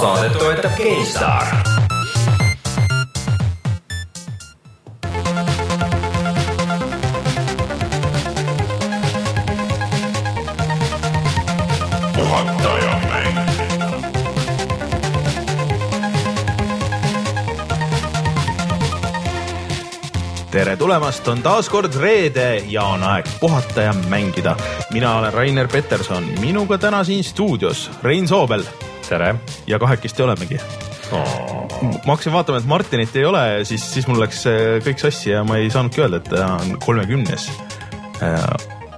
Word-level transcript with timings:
saadet 0.00 0.38
toetab 0.38 0.72
GameStar. 0.76 1.46
tere 20.56 20.76
tulemast, 20.76 21.28
on 21.28 21.42
taas 21.44 21.68
kord 21.68 21.94
reede 22.00 22.62
ja 22.68 22.84
on 22.84 23.02
aeg 23.04 23.26
puhata 23.40 23.80
ja 23.80 23.92
mängida. 24.08 24.56
mina 24.90 25.16
olen 25.16 25.32
Rainer 25.32 25.68
Peterson, 25.68 26.24
minuga 26.40 26.78
täna 26.78 27.04
siin 27.04 27.24
stuudios 27.24 27.90
Rein 28.02 28.28
Soobel 28.28 28.64
tere. 29.08 29.34
ja 29.66 29.78
kahekesti 29.78 30.22
olemegi. 30.22 30.60
Oh.. 31.14 31.68
ma 32.04 32.14
hakkasin 32.14 32.34
vaatama, 32.34 32.58
et 32.58 32.66
Martinit 32.66 33.14
ei 33.16 33.24
ole, 33.24 33.42
siis, 33.68 33.84
siis 33.94 34.08
mul 34.10 34.18
läks 34.22 34.42
äh, 34.50 34.64
kõik 34.86 35.02
sassi 35.02 35.30
ja 35.30 35.44
ma 35.46 35.60
ei 35.60 35.70
saanudki 35.70 36.02
öelda, 36.02 36.22
et 36.22 36.32
täna 36.32 36.56
on 36.58 36.80
kolmekümnes 36.82 37.46
äh, 38.24 38.42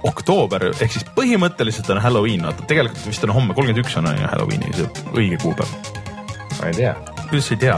oktoober. 0.09 0.71
Ehk 0.79 0.97
siis 0.97 1.05
põhimõtteliselt 1.15 1.91
on 1.93 2.01
Halloween, 2.01 2.49
vaata 2.49 2.65
tegelikult 2.69 3.05
vist 3.11 3.29
on 3.29 3.35
homme, 3.37 3.53
kolmkümmend 3.53 3.85
üks 3.85 3.97
on 4.01 4.09
on 4.09 4.17
ju 4.17 4.33
Halloweeni 4.33 4.75
see 4.79 4.91
õige 5.13 5.41
kuupäev. 5.45 5.95
ma 6.59 6.73
ei 6.73 6.77
tea 6.81 7.18
kuidas 7.29 7.47
sa 7.49 7.55
ei 7.55 7.59
tea 7.61 7.77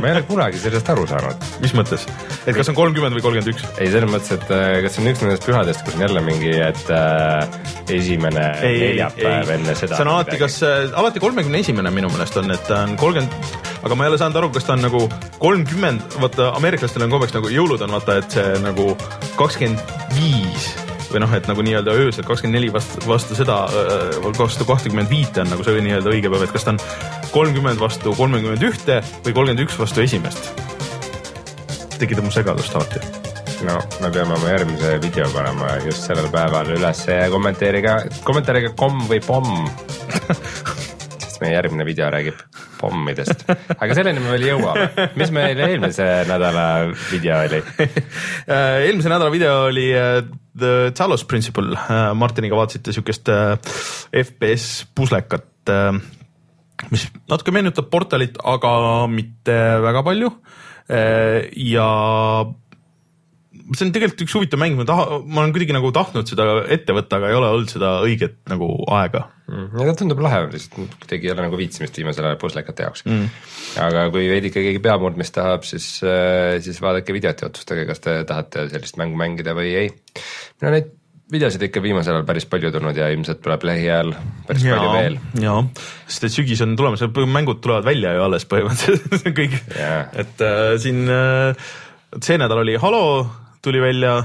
ma 0.00 0.08
ei 0.08 0.14
ole 0.14 0.22
kunagi 0.28 0.60
sellest 0.62 0.88
aru 0.94 1.06
saanud. 1.08 1.48
mis 1.62 1.74
mõttes, 1.76 2.06
et 2.44 2.56
kas 2.56 2.70
on 2.72 2.78
kolmkümmend 2.78 3.16
või 3.18 3.24
kolmkümmend 3.26 3.52
üks? 3.52 3.66
ei, 3.78 3.90
selles 3.92 4.10
mõttes, 4.10 4.32
et 4.36 4.54
äh, 4.54 4.78
kas 4.84 4.96
see 4.96 5.04
on 5.04 5.10
üks 5.12 5.24
nendest 5.24 5.48
pühadest, 5.48 5.84
kus 5.86 5.98
on 5.98 6.04
jälle 6.06 6.22
mingi, 6.24 6.52
et 6.64 6.92
äh, 6.94 7.58
esimene 7.94 8.46
ei, 8.60 8.80
neljapäev 8.84 9.52
ei, 9.52 9.58
enne 9.58 9.76
seda. 9.78 9.98
see 9.98 10.06
on 10.06 10.14
alati, 10.16 10.40
kas 10.40 10.60
äh,, 10.66 10.88
alati 11.02 11.22
kolmekümne 11.24 11.60
esimene 11.64 11.92
minu 11.94 12.12
meelest 12.14 12.40
on, 12.40 12.50
et 12.54 12.64
ta 12.68 12.84
on 12.86 12.96
kolmkümmend, 13.00 13.52
aga 13.84 13.98
ma 13.98 14.06
ei 14.06 14.14
ole 14.14 14.22
saanud 14.22 14.40
aru, 14.42 14.52
kas 14.56 14.68
ta 14.68 14.76
on 14.78 14.86
nagu 14.86 15.04
kolmkümmend, 15.42 16.18
vaata 16.22 16.52
ameeriklastel 16.58 17.06
on 17.06 17.14
kombeks 17.14 17.36
nagu 17.36 17.52
jõulud 17.52 17.84
on 17.84 17.98
vaata, 17.98 18.18
et 18.22 18.40
see 18.40 18.56
nagu 18.64 18.92
kakskümmend 19.38 19.94
viis 20.16 20.72
või 21.14 21.22
noh, 21.22 21.34
et 21.36 21.46
nagu 21.48 21.62
nii-öelda 21.64 21.94
öösel 22.04 22.26
kakskümmend 22.26 22.58
neli 22.58 22.70
vastu, 22.74 23.02
vastu 23.06 23.36
seda, 23.38 23.60
vastu 24.38 24.66
kahtekümmend 24.66 25.10
viite 25.10 25.44
on 25.44 25.52
nagu 25.52 25.66
see 25.66 25.82
nii-öelda 25.84 26.10
õige 26.10 26.32
päev, 26.32 26.46
et 26.46 26.54
kas 26.54 26.66
ta 26.66 26.74
on 26.74 26.80
kolmkümmend 27.34 27.80
vastu 27.82 28.14
kolmekümmend 28.18 28.66
ühte 28.66 29.00
või 29.22 29.36
kolmkümmend 29.36 29.64
üks 29.66 29.78
vastu 29.78 30.02
esimest. 30.04 30.50
tekitab 31.98 32.26
mu 32.26 32.34
segadust 32.34 32.74
alati. 32.74 33.02
no 33.64 33.78
me 34.02 34.10
peame 34.10 34.34
oma 34.34 34.50
järgmise 34.50 34.98
video 35.02 35.28
panema 35.32 35.76
just 35.86 36.08
sellel 36.08 36.28
päeval 36.34 36.74
üles 36.74 37.06
ja 37.08 37.28
kommenteerige, 37.30 37.98
kommentaariga 38.26 38.74
komm 38.76 39.06
või 39.08 39.22
pomm 39.24 39.68
sest 41.34 41.42
meie 41.42 41.56
järgmine 41.56 41.84
video 41.86 42.06
räägib 42.14 42.38
pommidest, 42.78 43.42
aga 43.74 43.96
selleni 43.96 44.22
me 44.22 44.34
veel 44.36 44.46
jõuame. 44.52 45.08
mis 45.18 45.32
meil 45.34 45.58
eelmise 45.66 46.06
nädala 46.28 46.66
video 47.10 47.40
oli 47.42 47.60
eelmise 48.86 49.10
nädala 49.10 49.32
video 49.34 49.56
oli 49.66 49.88
äh, 49.98 50.20
The 50.54 50.92
Talos 50.94 51.26
Principle, 51.26 51.74
äh, 51.74 52.12
Martiniga 52.14 52.58
vaatasite 52.58 52.94
siukest 52.94 53.30
äh, 53.32 53.56
FPS 54.14 54.84
puslekat, 54.94 55.50
mis 56.92 57.08
natuke 57.30 57.54
meenutab 57.54 57.90
Portalit, 57.90 58.38
aga 58.44 58.74
mitte 59.10 59.56
väga 59.82 60.04
palju. 60.06 60.30
ja 61.56 61.84
see 63.72 63.86
on 63.86 63.92
tegelikult 63.94 64.24
üks 64.26 64.34
huvitav 64.36 64.60
mäng, 64.60 64.76
ma 64.76 64.84
taha, 64.88 65.20
ma 65.24 65.42
olen 65.42 65.52
kuidagi 65.54 65.76
nagu 65.76 65.90
tahtnud 65.94 66.28
seda 66.28 66.46
ette 66.74 66.96
võtta, 66.96 67.20
aga 67.20 67.30
ei 67.30 67.36
ole 67.38 67.50
olnud 67.54 67.70
seda 67.72 67.92
õiget 68.04 68.36
nagu 68.50 68.68
aega 68.92 69.22
mm,. 69.48 69.78
ja 69.80 69.86
ta 69.88 69.94
tundub 70.02 70.20
lahe, 70.24 70.42
lihtsalt 70.52 70.96
kuidagi 71.00 71.30
ei 71.30 71.32
ole 71.32 71.46
nagu 71.46 71.60
viitsimist 71.60 72.00
viimasel 72.00 72.28
ajal 72.28 72.40
puslekate 72.42 72.84
jaoks 72.84 73.06
mm.. 73.08 73.30
aga 73.86 74.08
kui 74.14 74.26
veidike 74.30 74.64
keegi 74.66 74.82
peamurdmist 74.84 75.36
tahab, 75.38 75.64
siis, 75.68 75.86
äh, 76.04 76.58
siis 76.64 76.82
vaadake 76.84 77.16
videot 77.16 77.40
ja 77.40 77.48
otsustage, 77.48 77.86
kas 77.88 78.04
te 78.04 78.18
tahate 78.28 78.68
sellist 78.72 79.00
mängu 79.00 79.16
mängida 79.20 79.56
või 79.56 79.72
ei. 79.84 79.94
no 80.60 80.74
neid 80.74 80.92
videosid 81.32 81.62
ikka 81.64 81.80
viimasel 81.80 82.18
ajal 82.18 82.26
päris 82.28 82.44
palju 82.50 82.68
tulnud 82.74 82.98
ja 83.00 83.06
ilmselt 83.14 83.40
tuleb 83.44 83.64
lähiajal 83.64 84.12
päris 84.44 84.66
ja, 84.66 84.76
palju 84.76 84.90
veel. 84.92 85.16
jaa, 85.40 85.62
sest 86.04 86.28
et 86.28 86.36
sügis 86.36 86.60
on 86.66 86.76
tulemas, 86.76 87.00
mängud 87.32 87.62
tulevad 87.64 87.88
välja 87.88 88.12
ju 88.18 88.26
alles 88.26 88.44
põhimõtteliselt 88.50 89.32
kõik 89.40 89.56
et 90.20 90.44
äh, 90.44 90.74
siin 90.84 91.08
äh, 91.08 91.72
see 92.20 92.36
nädal 92.38 92.60
oli 92.62 92.76
Halo 92.82 93.04
tuli 93.64 93.80
välja 93.82 94.18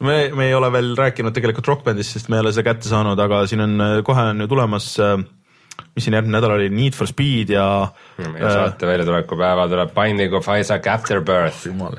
me, 0.00 0.16
me 0.36 0.46
ei 0.48 0.54
ole 0.56 0.70
veel 0.72 0.94
rääkinud 0.98 1.34
tegelikult 1.36 1.68
Rock 1.68 1.84
Bandist, 1.88 2.16
sest 2.16 2.30
me 2.30 2.38
ei 2.38 2.46
ole 2.46 2.54
seda 2.54 2.70
kätte 2.70 2.88
saanud, 2.90 3.20
aga 3.20 3.44
siin 3.50 3.66
on 3.66 3.84
kohe 4.06 4.30
on 4.32 4.46
ju 4.46 4.50
tulemas 4.50 4.94
äh, 5.02 5.18
mis 5.94 6.06
siin 6.06 6.16
järgmine 6.16 6.36
nädal 6.38 6.54
oli, 6.56 6.68
Need 6.72 6.96
for 6.96 7.08
Speed 7.10 7.52
ja 7.54 7.64
meie 8.20 8.44
äh, 8.44 8.54
saate 8.54 8.88
väljatuleku 8.88 9.38
päeval 9.38 9.70
tuleb 9.72 9.92
Binding 9.96 10.34
of 10.36 10.48
Isaac 10.54 10.86
Afterbirth. 10.90 11.64
jumal 11.68 11.98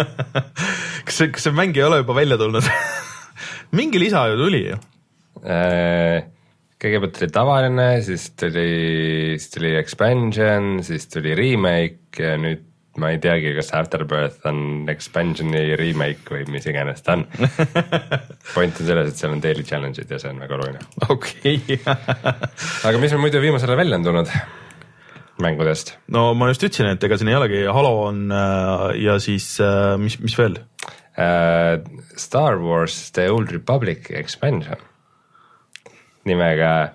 kas 1.06 1.20
see, 1.20 1.30
kas 1.34 1.48
see 1.48 1.56
mäng 1.56 1.76
ei 1.76 1.86
ole 1.86 2.02
juba 2.02 2.16
välja 2.16 2.38
tulnud 2.40 2.66
mingi 3.78 4.02
lisa 4.02 4.26
ju 4.30 4.38
tuli 4.40 4.62
ju 4.68 4.80
äh,. 5.44 6.28
kõigepealt 6.80 7.18
tuli 7.18 7.28
tavaline, 7.34 7.88
siis 8.06 8.30
tuli, 8.40 9.36
siis 9.36 9.52
tuli 9.52 9.74
expansion, 9.76 10.78
siis 10.86 11.10
tuli 11.12 11.34
remake 11.36 12.24
ja 12.24 12.38
nüüd 12.40 12.69
ma 12.98 13.12
ei 13.12 13.20
teagi, 13.22 13.52
kas 13.54 13.70
Afterbirth 13.76 14.46
on 14.50 14.88
expansion'i 14.90 15.76
remake 15.78 16.34
või 16.34 16.46
mis 16.50 16.66
iganes 16.66 17.04
ta 17.06 17.14
on 17.18 17.26
point 18.56 18.80
on 18.80 18.88
selles, 18.88 19.12
et 19.12 19.20
seal 19.20 19.36
on 19.36 19.42
daily 19.44 19.62
challenge'id 19.66 20.10
ja 20.10 20.18
see 20.18 20.32
on 20.32 20.42
väga 20.42 20.58
oluline. 20.58 20.82
okei 21.06 21.78
aga 22.88 22.96
mis 22.98 23.14
meil 23.14 23.22
muidu 23.22 23.42
viimasel 23.42 23.70
ajal 23.70 23.82
välja 23.84 24.00
on 24.00 24.08
tulnud 24.08 24.34
mängudest? 25.46 25.94
no 26.10 26.32
ma 26.34 26.50
just 26.50 26.66
ütlesin, 26.66 26.90
et 26.96 27.06
ega 27.06 27.20
siin 27.20 27.30
ei 27.30 27.38
olegi, 27.38 27.62
Halo 27.70 27.94
on 28.08 28.26
äh, 28.34 28.86
ja 29.04 29.18
siis 29.22 29.52
äh, 29.62 29.94
mis, 30.00 30.18
mis 30.22 30.36
veel 30.38 30.58
uh,? 30.58 31.78
Star 32.16 32.58
Wars 32.58 33.12
The 33.14 33.30
Old 33.30 33.52
Republic 33.54 34.10
expansion 34.10 34.82
nimega 36.26 36.90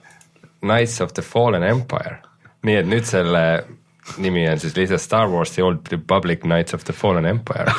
Knights 0.65 0.99
of 1.01 1.13
the 1.13 1.21
Fallen 1.21 1.63
Empire, 1.63 2.19
nii 2.65 2.79
et 2.81 2.87
nüüd 2.89 3.07
selle 3.07 3.41
nimi 4.21 4.45
on 4.49 4.59
siis 4.61 4.75
lihtsalt 4.77 5.01
Star 5.01 5.29
Wars 5.31 5.55
The 5.55 5.63
Old 5.63 5.91
Republic 5.91 6.45
Knights 6.45 6.73
of 6.73 6.83
the 6.85 6.93
Fallen 6.93 7.25
Empire. 7.25 7.73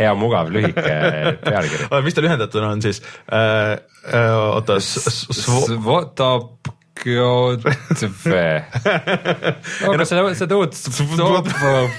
hea 0.00 0.12
mugav 0.16 0.50
lühike 0.52 0.98
pealkiri. 1.44 1.88
mis 2.04 2.14
ta 2.16 2.24
lühendatuna 2.24 2.74
on 2.74 2.82
siis 2.82 3.02
äh,? 3.32 3.78
Äh, 4.00 4.32
oota. 4.56 4.78
Svotop 4.80 6.70
Kjotve. 7.00 8.64
aga 9.88 10.04
sa, 10.08 10.18
seda 10.36 10.56
uut 10.58 10.76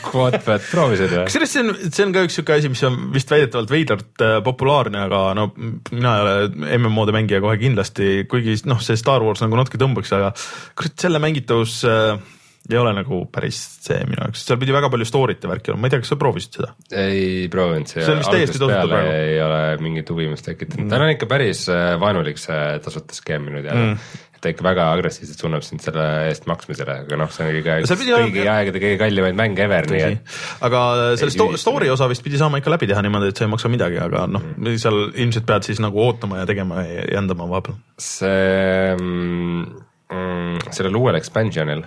Kvotvet 0.06 0.68
proovisid 0.70 1.14
või? 1.14 1.24
kusjuures 1.26 1.54
see 1.56 1.64
on, 1.64 1.72
see 1.88 2.06
on 2.06 2.14
ka 2.14 2.26
üks 2.28 2.38
sihuke 2.38 2.58
asi, 2.58 2.70
mis 2.70 2.84
on 2.86 3.00
vist 3.16 3.34
väidetavalt 3.34 3.74
veidralt 3.74 4.26
äh, 4.26 4.36
populaarne, 4.46 5.06
aga 5.08 5.24
no 5.38 5.48
mina 5.56 6.14
ei 6.18 6.26
ole 6.26 6.78
MMO-de 6.78 7.16
mängija 7.18 7.42
kohe 7.42 7.58
kindlasti, 7.62 8.28
kuigi 8.30 8.60
noh, 8.70 8.82
see 8.84 9.00
Star 9.00 9.26
Wars 9.26 9.42
nagu 9.42 9.58
natuke 9.58 9.82
tõmbaks, 9.82 10.14
aga 10.18 10.34
kurat, 10.78 10.98
selle 11.02 11.22
mängitavus 11.24 11.80
äh, 11.90 12.22
ei 12.70 12.78
ole 12.78 12.94
nagu 12.94 13.24
päris 13.34 13.60
see 13.82 14.02
minu 14.08 14.22
jaoks, 14.22 14.46
seal 14.46 14.60
pidi 14.62 14.76
väga 14.76 14.92
palju 14.94 15.08
story't 15.10 15.46
ja 15.46 15.52
värki 15.52 15.74
olema, 15.74 15.86
ma 15.86 15.90
ei 15.90 15.96
tea, 15.96 16.04
kas 16.04 16.14
sa 16.14 16.18
proovisid 16.22 16.60
seda? 16.60 16.74
ei 17.04 17.48
proovinud, 17.52 17.90
see, 17.90 18.06
see 18.06 18.26
täiesti 18.28 18.58
tasuta 18.58 18.84
praegu. 18.90 19.14
ei 19.16 19.40
ole 19.42 19.62
mingit 19.84 20.12
huvimust 20.14 20.46
tekitanud 20.48 20.86
mm., 20.86 20.92
tal 20.94 21.06
on 21.08 21.16
ikka 21.16 21.30
päris 21.32 21.64
äh, 21.74 21.96
vaenulik 22.02 22.42
see 22.42 22.68
tasuta 22.86 23.18
skeem 23.18 23.50
minu 23.50 23.64
teada 23.66 23.88
mm 23.88 24.28
ta 24.42 24.50
ikka 24.50 24.66
väga 24.66 24.88
agressiivselt 24.96 25.44
suunab 25.44 25.66
sind 25.66 25.84
selle 25.86 26.04
eest 26.32 26.48
maksmisele, 26.50 26.96
aga 27.04 27.20
noh, 27.20 27.30
see 27.34 27.46
on 27.46 27.52
kõige, 27.60 27.76
kõigi 28.10 28.46
aegade 28.50 28.82
kõige 28.82 28.98
kallimaid 29.04 29.38
mänge 29.38 29.66
ever, 29.68 29.88
nii 29.92 30.02
et. 30.08 30.34
aga 30.66 30.82
selle 31.22 31.34
sto 31.36 31.48
story 31.62 31.92
osa 31.94 32.10
vist 32.10 32.26
pidi 32.26 32.42
saama 32.42 32.62
ikka 32.62 32.74
läbi 32.74 32.90
teha 32.90 33.04
niimoodi, 33.06 33.30
et 33.32 33.38
sa 33.38 33.46
ei 33.46 33.52
maksa 33.54 33.70
midagi, 33.72 34.02
aga 34.02 34.26
noh 34.32 34.44
mm., 34.56 34.82
seal 34.82 35.00
ilmselt 35.12 35.46
pead 35.50 35.70
siis 35.70 35.82
nagu 35.84 36.02
ootama 36.02 36.42
ja 36.42 36.50
tegema 36.50 36.82
ja 36.88 37.06
jändama 37.20 37.46
vahepeal. 37.54 37.78
see 38.02 38.96
mm,, 38.98 39.66
mm 40.10 40.72
sellel 40.74 40.98
uuel 40.98 41.22
expansion'il 41.22 41.86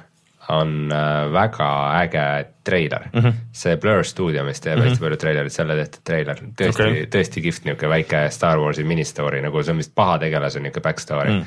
on 0.49 0.93
äh, 0.93 1.32
väga 1.32 2.00
äge 2.02 2.46
treiler 2.64 3.08
mm. 3.12 3.20
-hmm. 3.20 3.32
see 3.52 3.76
Blur 3.76 4.05
stuudio, 4.05 4.44
mis 4.44 4.61
teeb 4.61 4.76
mm 4.76 4.82
-hmm. 4.82 4.88
hästi 4.88 5.00
palju 5.00 5.17
treilerit, 5.17 5.52
selle 5.52 5.76
tehtud 5.76 6.00
treiler, 6.05 6.41
tõesti 6.62 6.88
okay., 6.88 7.05
tõesti 7.05 7.43
kihvt 7.43 7.64
niisugune 7.64 7.88
väike 7.88 8.31
Star 8.31 8.58
Warsi 8.58 8.85
ministory 8.85 9.43
nagu 9.43 9.62
see 9.62 9.73
on 9.73 9.79
vist 9.79 9.94
pahategelase 9.94 10.61
niisugune 10.61 10.82
back 10.82 10.99
story 10.99 11.31
mm. 11.31 11.44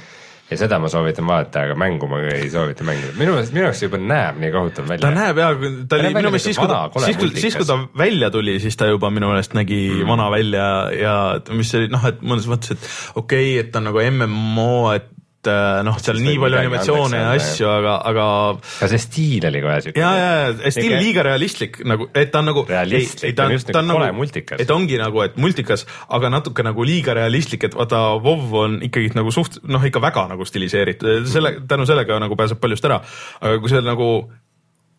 ja 0.52 0.58
seda 0.58 0.80
ma 0.80 0.90
soovitan 0.90 1.28
vaadata, 1.28 1.62
aga 1.62 1.76
mängu 1.76 2.08
ma 2.08 2.22
ei 2.22 2.50
soovita 2.50 2.84
mängida, 2.84 3.14
minu 3.18 3.32
meelest, 3.32 3.54
minu 3.54 3.66
jaoks 3.66 3.84
juba 3.84 3.98
näeb 3.98 4.40
nii 4.40 4.52
kohutav 4.52 4.90
välja. 4.90 5.08
ta 5.08 5.12
näeb 5.16 5.38
jaa, 5.38 5.52
ta 5.90 5.96
oli 5.96 6.14
minu 6.14 6.30
meelest 6.30 6.46
siis, 6.46 6.58
kui 6.58 6.68
ta, 6.68 6.90
siis 7.06 7.18
kui, 7.18 7.30
siis 7.36 7.58
kui 7.58 7.66
ta 7.66 7.78
välja 7.98 8.32
tuli, 8.32 8.60
siis 8.60 8.78
ta 8.78 8.86
juba 8.86 9.10
minu 9.10 9.30
meelest 9.34 9.54
nägi 9.54 9.82
mm. 9.90 10.08
vana 10.08 10.32
välja 10.32 10.66
ja 11.02 11.42
mis 11.50 11.76
oli 11.76 11.88
noh, 11.88 12.08
et 12.08 12.22
mõnes 12.22 12.50
mõttes, 12.50 12.72
et 12.72 12.90
okei 13.16 13.54
okay,, 13.54 13.60
et 13.66 13.72
ta 13.72 13.80
on 13.80 13.92
nagu 13.92 14.02
MMO, 14.12 14.92
et 14.96 15.17
et 15.48 15.54
äh, 15.54 15.82
noh, 15.88 15.98
seal 16.02 16.20
nii 16.22 16.38
palju 16.42 16.60
animatsioone 16.62 17.22
ja 17.22 17.34
asju, 17.36 17.68
aga, 17.72 17.96
aga 18.12 18.26
aga 18.58 18.90
see 18.92 19.02
stiil 19.02 19.48
oli 19.50 19.62
kohe 19.64 19.78
siuke. 19.86 20.02
ja, 20.02 20.12
ja, 20.20 20.32
ja 20.52 20.74
stiil 20.74 20.92
Ikka- 20.92 21.04
liiga 21.04 21.28
realistlik 21.28 21.80
nagu, 21.88 22.10
et 22.14 22.32
ta 22.34 22.42
on 22.44 22.52
nagu. 22.52 22.66
Realistlik, 22.70 23.36
ta 23.38 23.48
on 23.48 23.56
just 23.56 23.72
nagu 23.74 23.98
kole 23.98 24.10
multikas. 24.18 24.64
et 24.64 24.74
ongi 24.74 25.00
nagu, 25.02 25.24
et 25.26 25.38
multikas, 25.42 25.86
aga 26.18 26.32
natuke 26.34 26.66
nagu 26.68 26.88
liiga 26.88 27.16
realistlik, 27.18 27.68
et 27.70 27.78
vaata 27.78 28.02
WoW 28.24 28.60
on 28.64 28.82
ikkagi 28.88 29.14
nagu 29.18 29.34
suht 29.36 29.62
noh, 29.68 29.84
ikka 29.88 30.04
väga 30.04 30.28
nagu 30.34 30.48
stiliseeritud, 30.48 31.30
selle 31.32 31.58
tänu 31.70 31.88
sellega 31.90 32.20
nagu 32.24 32.38
pääseb 32.40 32.62
paljust 32.62 32.86
ära. 32.90 33.02
aga 33.42 33.64
kui 33.64 33.72
see 33.72 33.86
nagu 33.86 34.12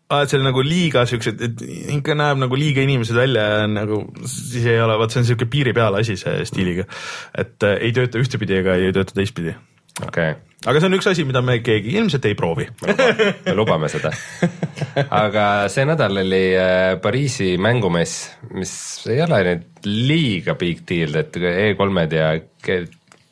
et 0.09 0.31
see 0.31 0.39
on 0.41 0.47
nagu 0.49 0.62
liiga 0.65 1.05
siuksed, 1.09 1.43
et 1.44 1.62
ikka 1.99 2.17
näeb 2.17 2.41
nagu 2.41 2.56
liiga 2.56 2.81
inimesed 2.85 3.17
välja 3.17 3.44
ja 3.44 3.65
nagu 3.69 4.01
siis 4.25 4.65
ei 4.65 4.81
ole, 4.81 4.97
vot 5.01 5.12
see 5.12 5.21
on 5.21 5.29
siuke 5.29 5.49
piiri 5.53 5.75
peal 5.77 5.99
asi 5.99 6.17
see 6.17 6.44
stiiliga. 6.49 6.87
et 7.37 7.67
äh, 7.69 7.77
ei 7.85 7.93
tööta 7.97 8.21
ühtepidi 8.23 8.56
ega 8.62 8.79
ei 8.81 8.94
tööta 8.97 9.17
teistpidi. 9.19 9.53
Okei 10.06 10.31
okay. 10.31 10.35
aga 10.67 10.81
see 10.81 10.91
on 10.91 10.99
üks 10.99 11.09
asi, 11.11 11.25
mida 11.29 11.43
me 11.45 11.59
keegi 11.65 11.97
ilmselt 11.99 12.29
ei 12.29 12.37
proovi 12.39 12.69
me 13.47 13.55
lubame 13.56 13.91
seda. 13.93 14.12
aga 15.23 15.47
see 15.73 15.87
nädal 15.89 16.23
oli 16.25 16.45
äh, 16.59 16.95
Pariisi 17.03 17.56
mängumess, 17.61 18.29
mis 18.55 18.73
ei 19.11 19.23
ole 19.25 19.43
nüüd 19.50 19.89
liiga 19.89 20.59
big 20.59 20.85
deal, 20.89 21.19
et 21.21 21.37
E3-d 21.39 22.19
ja 22.19 22.33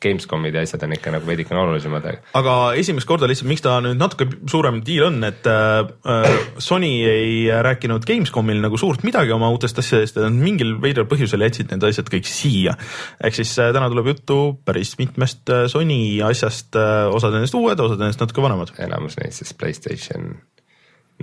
Gamescomid 0.03 0.53
ja 0.53 0.61
asjad 0.61 0.83
on 0.85 0.93
ikka 0.93 1.11
nagu 1.15 1.25
veidikene 1.25 1.59
olulisemad, 1.63 2.05
aga 2.37 2.55
esimest 2.77 3.07
korda 3.09 3.29
lihtsalt, 3.29 3.49
miks 3.49 3.63
ta 3.65 3.77
nüüd 3.81 3.97
natuke 3.97 4.27
suurem 4.49 4.79
deal 4.85 5.07
on, 5.07 5.19
et 5.25 5.47
äh, 5.49 6.29
Sony 6.61 6.91
ei 7.09 7.39
rääkinud 7.65 8.05
Gamescomil 8.07 8.61
nagu 8.61 8.77
suurt 8.77 9.05
midagi 9.07 9.33
oma 9.33 9.49
uutest 9.53 9.81
asjadest 9.81 10.19
ja 10.19 10.27
nad 10.27 10.37
mingil 10.37 10.75
veidral 10.83 11.09
põhjusel 11.09 11.45
jätsid 11.47 11.73
need 11.73 11.87
asjad 11.89 12.11
kõik 12.13 12.29
siia. 12.29 12.77
ehk 13.23 13.39
siis 13.39 13.55
äh, 13.61 13.71
täna 13.75 13.89
tuleb 13.93 14.13
juttu 14.13 14.39
päris 14.65 14.93
mitmest 15.01 15.49
äh, 15.49 15.65
Sony 15.71 16.19
asjast 16.25 16.77
äh,, 16.77 17.07
osad 17.09 17.33
nendest 17.33 17.57
uued, 17.57 17.79
osad 17.81 18.01
nendest 18.01 18.21
natuke 18.21 18.45
vanemad. 18.45 18.75
enamus 18.77 19.17
neist 19.21 19.41
siis 19.41 19.57
Playstation 19.57 20.35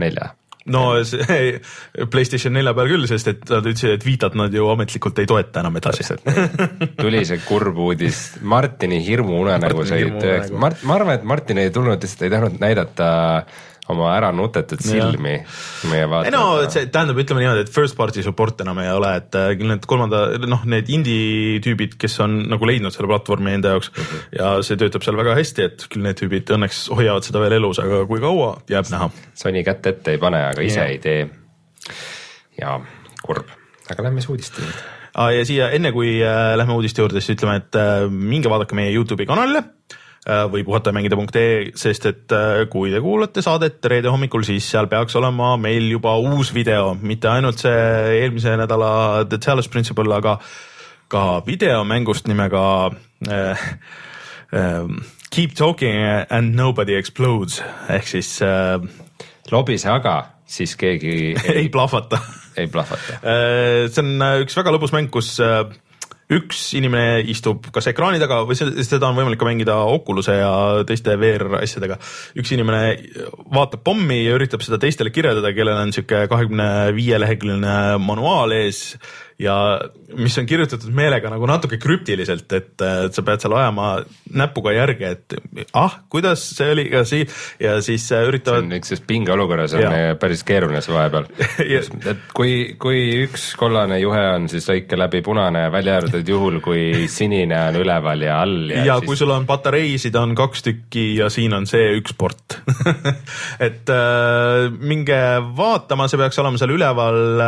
nelja 0.00 0.34
no 0.72 0.84
see 1.04 1.58
Playstation 2.12 2.54
nelja 2.56 2.74
peal 2.76 2.90
küll, 2.94 3.08
sest 3.10 3.30
et 3.32 3.44
nad 3.50 3.66
ütlesid, 3.66 3.98
et 3.98 4.06
Vitat 4.06 4.36
nad 4.38 4.54
ju 4.54 4.68
ametlikult 4.72 5.20
ei 5.20 5.28
toeta 5.28 5.62
enam 5.64 5.76
edasi. 5.80 6.06
tuli 7.02 7.24
see 7.28 7.42
kurb 7.44 7.78
uudis, 7.84 8.24
Martini 8.40 9.02
hirmuunenägu 9.04 9.86
sai 9.88 10.06
tõeks, 10.08 10.54
Mart-, 10.60 10.84
ma 10.88 10.98
arvan, 10.98 11.18
et 11.18 11.28
Martin 11.28 11.60
ei 11.62 11.72
tulnud, 11.74 12.00
lihtsalt 12.00 12.26
ei 12.26 12.34
tahtnud 12.34 12.60
näidata 12.62 13.08
oma 13.92 14.10
ära 14.16 14.30
nutetud 14.32 14.80
silmi 14.80 15.34
meie 15.90 16.06
ei 16.24 16.32
no 16.32 16.44
see 16.72 16.86
tähendab, 16.92 17.18
ütleme 17.20 17.42
niimoodi, 17.42 17.64
et 17.66 17.72
first 17.72 17.96
party 17.98 18.24
support 18.24 18.62
enam 18.64 18.80
ei 18.80 18.88
ole, 18.92 19.10
et 19.20 19.36
äh, 19.38 19.50
küll 19.58 19.68
need 19.68 19.84
kolmanda, 19.88 20.22
noh, 20.48 20.62
need 20.70 20.88
indie 20.92 21.58
tüübid, 21.64 21.98
kes 22.00 22.16
on 22.24 22.38
nagu 22.52 22.68
leidnud 22.68 22.94
selle 22.94 23.10
platvormi 23.12 23.56
enda 23.58 23.74
jaoks 23.74 23.92
Mhm. 23.94 24.22
ja 24.38 24.54
see 24.66 24.78
töötab 24.80 25.04
seal 25.04 25.18
väga 25.20 25.36
hästi, 25.36 25.68
et 25.68 25.86
küll 25.92 26.04
need 26.06 26.18
tüübid 26.20 26.54
õnneks 26.56 26.86
hoiavad 26.94 27.26
seda 27.26 27.42
veel 27.44 27.58
elus, 27.58 27.80
aga 27.82 28.04
kui 28.08 28.22
kaua, 28.22 28.54
jääb 28.70 28.88
näha. 28.92 29.10
Sony 29.38 29.64
kätt 29.66 29.86
ette 29.92 30.16
ei 30.16 30.22
pane, 30.22 30.40
aga 30.54 30.64
ise 30.64 30.80
Jah. 30.80 30.90
ei 30.90 30.98
tee. 30.98 31.28
ja 32.60 32.78
kurb, 33.22 33.50
aga 33.90 34.06
lähme 34.08 34.22
siis 34.22 34.32
uudiste 34.32 34.62
juurde. 34.62 34.90
Ah, 35.14 35.30
ja 35.30 35.44
siia 35.46 35.68
enne 35.76 35.92
kui 35.94 36.16
äh, 36.24 36.54
lähme 36.58 36.74
uudiste 36.74 37.02
juurde, 37.04 37.20
siis 37.20 37.36
ütleme, 37.36 37.60
et 37.60 37.76
äh, 37.78 38.08
minge 38.10 38.50
vaadake 38.50 38.74
meie 38.74 38.90
Youtube'i 38.96 39.28
kanalile 39.28 39.60
äh, 39.62 40.03
või 40.24 40.62
puhatajamängida.ee, 40.64 41.72
sest 41.76 42.06
et 42.08 42.32
äh, 42.32 42.62
kui 42.72 42.92
te 42.92 43.00
kuulate 43.04 43.42
saadet 43.44 43.84
reede 43.90 44.08
hommikul, 44.12 44.44
siis 44.46 44.66
seal 44.72 44.88
peaks 44.88 45.16
olema 45.20 45.54
meil 45.60 45.90
juba 45.90 46.14
uus 46.16 46.54
video, 46.56 46.94
mitte 46.96 47.28
ainult 47.28 47.60
see 47.60 48.22
eelmise 48.22 48.54
nädala 48.56 49.26
The 49.28 49.38
Chalice 49.38 49.68
Principle, 49.68 50.08
aga 50.16 50.38
ka 51.12 51.42
video 51.46 51.82
mängust 51.84 52.28
nimega 52.30 52.64
äh, 53.28 53.68
äh, 54.54 54.88
Keep 55.34 55.56
talking 55.58 55.96
and 56.30 56.54
nobody 56.54 56.94
explodes. 56.94 57.56
Ehk 57.90 58.06
siis 58.06 58.36
äh, 58.46 58.78
lobise 59.50 59.88
aga, 59.90 60.12
siis 60.46 60.76
keegi 60.78 61.14
ei, 61.34 61.56
ei 61.64 61.68
plahvata. 61.74 62.20
ei 62.56 62.68
plahvata. 62.70 63.18
Äh, 63.18 63.88
see 63.90 64.04
on 64.04 64.22
äh, 64.22 64.38
üks 64.44 64.54
väga 64.56 64.72
lõbus 64.76 64.94
mäng, 64.94 65.10
kus 65.12 65.34
äh, 65.42 65.64
üks 66.32 66.60
inimene 66.78 67.20
istub 67.28 67.66
kas 67.74 67.90
ekraani 67.90 68.20
taga 68.22 68.40
või 68.48 68.56
se- 68.56 68.70
seda 68.86 69.10
on 69.10 69.18
võimalik 69.18 69.38
ka 69.40 69.48
mängida 69.48 69.74
Oculus'e 69.92 70.38
ja 70.38 70.52
teiste 70.88 71.18
VR 71.20 71.58
asjadega. 71.60 71.98
üks 72.40 72.52
inimene 72.56 72.96
vaatab 73.52 73.84
pommi 73.84 74.22
ja 74.24 74.38
üritab 74.38 74.62
seda 74.64 74.78
teistele 74.78 75.10
kirjeldada, 75.12 75.52
kellel 75.54 75.76
on 75.82 75.92
sihuke 75.92 76.26
kahekümne 76.28 76.94
viie 76.96 77.18
leheküljeline 77.20 77.98
manuaal 78.00 78.52
ees 78.56 78.96
ja 79.38 79.80
mis 80.14 80.36
on 80.38 80.46
kirjutatud 80.46 80.92
meelega 80.94 81.30
nagu 81.32 81.46
natuke 81.48 81.78
krüptiliselt, 81.82 82.46
et, 82.54 82.74
äh, 82.84 83.06
et 83.08 83.16
sa 83.16 83.24
pead 83.26 83.42
seal 83.42 83.56
ajama 83.58 83.88
näpuga 84.34 84.74
järge, 84.74 85.10
et 85.16 85.66
ah, 85.74 85.96
kuidas 86.12 86.42
see 86.54 86.70
oli 86.74 86.84
ka 86.92 87.02
siin 87.08 87.30
ja 87.62 87.76
siis 87.82 88.04
äh, 88.12 88.22
see 88.22 88.30
üritavad 88.30 88.62
on 88.62 88.70
niisuguses 88.70 89.02
pingeolukorras 89.08 89.74
on 89.74 89.86
meie 89.90 90.14
päris 90.20 90.44
keeruline 90.46 90.82
see 90.84 90.94
vahepeal. 90.94 91.28
Ja- 91.74 91.82
et 92.10 92.22
kui, 92.36 92.76
kui 92.80 93.00
üks 93.24 93.50
kollane 93.58 93.98
juhe 94.02 94.20
on, 94.34 94.46
siis 94.52 94.66
lõike 94.68 94.98
läbi 94.98 95.22
punane, 95.24 95.66
välja 95.72 95.98
arvatud 95.98 96.28
juhul, 96.28 96.60
kui 96.64 97.08
sinine 97.10 97.58
on 97.70 97.78
üleval 97.80 98.22
ja 98.22 98.38
all 98.44 98.70
ja, 98.70 98.84
ja 98.84 98.98
siis 99.00 99.08
kui 99.08 99.18
sul 99.18 99.32
on 99.34 99.46
patareisid 99.48 100.14
on 100.20 100.34
kaks 100.38 100.64
tükki 100.66 101.06
ja 101.18 101.30
siin 101.32 101.56
on 101.56 101.66
see 101.70 101.94
üks 101.98 102.14
port. 102.18 102.60
Et 103.66 103.90
äh, 103.90 104.70
minge 104.78 105.18
vaatama, 105.56 106.06
see 106.10 106.20
peaks 106.20 106.38
olema 106.42 106.60
seal 106.60 106.74
üleval. 106.76 107.42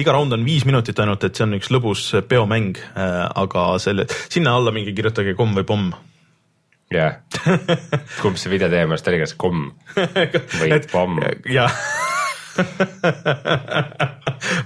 Iga 0.00 0.14
raund 0.14 0.34
on 0.36 0.44
viis 0.44 0.66
minutit 0.68 0.98
ainult, 1.00 1.24
et 1.28 1.29
see 1.36 1.46
on 1.46 1.56
üks 1.58 1.70
lõbus 1.72 2.04
peomäng 2.28 2.78
äh,, 2.94 3.26
aga 3.42 3.72
selle, 3.82 4.06
sinna 4.28 4.56
alla 4.58 4.72
minge 4.74 4.92
kirjutage 4.96 5.34
komm 5.38 5.56
või 5.58 5.66
pomm 5.68 5.90
jah, 6.90 7.20
kumb 8.22 8.38
see 8.40 8.50
video 8.50 8.70
teie 8.72 8.86
meelest 8.90 9.08
oli, 9.10 9.20
kas 9.22 9.34
komm 9.38 9.68
või 9.94 10.72
Et- 10.76 10.90
pomm? 10.92 11.20
jah. 11.50 11.74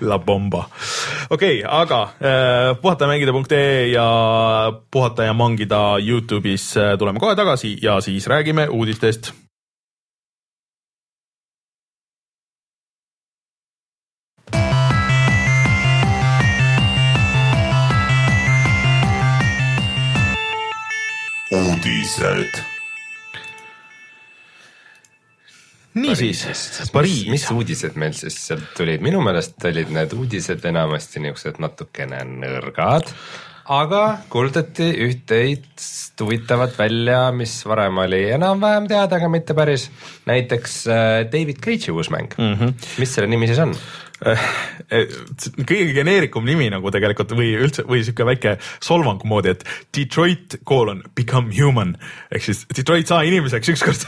La 0.00 0.16
bomba. 0.18 0.64
okei 1.30 1.60
okay,, 1.60 1.68
aga 1.68 2.00
äh, 2.18 2.72
puhatajamängida.ee 2.80 3.86
ja 3.92 4.06
puhata 4.90 5.28
ja 5.28 5.34
mangida 5.36 5.98
Youtube'is 6.00 6.72
äh, 6.80 6.94
tuleme 6.98 7.20
kohe 7.22 7.36
tagasi 7.36 7.76
ja 7.82 8.00
siis 8.00 8.26
räägime 8.26 8.66
uudistest 8.72 9.32
uudised. 22.14 22.62
niisiis, 25.94 26.44
mis, 26.46 26.90
Pariis 26.92 27.26
mis. 27.30 27.46
uudised 27.54 27.96
meil 27.98 28.14
siis 28.18 28.36
sealt 28.48 28.72
tulid, 28.76 29.02
minu 29.02 29.22
meelest 29.22 29.62
olid 29.66 29.90
need 29.94 30.14
uudised 30.16 30.64
enamasti 30.66 31.22
niisugused 31.22 31.60
natukene 31.62 32.18
nõrgad, 32.26 33.10
aga 33.70 34.00
kuulutati 34.30 34.88
üht-teist 35.06 36.18
huvitavat 36.22 36.74
välja, 36.78 37.28
mis 37.34 37.54
varem 37.66 38.02
oli 38.04 38.24
enam-vähem 38.34 38.88
teada, 38.90 39.20
aga 39.20 39.30
mitte 39.30 39.54
päris. 39.54 39.88
näiteks 40.26 40.80
äh, 40.86 41.20
David 41.30 41.62
Cage'i 41.62 41.94
uus 41.94 42.10
mäng 42.10 42.34
mm, 42.38 42.54
-hmm. 42.54 42.74
mis 42.98 43.14
selle 43.14 43.30
nimi 43.30 43.46
siis 43.50 43.62
on? 43.62 43.74
Kõige 44.22 45.90
geneerikum 45.96 46.44
nimi 46.46 46.68
nagu 46.72 46.90
tegelikult 46.94 47.32
või 47.34 47.50
üldse 47.58 47.82
või 47.88 48.04
sihuke 48.06 48.26
väike 48.28 48.52
solvang 48.82 49.24
moodi, 49.26 49.54
et 49.54 49.64
Detroit 49.96 50.60
koolon 50.64 51.02
become 51.18 51.50
human 51.54 51.94
ehk 52.30 52.46
siis 52.46 52.62
Detroit 52.70 53.10
saa 53.10 53.24
inimeseks 53.26 53.72
ükskord 53.74 54.06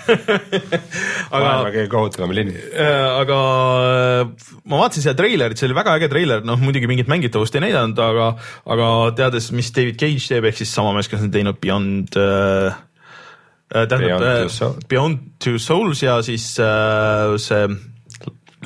aga 1.34 1.42
maailma 1.42 1.72
kõige 1.74 1.88
kohutavam 1.92 2.34
linn. 2.36 2.54
Äh, 2.54 3.08
aga 3.24 3.40
äh, 4.22 4.52
ma 4.64 4.80
vaatasin 4.84 5.08
seda 5.08 5.16
treilerit, 5.18 5.58
see 5.58 5.68
oli 5.68 5.78
väga 5.78 5.96
äge 5.98 6.10
treiler, 6.12 6.46
noh 6.46 6.60
muidugi 6.62 6.90
mingit 6.90 7.10
mängitavust 7.10 7.58
ei 7.58 7.66
näidanud, 7.66 7.98
aga, 8.06 8.30
aga 8.76 8.92
teades, 9.18 9.50
mis 9.56 9.72
David 9.74 9.98
Cage 10.00 10.30
teeb, 10.30 10.46
ehk 10.46 10.62
siis 10.62 10.72
sama 10.76 10.94
mees, 10.96 11.10
kes 11.10 11.26
on 11.26 11.34
teinud 11.34 11.58
Beyond 11.62 12.16
äh, 12.22 12.78
äh, 13.74 13.90
tähendab 13.90 14.22
Beyond 14.22 14.30
äh. 14.30 14.88
Beyond 14.88 15.28
Two 15.42 15.58
Souls 15.58 16.06
ja 16.06 16.20
siis 16.22 16.54
äh, 16.62 17.34
see 17.42 17.66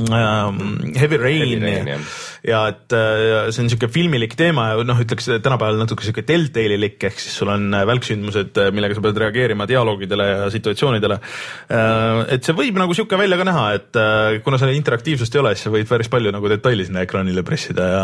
ähm, 0.09 0.95
Heavy 0.97 1.19
Rain, 1.21 1.63
Heavy 1.63 1.91
Rain, 1.91 2.07
ja, 2.47 2.61
et 2.71 2.95
äh, 2.97 3.51
see 3.53 3.63
on 3.63 3.69
niisugune 3.69 3.93
filmilik 3.93 4.35
teema 4.39 4.71
ja 4.71 4.85
noh, 4.87 5.01
ütleks 5.03 5.29
tänapäeval 5.45 5.81
natuke 5.81 6.07
sihuke 6.07 6.25
Telltale'ilik 6.29 6.97
ehk 7.11 7.21
siis 7.21 7.37
sul 7.41 7.53
on 7.53 7.69
äh, 7.77 7.85
välksündmused, 7.89 8.61
millega 8.77 8.97
sa 8.97 9.05
pead 9.05 9.21
reageerima 9.25 9.69
dialoogidele 9.71 10.29
ja 10.31 10.49
situatsioonidele. 10.55 11.21
et 12.37 12.47
see 12.47 12.57
võib 12.57 12.81
nagu 12.81 12.97
sihuke 12.97 13.19
välja 13.21 13.39
ka 13.41 13.47
näha, 13.49 13.67
et 13.77 14.01
äh, 14.01 14.41
kuna 14.45 14.61
seal 14.61 14.75
interaktiivsust 14.77 15.37
ei 15.37 15.45
ole, 15.45 15.55
siis 15.55 15.69
sa 15.69 15.75
võid 15.75 15.89
päris 15.91 16.11
palju 16.13 16.33
nagu 16.35 16.53
detaili 16.53 16.89
sinna 16.89 17.05
ekraanile 17.07 17.45
pressida 17.47 17.89
ja 17.95 18.03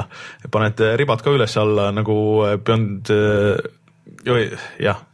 paned 0.53 0.83
ribad 1.01 1.25
ka 1.25 1.35
üles-alla 1.35 1.91
nagu 1.97 2.17
äh, 2.47 2.57
Beyond, 2.67 3.13
jah 4.83 5.05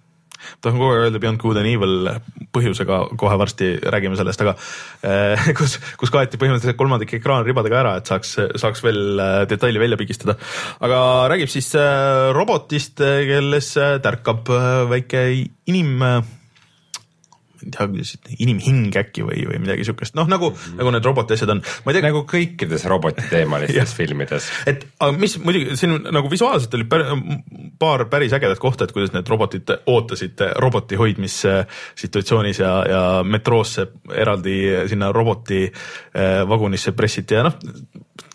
tahan 0.63 0.79
kogu 0.79 0.95
aeg 0.95 1.07
öelda 1.07 1.21
Beyond 1.23 1.41
Good 1.43 1.61
and 1.61 1.71
Evil 1.71 2.11
põhjusega, 2.53 2.99
kohe 3.21 3.39
varsti 3.41 3.73
räägime 3.83 4.19
sellest, 4.19 4.43
aga 4.45 4.55
eh, 5.09 5.49
kus, 5.59 5.79
kus 6.01 6.13
kaeti 6.15 6.41
põhimõtteliselt 6.41 6.79
kolmandik 6.81 7.17
ekraan 7.19 7.47
ribadega 7.47 7.81
ära, 7.81 7.97
et 8.01 8.11
saaks, 8.11 8.37
saaks 8.61 8.85
veel 8.85 9.23
eh, 9.23 9.39
detaili 9.51 9.83
välja 9.83 9.99
pigistada. 10.01 10.37
aga 10.85 11.01
räägib 11.33 11.51
siis 11.53 11.73
eh, 11.79 12.31
robotist, 12.37 13.03
kelles 13.03 13.73
eh, 13.81 13.97
tärkab 14.05 14.53
eh, 14.53 14.71
väike 14.93 15.27
inim, 15.73 16.05
tea, 17.71 17.87
inimhing 18.39 18.97
äkki 18.99 19.25
või, 19.27 19.45
või 19.49 19.61
midagi 19.63 19.87
siukest, 19.89 20.17
noh 20.19 20.29
nagu 20.31 20.51
mm, 20.51 20.57
-hmm. 20.57 20.81
nagu 20.81 20.95
need 20.95 21.09
roboti 21.09 21.37
asjad 21.37 21.55
on. 21.55 21.63
nagu 22.03 22.25
kõikides 22.29 22.87
robotiteemalistes 22.91 23.95
filmides. 23.99 24.51
et 24.67 24.87
aga 24.99 25.17
mis 25.19 25.39
muidugi 25.39 25.77
siin 25.77 25.99
nagu 26.11 26.31
visuaalselt 26.31 26.75
oli 26.75 26.85
pär, 26.85 27.07
paar 27.79 28.07
päris 28.11 28.33
ägedat 28.33 28.59
kohta, 28.59 28.85
et 28.85 28.93
kuidas 28.93 29.13
need 29.13 29.29
robotid 29.29 29.71
ootasid 29.87 30.41
roboti 30.57 30.97
hoidmise 30.97 31.67
situatsioonis 31.95 32.59
ja, 32.59 32.73
ja 32.89 33.03
metroosse 33.25 33.87
eraldi 34.15 34.89
sinna 34.89 35.13
roboti 35.13 35.65
äh, 35.67 36.49
vagunisse 36.49 36.93
pressiti 36.93 37.35
ja 37.35 37.47
noh, 37.47 37.59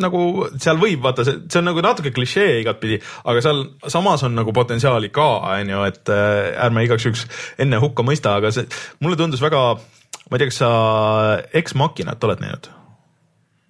nagu 0.01 0.22
seal 0.62 0.79
võib 0.81 1.01
vaata, 1.05 1.25
see, 1.25 1.39
see 1.50 1.62
on 1.62 1.69
nagu 1.72 1.81
natuke 1.84 2.12
klišee 2.13 2.60
igatpidi, 2.62 3.00
aga 3.29 3.41
seal 3.46 3.63
samas 3.91 4.24
on 4.27 4.36
nagu 4.38 4.53
potentsiaali 4.55 5.10
ka, 5.13 5.27
on 5.53 5.74
ju, 5.74 5.84
et 5.89 6.13
äh, 6.13 6.51
ärme 6.67 6.86
igaks 6.86 7.07
juhuks 7.07 7.25
enne 7.62 7.79
hukka 7.81 8.05
mõista, 8.05 8.38
aga 8.38 8.51
see 8.53 8.67
mulle 9.03 9.16
tundus 9.19 9.43
väga, 9.43 9.62
ma 9.77 10.38
ei 10.38 10.41
tea, 10.41 10.51
kas 10.51 10.59
sa 10.63 10.71
Ex 11.57 11.77
Machinat 11.77 12.24
oled 12.27 12.43
näinud? 12.43 12.74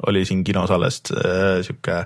oli 0.06 0.26
siin 0.26 0.44
kinos 0.46 0.72
alles 0.72 1.02
äh, 1.10 1.64
sihuke 1.66 2.04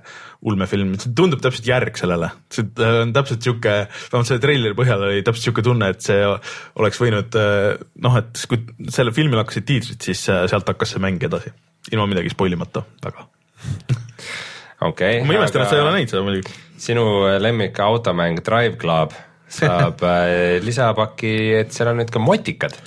ulmefilm, 0.48 0.94
see 1.02 1.12
tundub 1.16 1.42
täpselt 1.44 1.68
järg 1.68 1.98
sellele, 2.00 2.30
see 2.54 2.64
äh, 2.80 3.00
on 3.04 3.12
täpselt 3.16 3.44
sihuke, 3.44 3.74
vähemalt 3.90 4.30
selle 4.30 4.44
treileri 4.44 4.78
põhjal 4.78 5.04
oli 5.10 5.26
täpselt 5.28 5.50
sihuke 5.50 5.66
tunne, 5.66 5.92
et 5.92 6.06
see 6.06 6.22
oleks 6.24 7.02
võinud 7.02 7.36
äh, 7.40 7.74
noh, 8.06 8.16
et 8.22 8.46
kui 8.48 8.62
sellel 8.88 9.16
filmil 9.16 9.42
hakkasid 9.42 9.68
tiitrid, 9.68 10.00
siis 10.08 10.24
äh, 10.32 10.46
sealt 10.52 10.72
hakkas 10.72 10.96
see 10.96 11.04
mäng 11.04 11.20
edasi, 11.28 11.52
ilma 11.92 12.08
midagi 12.14 12.32
spoil 12.32 12.56
imata 12.56 12.86
väga 13.04 13.28
okei 14.88 14.88
okay,. 14.88 15.28
ma 15.28 15.36
imestan 15.36 15.62
aga..., 15.62 15.68
et 15.68 15.74
sa 15.74 15.82
ei 15.82 15.84
ole 15.84 15.94
näinud 15.98 16.16
seda 16.16 16.24
muidugi. 16.30 16.56
sinu 16.88 17.06
lemmik 17.44 17.84
automäng 17.84 18.40
Drive 18.46 18.80
Club 18.80 19.18
saab 19.52 20.00
äh, 20.14 20.62
lisapaki, 20.64 21.36
et 21.60 21.76
seal 21.76 21.92
on 21.92 22.00
nüüd 22.00 22.14
ka 22.14 22.24
motikad 22.24 22.80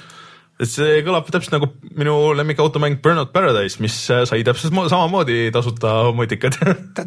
see 0.62 1.00
kõlab 1.02 1.26
täpselt 1.34 1.56
nagu 1.56 1.66
minu 1.99 2.14
lemmik 2.38 2.61
automäng 2.62 3.00
Burnout 3.02 3.32
Paradise, 3.34 3.80
mis 3.82 3.96
äh, 4.14 4.23
sai 4.28 4.44
täpselt 4.46 4.75
samamoodi 4.75 5.49
tasuta 5.54 6.12
motikad 6.14 6.58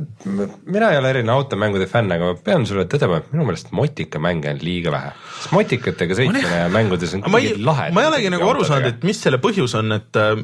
mina 0.74 0.90
ei 0.92 1.00
ole 1.00 1.14
eriline 1.14 1.32
automängude 1.32 1.88
fänn, 1.88 2.12
aga 2.12 2.34
ma 2.34 2.42
pean 2.44 2.68
sulle 2.68 2.84
tõdema, 2.92 3.22
et 3.22 3.32
minu 3.32 3.48
meelest 3.48 3.72
motikamänge 3.76 4.52
on 4.52 4.60
liiga 4.64 4.92
vähe. 4.92 5.14
sest 5.40 5.56
motikatega 5.56 6.20
sõitmine 6.20 6.44
ja 6.44 6.68
mängudes 6.74 7.16
on 7.16 7.24
kuidagi 7.24 7.56
lahe. 7.64 7.90
ma 7.96 8.04
ei 8.04 8.12
olegi 8.12 8.34
nagu 8.36 8.52
aru 8.52 8.68
saanud, 8.68 8.92
et 8.92 9.08
mis 9.08 9.24
selle 9.24 9.40
põhjus 9.44 9.78
on, 9.80 9.96
et 9.96 10.20
äh, 10.20 10.36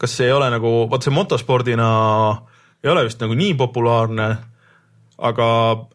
kas 0.00 0.16
see 0.16 0.30
ei 0.30 0.36
ole 0.36 0.48
nagu, 0.52 0.76
vaat 0.92 1.04
see 1.04 1.12
motospordina 1.12 1.90
ei 2.84 2.92
ole 2.92 3.04
vist 3.04 3.20
nagu 3.20 3.36
nii 3.36 3.52
populaarne 3.60 4.30
aga 5.16 5.46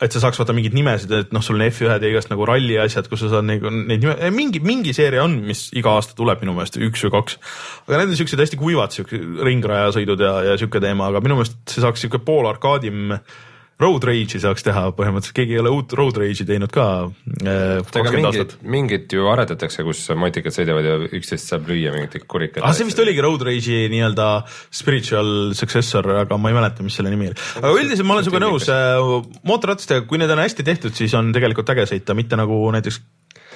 et 0.01 0.13
sa 0.13 0.21
saaks 0.23 0.39
vaata 0.41 0.53
mingeid 0.57 0.73
nimesid, 0.73 1.11
et 1.13 1.33
noh, 1.35 1.43
sul 1.45 1.59
on 1.59 1.65
F1-d 1.67 2.07
ja 2.07 2.09
igast 2.09 2.31
nagu 2.31 2.45
ralli 2.49 2.79
asjad, 2.81 3.05
kus 3.09 3.21
sa 3.21 3.29
saad 3.35 3.45
nagu 3.45 3.69
neid 3.69 4.01
nime, 4.01 4.15
mingi, 4.33 4.61
mingi 4.65 4.95
seeria 4.97 5.21
on, 5.27 5.35
mis 5.45 5.67
iga 5.77 5.93
aasta 5.97 6.17
tuleb 6.17 6.41
minu 6.41 6.55
meelest 6.57 6.79
üks 6.81 7.05
või 7.05 7.13
kaks. 7.19 7.37
aga 7.85 8.01
need 8.01 8.15
on 8.15 8.19
siuksed 8.23 8.41
hästi 8.41 8.59
kuivad, 8.61 8.95
siuke 8.95 9.21
ringrajasõidud 9.45 10.25
ja, 10.25 10.33
ja 10.49 10.57
siuke 10.61 10.81
teema, 10.81 11.11
aga 11.13 11.21
minu 11.21 11.37
meelest 11.37 11.59
see 11.69 11.85
saaks 11.85 12.01
siuke 12.01 12.23
pool 12.25 12.49
arkaadim 12.49 13.13
äh, 13.19 13.39
Road 13.81 14.05
Rage'i 14.07 14.41
saaks 14.41 14.65
teha 14.65 14.83
põhimõtteliselt, 14.97 15.35
keegi 15.37 15.55
ei 15.57 15.61
ole 15.61 15.73
uut 15.73 15.93
Road 15.97 16.19
Rage'i 16.21 16.47
teinud 16.47 16.71
ka 16.73 16.87
äh, 17.07 17.79
kakskümmend 17.87 18.29
aastat. 18.29 18.57
mingit 18.63 19.13
ju 19.15 19.29
arendatakse, 19.31 19.85
kus 19.87 20.03
motikad 20.17 20.55
sõidavad 20.55 20.87
ja 20.87 20.97
üksteist 21.09 21.51
saab 21.51 21.69
lüüa 21.71 21.93
mingite 21.95 22.23
kurikatega. 22.23 22.65
ah, 22.67 22.75
see 22.77 22.87
vist 22.89 23.01
oligi 23.03 23.23
Road 23.23 23.45
Rage'i 23.47 23.87
nii-öelda 23.93 24.27
spiritual 24.81 25.55
successor, 25.57 26.07
aga 26.23 26.37
ma 26.41 26.51
ei 26.51 26.59
mäleta, 26.59 26.85
mis 26.85 26.99
selle 26.99 27.13
nimi 27.13 27.31
oli. 27.31 27.39
aga 27.61 27.73
üldiselt 27.77 28.07
ma 28.07 28.17
olen 28.17 28.27
sinuga 28.27 28.43
nõus, 28.45 28.69
äh, 28.71 29.39
mootorratastega, 29.47 30.05
kui 30.09 30.21
need 30.21 30.33
on 30.33 30.43
hästi 30.43 30.67
tehtud, 30.67 30.95
siis 30.97 31.15
on 31.17 31.33
tegelikult 31.35 31.73
äge 31.75 31.89
sõita, 31.95 32.17
mitte 32.17 32.39
nagu 32.39 32.63
näiteks 32.75 33.01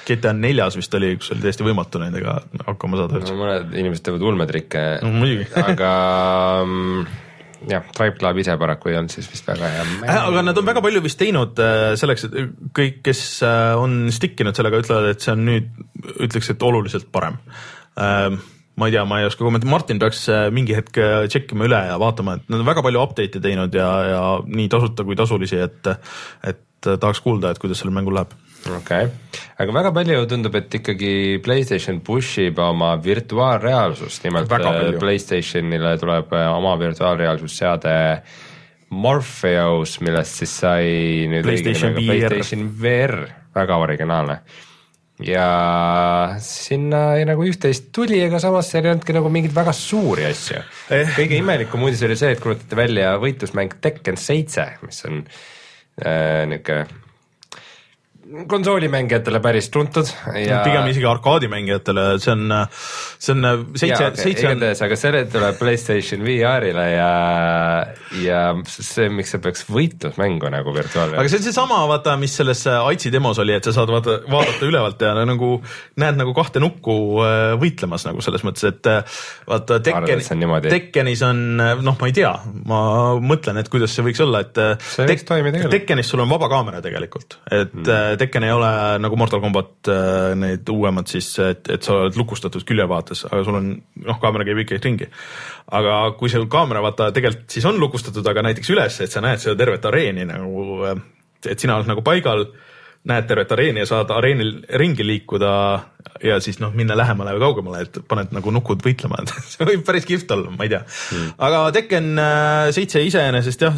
GTA 0.05 0.35
neljas 0.37 0.77
vist 0.77 0.93
oli, 0.97 1.15
kus 1.17 1.31
oli 1.33 1.41
täiesti 1.41 1.65
võimatu 1.65 2.01
nendega 2.01 2.37
hakkama 2.67 2.99
saada 3.01 3.21
no,. 3.23 3.37
mõned 3.39 3.73
inimesed 3.73 4.05
teevad 4.05 4.25
ulmetrikke 4.29 4.83
no,, 5.01 5.29
aga 5.65 5.93
jah, 7.69 7.85
Drive 7.95 8.17
Club 8.19 8.39
ise 8.41 8.55
paraku 8.59 8.91
ei 8.91 8.97
olnud 8.99 9.13
siis 9.13 9.27
vist 9.31 9.47
väga 9.47 9.69
hea. 9.71 9.85
Äh, 10.05 10.19
aga 10.29 10.43
nad 10.45 10.59
on 10.59 10.67
väga 10.67 10.83
palju 10.85 11.03
vist 11.05 11.19
teinud 11.21 11.61
äh, 11.63 11.93
selleks, 11.99 12.27
et 12.27 12.35
kõik, 12.75 12.99
kes 13.05 13.21
äh, 13.45 13.75
on 13.79 14.09
stick 14.15 14.41
inud 14.43 14.57
sellega, 14.57 14.81
ütlevad, 14.83 15.09
et 15.13 15.23
see 15.25 15.33
on 15.35 15.45
nüüd, 15.47 15.71
ütleks, 16.27 16.51
et 16.53 16.67
oluliselt 16.67 17.09
parem 17.15 17.39
ma 18.75 18.89
ei 18.89 18.91
tea, 18.91 19.05
ma 19.07 19.21
ei 19.21 19.25
oska 19.29 19.39
kommenteerida, 19.39 19.71
Martin 19.71 19.99
peaks 20.01 20.25
mingi 20.51 20.75
hetk 20.75 20.97
tšekkima 21.31 21.63
üle 21.63 21.77
ja 21.87 21.93
vaatama, 22.01 22.33
et 22.35 22.49
nad 22.51 22.59
on 22.59 22.67
väga 22.67 22.81
palju 22.83 22.99
update'e 23.05 23.39
teinud 23.39 23.77
ja, 23.77 23.87
ja 24.09 24.23
nii 24.43 24.67
tasuta 24.73 25.05
kui 25.07 25.15
tasulisi, 25.15 25.61
et, 25.63 25.87
et 26.43 26.89
tahaks 26.89 27.23
kuulda, 27.23 27.53
et 27.53 27.61
kuidas 27.61 27.79
sellel 27.79 27.95
mängul 27.95 28.17
läheb 28.19 28.35
okei. 28.71 29.05
Okay., 29.05 29.41
aga 29.61 29.75
väga 29.77 29.91
palju 29.95 30.25
tundub, 30.31 30.57
et 30.59 30.79
ikkagi 30.79 31.13
Playstation 31.45 32.01
push 32.05 32.41
ib 32.43 32.59
oma 32.63 32.95
virtuaalreaalsust, 33.03 34.25
nimelt 34.27 34.51
äh, 34.51 34.91
Playstationile 34.99 35.95
tuleb 36.01 36.33
äh, 36.35 36.49
oma 36.53 36.75
virtuaalreaalsusseade 36.81 37.95
Morpheus, 38.95 39.97
millest 40.05 40.41
siis 40.41 40.53
sai 40.61 40.85
nüüd 41.31 41.45
PlayStation 41.47 41.95
VR, 41.97 42.05
PlayStation 42.05 42.69
VR, 42.81 43.19
väga 43.55 43.81
originaalne. 43.81 44.39
Ja 45.23 45.45
sinna 46.43 47.15
nagu 47.23 47.45
üht-teist 47.47 47.87
tuli, 47.95 48.17
aga 48.25 48.39
samas 48.43 48.67
seal 48.67 48.83
ei 48.83 48.91
olnudki 48.91 49.15
nagu 49.15 49.29
mingeid 49.31 49.55
väga 49.55 49.71
suuri 49.75 50.25
asju. 50.27 50.59
Eh.. 50.91 51.13
kõige 51.15 51.39
imelikum 51.39 51.85
uudis 51.87 52.03
oli 52.03 52.17
see, 52.19 52.33
et 52.35 52.43
kuulutati 52.43 52.75
välja 52.75 53.13
võitlusmäng 53.23 53.77
Tekken 53.81 54.19
seitse, 54.19 54.67
mis 54.83 54.99
on 55.07 55.23
äh, 55.23 56.43
niisugune 56.51 57.04
konsoolimängijatele 58.47 59.39
päris 59.39 59.67
tuntud 59.69 60.09
ja 60.39 60.61
pigem 60.65 60.87
isegi 60.89 61.05
arkaadimängijatele, 61.05 62.05
see 62.21 62.31
on, 62.33 62.53
see 63.21 63.35
on 63.35 63.65
seitse, 63.77 64.07
seitse 64.17 64.47
on 64.49 64.55
igatahes, 64.55 64.81
aga 64.85 64.97
see 64.97 65.21
tuleb 65.29 65.59
Playstation 65.59 66.23
VR-ile 66.25 66.85
ja, 66.89 67.09
ja 68.23 68.39
see, 68.65 69.11
miks 69.13 69.35
see 69.35 69.43
peaks 69.43 69.65
võitlusmängu 69.69 70.49
nagu 70.53 70.73
virtuaalreaalsuses. 70.73 71.21
aga 71.21 71.33
see 71.33 71.41
on 71.41 71.45
seesama, 71.45 71.81
vaata, 71.91 72.15
mis 72.21 72.33
selles 72.39 72.63
Aitsi 72.75 73.11
demos 73.13 73.39
oli, 73.41 73.53
et 73.57 73.67
sa 73.67 73.75
saad 73.75 73.93
vaata, 73.93 74.17
vaadata 74.31 74.65
ülevalt 74.65 75.05
ja 75.05 75.13
nagu 75.21 75.51
näed 76.01 76.17
nagu 76.17 76.33
kahte 76.37 76.63
nukku 76.63 76.97
äh, 77.21 77.53
võitlemas 77.61 78.07
nagu 78.09 78.25
selles 78.25 78.45
mõttes, 78.47 78.65
et 78.71 78.89
äh, 78.89 79.21
vaata 79.49 79.79
Tekken, 79.85 80.25
Tekkenis 80.65 81.21
on, 81.29 81.45
noh, 81.61 81.99
ma 82.01 82.09
ei 82.09 82.17
tea, 82.17 82.33
ma 82.65 82.81
mõtlen, 83.21 83.61
et 83.61 83.69
kuidas 83.69 83.93
see 83.93 84.07
võiks 84.09 84.23
olla, 84.25 84.41
et 84.47 84.57
äh, 84.61 84.73
see 84.81 85.05
võiks 85.13 85.29
toimida 85.29 85.61
küll. 85.61 85.77
Tekkenis 85.77 86.09
sul 86.09 86.25
on 86.25 86.33
vaba 86.33 86.49
kaamera 86.51 86.81
tegelikult, 86.85 87.37
et 87.51 87.69
mm 87.69 88.14
Tekken 88.19 88.45
ei 88.47 88.53
ole 88.53 88.69
nagu 89.01 89.17
Mortal 89.19 89.41
Combat 89.43 89.89
äh, 89.91 90.33
need 90.39 90.69
uuemad 90.71 91.09
siis, 91.11 91.31
et, 91.43 91.69
et 91.71 91.85
sa 91.85 91.99
oled 91.99 92.19
lukustatud 92.19 92.65
küljevaates, 92.67 93.25
aga 93.29 93.41
sul 93.47 93.59
on 93.59 93.71
noh, 94.05 94.19
kaamera 94.21 94.47
käib 94.47 94.63
ikkagi 94.63 94.83
ringi. 94.85 95.09
aga 95.79 95.97
kui 96.19 96.31
sul 96.31 96.47
kaamera 96.51 96.83
vaata 96.85 97.11
tegelikult 97.15 97.57
siis 97.57 97.65
on 97.69 97.79
lukustatud, 97.81 98.25
aga 98.31 98.45
näiteks 98.49 98.71
üles, 98.75 99.01
et 99.01 99.11
sa 99.11 99.23
näed 99.25 99.43
seda 99.43 99.57
tervet 99.59 99.85
areeni 99.89 100.27
nagu, 100.29 100.65
äh, 100.85 101.03
et 101.45 101.59
sina 101.59 101.79
oled 101.79 101.91
nagu 101.91 102.05
paigal 102.05 102.47
näed 103.05 103.27
tervet 103.29 103.51
areeni 103.53 103.83
ja 103.83 103.89
saad 103.89 104.09
areenil 104.13 104.55
ringi 104.81 105.05
liikuda 105.05 105.51
ja 106.23 106.39
siis 106.41 106.57
noh, 106.61 106.73
minna 106.73 106.97
lähemale 106.97 107.35
või 107.35 107.43
kaugemale, 107.43 107.83
et 107.85 107.99
paned 108.09 108.33
nagu 108.33 108.53
nukud 108.53 108.81
võitlema, 108.85 109.19
et 109.21 109.33
see 109.53 109.67
võib 109.67 109.85
päris 109.85 110.07
kihvt 110.09 110.31
olla, 110.35 110.53
ma 110.53 110.65
ei 110.65 110.73
tea. 110.73 110.81
Mm.. 110.85 111.35
aga 111.47 111.61
Tekken 111.75 112.11
äh, 112.21 112.69
seitse 112.75 113.03
iseenesest 113.05 113.65
jah, 113.67 113.77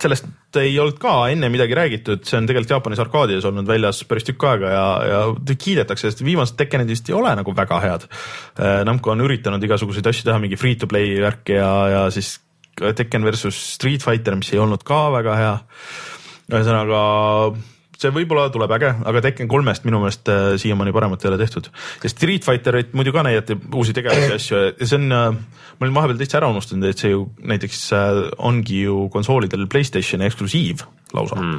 sellest 0.00 0.58
ei 0.60 0.74
olnud 0.80 0.98
ka 1.00 1.14
enne 1.32 1.48
midagi 1.52 1.76
räägitud, 1.76 2.22
see 2.28 2.38
on 2.38 2.46
tegelikult 2.48 2.74
Jaapanis 2.76 3.02
arkaadides 3.02 3.46
olnud 3.48 3.68
väljas 3.68 4.02
päris 4.08 4.26
tükk 4.28 4.46
aega 4.50 4.70
ja, 4.72 4.86
ja 5.08 5.20
kiidetakse, 5.52 6.10
sest 6.10 6.24
viimased 6.24 6.58
Tekkenid 6.60 6.90
vist 6.92 7.10
ei 7.10 7.16
ole 7.18 7.34
nagu 7.38 7.54
väga 7.56 7.80
head. 7.84 8.06
Äh, 8.60 8.80
Namco 8.88 9.12
on 9.14 9.24
üritanud 9.24 9.64
igasuguseid 9.64 10.08
asju 10.12 10.28
teha, 10.28 10.38
mingi 10.42 10.60
free 10.60 10.78
to 10.78 10.88
play 10.90 11.16
värki 11.22 11.58
ja, 11.58 11.72
ja 11.92 12.06
siis 12.14 12.36
Tekken 12.96 13.24
versus 13.24 13.58
Street 13.74 14.04
Fighter, 14.04 14.36
mis 14.38 14.52
ei 14.54 14.62
olnud 14.62 14.84
ka 14.86 15.04
väga 15.12 15.36
hea. 15.36 15.52
ühesõnaga 16.52 17.02
see 18.02 18.12
võib-olla 18.14 18.48
tuleb 18.52 18.74
äge, 18.76 18.92
aga 19.08 19.22
Tekken 19.24 19.50
kolmest 19.50 19.86
minu 19.86 20.00
meelest 20.02 20.30
äh, 20.32 20.54
siiamaani 20.60 20.94
paremat 20.94 21.24
ei 21.24 21.30
ole 21.30 21.38
tehtud. 21.40 21.70
ja 22.02 22.10
Street 22.10 22.46
Fighterit 22.46 22.92
muidu 22.98 23.14
ka 23.14 23.24
näidati 23.26 23.56
uusi 23.74 23.94
tegevusi 23.96 24.28
ja 24.28 24.38
asju 24.40 24.62
ja 24.66 24.88
see 24.88 24.98
on, 24.98 25.06
äh, 25.16 25.30
ma 25.78 25.86
olin 25.86 25.96
vahepeal 25.98 26.20
täitsa 26.20 26.40
ära 26.40 26.50
unustanud, 26.52 26.88
et 26.90 27.02
see 27.02 27.14
ju 27.14 27.26
näiteks 27.52 27.84
äh, 27.98 28.20
ongi 28.50 28.82
ju 28.86 29.06
konsoolidel 29.14 29.68
Playstationi 29.72 30.28
eksklusiiv 30.28 30.84
lausa. 31.12 31.36
Mm.. 31.36 31.58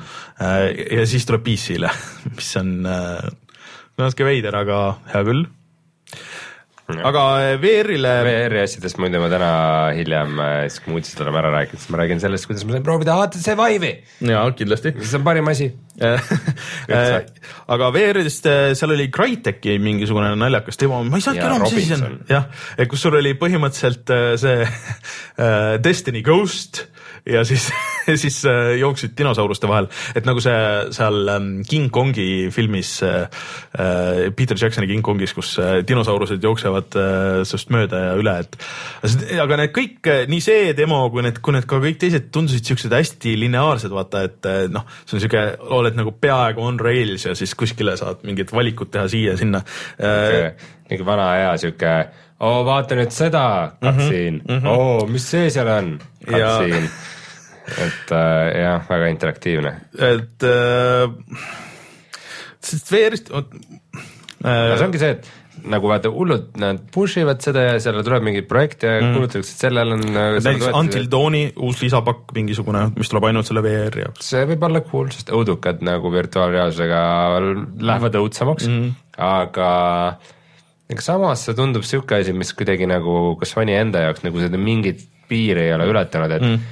ja 0.98 1.04
siis 1.06 1.28
tuleb 1.30 1.44
PC-le, 1.46 1.92
mis 2.38 2.56
on 2.58 2.72
natuke 2.84 4.26
veider, 4.26 4.56
aga 4.64 4.80
hea 5.14 5.28
küll 5.28 5.46
aga 6.92 7.24
eh, 7.44 7.54
VR-ile. 7.62 8.12
VR-i 8.28 8.62
asjadest 8.64 9.00
muide 9.00 9.22
ma 9.22 9.30
täna 9.32 9.52
hiljem, 9.96 10.36
eh, 10.44 10.56
siis 10.68 10.84
kui 10.84 10.92
me 10.92 11.00
uudised 11.00 11.22
oleme 11.24 11.40
ära 11.40 11.52
rääkinud, 11.56 11.82
siis 11.82 11.94
ma 11.94 12.02
räägin 12.02 12.22
sellest, 12.24 12.48
kuidas 12.50 12.66
ma 12.68 12.76
sain 12.76 12.86
proovida 12.86 13.16
HTC 13.20 13.56
Vive'i. 13.60 13.94
jaa, 14.34 14.44
kindlasti. 14.58 14.94
see 15.00 15.20
on 15.20 15.26
parim 15.28 15.52
asi 15.52 15.70
eh, 16.04 16.32
aga 17.76 17.92
VR-idest 17.96 18.50
seal 18.80 18.96
oli 18.98 19.08
Crytek'i 19.14 19.78
mingisugune 19.84 20.34
naljakas 20.40 20.82
demo, 20.82 21.02
ma 21.08 21.20
ei 21.20 21.26
saanudki 21.26 21.48
aru, 21.48 21.62
mis 21.64 21.78
asi 21.78 21.86
see 21.94 22.10
on. 22.10 22.18
jah, 22.32 22.50
kus 22.92 23.08
sul 23.08 23.20
oli 23.22 23.36
põhimõtteliselt 23.40 24.16
see 24.44 24.68
Destiny 25.88 26.24
Ghost 26.26 26.88
ja 27.26 27.44
siis 27.48 27.70
siis 28.24 28.42
äh, 28.46 28.74
jooksid 28.80 29.14
dinosauruste 29.18 29.68
vahel, 29.68 29.88
et 30.16 30.26
nagu 30.28 30.42
see 30.44 30.56
seal 30.96 31.30
ähm, 31.32 31.52
King 31.70 31.88
Kongi 31.94 32.50
filmis 32.52 32.98
äh,, 33.04 33.30
äh 33.80 34.32
Peter 34.36 34.58
Jacksoni 34.60 34.88
King 34.88 35.04
Kongis, 35.06 35.34
kus 35.34 35.56
dinosaurused 35.88 36.44
jooksevad 36.44 36.98
sinust 37.48 37.72
mööda 37.72 38.02
ja 38.08 38.18
üle, 38.20 38.36
et 38.44 39.40
aga 39.40 39.60
need 39.62 39.74
kõik, 39.76 40.12
nii 40.32 40.44
see 40.44 40.74
demo 40.78 41.00
kui 41.14 41.24
need, 41.24 41.40
kui 41.44 41.56
need 41.56 41.68
ka 41.70 41.80
kõik 41.84 42.02
teised 42.02 42.28
tundusid 42.34 42.68
siuksed 42.68 42.94
hästi 42.94 43.38
lineaarsed, 43.40 43.94
vaata, 43.94 44.26
et 44.28 44.52
noh, 44.74 44.88
see 45.06 45.18
on 45.18 45.24
siuke, 45.24 45.46
oled 45.80 46.00
nagu 46.00 46.16
peaaegu 46.20 46.64
on 46.66 46.82
rails 46.82 47.28
ja 47.30 47.38
siis 47.40 47.56
kuskile 47.60 47.96
saad 48.00 48.26
mingit 48.28 48.52
valikut 48.56 48.92
teha 48.92 49.08
siia-sinna 49.12 49.64
äh,. 50.04 50.52
mingi 50.90 51.06
vana 51.08 51.32
hea 51.38 51.56
siuke 51.62 51.94
oo 52.44 52.64
vaata 52.68 52.98
nüüd 52.98 53.14
seda, 53.14 53.46
Katsin 53.82 54.42
mm, 54.42 54.58
-hmm, 54.58 54.68
oo 54.68 54.98
oh, 54.98 55.10
mis 55.10 55.26
see 55.32 55.50
seal 55.54 55.70
on, 55.72 55.94
Katsin 56.26 56.88
ja 56.88 56.92
et 57.68 58.12
äh, 58.12 58.50
jah, 58.64 58.82
väga 58.90 59.12
interaktiivne. 59.14 59.72
et 59.96 60.44
äh, 60.44 61.46
sest 62.64 62.92
VR-ist 62.92 63.32
äh,. 63.32 63.48
see 64.44 64.86
ongi 64.86 65.02
see, 65.02 65.16
et 65.16 65.32
nagu 65.70 65.88
vaata 65.88 66.12
hullud 66.12 66.58
nad 66.60 66.82
push 66.92 67.22
ivad 67.22 67.40
seda 67.46 67.64
ja 67.70 67.78
seal 67.80 68.02
tuleb 68.04 68.26
mingeid 68.26 68.50
projekte 68.50 68.90
ja 68.90 69.00
mm. 69.00 69.14
kuulutatakse, 69.16 69.54
et 69.56 69.64
sellel 69.64 69.96
on. 69.96 70.04
Äh, 70.10 70.38
näiteks 70.44 70.76
Until 70.76 71.08
Dawni 71.12 71.46
uus 71.56 71.80
lisapakk 71.86 72.34
mingisugune, 72.36 72.90
mis 72.98 73.12
tuleb 73.12 73.30
ainult 73.30 73.48
selle 73.48 73.64
VR-i 73.64 74.04
jaoks. 74.04 74.28
see 74.34 74.44
võib 74.50 74.68
olla 74.68 74.84
cool, 74.90 75.12
sest 75.16 75.32
õudukad 75.34 75.84
nagu 75.88 76.12
virtuaalreaalsusega 76.14 77.02
lähevad 77.80 78.20
õudsemaks 78.20 78.68
mm, 78.70 78.94
aga 79.30 79.72
aga 80.94 81.06
samas 81.06 81.48
see 81.48 81.56
tundub 81.58 81.88
sihuke 81.88 82.20
asi, 82.20 82.36
mis 82.36 82.52
kuidagi 82.58 82.90
nagu 82.90 83.38
ka 83.40 83.48
Sony 83.48 83.78
enda 83.78 84.04
jaoks 84.10 84.28
nagu 84.28 84.44
seda 84.44 84.60
mingit 84.60 85.08
piiri 85.30 85.68
ei 85.68 85.76
ole 85.76 85.88
ületanud, 85.90 86.34
et 86.38 86.46
mm. 86.46 86.66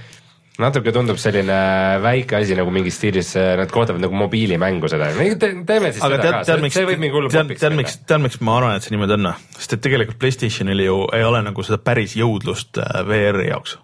natuke 0.61 0.93
tundub 0.95 1.19
selline 1.21 1.57
väike 2.03 2.39
asi 2.41 2.57
nagu 2.57 2.73
mingi 2.73 2.93
stiilis, 2.93 3.33
nad 3.59 3.71
koodavad 3.73 4.03
nagu 4.03 4.17
mobiilimängu 4.23 4.91
seda 4.91 5.11
Te,, 5.15 5.53
teeme 5.67 5.93
siis 5.93 6.03
aga 6.05 6.19
seda 6.19 6.25
tead, 6.27 6.37
ka, 6.37 6.43
see, 6.49 6.73
see 6.77 6.89
võib 6.91 7.03
mingi 7.05 7.17
hullu 7.17 7.31
popiks 7.33 7.63
tead, 7.63 7.77
miks, 7.77 7.97
tead 8.09 8.25
miks 8.25 8.41
ma 8.45 8.59
arvan, 8.59 8.77
et 8.77 8.87
see 8.87 8.95
niimoodi 8.95 9.17
on, 9.17 9.31
sest 9.57 9.77
et 9.77 9.85
tegelikult 9.87 10.21
Playstationil 10.21 10.85
ju 10.85 10.99
ei 11.17 11.25
ole 11.27 11.43
nagu 11.47 11.67
seda 11.67 11.81
päris 11.81 12.17
jõudlust 12.19 12.81
äh, 12.83 13.01
VR-i 13.07 13.49
jaoks. 13.51 13.79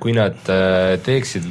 kui 0.00 0.16
nad 0.16 0.52
äh, 0.52 0.96
teeksid 1.04 1.48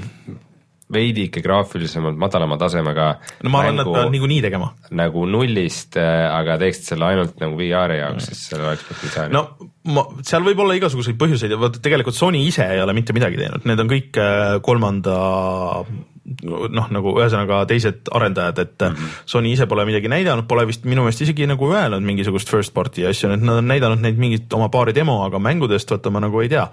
veidike 0.94 1.42
graafilisemalt 1.42 2.18
madalama 2.18 2.58
tasemega. 2.62 3.08
no 3.44 3.50
ma 3.54 3.64
arvan, 3.64 3.80
nad 3.80 3.90
peavad 3.90 4.12
niikuinii 4.14 4.42
tegema. 4.46 4.72
nagu 4.94 5.26
nullist, 5.30 5.98
äh, 5.98 6.26
aga 6.30 6.60
teeksid 6.62 6.92
selle 6.92 7.10
ainult 7.10 7.40
nagu 7.42 7.58
VR-i 7.58 8.02
jaoks 8.02 8.20
mm., 8.22 8.28
siis 8.28 8.50
sellel 8.52 8.70
oleks 8.70 8.86
potentsiaali. 8.92 9.34
no 9.34 9.46
ma, 9.96 10.06
seal 10.26 10.46
võib 10.46 10.62
olla 10.62 10.78
igasuguseid 10.78 11.18
põhjuseid 11.22 11.56
ja 11.56 11.62
vaata 11.62 11.82
tegelikult 11.82 12.18
Sony 12.18 12.46
ise 12.46 12.68
ei 12.70 12.84
ole 12.84 12.94
mitte 12.98 13.18
midagi 13.18 13.42
teinud, 13.42 13.66
need 13.66 13.82
on 13.82 13.90
kõik 13.92 14.22
äh, 14.22 14.58
kolmanda 14.66 15.18
noh, 16.26 16.88
nagu 16.94 17.14
ühesõnaga 17.20 17.64
teised 17.70 18.10
arendajad, 18.14 18.60
et 18.64 18.82
mm 18.82 18.96
-hmm. 18.96 19.20
Sony 19.30 19.52
ise 19.54 19.68
pole 19.70 19.86
midagi 19.86 20.10
näidanud, 20.10 20.48
pole 20.48 20.66
vist 20.68 20.86
minu 20.86 21.06
meelest 21.06 21.22
isegi 21.22 21.48
nagu 21.48 21.70
öelnud 21.70 22.02
mingisugust 22.02 22.50
first 22.50 22.74
party 22.74 23.06
asju, 23.08 23.32
et 23.32 23.42
nad 23.42 23.62
on 23.62 23.68
näidanud 23.68 24.02
neid 24.02 24.18
mingit 24.18 24.54
oma 24.54 24.70
paari 24.70 24.96
demo, 24.96 25.24
aga 25.26 25.40
mängudest 25.40 25.92
vaata 25.92 26.10
ma 26.10 26.20
nagu 26.20 26.42
ei 26.42 26.50
tea 26.50 26.70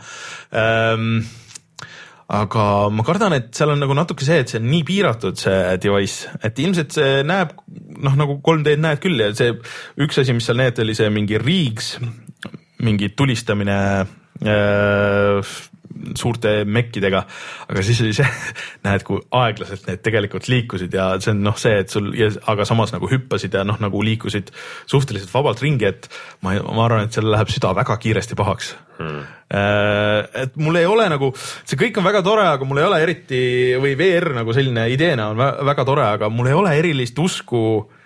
ehm, 0.52 1.20
aga 2.32 2.66
ma 2.92 3.04
kardan, 3.04 3.36
et 3.36 3.50
seal 3.56 3.74
on 3.74 3.82
nagu 3.82 3.96
natuke 3.96 4.24
see, 4.24 4.40
et 4.42 4.52
see 4.52 4.60
on 4.60 4.68
nii 4.70 4.84
piiratud, 4.88 5.36
see 5.40 5.76
device, 5.82 6.30
et 6.44 6.58
ilmselt 6.64 6.96
see 6.96 7.20
näeb 7.28 7.52
noh, 8.02 8.16
nagu 8.18 8.38
3D-d 8.40 8.80
näed 8.80 9.02
küll 9.02 9.20
ja 9.20 9.32
see 9.36 9.52
üks 10.02 10.22
asi, 10.22 10.34
mis 10.36 10.48
seal 10.48 10.60
näete, 10.60 10.84
oli 10.86 10.96
see 10.96 11.10
mingi 11.12 11.40
Riigs, 11.42 11.94
mingi 12.82 13.12
tulistamine 13.16 13.78
äh, 14.46 15.52
suurte 16.18 16.62
mekkidega, 16.64 17.22
aga 17.68 17.84
siis 17.86 18.00
oli 18.04 18.14
see, 18.16 18.28
näed, 18.86 19.04
kui 19.06 19.20
aeglaselt 19.38 19.86
need 19.88 20.02
tegelikult 20.04 20.48
liikusid 20.50 20.94
ja 20.96 21.12
see 21.22 21.34
on 21.34 21.42
noh, 21.46 21.58
see, 21.60 21.78
et 21.84 21.92
sul, 21.92 22.10
aga 22.52 22.66
samas 22.68 22.94
nagu 22.94 23.10
hüppasid 23.10 23.54
ja 23.58 23.64
noh, 23.68 23.78
nagu 23.82 24.02
liikusid 24.04 24.52
suhteliselt 24.90 25.32
vabalt 25.34 25.62
ringi, 25.64 25.88
et 25.90 26.08
ma, 26.44 26.56
ma 26.62 26.86
arvan, 26.86 27.06
et 27.06 27.18
seal 27.18 27.30
läheb 27.32 27.52
süda 27.52 27.74
väga 27.78 27.98
kiiresti 28.02 28.38
pahaks. 28.38 28.74
Hmm.. 29.02 29.22
et 30.38 30.52
mul 30.62 30.76
ei 30.78 30.86
ole 30.86 31.08
nagu, 31.10 31.32
see 31.66 31.78
kõik 31.80 31.96
on 31.98 32.04
väga 32.06 32.20
tore, 32.22 32.44
aga 32.54 32.66
mul 32.68 32.78
ei 32.78 32.86
ole 32.86 33.00
eriti 33.02 33.40
või 33.82 33.96
VR 33.98 34.28
nagu 34.36 34.54
selline 34.54 34.84
ideena 34.92 35.30
on 35.32 35.40
väga 35.40 35.86
tore, 35.88 36.04
aga 36.18 36.28
mul 36.30 36.50
ei 36.50 36.56
ole 36.56 36.74
erilist 36.78 37.18
usku 37.18 37.62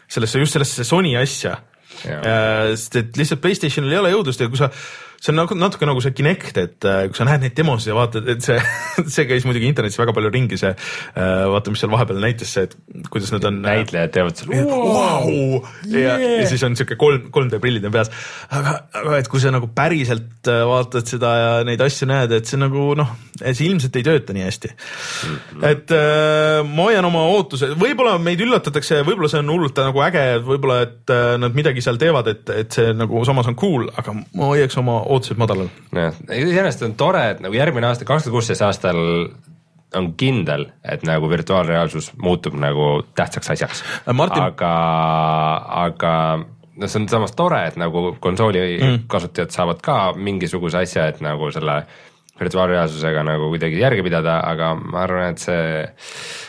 sellesse, 0.09 0.41
just 0.41 0.57
sellesse 0.57 0.87
Sony 0.87 1.17
asja. 1.19 1.59
sest 1.97 2.97
et 3.01 3.19
lihtsalt 3.19 3.43
Playstationil 3.43 3.93
ei 3.93 4.01
ole 4.01 4.15
jõudlust 4.15 4.41
ja 4.41 4.49
kui 4.53 4.61
sa 4.61 4.71
see 5.27 5.35
on 5.35 5.41
nagu 5.41 5.57
natuke 5.59 5.87
nagu 5.89 6.03
see 6.03 6.15
Kinect, 6.17 6.59
et 6.61 6.87
äh, 6.87 7.07
kui 7.11 7.19
sa 7.19 7.27
näed 7.27 7.43
neid 7.43 7.57
demosid 7.59 7.91
ja 7.91 7.97
vaatad, 7.97 8.29
et 8.31 8.45
see, 8.47 8.57
see 9.15 9.27
käis 9.29 9.47
muidugi 9.49 9.69
internetis 9.71 9.99
väga 9.99 10.15
palju 10.17 10.31
ringi, 10.33 10.59
see 10.61 10.71
äh, 10.73 11.45
vaata, 11.51 11.73
mis 11.75 11.83
seal 11.83 11.93
vahepeal 11.93 12.21
näitas, 12.23 12.53
see, 12.55 12.67
et 12.69 13.11
kuidas 13.13 13.33
nad 13.35 13.47
on. 13.49 13.59
Äh, 13.65 13.81
näitlejad 13.81 14.15
teevad 14.15 14.39
seal 14.39 14.53
wow, 14.71 15.27
yeah. 15.91 16.17
ja, 16.21 16.33
ja 16.41 16.47
siis 16.49 16.63
on 16.67 16.77
siuke 16.79 16.99
kolm, 17.01 17.29
3D 17.35 17.61
prillid 17.63 17.87
on 17.89 17.95
peas. 17.95 18.13
aga, 18.55 18.77
aga 19.01 19.19
et 19.21 19.31
kui 19.33 19.43
sa 19.43 19.51
nagu 19.55 19.69
päriselt 19.75 20.47
vaatad 20.47 21.09
seda 21.11 21.33
ja 21.41 21.51
neid 21.67 21.83
asju 21.83 22.09
näed, 22.11 22.35
et 22.37 22.49
see 22.49 22.61
nagu 22.61 22.93
noh, 22.99 23.11
see 23.41 23.67
ilmselt 23.67 23.99
ei 23.99 24.07
tööta 24.07 24.37
nii 24.37 24.47
hästi 24.47 24.71
mm. 24.71 25.35
-hmm. 25.35 25.67
et 25.73 25.95
äh, 25.97 26.61
ma 26.69 26.89
hoian 26.91 27.09
oma 27.09 27.25
ootused, 27.35 27.75
võib-olla 27.81 28.17
meid 28.23 28.41
üllatatakse, 28.45 29.03
võib-olla 29.07 29.31
see 29.33 29.43
on 29.43 29.53
hullult 29.57 29.83
nagu 29.83 30.05
äge, 30.07 30.25
võib-olla, 30.47 30.81
et 30.87 31.15
äh, 31.15 31.35
nad 31.43 31.57
midagi 31.59 31.83
seal 31.85 31.99
teevad, 32.01 32.31
et, 32.31 32.55
et 32.63 32.79
see 32.79 32.95
nagu 32.97 33.25
samas 33.27 33.51
on 33.51 33.59
cool, 33.59 33.89
aga 33.97 34.15
ma 34.15 34.53
hoiaks 34.53 34.79
oma 34.81 35.01
ootused 35.17 35.41
madalal. 35.41 35.71
jah, 35.97 36.17
iseenesest 36.31 36.87
on 36.87 36.97
tore, 36.99 37.23
et 37.35 37.45
nagu 37.45 37.57
järgmine 37.57 37.91
aasta, 37.91 38.09
kaks 38.09 38.27
tuhat 38.27 38.39
kuusteist 38.39 38.65
aastal 38.67 39.01
on 39.97 40.11
kindel, 40.19 40.67
et 40.85 41.05
nagu 41.07 41.29
virtuaalreaalsus 41.31 42.13
muutub 42.23 42.57
nagu 42.61 42.91
tähtsaks 43.17 43.55
asjaks 43.55 43.83
äh, 43.83 44.15
Martin... 44.15 44.43
aga, 44.43 44.73
aga 45.87 46.13
noh, 46.77 46.89
see 46.89 47.01
on 47.03 47.09
samas 47.11 47.35
tore, 47.39 47.63
et 47.71 47.79
nagu 47.81 48.11
konsooli 48.21 48.67
mm. 48.77 49.07
kasutajad 49.13 49.55
saavad 49.55 49.81
ka 49.85 49.99
mingisuguse 50.19 50.85
asja, 50.85 51.09
et 51.13 51.23
nagu 51.25 51.51
selle 51.55 51.81
virtuaalreaalsusega 52.41 53.23
nagu 53.27 53.49
kuidagi 53.53 53.81
järge 53.81 54.05
pidada, 54.05 54.41
aga 54.45 54.75
ma 54.77 55.03
arvan, 55.05 55.35
et 55.35 55.43
see 55.43 55.85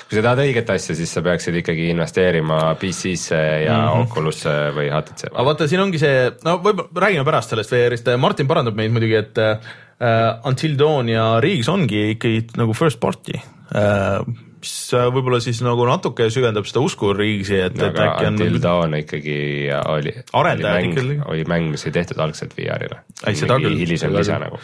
kui 0.08 0.18
sa 0.18 0.24
tahad 0.24 0.42
õiget 0.46 0.72
asja, 0.72 0.96
siis 0.96 1.12
sa 1.12 1.24
peaksid 1.26 1.60
ikkagi 1.62 1.90
investeerima 1.92 2.60
PC-sse 2.80 3.42
ja 3.66 3.76
mm 3.76 3.88
-hmm. 3.88 4.08
Oculus'e 4.08 4.56
või 4.76 4.88
HTC. 4.92 5.32
aga 5.34 5.46
vaata, 5.50 5.68
siin 5.68 5.84
ongi 5.84 6.00
see, 6.00 6.32
no 6.48 6.58
võib-olla 6.64 7.06
räägime 7.08 7.28
pärast 7.28 7.54
sellest 7.54 7.72
VR-ist, 7.72 8.12
Martin 8.18 8.48
parandab 8.48 8.76
meid 8.76 8.92
muidugi, 8.92 9.16
et 9.16 9.38
uh, 9.38 10.48
Until 10.48 10.78
Dawn 10.80 11.10
ja 11.10 11.40
Riigs 11.44 11.70
ongi 11.70 12.12
ikkagi 12.16 12.48
nagu 12.58 12.74
first 12.74 13.00
party 13.00 13.36
uh, 13.36 14.24
mis 14.58 14.76
võib-olla 14.94 15.40
siis 15.44 15.60
nagu 15.66 15.86
natuke 15.88 16.30
süvendab 16.34 16.66
seda 16.70 16.82
usku 16.84 17.12
Riigsi, 17.16 17.60
et 17.68 17.78
et 17.78 18.00
äkki 18.04 18.30
on. 18.30 18.34
Until 18.34 18.58
Dawn 18.62 18.96
ikkagi 19.00 19.38
oli. 19.86 20.14
arendajad 20.34 20.90
ikkagi. 20.90 21.20
oli 21.26 21.46
mäng, 21.50 21.70
mis 21.72 21.86
oli 21.86 21.94
tehtud 22.00 22.20
algselt 22.24 22.58
VR-ile. 22.58 23.04
hilisem 23.28 24.16
lisa 24.16 24.40
nagu. 24.42 24.60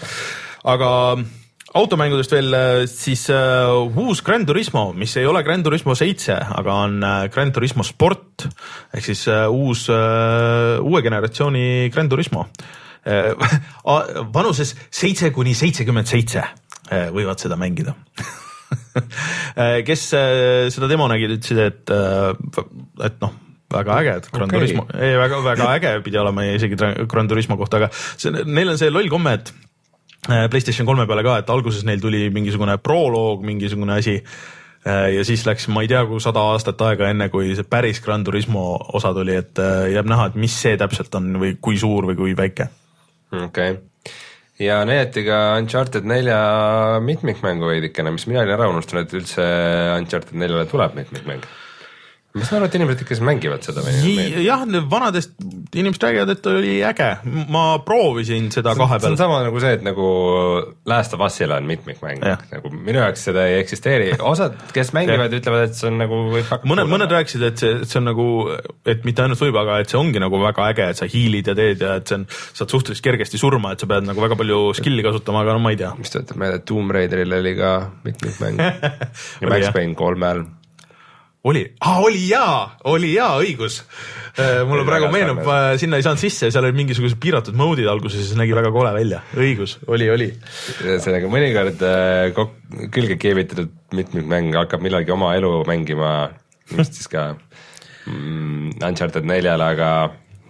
Aga 0.63 0.89
automängudest 1.73 2.33
veel 2.35 2.53
äh, 2.53 2.83
siis 2.89 3.25
uh, 3.33 3.89
uus 3.97 4.21
Gran 4.25 4.45
Turismo, 4.45 4.91
mis 4.97 5.15
ei 5.17 5.25
ole 5.25 5.43
Gran 5.45 5.63
Turismo 5.65 5.95
seitse, 5.97 6.35
aga 6.37 6.75
on 6.85 6.99
uh, 7.01 7.23
Gran 7.33 7.53
Turismo 7.53 7.85
Sport 7.87 8.47
ehk 8.93 9.05
siis 9.05 9.25
uh, 9.31 9.47
uus 9.49 9.87
uh,, 9.89 10.77
uue 10.85 11.01
generatsiooni 11.05 11.89
Gran 11.93 12.11
Turismo 12.11 12.45
uh,. 12.47 13.49
vanuses 14.33 14.75
seitse 14.93 15.33
kuni 15.35 15.55
seitsekümmend 15.57 16.09
seitse 16.09 16.45
võivad 16.83 17.41
seda 17.41 17.57
mängida 17.57 17.95
kes 19.87 20.05
uh, 20.13 20.69
seda 20.73 20.91
demo 20.91 21.09
nägid, 21.09 21.39
ütlesid, 21.39 21.63
et 21.63 21.93
uh,, 21.95 22.35
et 23.01 23.17
noh 23.23 23.39
väga 23.73 23.95
äge, 24.03 24.11
et 24.19 24.25
Gran 24.29 24.45
okay. 24.45 24.59
Turismo, 24.59 24.83
ei 24.93 25.15
väga, 25.17 25.39
väga 25.41 25.67
äge 25.79 25.93
pidi 26.05 26.19
olema 26.21 26.45
isegi 26.45 26.77
Gran 26.77 27.29
Turismo 27.31 27.57
kohta, 27.57 27.81
aga 27.81 27.89
see, 27.95 28.29
neil 28.29 28.69
on 28.69 28.77
see 28.77 28.93
loll 28.93 29.09
komme, 29.09 29.33
et 29.39 29.49
Äh, 29.49 29.72
PlayStation 30.27 30.87
kolme 30.87 31.07
peale 31.07 31.23
ka, 31.25 31.37
et 31.41 31.49
alguses 31.51 31.83
neil 31.87 32.01
tuli 32.01 32.29
mingisugune 32.33 32.77
proloog, 32.79 33.43
mingisugune 33.43 33.97
asi 33.97 34.15
äh, 34.19 35.09
ja 35.17 35.25
siis 35.27 35.45
läks, 35.47 35.67
ma 35.67 35.83
ei 35.83 35.91
tea, 35.91 36.03
kui 36.07 36.21
sada 36.23 36.45
aastat 36.53 36.81
aega, 36.87 37.09
enne 37.11 37.29
kui 37.33 37.51
see 37.57 37.67
päris 37.67 37.99
Gran 38.03 38.23
Turismo 38.23 38.77
osa 38.95 39.13
tuli, 39.15 39.35
et 39.39 39.59
äh, 39.59 39.89
jääb 39.95 40.07
näha, 40.09 40.29
et 40.31 40.37
mis 40.39 40.55
see 40.65 40.77
täpselt 40.79 41.15
on 41.19 41.33
või 41.41 41.57
kui 41.61 41.79
suur 41.81 42.07
või 42.11 42.19
kui 42.19 42.37
väike. 42.39 42.69
okei 43.33 43.75
okay., 43.75 43.81
ja 44.63 44.83
näidati 44.87 45.25
ka 45.27 45.41
Uncharted 45.57 46.07
nelja 46.07 46.39
mitmikmängu 47.03 47.67
veidikene, 47.67 48.13
mis 48.15 48.27
mina 48.29 48.45
olin 48.45 48.55
ära 48.55 48.69
unustanud, 48.71 49.09
et 49.09 49.19
üldse 49.19 49.49
Uncharted 49.97 50.39
neljale 50.39 50.69
tuleb 50.71 50.95
mitmikmäng 51.01 51.43
ma 52.33 52.47
saan 52.47 52.61
aru, 52.61 52.69
et 52.69 52.75
inimesed 52.79 53.03
ikka 53.03 53.15
siis 53.15 53.25
mängivad 53.25 53.65
seda 53.65 53.83
või? 53.85 54.13
jah, 54.41 54.63
vanadest 54.89 55.35
inimesed 55.73 56.05
räägivad, 56.05 56.31
et 56.33 56.47
oli 56.49 56.73
äge, 56.85 57.09
ma 57.53 57.63
proovisin 57.85 58.49
seda 58.53 58.73
kahe 58.77 58.97
see 58.97 59.11
on 59.11 59.13
peal. 59.13 59.19
sama 59.21 59.41
nagu 59.45 59.61
see, 59.61 59.73
et 59.77 59.85
nagu 59.85 60.07
Last 60.89 61.13
of 61.13 61.21
Us'il 61.25 61.53
on 61.53 61.67
mitmikmäng 61.69 62.23
nagu 62.23 62.71
minu 62.73 63.01
jaoks 63.03 63.27
seda 63.29 63.45
ei 63.49 63.59
eksisteeri, 63.61 64.09
osad, 64.17 64.57
kes 64.73 64.93
mängivad, 64.97 65.33
ütlevad, 65.37 65.67
et 65.69 65.77
see 65.77 65.89
on 65.91 65.99
nagu 66.01 66.23
võib 66.33 66.47
hakata 66.49 66.71
mõned, 66.71 66.89
mõned 66.89 67.13
rääkisid, 67.13 67.45
et 67.51 67.61
see, 67.61 67.75
see 67.89 68.01
on 68.01 68.09
nagu, 68.09 68.27
et 68.89 69.05
mitte 69.07 69.25
ainult 69.25 69.45
võib, 69.45 69.59
aga 69.61 69.77
et 69.83 69.93
see 69.93 70.01
ongi 70.01 70.23
nagu 70.23 70.41
väga 70.41 70.71
äge, 70.73 70.89
et 70.93 71.03
sa 71.03 71.09
hiilid 71.09 71.53
ja 71.53 71.57
teed 71.59 71.85
ja 71.85 71.93
et 72.01 72.09
see 72.09 72.21
on, 72.21 72.25
saad 72.33 72.73
suhteliselt 72.73 73.05
kergesti 73.05 73.41
surma, 73.41 73.75
et 73.75 73.83
sa 73.83 73.89
pead 73.89 74.09
nagu 74.09 74.25
väga 74.25 74.39
palju 74.39 74.63
skill'i 74.79 75.05
kasutama, 75.05 75.45
aga 75.45 75.57
no 75.57 75.63
ma 75.63 75.73
ei 75.75 75.79
tea. 75.83 75.93
mis 76.01 76.13
tuletab 76.13 76.41
meelde, 76.41 76.61
et 76.63 76.67
Tomb 76.69 76.97
Raideril 76.97 77.39
oli 77.39 77.55
ka 77.61 77.75
mitmikmäng 78.07 78.61
ja 79.43 79.49
Max? 79.49 79.69
Payne 79.73 79.97
kolmel. 79.97 80.45
Oli 81.43 81.63
ah,, 81.83 81.99
oli 81.99 82.21
jaa, 82.29 82.77
oli 82.89 83.13
jaa, 83.17 83.35
õigus. 83.43 83.81
mulle 84.65 84.81
Oli 84.81 84.87
praegu 84.87 85.09
meenub 85.13 85.41
sarnane., 85.43 85.79
sinna 85.81 85.99
ei 85.99 86.05
saanud 86.05 86.21
sisse, 86.21 86.49
seal 86.53 86.65
olid 86.65 86.77
mingisugused 86.77 87.19
piiratud 87.21 87.57
mode'id 87.59 87.89
alguses 87.91 88.21
ja 88.23 88.29
see 88.29 88.39
nägi 88.39 88.55
väga 88.55 88.71
kole 88.73 88.93
välja, 88.95 89.19
õigus, 89.35 89.75
oli, 89.91 90.07
oli. 90.13 90.29
ühesõnaga 90.85 91.29
mõnikord 91.33 91.83
äh, 91.89 92.41
külge 92.95 93.19
keevitatud 93.21 93.75
mitmikmäng 93.93 94.55
hakkab 94.63 94.85
millalgi 94.85 95.13
oma 95.13 95.33
elu 95.37 95.51
mängima, 95.69 96.13
vist 96.71 96.97
siis 96.97 97.11
ka 97.11 97.33
mm, 98.07 98.79
Uncharted 98.79 99.27
neljale, 99.27 99.73
aga 99.75 99.91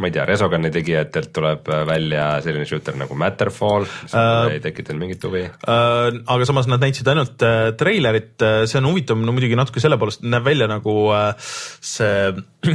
ma 0.01 0.09
ei 0.09 0.13
tea, 0.15 0.25
Resogani 0.25 0.71
tegijatelt 0.73 1.29
tuleb 1.35 1.69
äh, 1.69 1.83
välja 1.87 2.25
selline 2.43 2.65
shooter 2.69 2.97
nagu 2.97 3.15
Matterfall, 3.19 3.85
mis 3.85 4.17
uh, 4.17 4.49
ei 4.49 4.61
tekitanud 4.63 5.03
mingit 5.03 5.23
huvi. 5.27 5.45
Äh, 5.45 6.19
aga 6.33 6.49
samas 6.49 6.69
nad 6.71 6.81
näitasid 6.83 7.13
ainult 7.13 7.45
äh, 7.45 7.69
treilerit, 7.77 8.35
see 8.41 8.81
on 8.81 8.89
huvitav 8.89 9.21
no 9.21 9.35
muidugi 9.35 9.57
natuke 9.59 9.83
selle 9.83 9.99
poolest, 10.01 10.25
näeb 10.25 10.45
välja 10.47 10.69
nagu 10.71 10.97
äh, 11.13 11.51
see 11.93 12.33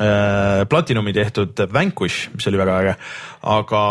äh, 0.00 0.64
Platinumi 0.68 1.12
tehtud 1.12 1.60
Vanquish, 1.72 2.30
mis 2.34 2.48
oli 2.50 2.60
väga 2.60 2.80
äge, 2.82 2.96
aga 3.52 3.82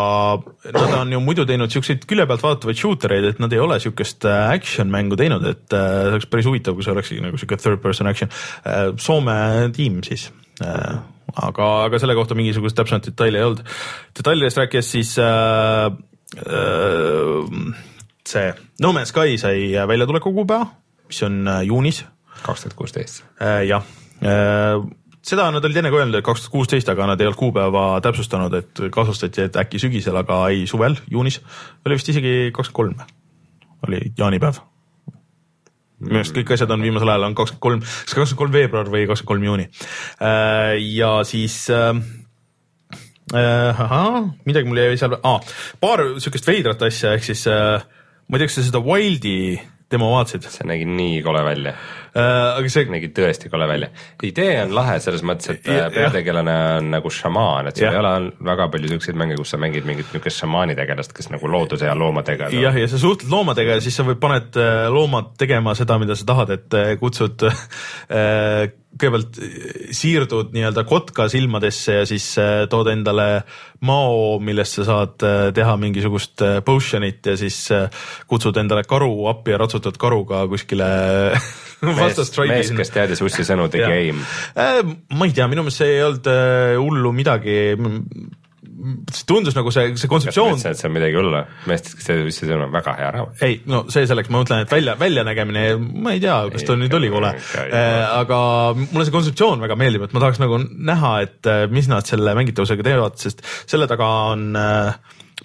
nad 0.74 0.94
on 1.00 1.12
ju 1.12 1.20
muidu 1.22 1.46
teinud 1.48 1.72
siukseid 1.72 2.06
külje 2.08 2.26
pealt 2.28 2.44
vaadatavaid 2.44 2.80
shooter 2.80 3.16
eid, 3.16 3.30
et 3.32 3.42
nad 3.42 3.52
ei 3.52 3.62
ole 3.62 3.78
siukest 3.82 4.26
äh, 4.28 4.50
action 4.52 4.90
mängu 4.92 5.18
teinud, 5.18 5.44
et 5.48 5.76
äh, 5.76 5.90
see 6.02 6.14
oleks 6.16 6.30
päris 6.32 6.50
huvitav, 6.50 6.76
kui 6.76 6.86
see 6.86 6.94
olekski 6.94 7.20
nagu 7.24 7.40
siuke 7.40 7.58
third 7.60 7.82
person 7.84 8.10
action. 8.10 8.32
Soome 9.00 9.36
tiim 9.76 10.02
siis 10.06 10.28
äh, 10.64 10.98
aga, 11.42 11.68
aga 11.86 12.00
selle 12.02 12.16
kohta 12.18 12.36
mingisugust 12.38 12.76
täpsemat 12.78 13.06
detaili 13.10 13.40
ei 13.40 13.46
olnud. 13.48 13.62
detailidest 14.18 14.60
rääkides 14.62 14.92
siis 14.96 15.14
äh, 15.22 15.86
äh, 16.40 17.80
see 18.26 18.52
No 18.82 18.92
Man's 18.92 19.12
Sky 19.14 19.38
sai 19.38 19.72
väljatuleku 19.88 20.32
kuupäeva, 20.32 20.68
mis 21.08 21.22
on 21.22 21.42
äh, 21.48 21.62
juunis 21.68 22.04
kaks 22.42 22.66
tuhat 22.66 22.78
kuusteist. 22.78 23.24
äh,, 23.42 23.64
jah 23.68 23.84
äh, 24.22 24.80
seda 25.26 25.48
nad 25.50 25.64
olid 25.64 25.80
enne 25.80 25.90
ka 25.90 26.00
öelnud, 26.00 26.18
et 26.18 26.26
kaks 26.26 26.44
tuhat 26.44 26.54
kuusteist, 26.54 26.88
aga 26.92 27.08
nad 27.10 27.20
ei 27.20 27.28
olnud 27.28 27.40
kuupäeva 27.40 27.86
täpsustanud, 28.04 28.54
et 28.60 28.86
kasvustati, 28.94 29.48
et 29.48 29.58
äkki 29.58 29.80
sügisel, 29.82 30.16
aga 30.22 30.44
ei 30.54 30.66
suvel, 30.70 30.98
juunis. 31.10 31.40
oli 31.86 31.98
vist 31.98 32.12
isegi 32.14 32.52
kakskümmend 32.54 32.98
kolm, 33.00 33.16
oli 33.86 34.00
jaanipäev. 34.18 34.62
Minu 36.04 36.20
arust 36.20 36.36
kõik 36.36 36.52
asjad 36.56 36.72
on 36.74 36.84
viimasel 36.84 37.10
ajal 37.12 37.26
on 37.30 37.36
kakskümmend 37.38 37.64
kolm, 37.66 37.82
kas 37.82 38.12
kakskümmend 38.12 38.40
kolm 38.42 38.54
veebruar 38.54 38.92
või 38.92 39.06
kakskümmend 39.08 39.32
kolm 39.32 39.46
juuni. 39.48 39.68
ja 40.92 41.12
siis 41.24 41.58
äh, 41.72 41.92
äh, 43.34 43.80
ahah, 43.86 44.28
midagi 44.48 44.68
mul 44.68 44.82
jäi 44.82 44.98
seal 45.00 45.16
ah,, 45.22 45.40
paar 45.80 46.04
siukest 46.22 46.46
veidrat 46.48 46.82
asja, 46.86 47.16
ehk 47.16 47.24
siis 47.26 47.46
äh, 47.50 47.80
ma 48.28 48.36
ei 48.36 48.42
tea, 48.42 48.50
kas 48.50 48.60
sa 48.60 48.66
seda 48.68 48.82
Wildi 48.84 49.38
demo 49.92 50.08
vaatasid 50.10 50.46
see 50.50 50.66
nägi 50.66 50.86
nii 50.88 51.20
kole 51.22 51.42
välja, 51.46 51.72
äh,, 52.10 52.56
aga 52.58 52.70
see 52.72 52.88
nägi 52.90 53.12
tõesti 53.14 53.50
kole 53.52 53.68
välja. 53.70 53.88
idee 54.26 54.56
on 54.64 54.74
lahe 54.74 54.96
selles 55.02 55.22
mõttes, 55.26 55.54
et 55.54 55.68
äh, 55.70 55.86
peategelane 55.94 56.56
on 56.80 56.90
nagu 56.96 57.12
šamaan, 57.12 57.70
et 57.70 57.78
sul 57.78 57.90
ei 57.92 58.00
ole 58.00 58.14
väga 58.50 58.68
palju 58.72 58.90
siukseid 58.94 59.18
mänge, 59.18 59.38
kus 59.38 59.54
sa 59.54 59.60
mängid 59.62 59.86
mingit 59.86 60.10
niukest 60.14 60.42
šamaani 60.42 60.74
tegelast, 60.78 61.14
kes 61.16 61.30
nagu 61.30 61.50
looduse 61.50 61.86
ja 61.86 61.94
loomadega. 61.98 62.50
jah, 62.54 62.80
ja 62.82 62.88
sa 62.90 62.98
suhtled 63.02 63.30
loomadega 63.30 63.78
ja 63.78 63.84
siis 63.84 63.98
sa 63.98 64.06
või 64.06 64.18
paned 64.22 64.58
äh, 64.58 64.88
loomad 64.92 65.36
tegema 65.38 65.76
seda, 65.78 66.00
mida 66.02 66.18
sa 66.18 66.26
tahad, 66.32 66.56
et 66.56 66.78
äh, 66.78 66.96
kutsud 67.00 67.46
äh, 67.46 68.66
kõigepealt 68.96 69.40
siirdud 69.96 70.54
nii-öelda 70.56 70.86
kotka 70.88 71.28
silmadesse 71.32 72.00
ja 72.00 72.08
siis 72.08 72.30
äh, 72.42 72.64
tood 72.72 72.90
endale 72.92 73.44
mao, 73.86 74.38
millest 74.42 74.80
sa 74.80 74.88
saad 74.88 75.26
äh, 75.26 75.50
teha 75.56 75.76
mingisugust 75.80 76.44
potion'it 76.66 77.32
ja 77.32 77.36
siis 77.40 77.60
kutsud 78.26 78.56
endale 78.60 78.86
karu 78.88 79.28
appi 79.30 79.54
ja 79.54 79.60
ratsutad 79.60 79.98
karuga 80.00 80.46
kuskile 80.50 80.88
vastastribe'i 81.82 82.56
mees, 82.60 82.72
kes 82.76 82.92
teadis 82.94 83.22
Ussi 83.24 83.44
sõnu, 83.46 83.68
tegi 83.72 83.86
aim. 83.86 84.24
Äh, 84.58 84.80
ma 85.16 85.28
ei 85.28 85.34
tea, 85.36 85.48
minu 85.50 85.66
meelest 85.66 85.82
see 85.82 85.96
ei 85.96 86.02
olnud 86.06 86.30
äh, 86.32 86.74
hullu 86.80 87.12
midagi. 87.16 87.56
See 89.12 89.26
tundus 89.28 89.56
nagu 89.56 89.72
see, 89.74 89.94
see 90.00 90.10
kontseptsioon 90.10 90.60
et 90.60 90.78
see 90.78 90.88
on 90.88 90.94
midagi 90.94 91.18
hullu? 91.18 91.42
meest, 91.70 91.92
Ussi 91.96 92.46
sõnu, 92.46 92.68
on 92.68 92.72
väga 92.74 92.94
hea 93.00 93.10
raamat. 93.16 93.42
ei, 93.46 93.58
no 93.70 93.84
see 93.92 94.06
selleks, 94.08 94.30
ma 94.32 94.42
mõtlen, 94.42 94.64
et 94.66 94.72
välja, 94.72 94.96
väljanägemine, 95.00 95.66
ma 96.06 96.14
ei 96.16 96.22
tea, 96.22 96.38
kas 96.54 96.66
ta 96.68 96.78
nüüd 96.78 96.96
oli 96.98 97.10
kole 97.12 97.34
äh, 97.34 98.00
aga 98.20 98.38
mulle 98.78 99.04
see 99.08 99.14
kontseptsioon 99.14 99.62
väga 99.66 99.78
meeldib, 99.80 100.06
et 100.06 100.16
ma 100.16 100.24
tahaks 100.24 100.40
nagu 100.42 100.60
näha, 100.62 101.12
et 101.26 101.50
äh, 101.52 101.66
mis 101.72 101.90
nad 101.92 102.08
selle 102.08 102.34
mängitavusega 102.38 102.86
teevad, 102.86 103.20
sest 103.22 103.44
selle 103.66 103.88
taga 103.90 104.10
on 104.32 104.48
äh, 104.58 104.96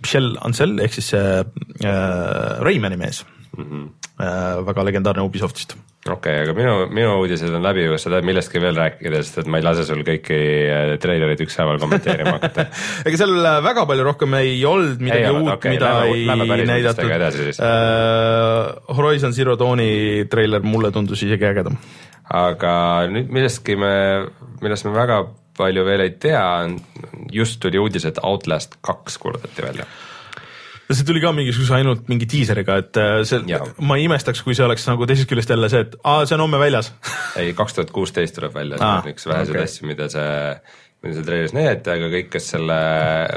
Michel 0.01 0.33
Ancel 0.41 0.79
ehk 0.81 0.95
siis 0.97 1.11
see 1.13 1.27
äh, 1.41 2.63
Raymani 2.65 2.97
mees 3.01 3.23
mm, 3.25 3.41
Mhm. 3.57 3.67
-hmm. 3.67 3.89
äh, 4.25 4.65
väga 4.65 4.85
legendaarne 4.85 5.23
Ubisoftist. 5.23 5.75
Okei 6.01 6.13
okay,, 6.13 6.37
aga 6.43 6.53
minu, 6.57 6.75
minu 6.89 7.15
uudised 7.21 7.53
on 7.53 7.65
läbi, 7.65 7.83
kas 7.91 8.05
sa 8.05 8.13
tahad 8.13 8.25
millestki 8.25 8.61
veel 8.63 8.77
rääkida, 8.77 9.21
sest 9.21 9.41
et 9.43 9.49
ma 9.51 9.59
ei 9.61 9.65
lase 9.65 9.85
sul 9.85 10.01
kõiki 10.07 10.37
äh, 10.65 10.93
treilereid 11.01 11.43
ükshaaval 11.45 11.81
kommenteerima 11.81 12.35
hakata. 12.39 12.65
ega 13.07 13.19
seal 13.21 13.35
äh, 13.37 13.57
väga 13.65 13.85
palju 13.89 14.07
rohkem 14.07 14.37
ei 14.39 14.55
olnud 14.65 15.03
midagi 15.03 15.27
Ei 15.27 15.33
olnud, 15.33 15.51
uut 15.51 15.57
okei, 15.59 15.75
mida 15.75 15.91
päris 16.01 16.63
ei 16.65 16.69
näidatud 16.71 17.13
äh,. 17.67 18.95
Horizon 18.97 19.35
Zero 19.37 19.57
Dawni 19.59 19.91
treiler 20.31 20.65
mulle 20.65 20.89
tundus 20.95 21.21
isegi 21.21 21.45
ägedam. 21.51 21.77
aga 22.41 22.73
nüüd 23.11 23.29
millestki 23.29 23.77
me, 23.77 23.93
millest 24.63 24.89
me 24.89 24.95
väga 24.97 25.21
palju 25.57 25.83
veel 25.85 26.05
ei 26.07 26.15
tea, 26.21 26.45
just 27.31 27.59
tuli 27.61 27.77
uudis, 27.77 28.07
et 28.09 28.19
Outlast 28.25 28.79
kaks 28.81 29.19
kuulutati 29.21 29.61
välja. 29.65 29.85
See 30.97 31.07
tuli 31.07 31.21
ka 31.23 31.31
mingisuguse 31.35 31.75
ainult 31.77 32.07
mingi 32.11 32.27
diiseriga, 32.29 32.77
et 32.81 32.99
äh, 32.99 33.17
see 33.27 33.59
ma 33.87 33.97
ei 33.99 34.07
imestaks, 34.07 34.43
kui 34.45 34.55
see 34.57 34.65
oleks 34.65 34.87
nagu 34.89 35.07
teisest 35.09 35.29
küljest 35.29 35.51
jälle 35.53 35.69
see, 35.71 35.83
et 35.87 35.97
aa, 36.03 36.23
see 36.25 36.37
on 36.37 36.45
homme 36.45 36.61
väljas. 36.61 36.91
ei, 37.41 37.53
kaks 37.57 37.77
tuhat 37.77 37.93
kuusteist 37.95 38.37
tuleb 38.37 38.55
välja, 38.55 38.79
see 38.79 38.89
on 38.93 39.11
üks 39.13 39.27
väheseid 39.29 39.55
okay. 39.55 39.69
asju, 39.69 39.89
mida 39.89 40.07
see, 40.13 40.31
mida 41.03 41.17
seal 41.17 41.27
treileris 41.27 41.55
näidati, 41.57 41.93
aga 41.93 42.09
kõik, 42.15 42.31
kes 42.33 42.49
selle 42.55 42.79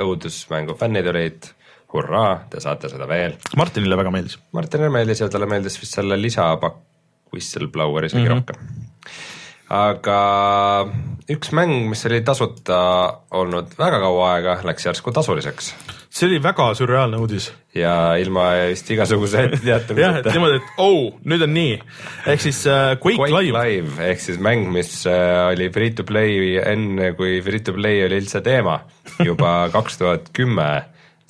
õudusmängu 0.05 0.79
fännid 0.81 1.11
olid, 1.13 1.51
hurraa, 1.95 2.33
te 2.51 2.63
saate 2.63 2.91
seda 2.91 3.07
veel. 3.11 3.37
Martinile 3.61 3.99
väga 4.01 4.15
meeldis. 4.15 4.41
Martinile 4.57 4.91
meeldis 4.95 5.23
ja 5.23 5.31
talle 5.31 5.49
meeldis 5.51 5.79
vist 5.81 6.01
selle 6.01 6.19
lisapakk 6.21 6.83
Whistleblower 7.35 8.05
isegi 8.07 8.23
mm 8.23 8.31
-hmm. 8.31 8.35
rohkem. 8.35 8.83
aga 9.75 10.19
üks 11.31 11.51
mäng, 11.57 11.89
mis 11.91 12.05
oli 12.07 12.21
tasuta 12.21 12.79
olnud 13.31 13.75
väga 13.79 13.99
kaua 13.99 14.33
aega, 14.35 14.59
läks 14.63 14.87
järsku 14.87 15.13
tasuliseks 15.13 15.73
see 16.15 16.29
oli 16.29 16.39
väga 16.43 16.69
sürreaalne 16.79 17.19
uudis. 17.19 17.51
ja 17.75 18.15
ilma 18.23 18.47
vist 18.71 18.91
igasuguse 18.95 19.41
jah, 19.41 19.51
et 19.51 19.59
etteteatamiseta. 19.59 20.35
niimoodi, 20.37 20.61
et 20.61 20.81
oh, 20.83 21.19
nüüd 21.27 21.43
on 21.47 21.55
nii. 21.57 21.77
ehk 22.31 22.45
siis 22.45 22.63
äh, 22.71 22.95
Quake, 23.03 23.19
Quake 23.19 23.35
Live, 23.35 23.59
Live 23.59 24.09
ehk 24.13 24.23
siis 24.23 24.39
mäng, 24.43 24.69
mis 24.75 24.97
äh, 25.11 25.51
oli 25.51 25.71
free 25.75 25.95
to 25.97 26.07
play 26.07 26.57
enne, 26.63 27.13
kui 27.19 27.41
free 27.45 27.65
to 27.67 27.75
play 27.77 28.05
oli 28.07 28.23
üldse 28.23 28.45
teema. 28.47 28.85
juba 29.25 29.57
kaks 29.75 29.99
tuhat 30.03 30.31
kümme 30.37 30.71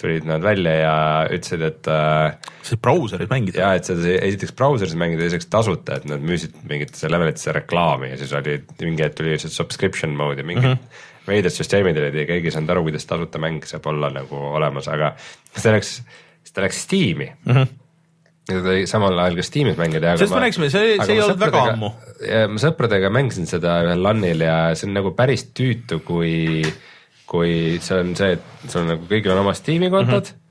tulid 0.04 0.26
nad 0.28 0.42
välja 0.42 0.72
ja 0.74 0.96
ütlesid, 1.32 1.62
et 1.64 1.88
äh, 1.88 2.52
see 2.66 2.76
brauseris 2.82 3.30
mängida. 3.30 3.62
ja 3.62 3.72
et 3.78 3.88
seda 3.88 4.18
esiteks 4.18 4.52
brauseris 4.58 4.96
mängida, 5.00 5.24
teiseks 5.24 5.48
tasuta, 5.48 5.96
et 5.96 6.08
nad 6.10 6.20
müüsid 6.20 6.60
mingitesse 6.68 7.08
levelitesse 7.08 7.56
reklaami 7.56 8.12
ja 8.12 8.20
siis 8.20 8.36
oli 8.36 8.58
mingi 8.82 9.06
hetk 9.06 9.16
tuli 9.22 9.38
see 9.40 9.54
subscription 9.54 10.12
mode 10.18 10.44
ja 10.44 10.50
mingid 10.50 10.74
mm 10.74 10.76
-hmm. 10.76 11.02
Veidrad 11.28 11.54
süsteemid 11.54 11.96
olid 12.00 12.18
ja 12.20 12.26
keegi 12.28 12.50
ei 12.50 12.54
saanud 12.54 12.74
aru, 12.74 12.84
kuidas 12.88 13.08
tasuta 13.08 13.40
mäng 13.42 13.64
saab 13.68 13.86
olla 13.92 14.10
nagu 14.12 14.42
olemas, 14.54 14.88
aga 14.92 15.14
see 15.56 15.72
läks, 15.72 15.96
see 16.44 16.64
läks 16.64 16.84
Steam'i 16.86 17.30
mm. 17.30 17.56
-hmm 17.56 17.80
ja 18.44 18.60
ta 18.60 18.72
oli 18.74 18.86
samal 18.88 19.18
ajal 19.18 19.38
ka 19.38 19.42
Steamis 19.46 19.76
mängida. 19.80 20.16
Sellest 20.18 20.34
me 20.34 20.40
rääkisime, 20.44 20.70
see- 20.72 20.96
see 21.00 21.14
ei 21.14 21.20
olnud 21.24 21.40
väga 21.40 21.62
ammu.. 21.72 21.90
ma 22.52 22.60
sõpradega 22.60 23.10
mängisin 23.12 23.48
seda 23.48 23.78
ühel 23.86 24.02
LAN-il 24.04 24.44
ja 24.44 24.56
see 24.76 24.88
on 24.90 24.98
nagu 24.98 25.14
päris 25.16 25.46
tüütu, 25.56 26.02
kui, 26.04 26.60
kui 27.30 27.78
see 27.80 28.00
on 28.02 28.12
see, 28.18 28.36
et 28.36 28.68
sul 28.68 28.82
on 28.82 28.92
nagu 28.92 29.08
kõigil 29.08 29.32
on 29.32 29.40
oma 29.46 29.54
Steam'i 29.56 29.88
kontod 29.92 30.28
mm. 30.28 30.42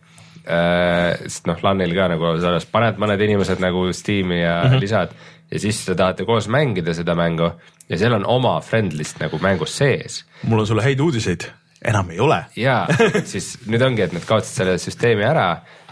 -hmm. 0.47 1.21
sest 1.27 1.45
noh, 1.47 1.61
LAN-il 1.63 1.93
ka 1.95 2.09
nagu 2.15 2.33
sa 2.41 2.49
alles 2.49 2.65
paned 2.65 2.97
mõned 2.97 3.21
inimesed 3.21 3.61
nagu 3.61 3.85
Steam'i 3.93 4.41
ja 4.41 4.63
mm 4.63 4.69
-hmm. 4.73 4.81
lisad 4.81 5.13
ja 5.53 5.61
siis 5.61 5.83
te 5.85 5.95
tahate 5.95 6.25
koos 6.25 6.49
mängida 6.51 6.95
seda 6.97 7.15
mängu 7.17 7.51
ja 7.89 7.99
seal 7.99 8.17
on 8.17 8.25
oma 8.25 8.57
friend 8.65 8.95
list 8.97 9.21
nagu 9.21 9.37
mängus 9.43 9.77
sees 9.77 10.23
mul 10.49 10.63
on 10.63 10.67
sulle 10.67 10.83
häid 10.85 10.99
uudiseid, 11.03 11.45
enam 11.85 12.09
ei 12.13 12.19
ole. 12.23 12.39
ja 12.55 12.83
siis 13.31 13.55
nüüd 13.69 13.83
ongi, 13.85 14.05
et 14.05 14.15
nad 14.15 14.25
kaotasid 14.27 14.61
selle 14.61 14.75
süsteemi 14.81 15.25
ära, 15.27 15.47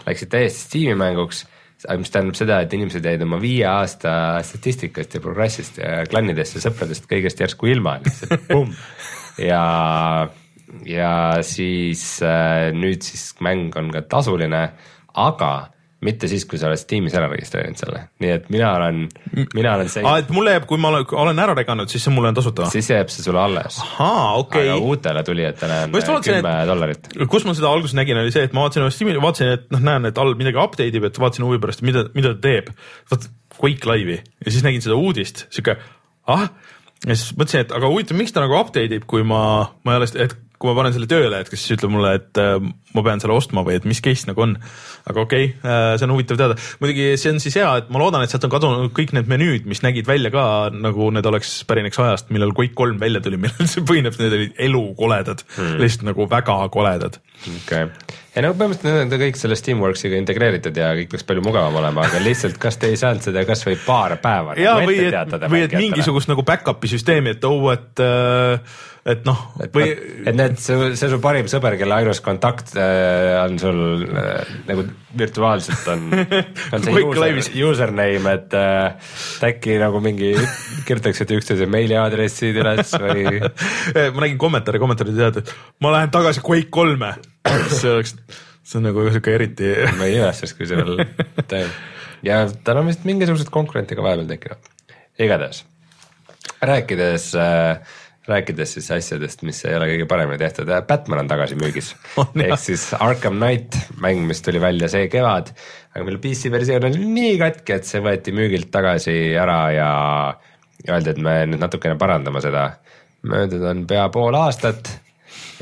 läksid 0.06 0.32
täiesti 0.32 0.66
Steam'i 0.66 0.98
mänguks, 0.98 1.44
mis 1.98 2.12
tähendab 2.14 2.38
seda, 2.38 2.60
et 2.62 2.74
inimesed 2.76 3.06
jäid 3.06 3.24
oma 3.24 3.40
viie 3.42 3.66
aasta 3.68 4.14
statistikast 4.46 5.16
ja 5.16 5.22
progressist 5.24 5.80
ja 5.82 6.04
klannidest 6.10 6.58
ja 6.58 6.64
sõpradest 6.66 7.08
kõigest 7.10 7.42
järsku 7.42 7.70
ilma, 7.72 7.98
lihtsalt 8.04 8.46
pumm. 8.50 8.74
ja, 9.50 9.64
ja 10.88 11.12
siis 11.46 12.04
äh, 12.26 12.70
nüüd 12.76 13.04
siis 13.06 13.32
mäng 13.44 13.74
on 13.78 13.90
ka 13.94 14.04
tasuline, 14.16 14.66
aga 15.12 15.52
mitte 16.02 16.28
siis, 16.30 16.44
kui 16.48 16.58
sa 16.58 16.68
oled 16.68 16.80
Steamis 16.80 17.14
ära 17.18 17.28
registreerinud 17.30 17.78
selle, 17.78 18.02
nii 18.22 18.32
et 18.34 18.48
mina 18.52 18.72
olen, 18.78 19.04
mina 19.54 19.74
olen 19.76 19.90
see. 19.92 20.02
et 20.02 20.32
mulle 20.34 20.56
jääb, 20.56 20.66
kui 20.70 20.80
ma 20.82 20.90
olen, 20.90 21.06
olen 21.24 21.42
ära 21.44 21.54
reganud, 21.58 21.90
siis 21.92 22.04
see 22.06 22.14
mulle 22.14 22.32
on 22.32 22.38
tasuta? 22.38 22.66
siis 22.72 22.90
jääb 22.90 23.12
see 23.12 23.24
sulle 23.24 23.40
alles. 23.42 23.78
ahaa, 23.84 24.34
okei 24.40 24.66
okay.. 24.66 24.72
aga 24.74 24.90
uutele 24.92 25.22
tulijatele 25.28 25.78
on 25.86 25.94
kümme 26.26 26.56
dollarit. 26.68 27.08
kus 27.30 27.46
ma 27.48 27.56
seda 27.58 27.70
alguses 27.70 27.96
nägin, 27.98 28.18
oli 28.24 28.34
see, 28.34 28.44
et 28.48 28.56
ma 28.56 28.66
vaatasin 28.66 28.90
Steam'i, 28.94 29.16
vaatasin, 29.22 29.54
et 29.56 29.70
noh, 29.74 29.86
näen, 29.92 30.10
et 30.10 30.18
all 30.18 30.34
midagi 30.38 30.60
update 30.62 30.98
ib, 30.98 31.08
et 31.08 31.22
vaatasin 31.22 31.46
huvi 31.46 31.62
pärast, 31.62 31.86
mida, 31.86 32.08
mida 32.18 32.34
ta 32.34 32.42
teeb. 32.48 32.74
vaat 33.12 33.30
Quake 33.62 33.86
Live'i 33.86 34.18
ja 34.18 34.50
siis 34.50 34.64
nägin 34.66 34.82
seda 34.82 34.98
uudist, 34.98 35.46
sihuke 35.54 35.78
ah 36.30 36.48
ja 37.06 37.14
siis 37.16 37.34
mõtlesin, 37.36 37.66
et 37.66 37.74
aga 37.74 37.90
huvitav, 37.90 38.18
miks 38.18 38.34
ta 38.34 38.42
nagu 38.42 38.56
update 38.58 38.98
ib, 38.98 39.06
kui 39.10 39.24
ma, 39.26 39.42
ma 39.86 39.94
ei 39.94 40.02
ole, 40.02 40.10
et 40.22 40.34
kui 40.62 40.70
ma 40.70 40.78
panen 40.78 40.94
selle 40.94 41.10
tööle, 41.10 41.40
et 41.42 41.50
kas 41.50 41.64
siis 41.64 41.74
ütleb 41.76 41.90
mulle, 41.90 42.12
et 42.20 42.38
äh, 42.38 42.54
ma 42.94 43.02
pean 43.02 43.22
selle 43.22 43.34
ostma 43.34 43.64
või 43.66 43.80
et 43.80 43.88
mis 43.88 43.98
case 44.04 44.28
nagu 44.30 44.44
on. 44.44 44.54
Aga 45.08 45.24
okei 45.24 45.50
okay, 45.50 45.70
äh,, 45.70 45.94
see 45.98 46.08
on 46.08 46.14
huvitav 46.16 46.40
teada. 46.40 46.56
muidugi 46.82 47.12
see 47.20 47.34
on 47.34 47.40
siis 47.42 47.58
hea, 47.60 47.68
et 47.82 47.92
ma 47.92 48.02
loodan, 48.02 48.24
et 48.24 48.32
sealt 48.32 48.46
on 48.48 48.54
kadunud 48.54 48.94
kõik 48.96 49.14
need 49.16 49.30
menüüd, 49.30 49.68
mis 49.70 49.82
nägid 49.84 50.08
välja 50.08 50.32
ka 50.34 50.44
nagu 50.74 51.10
need 51.14 51.28
oleks 51.28 51.60
pärineks 51.68 52.00
ajast, 52.02 52.32
millal 52.34 52.54
Quake 52.56 52.76
kolm 52.78 53.00
välja 53.02 53.22
tuli, 53.24 53.40
millal 53.44 53.70
see 53.70 53.84
põhineb, 53.86 54.18
need 54.20 54.38
olid 54.38 54.58
elukoledad 54.70 55.46
hmm., 55.56 55.78
lihtsalt 55.82 56.08
nagu 56.12 56.28
väga 56.30 56.58
koledad. 56.74 57.20
okei 57.42 57.86
okay 57.88 58.20
ja 58.32 58.44
no 58.46 58.52
põhimõtteliselt 58.56 58.96
need 58.96 59.16
on 59.16 59.20
kõik 59.26 59.38
selle 59.40 59.56
Steamworksiga 59.58 60.16
integreeritud 60.20 60.78
ja 60.78 60.92
kõik 60.96 61.10
peaks 61.12 61.26
palju 61.28 61.42
mugavam 61.44 61.76
olema, 61.82 62.06
aga 62.08 62.22
lihtsalt 62.24 62.56
kas 62.60 62.78
te 62.80 62.88
ei 62.92 63.00
saanud 63.00 63.24
seda 63.24 63.44
kasvõi 63.48 63.76
paar 63.84 64.16
päeva 64.22 64.56
ja, 64.56 64.78
nagu 64.78 64.88
või 64.88 65.02
et, 65.04 65.36
või 65.52 65.66
et 65.66 65.76
mingisugust 65.76 66.32
nagu 66.32 66.44
back-up'i 66.46 66.88
süsteemi, 66.94 67.36
et 67.36 67.44
oo, 67.48 67.68
et 67.74 68.02
äh, 68.04 68.80
et 69.12 69.24
noh, 69.26 69.38
või. 69.74 69.88
et 70.22 70.36
need, 70.38 70.56
see, 70.62 70.92
see 70.98 71.10
su 71.10 71.18
parim 71.22 71.48
sõber, 71.50 71.74
kelle 71.80 71.96
ainus 71.98 72.22
kontakt 72.24 72.72
äh, 72.78 73.34
on 73.42 73.58
sul 73.60 74.06
äh, 74.06 74.52
nagu 74.68 74.86
virtuaalselt 75.18 75.88
on, 75.92 76.04
on 76.74 76.84
see 76.84 77.02
user, 77.04 77.48
username, 77.68 78.34
et 78.36 78.56
äh, 78.58 79.10
äkki 79.48 79.78
nagu 79.82 80.00
mingi 80.04 80.32
kirjutaksite 80.88 81.38
üksteise 81.40 81.68
meiliaadressid 81.70 82.60
üles 82.62 82.94
või 83.02 83.26
ma 84.14 84.24
nägin 84.24 84.38
kommentaare, 84.40 84.82
kommentaarid 84.82 85.18
tead, 85.18 85.42
et 85.42 85.52
ma 85.84 85.94
lähen 85.96 86.14
tagasi 86.14 86.44
Quake 86.44 86.70
kolme. 86.72 87.14
See 87.72 87.90
oleks, 87.90 88.16
see 88.62 88.80
on 88.80 88.88
nagu 88.90 89.08
sihuke 89.08 89.34
eriti 89.34 89.74
ma 89.98 90.08
ei 90.08 90.20
imestaks, 90.20 90.56
kui 90.58 90.68
see 90.70 90.78
veel 90.78 91.04
teeb. 91.50 91.74
Ja 92.22 92.44
tal 92.64 92.82
on 92.82 92.92
vist 92.92 93.04
mingisugused 93.08 93.50
konkurente 93.52 93.98
ka 93.98 94.04
vahepeal 94.04 94.30
tekkinud, 94.30 94.72
igatahes 95.18 95.64
rääkides 96.62 97.34
äh, 97.34 97.78
rääkides 98.28 98.76
siis 98.76 98.88
asjadest, 98.94 99.42
mis 99.46 99.58
ei 99.66 99.74
ole 99.74 99.88
kõige 99.90 100.06
paremini 100.10 100.38
tehtud, 100.38 100.70
Batman 100.88 101.24
on 101.24 101.30
tagasi 101.30 101.56
müügis 101.58 101.92
oh,. 102.20 102.28
ehk 102.38 102.60
siis 102.62 102.86
Arkham 102.94 103.40
Knight, 103.40 103.78
mäng, 104.02 104.22
mis 104.28 104.42
tuli 104.44 104.60
välja 104.62 104.90
see 104.92 105.08
kevad, 105.12 105.50
aga 105.92 106.06
meil 106.06 106.20
PC 106.22 106.52
versioon 106.54 106.86
oli 106.90 107.02
nii 107.02 107.38
katki, 107.40 107.78
et 107.78 107.88
see 107.88 108.02
võeti 108.04 108.34
müügilt 108.36 108.70
tagasi 108.74 109.16
ära 109.38 109.60
ja 109.74 109.88
öeldi, 110.88 111.14
et 111.14 111.22
me 111.22 111.34
nüüd 111.50 111.62
natukene 111.62 111.98
parandame 111.98 112.42
seda. 112.44 112.68
möödunud 113.26 113.70
on 113.70 113.82
pea 113.86 114.06
pool 114.10 114.34
aastat 114.34 114.88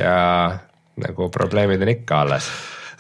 ja 0.00 0.12
nagu 1.00 1.30
probleemid 1.32 1.80
on 1.80 1.92
ikka 1.92 2.20
alles 2.26 2.50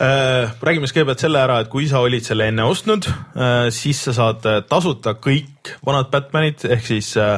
äh, 0.00 0.48
räägime 0.64 0.88
siis 0.88 0.96
kõigepealt 0.96 1.26
selle 1.26 1.44
ära, 1.44 1.60
et 1.60 1.68
kui 1.72 1.88
sa 1.88 2.00
olid 2.00 2.24
selle 2.24 2.48
enne 2.48 2.64
ostnud, 2.64 3.08
äh, 3.08 3.68
siis 3.72 4.00
sa 4.08 4.16
saad 4.16 4.48
tasuta 4.72 5.18
kõik 5.20 5.76
vanad 5.84 6.08
Batmanid 6.12 6.64
ehk 6.64 6.88
siis 6.94 7.12
äh, 7.20 7.36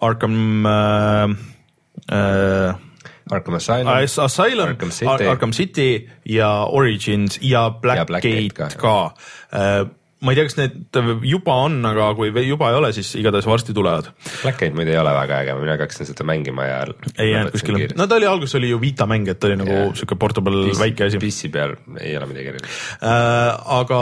Arkham 0.00 0.64
äh, 2.10 2.74
Arkham 3.30 3.54
Asylum, 3.54 3.88
Asylum, 3.88 4.68
Arkham 4.68 4.90
City. 4.90 5.24
Arkham 5.24 5.52
City 5.52 6.08
ja 6.24 6.64
Origins 6.64 7.38
ja 7.40 7.68
Blackgate 7.68 8.48
Black 8.54 8.78
ka, 8.78 9.14
ka.. 9.52 9.90
Ma 10.20 10.34
ei 10.34 10.36
tea, 10.36 10.44
kas 10.50 10.56
need 10.58 10.98
juba 11.24 11.54
on, 11.64 11.78
aga 11.88 12.10
kui 12.18 12.28
juba 12.44 12.68
ei 12.68 12.76
ole, 12.76 12.90
siis 12.92 13.08
igatahes 13.16 13.46
varsti 13.48 13.72
tulevad. 13.76 14.10
Blackgate 14.42 14.76
muide 14.76 14.92
ei 14.92 14.98
ole 15.00 15.14
väga 15.16 15.38
äge, 15.44 15.54
mina 15.56 15.76
hakkasin 15.78 16.10
seda 16.10 16.26
mängima 16.28 16.66
ja. 16.68 16.80
ei 17.16 17.30
jäänud 17.30 17.54
kuskile, 17.54 17.88
no 17.96 18.06
ta 18.10 18.18
oli 18.20 18.28
alguses 18.28 18.58
oli 18.60 18.68
ju 18.68 18.80
Vita 18.82 19.08
mäng, 19.08 19.30
et 19.32 19.40
ta 19.40 19.48
oli 19.48 19.56
nagu 19.62 19.72
yeah. 19.72 19.94
sihuke 19.96 20.18
portable 20.20 20.66
Piss, 20.68 20.82
väike 20.82 21.08
asi. 21.08 21.22
PC 21.22 21.50
peal 21.54 21.74
ei 21.96 22.12
ole 22.18 22.28
midagi 22.28 22.52
erilist 22.52 23.00
äh,. 23.00 23.72
aga 23.80 24.00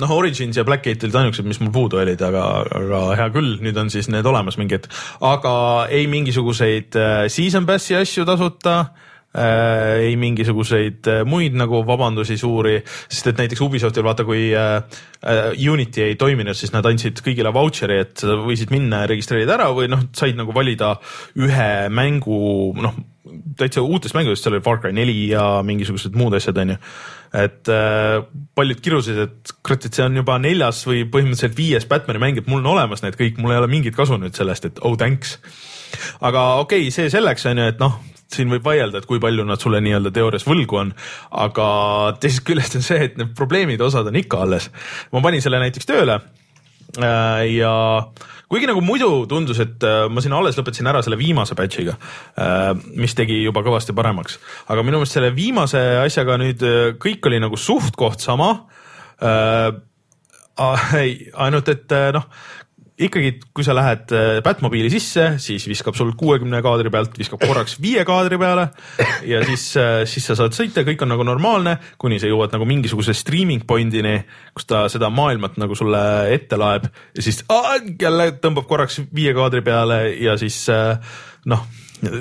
noh, 0.00 0.16
Origins 0.16 0.56
ja 0.56 0.64
Blackgate 0.64 1.08
olid 1.08 1.20
ainukesed, 1.20 1.48
mis 1.48 1.60
mul 1.60 1.74
puudu 1.76 2.00
olid, 2.00 2.24
aga, 2.24 2.44
aga 2.80 3.04
hea 3.20 3.30
küll, 3.36 3.58
nüüd 3.64 3.84
on 3.84 3.92
siis 3.92 4.08
need 4.12 4.24
olemas 4.28 4.56
mingid, 4.60 4.88
aga 5.24 5.54
ei 5.92 6.08
mingisuguseid 6.10 6.96
äh, 6.96 7.16
season 7.28 7.68
pass'i 7.68 8.00
asju 8.00 8.24
tasuta 8.28 8.78
äh, 9.36 10.08
ei 10.08 10.16
mingisuguseid 10.20 11.10
äh, 11.10 11.22
muid 11.28 11.56
nagu 11.58 11.82
vabandusi 11.86 12.36
suuri, 12.40 12.78
sest 13.08 13.32
et 13.32 13.42
näiteks 13.42 13.64
Ubisoftil 13.66 14.06
vaata, 14.06 14.26
kui 14.28 14.50
äh, 14.56 14.76
äh, 15.22 15.50
Unity 15.72 16.08
ei 16.08 16.18
toiminud, 16.20 16.56
siis 16.58 16.74
nad 16.74 16.86
andsid 16.88 17.22
kõigile 17.24 17.52
vautšeri, 17.54 17.98
et 18.04 18.24
sa 18.24 18.38
võisid 18.40 18.74
minna 18.74 19.04
ja 19.04 19.10
registreerida 19.10 19.58
ära 19.58 19.72
või 19.74 19.90
noh, 19.92 20.06
said 20.16 20.38
nagu 20.38 20.54
valida 20.56 20.94
ühe 21.40 21.72
mängu 21.94 22.38
noh, 22.78 22.96
täitsa 23.58 23.82
uutest 23.82 24.14
mängudest, 24.16 24.44
seal 24.44 24.56
oli 24.56 24.64
Far 24.64 24.80
Cry 24.82 24.94
neli 24.94 25.16
ja 25.30 25.44
mingisugused 25.66 26.16
muud 26.18 26.36
asjad, 26.36 26.58
onju. 26.60 26.78
et 27.34 27.70
äh, 27.72 28.22
paljud 28.54 28.80
kirusid, 28.84 29.20
et 29.26 29.54
kurat, 29.64 29.86
et 29.86 29.96
see 29.96 30.04
on 30.06 30.20
juba 30.20 30.38
neljas 30.42 30.84
või 30.86 31.02
põhimõtteliselt 31.10 31.56
viies 31.58 31.88
Batman'i 31.90 32.22
mäng, 32.22 32.40
et 32.40 32.50
mul 32.50 32.62
on 32.62 32.74
olemas 32.76 33.02
need 33.02 33.18
kõik, 33.18 33.40
mul 33.42 33.54
ei 33.54 33.62
ole 33.62 33.70
mingit 33.72 33.96
kasu 33.96 34.18
nüüd 34.20 34.36
sellest, 34.36 34.68
et 34.68 34.82
oh 34.86 34.98
thanks. 35.00 35.38
aga 36.20 36.46
okei 36.62 36.86
okay,, 36.86 36.94
see 36.94 37.10
selleks 37.12 37.48
onju, 37.50 37.70
et 37.72 37.82
noh, 37.82 37.98
siin 38.34 38.50
võib 38.52 38.64
vaielda, 38.66 39.00
et 39.00 39.08
kui 39.08 39.20
palju 39.22 39.46
nad 39.46 39.62
sulle 39.62 39.80
nii-öelda 39.84 40.12
teoorias 40.14 40.46
võlgu 40.48 40.80
on, 40.80 40.92
aga 41.44 41.66
teisest 42.22 42.44
küljest 42.48 42.78
on 42.78 42.86
see, 42.86 43.00
et 43.08 43.18
need 43.20 43.34
probleemide 43.38 43.86
osad 43.86 44.08
on 44.10 44.20
ikka 44.20 44.42
alles. 44.44 44.70
ma 45.12 45.22
panin 45.24 45.44
selle 45.44 45.60
näiteks 45.62 45.88
tööle 45.88 46.18
äh, 46.18 47.42
ja 47.54 47.74
kuigi 48.50 48.68
nagu 48.70 48.82
muidu 48.84 49.10
tundus, 49.30 49.62
et 49.64 49.86
äh, 49.86 50.04
ma 50.10 50.24
siin 50.24 50.36
alles 50.36 50.58
lõpetasin 50.58 50.90
ära 50.90 51.00
selle 51.04 51.20
viimase 51.20 51.56
batch'iga, 51.58 51.96
äh, 52.40 52.70
mis 53.00 53.16
tegi 53.18 53.36
juba 53.42 53.64
kõvasti 53.66 53.96
paremaks, 53.96 54.38
aga 54.68 54.86
minu 54.86 55.00
meelest 55.00 55.18
selle 55.18 55.32
viimase 55.36 55.82
asjaga 56.02 56.38
nüüd 56.42 56.60
kõik 57.02 57.30
oli 57.30 57.42
nagu 57.42 57.60
suht-koht 57.60 58.24
sama 58.24 58.50
ainult 61.44 61.68
et 61.70 61.92
noh, 62.14 62.24
ikkagi, 62.94 63.32
kui 63.54 63.64
sa 63.66 63.74
lähed 63.74 64.12
äh, 64.14 64.38
Batmobiili 64.44 64.90
sisse, 64.92 65.34
siis 65.42 65.66
viskab 65.66 65.96
sul 65.98 66.12
kuuekümne 66.18 66.60
kaadri 66.62 66.92
pealt, 66.94 67.16
viskab 67.18 67.42
korraks 67.42 67.76
viie 67.84 68.04
kaadri 68.06 68.38
peale 68.38 68.68
ja 69.26 69.42
siis, 69.46 69.66
äh, 69.80 70.02
siis 70.08 70.28
sa 70.30 70.36
saad 70.38 70.54
sõita, 70.54 70.84
kõik 70.86 71.02
on 71.02 71.10
nagu 71.14 71.26
normaalne, 71.26 71.76
kuni 71.98 72.20
sa 72.22 72.30
jõuad 72.30 72.54
nagu 72.54 72.68
mingisuguse 72.70 73.16
streaming 73.18 73.66
point'ini, 73.66 74.20
kus 74.54 74.68
ta 74.70 74.84
seda 74.92 75.10
maailmat 75.10 75.58
nagu 75.60 75.74
sulle 75.78 76.04
ette 76.34 76.58
laeb 76.60 76.86
ja 76.86 77.24
siis 77.24 77.42
aa, 77.50 77.80
jälle 78.00 78.30
tõmbab 78.42 78.68
korraks 78.70 79.02
viie 79.14 79.34
kaadri 79.34 79.64
peale 79.66 80.04
ja 80.22 80.38
siis 80.40 80.62
äh, 80.72 80.94
noh 81.50 81.66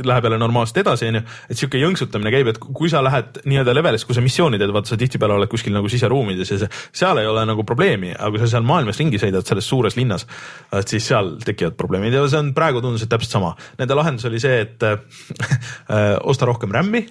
läheb 0.06 0.28
jälle 0.28 0.40
normaalselt 0.42 0.82
edasi, 0.84 1.10
onju. 1.12 1.24
et 1.50 1.60
sihuke 1.60 1.82
jõnksutamine 1.82 2.34
käib, 2.34 2.52
et 2.52 2.60
kui 2.62 2.92
sa 2.92 3.04
lähed 3.06 3.42
nii-öelda 3.50 3.76
levelist, 3.76 4.08
kui 4.10 4.18
sa 4.18 4.24
missiooni 4.26 4.60
teed, 4.62 4.74
vaata 4.76 4.94
sa 4.94 5.00
tihtipeale 5.00 5.38
oled 5.38 5.52
kuskil 5.52 5.76
nagu 5.76 5.92
siseruumides 5.92 6.54
ja 6.54 6.60
see, 6.64 6.72
seal 7.04 7.22
ei 7.22 7.30
ole 7.30 7.46
nagu 7.50 7.66
probleemi, 7.68 8.14
aga 8.16 8.34
kui 8.36 8.44
sa 8.44 8.52
seal 8.56 8.68
maailmas 8.68 9.02
ringi 9.02 9.22
sõidad 9.22 9.48
selles 9.48 9.68
suures 9.70 9.98
linnas, 10.00 10.28
et 10.74 10.96
siis 10.96 11.08
seal 11.12 11.36
tekivad 11.44 11.78
probleemid 11.80 12.16
ja 12.16 12.26
see 12.28 12.42
on 12.44 12.54
praegu 12.58 12.84
tundus, 12.84 13.06
et 13.06 13.12
täpselt 13.12 13.38
sama. 13.40 13.54
Nende 13.80 13.98
lahendus 13.98 14.30
oli 14.30 14.42
see, 14.44 14.64
et 14.66 14.84
äh, 14.90 16.16
osta 16.24 16.50
rohkem 16.50 16.74
RAM-i 16.74 17.06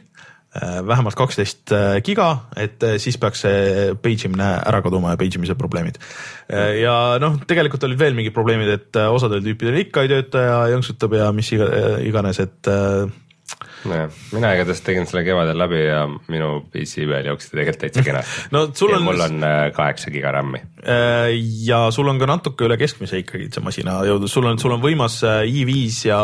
vähemalt 0.60 1.16
kaksteist 1.16 1.72
äh, 1.72 2.02
giga, 2.04 2.44
et 2.60 2.82
äh, 2.84 2.98
siis 3.00 3.16
peaks 3.20 3.40
see 3.46 3.94
page 4.04 4.28
imine 4.28 4.50
ära 4.60 4.82
kaduma 4.84 5.14
ja 5.14 5.20
page 5.20 5.38
imise 5.40 5.56
probleemid. 5.56 5.96
ja 6.52 7.16
noh, 7.22 7.38
tegelikult 7.48 7.84
olid 7.88 7.98
veel 8.00 8.16
mingid 8.18 8.34
probleemid, 8.36 8.68
et 8.68 8.98
osadel 9.08 9.40
tüüpidel 9.44 9.78
ikka 9.86 10.04
ei 10.04 10.10
tööta 10.10 10.42
ja 10.44 10.56
jõnksutab 10.74 11.14
ja 11.16 11.30
mis 11.32 11.48
iga, 11.56 11.68
iganes, 12.04 12.42
et 12.44 12.68
nojah, 13.88 14.18
mina 14.34 14.50
igatahes 14.58 14.82
tegin 14.84 15.08
selle 15.08 15.22
kevadel 15.24 15.56
läbi 15.56 15.80
ja 15.86 16.02
minu 16.10 16.50
PC 16.74 17.06
peal 17.08 17.30
jooksis 17.30 17.54
tegelikult 17.54 17.80
täitsa 17.86 18.04
kenasti 18.10 18.52
no 18.52 18.66
sul 18.76 18.92
on. 18.98 19.06
mul 19.08 19.24
on 19.24 19.46
kaheksa 19.72 20.12
giga 20.12 20.34
RAM-i. 20.36 20.60
ja 21.64 21.86
sul 21.96 22.12
on 22.12 22.20
ka 22.20 22.28
natuke 22.28 22.68
üle 22.68 22.76
keskmise 22.80 23.22
ikkagi 23.24 23.48
see 23.54 23.64
masina 23.64 24.02
jõudlus, 24.04 24.36
sul 24.36 24.50
on, 24.52 24.60
sul 24.60 24.76
on 24.76 24.84
võimas 24.84 25.22
i5 25.24 26.04
ja 26.10 26.20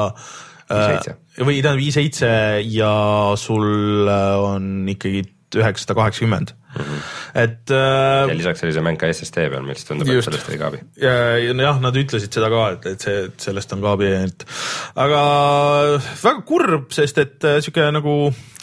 i7 0.69 1.17
või 1.47 1.61
tähendab 1.63 1.83
i7 1.83 2.31
ja 2.75 2.93
sul 3.41 4.09
äh, 4.09 4.39
on 4.43 4.89
ikkagi 4.91 5.25
üheksasada 5.57 5.95
kaheksakümmend. 5.97 6.55
Mhm. 6.79 6.97
et 7.35 7.71
äh,. 7.73 8.29
ja 8.29 8.35
lisaks 8.37 8.61
see 8.61 8.83
mäng 8.85 8.99
ka 9.01 9.09
SSD 9.09 9.47
peal, 9.49 9.65
mis 9.65 9.87
tundub, 9.89 10.11
et 10.13 10.25
sellest 10.27 10.51
oli 10.51 10.59
kaabi. 10.61 10.81
ja, 11.01 11.15
ja 11.41 11.55
jah, 11.65 11.79
nad 11.81 11.97
ütlesid 11.97 12.35
seda 12.35 12.51
ka, 12.53 12.67
et, 12.77 12.89
et 12.93 13.07
see, 13.07 13.23
et 13.31 13.47
sellest 13.49 13.73
on 13.73 13.81
kaabi, 13.83 14.11
et 14.29 14.45
aga 15.01 15.23
väga 15.97 16.45
kurb, 16.47 16.93
sest 16.95 17.23
et 17.25 17.49
äh, 17.49 17.63
sihuke 17.65 17.89
nagu. 17.95 18.19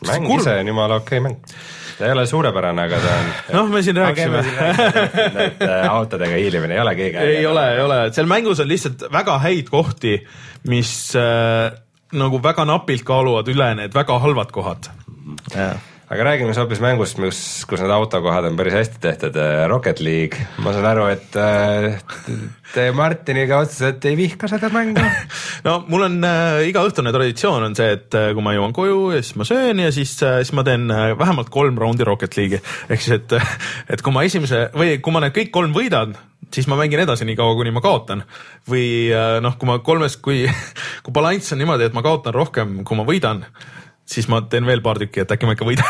mäng 0.05 0.29
kurb. 0.29 0.45
ise 0.45 0.53
on 0.61 0.69
jumala 0.69 1.01
okei 1.01 1.17
okay 1.17 1.25
mäng 1.25 1.57
ta 1.95 2.05
ei 2.05 2.11
ole 2.11 2.25
suurepärane, 2.27 2.85
aga 2.89 2.99
ta 2.99 3.15
on. 3.15 3.31
noh, 3.55 3.71
me 3.71 3.81
siin 3.83 3.97
rääkisime. 3.97 4.43
äh, 4.43 5.87
autodega 5.89 6.37
hiilimine 6.37 6.77
ei 6.77 6.83
ole 6.83 6.93
keegi. 6.99 7.17
ei 7.17 7.45
ole, 7.49 7.65
ei 7.73 7.81
ole, 7.81 7.99
seal 8.13 8.29
mängus 8.29 8.61
on 8.61 8.69
lihtsalt 8.69 9.07
väga 9.11 9.39
häid 9.47 9.71
kohti, 9.73 10.19
mis 10.69 10.93
äh, 11.19 11.71
nagu 12.15 12.39
väga 12.43 12.65
napilt 12.65 13.03
kaaluvad 13.07 13.49
üle 13.51 13.73
need 13.79 13.93
väga 13.93 14.19
halvad 14.19 14.51
kohad. 14.55 14.89
Aga 16.09 16.27
räägime 16.29 16.53
siis 16.53 16.61
hoopis 16.61 16.83
mängust, 16.83 17.17
kus, 17.17 17.39
kus 17.69 17.81
need 17.81 17.93
autokohad 17.95 18.49
on 18.49 18.59
päris 18.59 18.77
hästi 18.77 19.01
tehtud, 19.01 19.39
Rocket 19.71 20.03
League, 20.05 20.47
ma 20.61 20.73
saan 20.75 20.89
aru, 20.91 21.07
et 21.13 21.39
te 22.75 22.89
Martiniga 22.95 23.59
otseselt 23.63 24.05
ei 24.09 24.17
vihka 24.17 24.49
seda 24.51 24.69
mängu 24.73 25.01
no 25.67 25.77
mul 25.89 26.05
on 26.07 26.17
äh, 26.27 26.65
igaõhtune 26.69 27.13
traditsioon 27.15 27.69
on 27.69 27.77
see, 27.77 27.95
et 27.97 28.17
äh, 28.17 28.29
kui 28.35 28.45
ma 28.45 28.55
jõuan 28.55 28.75
koju 28.75 28.99
ja 29.15 29.21
siis 29.23 29.37
ma 29.39 29.47
söön 29.47 29.81
ja 29.81 29.91
siis 29.95 30.13
äh,, 30.25 30.39
siis 30.43 30.53
ma 30.57 30.65
teen 30.67 30.89
äh, 30.93 31.13
vähemalt 31.17 31.51
kolm 31.53 31.79
raundi 31.81 32.07
Rocket 32.07 32.37
League'i. 32.37 32.61
ehk 32.91 33.01
siis, 33.01 33.21
et, 33.21 33.37
et 33.95 34.05
kui 34.05 34.15
ma 34.15 34.25
esimese 34.27 34.67
või 34.75 34.99
kui 35.03 35.15
ma 35.15 35.23
need 35.23 35.35
kõik 35.37 35.53
kolm 35.55 35.75
võidan, 35.75 36.15
siis 36.53 36.69
ma 36.71 36.77
mängin 36.79 37.01
edasi 37.05 37.27
nii 37.27 37.37
kaua, 37.39 37.55
kuni 37.57 37.73
ma 37.75 37.83
kaotan. 37.85 38.25
või 38.69 38.85
äh, 39.13 39.39
noh, 39.45 39.57
kui 39.57 39.69
ma 39.69 39.79
kolmest, 39.85 40.21
kui, 40.25 40.45
kui 41.05 41.15
balanss 41.15 41.55
on 41.55 41.63
niimoodi, 41.63 41.89
et 41.89 41.97
ma 41.97 42.05
kaotan 42.05 42.35
rohkem, 42.35 42.81
kui 42.85 42.99
ma 42.99 43.07
võidan 43.07 43.45
siis 44.05 44.27
ma 44.29 44.41
teen 44.49 44.67
veel 44.67 44.83
paar 44.85 44.99
tükki, 45.01 45.23
et 45.23 45.31
äkki 45.33 45.47
ma 45.49 45.55
ikka 45.55 45.65
võidan 45.65 45.87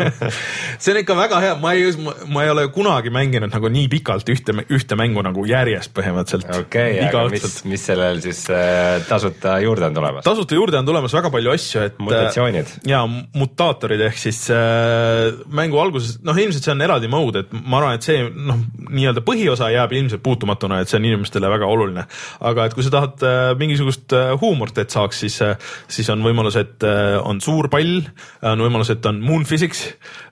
see 0.82 0.94
on 0.94 1.00
ikka 1.02 1.16
väga 1.18 1.40
hea, 1.42 1.56
ma 1.60 1.74
ei, 1.76 1.90
ma 2.32 2.46
ei 2.46 2.52
ole 2.52 2.64
kunagi 2.72 3.12
mänginud 3.12 3.52
nagu 3.52 3.70
nii 3.72 3.90
pikalt 3.92 4.28
ühte, 4.32 4.54
ühte 4.72 4.96
mängu 4.98 5.20
nagu 5.24 5.44
järjest 5.48 5.92
põhimõtteliselt. 5.96 6.48
okei 6.64 6.96
okay,, 6.96 7.08
aga 7.10 7.26
mis, 7.32 7.58
mis 7.68 7.84
sellel 7.90 8.22
siis 8.24 8.40
äh, 8.52 9.02
tasuta 9.08 9.58
juurde 9.64 9.90
on 9.90 9.98
tulemas? 9.98 10.24
tasuta 10.24 10.56
juurde 10.56 10.80
on 10.80 10.88
tulemas 10.88 11.16
väga 11.16 11.32
palju 11.34 11.52
asju, 11.52 11.82
et. 11.90 11.98
mutatsioonid. 12.00 12.72
Äh, 12.78 12.88
ja 12.94 13.02
mutaatorid 13.06 14.06
ehk 14.08 14.20
siis 14.20 14.40
äh, 14.54 15.36
mängu 15.60 15.80
alguses, 15.82 16.16
noh, 16.24 16.40
ilmselt 16.40 16.64
see 16.64 16.72
on 16.72 16.86
eraldi 16.88 17.12
mode, 17.12 17.44
et 17.44 17.52
ma 17.56 17.82
arvan, 17.82 18.00
et 18.00 18.06
see 18.06 18.24
noh, 18.32 18.64
nii-öelda 18.88 19.24
põhiosa 19.26 19.68
jääb 19.74 19.92
ilmselt 19.98 20.24
puutumatuna, 20.24 20.80
et 20.80 20.92
see 20.92 21.00
on 21.00 21.10
inimestele 21.10 21.52
väga 21.52 21.68
oluline. 21.68 22.06
aga 22.40 22.66
et 22.70 22.76
kui 22.76 22.86
sa 22.86 22.94
tahad 22.96 23.28
äh, 23.28 23.52
mingisugust 23.60 24.16
äh, 24.16 24.32
huumorit, 24.40 24.80
et 24.80 24.94
saaks, 24.94 25.20
siis 25.26 25.38
äh,, 25.44 25.56
siis 25.92 26.08
on 26.12 26.24
võimalus, 26.24 26.56
et 26.60 26.86
äh, 26.86 27.20
on 27.26 27.42
suur 27.44 27.70
pall, 27.72 28.00
on 28.46 28.64
võimalus, 28.64 28.92
et 28.94 29.06
on 29.10 29.20
moon 29.24 29.44
physics, 29.48 29.88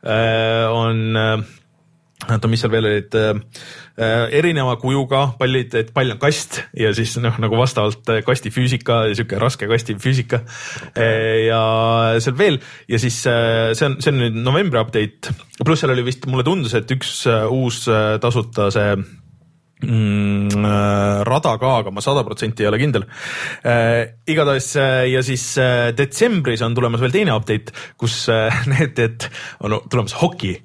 äh, 0.07 0.65
on 0.71 1.45
oota, 2.25 2.49
mis 2.49 2.63
seal 2.63 2.73
veel 2.73 2.87
olid 2.89 3.17
äh,, 3.19 3.41
erineva 4.39 4.77
kujuga 4.81 5.25
pallid, 5.39 5.75
et 5.79 5.91
pall 5.95 6.15
on 6.15 6.21
kast 6.23 6.61
ja 6.79 6.93
siis 6.97 7.17
noh, 7.23 7.37
nagu 7.43 7.59
vastavalt 7.59 8.09
kasti 8.27 8.53
füüsika, 8.55 9.03
sihuke 9.13 9.41
raske 9.43 9.69
kasti 9.71 9.99
füüsika. 10.01 10.41
Okay.. 10.89 11.45
ja 11.49 11.61
seal 12.25 12.39
veel 12.39 12.61
ja 12.91 13.01
siis 13.03 13.21
see 13.25 13.89
on, 13.89 13.99
see 14.01 14.15
on 14.15 14.23
nüüd 14.23 14.41
novembri 14.41 14.81
update, 14.81 15.35
pluss 15.61 15.85
seal 15.85 15.93
oli 15.95 16.07
vist, 16.07 16.25
mulle 16.31 16.47
tundus, 16.47 16.77
et 16.79 16.91
üks 16.97 17.21
uus 17.51 17.85
tasuta 18.23 18.71
see 18.75 18.95
äh, 18.95 19.05
rada 19.83 21.57
ka, 21.59 21.73
aga 21.83 21.93
ma 21.93 22.03
sada 22.05 22.25
protsenti 22.25 22.65
ei 22.65 22.71
ole 22.71 22.81
kindel. 22.81 23.07
Äh,. 23.65 24.15
igatahes 24.27 24.77
äh, 24.77 25.09
ja 25.11 25.23
siis 25.23 25.59
äh, 25.59 25.93
detsembris 25.97 26.63
on 26.63 26.75
tulemas 26.75 27.03
veel 27.03 27.13
teine 27.15 27.35
update, 27.35 27.75
kus 28.01 28.29
äh, 28.33 28.55
need, 28.73 28.99
et 28.99 29.29
on 29.61 29.81
tulemas 29.91 30.17
hoki. 30.23 30.57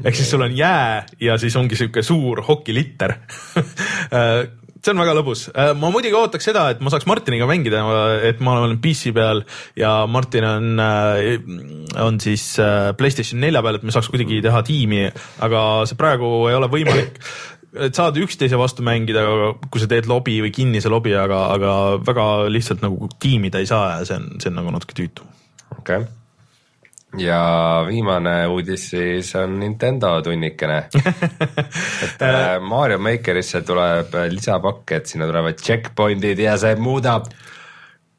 Ehk 0.00 0.16
siis 0.16 0.30
sul 0.32 0.40
on 0.46 0.54
jää 0.56 1.04
ja 1.20 1.36
siis 1.38 1.56
ongi 1.60 1.76
sihuke 1.76 2.02
suur 2.02 2.44
hokilitter. 2.46 3.18
Äh, 4.10 4.48
see 4.82 4.90
on 4.90 4.98
väga 4.98 5.12
lõbus, 5.14 5.44
äh, 5.52 5.68
ma 5.78 5.90
muidugi 5.92 6.16
ootaks 6.18 6.48
seda, 6.48 6.64
et 6.72 6.80
ma 6.82 6.90
saaks 6.90 7.04
Martiniga 7.06 7.46
mängida, 7.46 7.82
et 8.26 8.40
ma 8.42 8.56
olen 8.58 8.80
PC 8.82 9.12
peal 9.14 9.44
ja 9.78 9.92
Martin 10.10 10.46
on, 10.48 10.82
on 12.00 12.18
siis 12.18 12.46
Playstation 12.98 13.38
nelja 13.44 13.62
peal, 13.62 13.78
et 13.78 13.84
me 13.86 13.94
saaks 13.94 14.08
kuidagi 14.10 14.40
teha 14.42 14.64
tiimi, 14.66 15.04
aga 15.46 15.62
see 15.86 16.00
praegu 16.00 16.32
ei 16.50 16.58
ole 16.58 16.70
võimalik 16.72 17.20
et 17.78 17.96
saad 17.96 18.16
üksteise 18.18 18.58
vastu 18.58 18.84
mängida, 18.86 19.24
kui 19.70 19.82
sa 19.82 19.88
teed 19.90 20.08
lobi 20.10 20.40
või 20.44 20.52
kinnise 20.54 20.90
lobi, 20.92 21.12
aga, 21.16 21.42
aga 21.54 21.74
väga 22.06 22.26
lihtsalt 22.50 22.82
nagu 22.84 23.10
tiimida 23.22 23.62
ei 23.62 23.68
saa 23.70 23.98
ja 23.98 24.08
see 24.08 24.18
on, 24.18 24.32
see 24.42 24.50
on 24.50 24.58
nagu 24.60 24.72
natuke 24.74 24.96
tüütu. 24.98 25.26
okei 25.78 26.02
okay. 26.02 27.22
ja 27.22 27.40
viimane 27.86 28.34
uudis 28.50 28.88
siis 28.90 29.30
on 29.38 29.58
Nintendo 29.62 30.16
tunnikene 30.26 30.80
et 32.06 32.26
äh, 32.26 32.58
Mario 32.62 32.98
Makerisse 32.98 33.62
tuleb 33.66 34.18
lisapakk, 34.34 34.96
et 34.98 35.10
sinna 35.10 35.30
tulevad 35.30 35.58
checkpoint'id 35.62 36.42
ja 36.42 36.58
see 36.58 36.74
muudab 36.80 37.30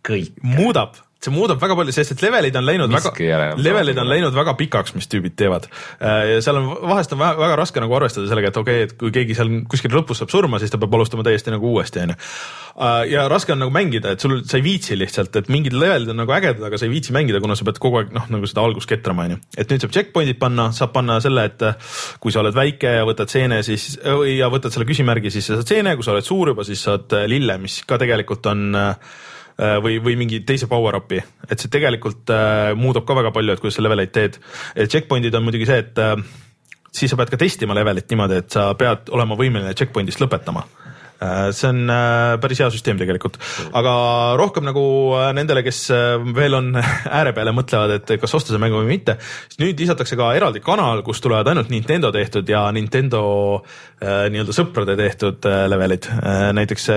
kõik. 0.07 0.37
muudab 0.43 0.99
see 1.21 1.33
muudab 1.33 1.59
väga 1.61 1.75
palju, 1.77 1.93
sest 1.93 2.15
et 2.15 2.23
levelid 2.23 2.55
on 2.57 2.65
läinud 2.65 2.89
Miski 2.91 3.27
väga, 3.29 3.53
levelid 3.61 3.99
on 4.01 4.09
läinud 4.09 4.33
väga 4.33 4.55
pikaks, 4.57 4.95
mis 4.97 5.09
tüübid 5.11 5.35
teevad. 5.37 5.67
Äh, 6.01 6.23
ja 6.31 6.39
seal 6.41 6.57
on, 6.57 6.71
vahest 6.89 7.13
on 7.13 7.21
väga, 7.21 7.37
väga 7.37 7.57
raske 7.59 7.83
nagu 7.83 7.93
arvestada 7.97 8.29
sellega, 8.29 8.49
et 8.49 8.57
okei 8.57 8.79
okay,, 8.79 8.89
et 8.89 8.95
kui 8.97 9.13
keegi 9.13 9.37
seal 9.37 9.51
kuskil 9.69 9.93
lõpus 9.93 10.23
saab 10.23 10.33
surma, 10.33 10.57
siis 10.61 10.73
ta 10.73 10.79
peab 10.81 10.97
alustama 10.97 11.25
täiesti 11.27 11.53
nagu 11.53 11.69
uuesti, 11.69 12.01
onju. 12.07 12.17
Äh, 12.17 12.97
ja 13.13 13.27
raske 13.29 13.53
on 13.53 13.61
nagu 13.61 13.73
mängida, 13.75 14.15
et 14.15 14.25
sul, 14.25 14.39
sa 14.49 14.57
ei 14.57 14.65
viitsi 14.65 14.97
lihtsalt, 14.97 15.37
et 15.37 15.51
mingid 15.53 15.77
levelid 15.77 16.09
on 16.13 16.23
nagu 16.23 16.33
ägedad, 16.33 16.63
aga 16.65 16.81
sa 16.81 16.89
ei 16.89 16.93
viitsi 16.95 17.13
mängida, 17.13 17.41
kuna 17.43 17.57
sa 17.59 17.67
pead 17.69 17.77
kogu 17.83 18.01
aeg 18.01 18.15
noh, 18.17 18.25
nagu 18.33 18.49
seda 18.49 18.65
algust 18.65 18.89
ketrama, 18.89 19.27
onju. 19.29 19.41
et 19.61 19.69
nüüd 19.69 19.85
saab 19.85 19.93
checkpoint'id 19.97 20.41
panna, 20.41 20.71
saab 20.73 20.95
panna 20.95 21.19
selle, 21.21 21.45
et 21.51 21.67
äh, 21.69 21.97
kui 22.23 22.33
sa 22.33 22.41
oled 22.41 22.57
väike 22.57 22.97
ja 22.97 23.05
võtad 23.05 23.29
seene, 23.29 23.61
siis 23.67 23.91
ja 24.01 24.49
võtad 24.49 24.73
selle 24.73 24.89
küsimärgi, 24.89 25.33
siis 25.33 25.51
sa 25.51 25.59
saad 25.59 25.75
seene, 25.75 25.93
kui 25.99 26.07
sa 26.07 26.15
oled 26.15 26.25
suur 26.25 26.55
juba, 26.55 26.65
siis 26.65 26.81
saad 26.87 27.13
lille, 27.29 27.61
mis 27.61 27.83
ka 27.85 28.01
tegelikult 28.01 28.49
on 28.49 28.71
äh, 28.73 28.95
Äh, 28.95 29.40
või, 29.57 29.97
või 30.03 30.15
mingi 30.19 30.41
teise 30.47 30.69
power-up'i, 30.71 31.21
et 31.49 31.59
see 31.59 31.71
tegelikult 31.71 32.31
äh, 32.33 32.71
muudab 32.77 33.07
ka 33.07 33.17
väga 33.17 33.33
palju, 33.35 33.55
et 33.55 33.63
kuidas 33.63 33.79
sa 33.79 33.85
leveleid 33.85 34.13
teed. 34.15 34.39
checkpoint'id 34.75 35.35
on 35.35 35.47
muidugi 35.47 35.69
see, 35.69 35.81
et 35.83 35.99
äh, 36.01 36.15
siis 36.91 37.11
sa 37.11 37.19
pead 37.19 37.33
ka 37.33 37.41
testima 37.41 37.77
levelit 37.77 38.09
niimoodi, 38.11 38.43
et 38.43 38.53
sa 38.57 38.71
pead 38.79 39.11
olema 39.15 39.39
võimeline 39.39 39.75
checkpoint'ist 39.77 40.23
lõpetama 40.23 40.65
Äh, 40.65 40.80
see 41.53 41.69
on 41.69 41.89
äh, 41.89 42.35
päris 42.41 42.61
hea 42.63 42.69
süsteem 42.73 42.97
tegelikult, 42.97 43.37
aga 43.77 43.93
rohkem 44.39 44.65
nagu 44.65 44.83
äh, 45.19 45.29
nendele, 45.37 45.61
kes 45.65 45.83
veel 46.35 46.57
on 46.57 46.71
ääre 47.19 47.35
peale, 47.37 47.53
mõtlevad, 47.53 47.93
et 47.99 48.15
kas 48.21 48.33
osta 48.37 48.53
see 48.53 48.61
mängu 48.61 48.81
või 48.81 48.95
mitte, 48.95 49.17
siis 49.51 49.61
nüüd 49.61 49.83
lisatakse 49.83 50.17
ka 50.17 50.31
eraldi 50.37 50.63
kanal, 50.65 51.03
kus 51.05 51.21
tulevad 51.21 51.51
ainult 51.51 51.69
Nintendo 51.73 52.11
tehtud 52.15 52.49
ja 52.49 52.65
Nintendo 52.73 53.21
nii-öelda 54.01 54.53
sõprade 54.55 54.95
tehtud 54.97 55.45
levelid. 55.69 56.07
näiteks 56.57 56.87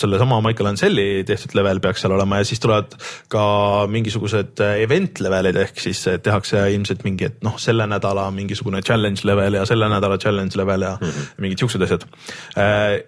sellesama 0.00 0.40
Michael 0.42 0.72
Anselli 0.72 1.22
tehtud 1.22 1.54
level 1.54 1.78
peaks 1.78 2.02
seal 2.02 2.14
olema 2.16 2.40
ja 2.40 2.48
siis 2.48 2.58
tulevad 2.58 2.96
ka 3.30 3.44
mingisugused 3.86 4.58
event 4.82 5.22
levelid 5.22 5.60
ehk 5.62 5.78
siis 5.78 6.00
tehakse 6.24 6.64
ilmselt 6.74 7.04
mingi, 7.06 7.28
et 7.30 7.38
noh, 7.46 7.54
selle 7.62 7.86
nädala 7.86 8.26
mingisugune 8.34 8.82
challenge 8.82 9.22
level 9.30 9.60
ja 9.60 9.62
selle 9.68 9.86
nädala 9.92 10.18
challenge 10.18 10.58
level 10.58 10.88
ja 10.88 10.96
mm 10.96 11.06
-hmm. 11.06 11.30
mingid 11.46 11.62
siuksed 11.62 11.86
asjad. 11.86 12.08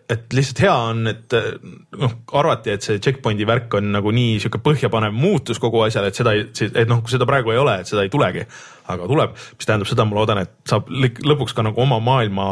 et 0.09 0.33
lihtsalt 0.33 0.52
lihtsalt 0.53 0.63
hea 0.63 0.75
on, 0.75 1.07
et 1.09 1.35
noh, 1.99 2.15
arvati, 2.39 2.77
et 2.77 2.85
see 2.85 3.01
checkpoint'i 3.03 3.47
värk 3.49 3.75
on 3.79 3.93
nagu 3.97 4.13
nii 4.13 4.39
sihuke 4.43 4.61
põhjapanev 4.63 5.15
muutus 5.17 5.61
kogu 5.63 5.83
asjale, 5.87 6.13
et 6.13 6.19
seda 6.19 6.35
ei, 6.37 6.47
et 6.69 6.89
noh, 6.89 7.03
kui 7.03 7.13
seda 7.13 7.27
praegu 7.29 7.53
ei 7.53 7.61
ole, 7.61 7.81
et 7.81 7.89
seda 7.89 8.05
ei 8.05 8.13
tulegi, 8.13 8.45
aga 8.93 9.09
tuleb, 9.09 9.37
mis 9.59 9.69
tähendab 9.69 9.91
seda, 9.91 10.07
ma 10.09 10.19
loodan, 10.21 10.43
et 10.45 10.55
saab 10.69 10.91
lõpuks 10.93 11.57
ka 11.57 11.65
nagu 11.67 11.81
oma 11.83 12.01
maailma 12.03 12.47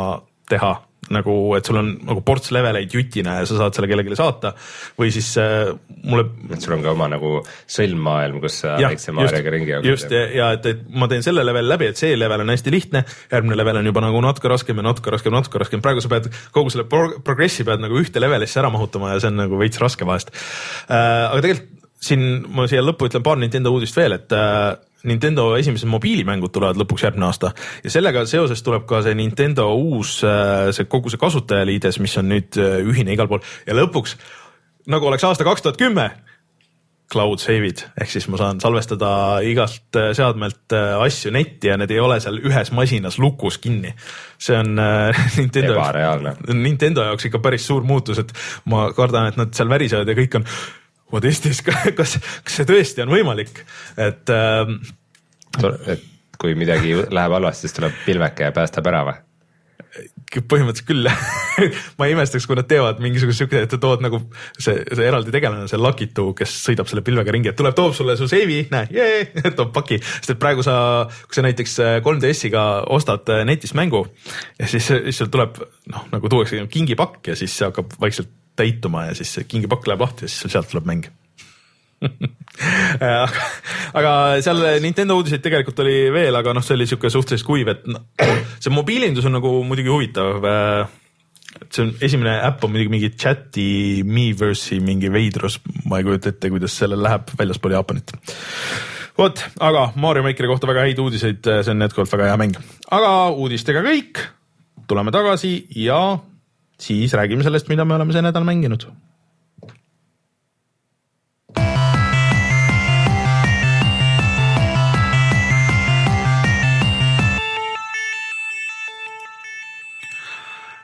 teha 0.51 0.75
nagu, 1.15 1.35
et 1.59 1.67
sul 1.67 1.79
on 1.81 1.91
nagu 2.07 2.23
ports 2.27 2.53
leveleid 2.55 2.93
jutina 2.95 3.39
ja 3.41 3.47
sa 3.49 3.59
saad 3.59 3.77
selle 3.77 3.89
kellelegi 3.91 4.19
saata 4.19 4.53
või 4.99 5.11
siis 5.15 5.31
äh, 5.43 5.71
mulle. 6.05 6.29
et 6.51 6.63
sul 6.63 6.77
on 6.77 6.85
ka 6.85 6.93
oma 6.95 7.09
nagu 7.13 7.33
sõlmmaailm, 7.71 8.41
kus 8.45 8.61
sa 8.65 8.77
väikse 8.81 9.15
Maarjaga 9.17 9.55
ringi 9.55 9.75
jooksed. 9.75 9.91
just 9.91 10.15
ja, 10.15 10.23
ja 10.37 10.53
et, 10.57 10.69
et 10.71 10.85
ma 10.95 11.11
teen 11.11 11.25
selle 11.27 11.45
leveli 11.47 11.71
läbi, 11.71 11.91
et 11.91 12.01
see 12.01 12.15
level 12.19 12.45
on 12.45 12.55
hästi 12.55 12.75
lihtne, 12.75 13.05
järgmine 13.33 13.59
level 13.59 13.83
on 13.83 13.91
juba 13.91 14.05
nagu 14.07 14.23
natuke 14.25 14.53
raskem 14.53 14.83
ja 14.83 14.87
natuke 14.87 15.15
raskem, 15.17 15.35
natuke 15.35 15.65
raskem, 15.65 15.85
praegu 15.85 16.05
sa 16.05 16.13
pead 16.13 16.31
kogu 16.55 16.73
selle 16.73 16.87
pro 16.91 17.21
progressi 17.27 17.67
pead 17.67 17.83
nagu 17.83 17.99
ühte 18.01 18.23
levelisse 18.23 18.63
ära 18.63 18.71
mahutama 18.73 19.15
ja 19.15 19.21
see 19.23 19.33
on 19.33 19.43
nagu 19.45 19.61
veits 19.61 19.83
raske 19.83 20.07
vahest 20.09 20.33
äh,. 20.33 21.31
aga 21.31 21.43
tegelikult 21.43 21.77
siin 22.01 22.23
ma 22.57 22.65
siia 22.69 22.83
lõppu 22.85 23.11
ütlen 23.11 23.25
paar 23.25 23.37
Nintendo 23.41 23.73
uudist 23.75 23.97
veel, 23.99 24.17
et 24.17 24.33
äh, 24.33 24.73
Nintendo 25.09 25.55
esimesed 25.57 25.89
mobiilimängud 25.89 26.53
tulevad 26.53 26.79
lõpuks 26.81 27.07
järgmine 27.07 27.29
aasta. 27.31 27.55
Ja 27.85 27.93
sellega 27.93 28.27
seoses 28.29 28.65
tuleb 28.65 28.87
ka 28.89 29.03
see 29.05 29.17
Nintendo 29.17 29.71
uus, 29.77 30.19
äh, 30.27 30.71
see 30.77 30.89
kogu 30.91 31.13
see 31.13 31.21
kasutajaliides, 31.21 32.01
mis 32.05 32.17
on 32.21 32.29
nüüd 32.35 32.59
äh, 32.61 32.81
ühine 32.85 33.15
igal 33.17 33.31
pool. 33.31 33.45
Ja 33.69 33.77
lõpuks 33.79 34.19
nagu 34.91 35.09
oleks 35.09 35.25
aasta 35.25 35.47
kaks 35.47 35.65
tuhat 35.65 35.81
kümme 35.81 36.11
cloud 37.11 37.41
save'id 37.43 37.81
ehk 37.99 38.13
siis 38.13 38.29
ma 38.31 38.39
saan 38.39 38.61
salvestada 38.63 39.41
igalt 39.43 39.97
äh, 39.99 40.11
seadmelt 40.17 40.77
asju 41.03 41.33
netti 41.35 41.73
ja 41.73 41.79
need 41.81 41.91
ei 41.91 42.03
ole 42.03 42.21
seal 42.23 42.39
ühes 42.39 42.71
masinas 42.77 43.19
lukus 43.19 43.59
kinni. 43.59 43.95
see 44.39 44.59
on 44.59 44.77
Nintendo, 45.41 45.81
Nintendo 46.53 47.09
jaoks 47.09 47.31
ikka 47.31 47.41
päris 47.43 47.67
suur 47.67 47.89
muutus, 47.89 48.21
et 48.21 48.37
ma 48.71 48.91
kardan, 48.97 49.33
et 49.33 49.41
nad 49.41 49.57
seal 49.57 49.73
värisevad 49.73 50.13
ja 50.13 50.19
kõik 50.21 50.39
on 50.39 50.47
what 51.13 51.27
is 51.29 51.43
this, 51.45 51.63
kas, 51.67 52.19
kas 52.45 52.61
see 52.61 52.69
tõesti 52.69 53.05
on 53.05 53.13
võimalik, 53.13 53.65
et 53.99 54.35
ähm,. 54.35 54.79
et 55.91 56.07
kui 56.41 56.55
midagi 56.57 56.95
läheb 56.97 57.35
halvasti, 57.37 57.67
siis 57.67 57.77
tuleb 57.77 57.99
pilveke 58.07 58.49
ja 58.49 58.55
päästab 58.57 58.89
ära 58.89 59.03
või? 59.09 59.19
põhimõtteliselt 59.91 60.87
küll 60.87 61.09
ma 61.99 62.07
ei 62.07 62.13
imestaks, 62.15 62.45
kui 62.47 62.55
nad 62.55 62.69
teevad 62.71 63.01
mingisuguse 63.03 63.43
siukese, 63.43 63.67
et 63.67 63.75
tood 63.83 64.05
nagu 64.05 64.21
see, 64.55 64.77
see 64.87 65.07
eraldi 65.07 65.33
tegelane, 65.35 65.67
see 65.71 65.81
Lakitu, 65.81 66.29
kes 66.39 66.53
sõidab 66.69 66.91
selle 66.91 67.03
pilvega 67.07 67.35
ringi, 67.35 67.51
et 67.51 67.59
tuleb, 67.59 67.75
toob 67.75 67.97
sulle 67.99 68.15
su 68.19 68.29
seivi, 68.31 68.61
näe, 68.71 68.87
jee, 68.95 69.25
toob 69.59 69.73
paki. 69.75 69.99
sest 70.03 70.37
et 70.37 70.41
praegu 70.43 70.63
sa, 70.67 70.77
kui 71.27 71.41
sa 71.41 71.45
näiteks 71.47 71.75
3DS-iga 72.07 72.67
ostad 72.95 73.35
netist 73.49 73.75
mängu 73.79 74.05
ja 74.61 74.71
siis, 74.71 74.87
siis 74.93 75.19
sul 75.19 75.33
tuleb 75.33 75.59
noh, 75.91 76.07
nagu 76.15 76.31
tuuakse 76.31 76.63
kingipakk 76.71 77.33
ja 77.33 77.39
siis 77.39 77.57
see 77.59 77.67
hakkab 77.67 77.99
vaikselt 77.99 78.31
täituma 78.57 79.07
ja 79.09 79.17
siis 79.19 79.33
see 79.37 79.49
kingipakk 79.49 79.87
läheb 79.87 80.07
lahti 80.07 80.27
ja 80.27 80.33
siis 80.33 80.53
sealt 80.53 80.71
tuleb 80.73 80.89
mäng 80.89 81.09
aga, 83.01 83.43
aga 83.97 84.13
seal 84.45 84.63
Nintendo 84.85 85.19
uudiseid 85.21 85.43
tegelikult 85.45 85.83
oli 85.85 86.09
veel, 86.13 86.37
aga 86.37 86.55
noh, 86.57 86.65
see 86.65 86.79
oli 86.79 86.89
sihuke 86.89 87.11
suhteliselt 87.13 87.49
kuiv, 87.49 87.71
et 87.73 87.85
no, 87.91 88.03
see 88.57 88.73
mobiilindus 88.73 89.29
on 89.29 89.37
nagu 89.37 89.53
muidugi 89.69 89.93
huvitav. 89.93 90.41
et 91.61 91.69
see 91.69 91.85
on 91.85 91.93
esimene 92.01 92.39
äpp 92.47 92.65
on 92.65 92.73
muidugi 92.73 92.95
mingi 92.95 93.13
chati 93.17 93.69
Miiverse'i 94.07 94.81
mingi 94.85 95.13
veidrus, 95.13 95.59
ma 95.85 96.01
ei 96.01 96.09
kujuta 96.09 96.33
ette, 96.33 96.53
kuidas 96.53 96.79
sellel 96.81 97.03
läheb 97.05 97.35
väljaspool 97.39 97.77
Jaapanit. 97.77 98.17
vot, 99.19 99.45
aga 99.61 99.91
Mario 100.01 100.25
Makeri 100.25 100.49
kohta 100.49 100.71
väga 100.71 100.89
häid 100.89 101.05
uudiseid, 101.05 101.45
see 101.45 101.75
on 101.75 101.85
jätkuvalt 101.85 102.17
väga 102.17 102.33
hea 102.33 102.41
mäng, 102.41 102.61
aga 102.91 103.15
uudistega 103.37 103.85
kõik. 103.85 104.25
tuleme 104.89 105.13
tagasi 105.15 105.67
ja 105.77 106.01
siis 106.81 107.15
räägime 107.17 107.47
sellest, 107.47 107.69
mida 107.69 107.85
me 107.85 107.97
oleme 107.99 108.17
see 108.17 108.25
nädal 108.25 108.47
mänginud 108.49 108.89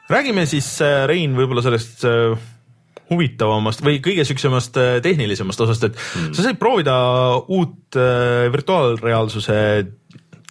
räägime 0.09 0.47
siis, 0.47 0.69
äh, 0.83 1.05
Rein, 1.09 1.35
võib-olla 1.37 1.63
sellest 1.65 2.05
äh, 2.07 2.37
huvitavamast 3.11 3.83
või 3.87 4.01
kõige 4.05 4.25
siuksemast 4.27 4.79
äh, 4.81 4.97
tehnilisemast 5.05 5.63
osast, 5.67 5.89
et 5.89 5.99
mm. 5.99 6.33
sa 6.37 6.47
said 6.47 6.61
proovida 6.61 6.97
uut 7.47 7.99
virtuaalreaalsuse 8.53 9.59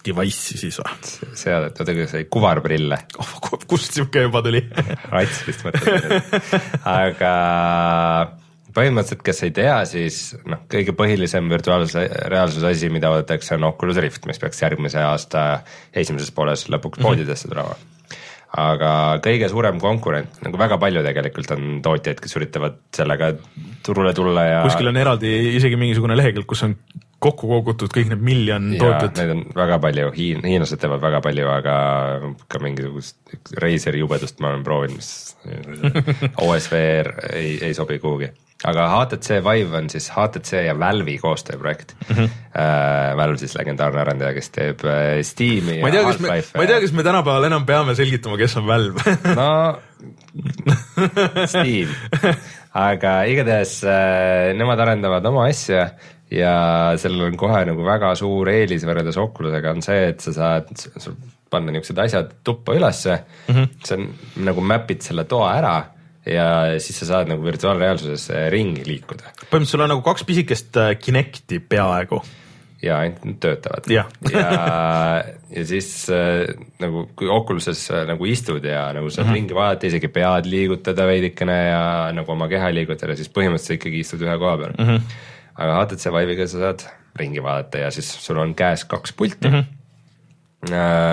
device'i 0.06 0.60
siis 0.60 0.80
või? 0.80 0.96
seadet, 1.36 1.76
oota, 1.76 1.92
kuidas 1.92 2.14
sai, 2.16 2.26
kuvarprille 2.30 2.98
oh,. 3.22 3.36
kust 3.68 3.96
siuke 3.98 4.26
juba 4.26 4.42
tuli 4.46 4.62
rats 5.14 5.42
vist 5.48 5.66
mõtled 5.66 6.18
aga 6.90 7.32
põhimõtteliselt, 8.76 9.24
kes 9.24 9.42
ei 9.46 9.52
tea, 9.56 9.76
siis 9.88 10.20
noh, 10.44 10.66
kõige 10.72 10.92
põhilisem 10.96 11.48
virtuaalse 11.48 12.02
reaalsuse 12.28 12.68
asi, 12.68 12.90
mida 12.92 13.08
oodatakse, 13.08 13.54
on 13.56 13.70
Oculus 13.70 14.00
Rift, 14.04 14.26
mis 14.28 14.40
peaks 14.42 14.60
järgmise 14.60 15.00
aasta 15.00 15.46
esimeses 15.96 16.32
pooles 16.36 16.66
lõpuks 16.68 17.00
mhm. 17.00 17.08
poodidesse 17.08 17.48
tulema 17.52 17.72
mm 17.72 17.84
-hmm 17.84 17.94
aga 18.56 18.90
kõige 19.24 19.48
suurem 19.52 19.80
konkurent, 19.82 20.38
nagu 20.44 20.58
väga 20.60 20.78
palju 20.80 21.02
tegelikult 21.04 21.50
on 21.56 21.80
tootjaid, 21.84 22.20
kes 22.22 22.36
üritavad 22.38 22.78
sellega 22.94 23.32
turule 23.84 24.12
tulla 24.16 24.46
ja. 24.46 24.60
kuskil 24.66 24.90
on 24.90 25.00
eraldi 25.00 25.32
isegi 25.56 25.78
mingisugune 25.80 26.16
lehekülg, 26.18 26.46
kus 26.48 26.64
on 26.66 26.76
kokku 27.22 27.48
kogutud 27.48 27.92
kõik 27.92 28.10
need 28.12 28.24
miljon 28.24 28.72
tootjat. 28.80 29.20
Neid 29.20 29.34
on 29.34 29.44
väga 29.56 29.78
palju, 29.82 30.10
Hiin-, 30.16 30.44
hiinlased 30.46 30.80
teevad 30.82 31.02
väga 31.04 31.22
palju, 31.24 31.46
aga 31.52 31.76
ka 32.48 32.62
mingisugust 32.62 33.36
Razeri 33.62 34.02
jubedust 34.02 34.42
ma 34.42 34.52
olen 34.52 34.66
proovinud, 34.66 34.98
mis 34.98 35.36
OSVR 36.46 37.14
ei, 37.32 37.54
ei 37.70 37.76
sobi 37.76 38.00
kuhugi 38.02 38.32
aga 38.64 38.86
HTC 38.88 39.42
Vive 39.44 39.76
on 39.76 39.90
siis 39.92 40.08
HTC 40.14 40.62
ja 40.66 40.74
Valve'i 40.78 41.18
koostööprojekt 41.20 41.94
mm. 42.08 42.16
-hmm. 42.16 42.30
Uh, 42.56 43.16
Valve 43.16 43.36
siis 43.38 43.52
legendaarne 43.58 44.00
arendaja, 44.00 44.32
kes 44.32 44.48
teeb 44.50 44.80
uh, 44.84 45.20
Steam'i 45.22 45.82
ma 45.82 45.90
ei 45.90 45.92
tea, 45.92 46.04
kas 46.06 46.20
me, 46.20 46.28
ma 46.28 46.62
ei 46.64 46.70
tea, 46.70 46.80
kas 46.80 46.92
me 46.96 47.04
tänapäeval 47.04 47.44
enam 47.50 47.66
peame 47.68 47.94
selgitama, 47.94 48.38
kes 48.40 48.56
on 48.56 48.66
Valve 48.66 49.16
no 49.36 49.50
Steam, 51.52 51.92
aga 52.72 53.12
igatahes 53.28 53.82
uh, 53.84 54.56
nemad 54.56 54.80
arendavad 54.80 55.28
oma 55.28 55.44
asja 55.50 55.90
ja 56.30 56.54
sellel 56.98 57.28
on 57.28 57.36
kohe 57.38 57.64
nagu 57.68 57.84
väga 57.86 58.14
suur 58.18 58.48
eelis 58.50 58.86
võrreldes 58.86 59.18
Oculusega 59.22 59.74
on 59.76 59.82
see, 59.84 60.08
et 60.10 60.24
sa 60.24 60.32
saad 60.34 60.72
panna 61.50 61.70
niisugused 61.70 62.00
asjad 62.02 62.32
tuppa 62.44 62.74
ülesse 62.74 63.20
mm, 63.20 63.54
-hmm. 63.54 63.68
see 63.84 63.98
on 63.98 64.08
nagu 64.48 64.64
map'id 64.64 65.04
selle 65.06 65.24
toa 65.30 65.52
ära 65.58 65.76
ja 66.26 66.46
siis 66.82 66.98
sa 67.00 67.06
saad 67.12 67.30
nagu 67.30 67.44
virtuaalreaalsuses 67.44 68.30
ringi 68.50 68.82
liikuda. 68.86 69.30
põhimõtteliselt 69.46 69.76
sul 69.76 69.84
on 69.86 69.94
nagu 69.94 70.02
kaks 70.06 70.26
pisikest 70.26 70.76
äh, 70.82 70.96
Kinecti 70.98 71.60
peaaegu. 71.60 72.22
ja 72.82 72.98
ainult 72.98 73.24
need 73.24 73.38
töötavad. 73.40 73.86
ja, 73.90 74.04
ja, 74.34 75.22
ja 75.50 75.64
siis 75.66 76.10
äh, 76.10 76.50
nagu 76.82 77.06
kui 77.16 77.30
Oculuses 77.30 77.86
äh, 77.90 78.02
nagu 78.10 78.26
istud 78.26 78.64
ja 78.64 78.90
nagu 78.92 79.10
saad 79.10 79.26
mm 79.26 79.30
-hmm. 79.30 79.34
ringi 79.34 79.54
vaadata, 79.54 79.86
isegi 79.86 80.08
pead 80.08 80.50
liigutada 80.50 81.06
veidikene 81.06 81.58
ja 81.68 82.12
nagu 82.12 82.32
oma 82.32 82.48
keha 82.48 82.74
liigutada, 82.74 83.16
siis 83.16 83.30
põhimõtteliselt 83.30 83.78
ikkagi 83.78 84.02
istud 84.02 84.26
ühe 84.26 84.38
koha 84.38 84.56
peal 84.58 84.74
mm. 84.78 84.84
-hmm. 84.84 85.00
Aga 85.56 85.80
HTC 85.80 86.12
Vive'iga 86.12 86.46
sa 86.50 86.62
saad 86.64 86.86
ringi 87.16 87.42
vaadata 87.42 87.86
ja 87.86 87.90
siis 87.94 88.08
sul 88.26 88.38
on 88.42 88.54
käes 88.54 88.84
kaks 88.84 89.12
pulti 89.16 89.48
mm. 89.48 89.54
-hmm 89.54 89.74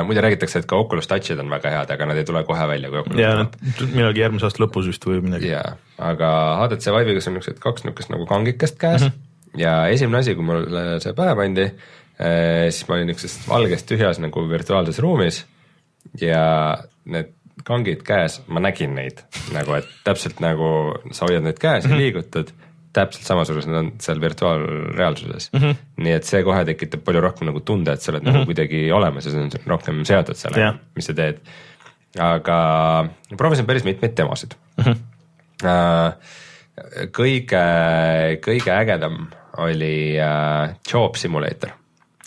muide 0.07 0.21
räägitakse, 0.21 0.59
et 0.59 0.65
ka 0.65 0.77
Oculus 0.79 1.07
Touch'id 1.07 1.39
on 1.39 1.49
väga 1.49 1.69
head, 1.69 1.91
aga 1.93 2.05
nad 2.09 2.17
ei 2.17 2.25
tule 2.25 2.43
kohe 2.47 2.67
välja, 2.67 2.89
kui 2.89 2.99
Oculus 2.99 3.19
ja 3.19 3.33
nad 3.37 3.57
millalgi 3.93 4.23
järgmise 4.23 4.47
aasta 4.47 4.63
lõpus 4.63 4.87
vist 4.89 5.05
või 5.05 5.19
midagi. 5.21 5.51
jaa, 5.51 5.75
aga 5.97 6.29
HTC 6.61 6.93
Vive'iga 6.95 7.21
on 7.27 7.37
niisugused 7.37 7.59
kaks 7.61 7.83
niisugust 7.83 8.09
nagu 8.09 8.25
kangikest 8.25 8.79
käes 8.81 9.01
mm 9.01 9.07
-hmm. 9.07 9.59
ja 9.61 9.75
esimene 9.87 10.23
asi, 10.23 10.35
kui 10.35 10.47
mulle 10.47 10.99
see 11.03 11.13
pähe 11.13 11.35
pandi, 11.35 11.67
äh, 11.67 12.71
siis 12.71 12.87
ma 12.87 12.95
olin 12.95 13.07
niisuguses 13.11 13.49
valges 13.49 13.83
tühjas 13.83 14.19
nagu 14.23 14.49
virtuaalses 14.49 14.99
ruumis 14.99 15.45
ja 16.21 16.77
need 17.05 17.33
kangid 17.63 18.01
käes, 18.03 18.41
ma 18.47 18.59
nägin 18.59 18.95
neid 18.95 19.21
nagu, 19.53 19.73
et 19.73 19.87
täpselt 20.03 20.39
nagu 20.39 20.95
sa 21.11 21.25
hoiad 21.25 21.43
neid 21.43 21.59
käes 21.59 21.83
ja 21.83 21.89
mm 21.89 21.95
-hmm. 21.95 21.99
liigutad 21.99 22.53
täpselt 22.93 23.25
samasugused 23.25 23.71
nad 23.71 23.79
on 23.81 23.91
seal 24.01 24.21
virtuaalreaalsuses 24.21 25.49
mm. 25.53 25.59
-hmm. 25.59 25.83
nii 26.05 26.15
et 26.19 26.29
see 26.29 26.43
kohe 26.45 26.63
tekitab 26.69 27.03
palju 27.05 27.21
rohkem 27.25 27.49
nagu 27.49 27.61
tunde, 27.65 27.93
et 27.93 28.01
sa 28.01 28.11
oled 28.11 28.21
mm 28.21 28.27
-hmm. 28.27 28.33
nagu 28.33 28.43
mhm. 28.43 28.49
kuidagi 28.51 28.91
olemas 28.91 29.25
ja 29.25 29.31
sa 29.31 29.41
oled 29.41 29.67
rohkem 29.67 30.05
seotud 30.05 30.39
sellega 30.39 30.67
yeah., 30.67 30.79
mis 30.95 31.09
sa 31.09 31.13
teed. 31.13 31.39
aga 32.19 32.57
proovisin 33.37 33.65
päris 33.65 33.83
mitmeid 33.83 34.17
demosid 34.17 34.53
mm. 34.77 34.83
-hmm. 34.83 36.13
kõige, 37.17 37.63
kõige 38.45 38.71
ägedam 38.71 39.27
oli 39.57 40.17
uh, 40.17 40.75
Job 40.93 41.15
Simulator 41.15 41.73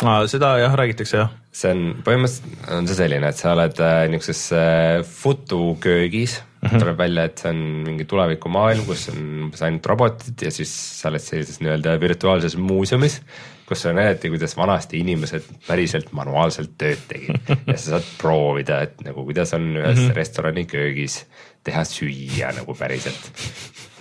ah,. 0.03 0.27
seda 0.27 0.59
jah, 0.59 0.75
räägitakse 0.75 1.17
jah. 1.17 1.31
see 1.53 1.71
on, 1.73 2.03
põhimõtteliselt 2.05 2.71
on 2.79 2.89
see 2.89 2.99
selline, 2.99 3.29
et 3.29 3.37
sa 3.37 3.53
oled 3.55 3.81
uh, 3.81 4.03
niisuguses 4.11 4.53
uh, 4.53 5.07
futuköögis 5.23 6.43
mm 6.63 6.69
-hmm. 6.69 6.79
tuleb 6.79 6.99
välja, 6.99 7.25
et 7.25 7.39
see 7.39 7.51
on 7.51 7.59
mingi 7.87 8.05
tulevikumaailm, 8.05 8.85
kus 8.87 9.09
on 9.13 9.19
umbes 9.47 9.63
ainult 9.63 9.87
robotid 9.87 10.43
ja 10.43 10.51
siis 10.51 10.73
sa 11.01 11.09
oled 11.09 11.23
sellises 11.23 11.61
nii-öelda 11.61 11.99
virtuaalses 12.01 12.57
muuseumis, 12.57 13.21
kus 13.67 13.83
sulle 13.83 13.95
näidati, 13.95 14.31
kuidas 14.31 14.57
vanasti 14.57 15.01
inimesed 15.03 15.43
päriselt 15.67 16.13
manuaalselt 16.13 16.77
tööd 16.79 17.03
tegid 17.09 17.53
ja 17.73 17.77
sa 17.77 17.97
saad 17.97 18.09
proovida, 18.19 18.81
et 18.87 19.01
nagu 19.05 19.25
kuidas 19.25 19.55
on 19.55 19.77
ühes 19.77 19.99
mm 19.99 20.09
-hmm. 20.09 20.15
restorani 20.15 20.65
köögis 20.65 21.27
teha 21.65 21.85
süüa 21.85 22.53
nagu 22.57 22.75
päriselt. 22.75 23.31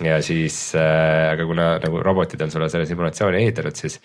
ja 0.00 0.22
siis 0.22 0.74
äh,, 0.74 1.32
aga 1.32 1.46
kuna 1.46 1.78
nagu 1.78 2.02
robotid 2.02 2.40
on 2.40 2.50
sulle 2.50 2.68
selle 2.68 2.86
simulatsiooni 2.86 3.42
ehitanud, 3.42 3.74
siis 3.74 4.00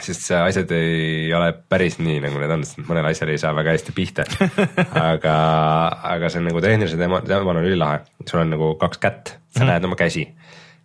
sest 0.00 0.24
see 0.24 0.38
asjad 0.40 0.70
ei 0.76 1.32
ole 1.36 1.50
päris 1.68 1.98
nii, 2.00 2.20
nagu 2.24 2.40
need 2.40 2.54
on, 2.54 2.64
sest 2.64 2.80
mõnel 2.88 3.10
asjal 3.10 3.32
ei 3.32 3.40
saa 3.40 3.52
väga 3.56 3.74
hästi 3.74 3.92
pihta. 3.96 4.24
aga, 5.12 5.36
aga 6.14 6.30
see 6.32 6.40
on 6.40 6.48
nagu 6.48 6.62
tehnilise 6.64 7.00
teema, 7.00 7.20
teemal 7.26 7.60
on 7.60 7.66
ülilahe, 7.66 8.02
sul 8.24 8.44
on 8.44 8.54
nagu 8.54 8.74
kaks 8.80 9.02
kätt, 9.02 9.34
sa 9.52 9.60
mm 9.60 9.62
-hmm. 9.62 9.72
näed 9.72 9.90
oma 9.90 10.00
käsi 10.00 10.26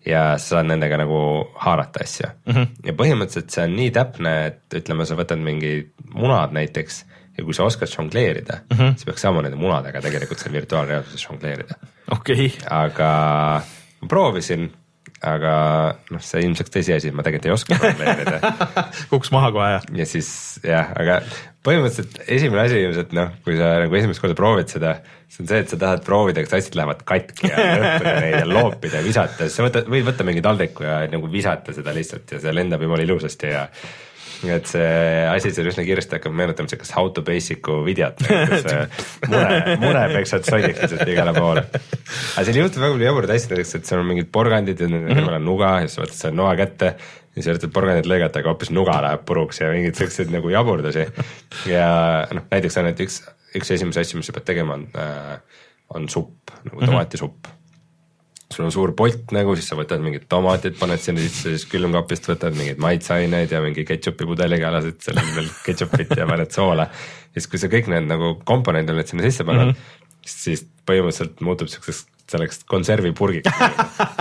ja 0.07 0.23
sa 0.37 0.55
saad 0.55 0.69
nendega 0.69 0.97
nagu 1.01 1.19
haarata 1.63 2.03
asju 2.03 2.27
mm. 2.27 2.53
-hmm. 2.53 2.67
ja 2.85 2.93
põhimõtteliselt 2.93 3.53
see 3.53 3.63
on 3.63 3.75
nii 3.75 3.91
täpne, 3.91 4.33
et 4.51 4.79
ütleme, 4.79 5.05
sa 5.05 5.15
võtad 5.19 5.41
mingi 5.43 5.73
munad 6.13 6.55
näiteks 6.55 7.05
ja 7.37 7.45
kui 7.45 7.53
sa 7.53 7.67
oskad 7.67 7.91
žongleerida 7.91 8.59
mm, 8.69 8.77
-hmm. 8.77 8.95
siis 8.95 9.05
peaks 9.05 9.21
saama 9.21 9.41
nende 9.41 9.59
munadega 9.59 10.01
tegelikult 10.01 10.39
seal 10.39 10.53
virtuaalreaalsuses 10.53 11.27
žongleerida. 11.27 11.79
okei 12.11 12.45
okay.. 12.45 12.67
aga 12.69 13.11
ma 14.01 14.07
proovisin 14.07 14.71
aga 15.25 15.51
noh, 16.13 16.21
see 16.21 16.43
ilmselt 16.45 16.69
tõsiasi, 16.73 17.09
et 17.09 17.15
ma 17.17 17.25
tegelikult 17.25 17.49
ei 17.49 17.53
oska 17.55 17.77
programmeerida 17.81 18.87
kukkus 19.09 19.31
maha 19.33 19.51
kohe 19.55 19.69
jah? 19.73 19.85
ja 19.97 20.05
siis 20.09 20.29
jah, 20.65 20.91
aga 20.99 21.19
põhimõtteliselt 21.65 22.19
esimene 22.37 22.63
asi 22.63 22.81
ilmselt 22.85 23.15
noh, 23.17 23.31
kui 23.45 23.57
sa 23.57 23.73
nagu 23.83 23.97
esimest 23.97 24.23
korda 24.23 24.37
proovid 24.37 24.71
seda, 24.71 24.93
see 25.27 25.43
on 25.43 25.51
see, 25.51 25.61
et 25.65 25.73
sa 25.73 25.79
tahad 25.81 26.03
proovida, 26.05 26.43
kas 26.45 26.59
asjad 26.59 26.77
lähevad 26.79 27.01
katki 27.07 27.49
ja 27.51 27.69
lõhkuda 27.81 28.17
neid 28.23 28.37
ja 28.37 28.49
loopida 28.51 29.01
ja 29.01 29.05
visata, 29.05 29.47
siis 29.47 29.57
sa 29.57 29.65
võtad, 29.65 29.89
võid 29.91 30.05
võtta 30.07 30.27
mingi 30.27 30.43
taldriku 30.45 30.85
ja 30.87 30.99
nagu 31.11 31.31
visata 31.31 31.75
seda 31.75 31.95
lihtsalt 31.97 32.37
ja 32.37 32.43
see 32.43 32.53
lendab 32.55 32.85
jumala 32.85 33.07
ilusasti 33.07 33.51
ja 33.55 33.65
et 34.45 34.69
see 34.69 34.87
asi 35.31 35.51
seal 35.55 35.69
üsna 35.71 35.85
kiiresti 35.87 36.17
hakkab 36.17 36.35
meenutama 36.37 36.69
siukest 36.69 36.93
How 36.93 37.09
to 37.15 37.23
Basic'u 37.25 37.79
videot, 37.85 38.21
kus 38.21 38.67
mune, 39.31 39.77
mune 39.81 40.03
peksad 40.13 40.45
sonniks 40.47 40.83
lihtsalt 40.83 41.13
igale 41.13 41.33
poole. 41.37 41.63
aga 41.67 42.43
seal 42.45 42.59
juhtub 42.61 42.83
väga 42.83 42.97
palju 42.97 43.07
jaburaid 43.07 43.33
asju, 43.37 43.53
näiteks, 43.53 43.75
et 43.79 43.89
seal 43.89 44.03
on 44.03 44.11
mingid 44.11 44.29
porgandid 44.33 44.83
ja 44.83 44.89
nende 44.91 45.15
kõrval 45.17 45.39
on 45.39 45.47
nuga 45.47 45.71
ja 45.81 45.87
siis 45.87 46.01
võtad 46.03 46.19
selle 46.19 46.37
noa 46.37 46.53
kätte 46.59 46.93
ja 46.93 47.39
siis 47.39 47.51
üritad 47.53 47.73
porgandit 47.73 48.09
lõigata, 48.09 48.43
aga 48.43 48.53
hoopis 48.53 48.73
nuga 48.73 48.99
läheb 49.05 49.25
puruks 49.27 49.61
ja 49.61 49.71
mingeid 49.73 49.97
siukseid 49.99 50.33
nagu 50.33 50.53
jaburdusi. 50.53 51.07
ja 51.69 51.89
noh, 52.33 52.45
näiteks 52.53 52.81
on, 52.81 52.91
et 52.93 53.05
üks, 53.07 53.21
üks 53.57 53.73
esimesi 53.77 54.03
asju, 54.03 54.21
mis 54.21 54.29
sa 54.29 54.37
pead 54.37 54.51
tegema, 54.53 54.77
on 54.77 54.89
äh, 55.01 55.63
on 55.95 56.09
supp 56.11 56.51
nagu 56.67 56.83
tomatisupp 56.85 57.47
sul 58.53 58.65
on 58.65 58.71
suur 58.71 58.93
polt 58.95 59.33
nagu, 59.35 59.55
siis 59.57 59.67
sa 59.71 59.77
võtad 59.79 60.01
mingid 60.03 60.27
tomatid, 60.31 60.77
paned 60.79 61.01
sinna 61.03 61.23
sisse, 61.23 61.51
siis 61.51 61.65
külmkapist 61.71 62.29
võtad 62.29 62.55
mingeid 62.55 62.79
maitseaineid 62.83 63.51
ja 63.51 63.61
mingi 63.63 63.83
ketšupi 63.87 64.27
pudeliga 64.29 64.71
lasid 64.73 65.01
selle 65.03 65.23
veel 65.35 65.49
ketšupit 65.67 66.15
ja 66.17 66.27
paned 66.29 66.53
soola. 66.55 66.87
siis 67.35 67.49
kui 67.51 67.61
sa 67.61 67.71
kõik 67.71 67.89
need 67.91 68.07
nagu 68.09 68.35
komponendid 68.47 68.95
oled 68.95 69.09
sinna 69.11 69.27
sisse 69.27 69.47
pannud 69.47 69.73
mm, 69.73 69.73
-hmm. 69.73 70.29
siis 70.45 70.63
põhimõtteliselt 70.87 71.43
muutub 71.43 71.71
siukseks 71.71 72.05
selleks 72.27 72.61
konservipurgiks 72.67 73.51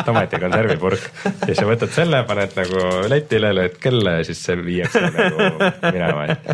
tomati 0.06 0.38
konservipurk. 0.40 1.06
ja 1.24 1.48
siis 1.48 1.58
sa 1.58 1.66
võtad 1.66 1.92
selle, 1.94 2.20
paned 2.28 2.54
nagu 2.58 2.82
letile, 3.10 3.50
lööd 3.56 3.78
kella 3.82 4.18
ja 4.20 4.26
siis 4.28 4.42
see 4.46 4.58
viiakse 4.60 5.02
nagu 5.02 5.46
minema, 5.90 6.26
et. 6.30 6.50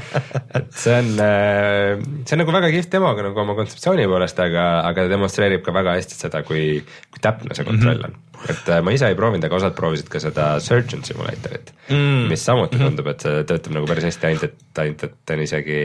et 0.59 0.70
see 0.82 0.96
on, 0.96 1.11
äh, 1.20 2.05
see 2.24 2.36
on 2.36 2.42
nagu 2.44 2.55
väga 2.57 2.72
kihvt 2.72 2.92
demo 2.96 3.12
nagu 3.18 3.42
oma 3.44 3.57
kontseptsiooni 3.59 4.07
poolest, 4.09 4.40
aga, 4.44 4.66
aga 4.88 5.05
ta 5.05 5.12
demonstreerib 5.12 5.64
ka 5.66 5.74
väga 5.76 5.96
hästi 5.98 6.18
seda, 6.18 6.40
kui, 6.46 6.64
kui 7.12 7.24
täpne 7.24 7.57
see 7.59 7.68
kontroll 7.68 8.07
on 8.09 8.14
mm. 8.14 8.22
-hmm. 8.38 8.55
et 8.55 8.72
äh, 8.72 8.80
ma 8.84 8.94
ise 8.96 9.11
ei 9.12 9.18
proovinud, 9.18 9.44
aga 9.48 9.61
osad 9.61 9.76
proovisid 9.76 10.09
ka 10.12 10.22
seda 10.24 10.55
Surgeon 10.61 11.05
Simulatorit 11.05 11.74
mm., 11.90 12.30
mis 12.32 12.44
samuti 12.44 12.78
mhm. 12.78 12.86
tundub, 12.86 13.12
et 13.12 13.26
see 13.26 13.44
töötab 13.44 13.76
nagu 13.76 13.90
päris 13.90 14.09
hästi, 14.09 14.30
ainult 14.30 14.48
et, 14.48 14.57
ainult 14.78 15.05
et 15.05 15.18
ta 15.26 15.36
on 15.36 15.44
isegi 15.44 15.82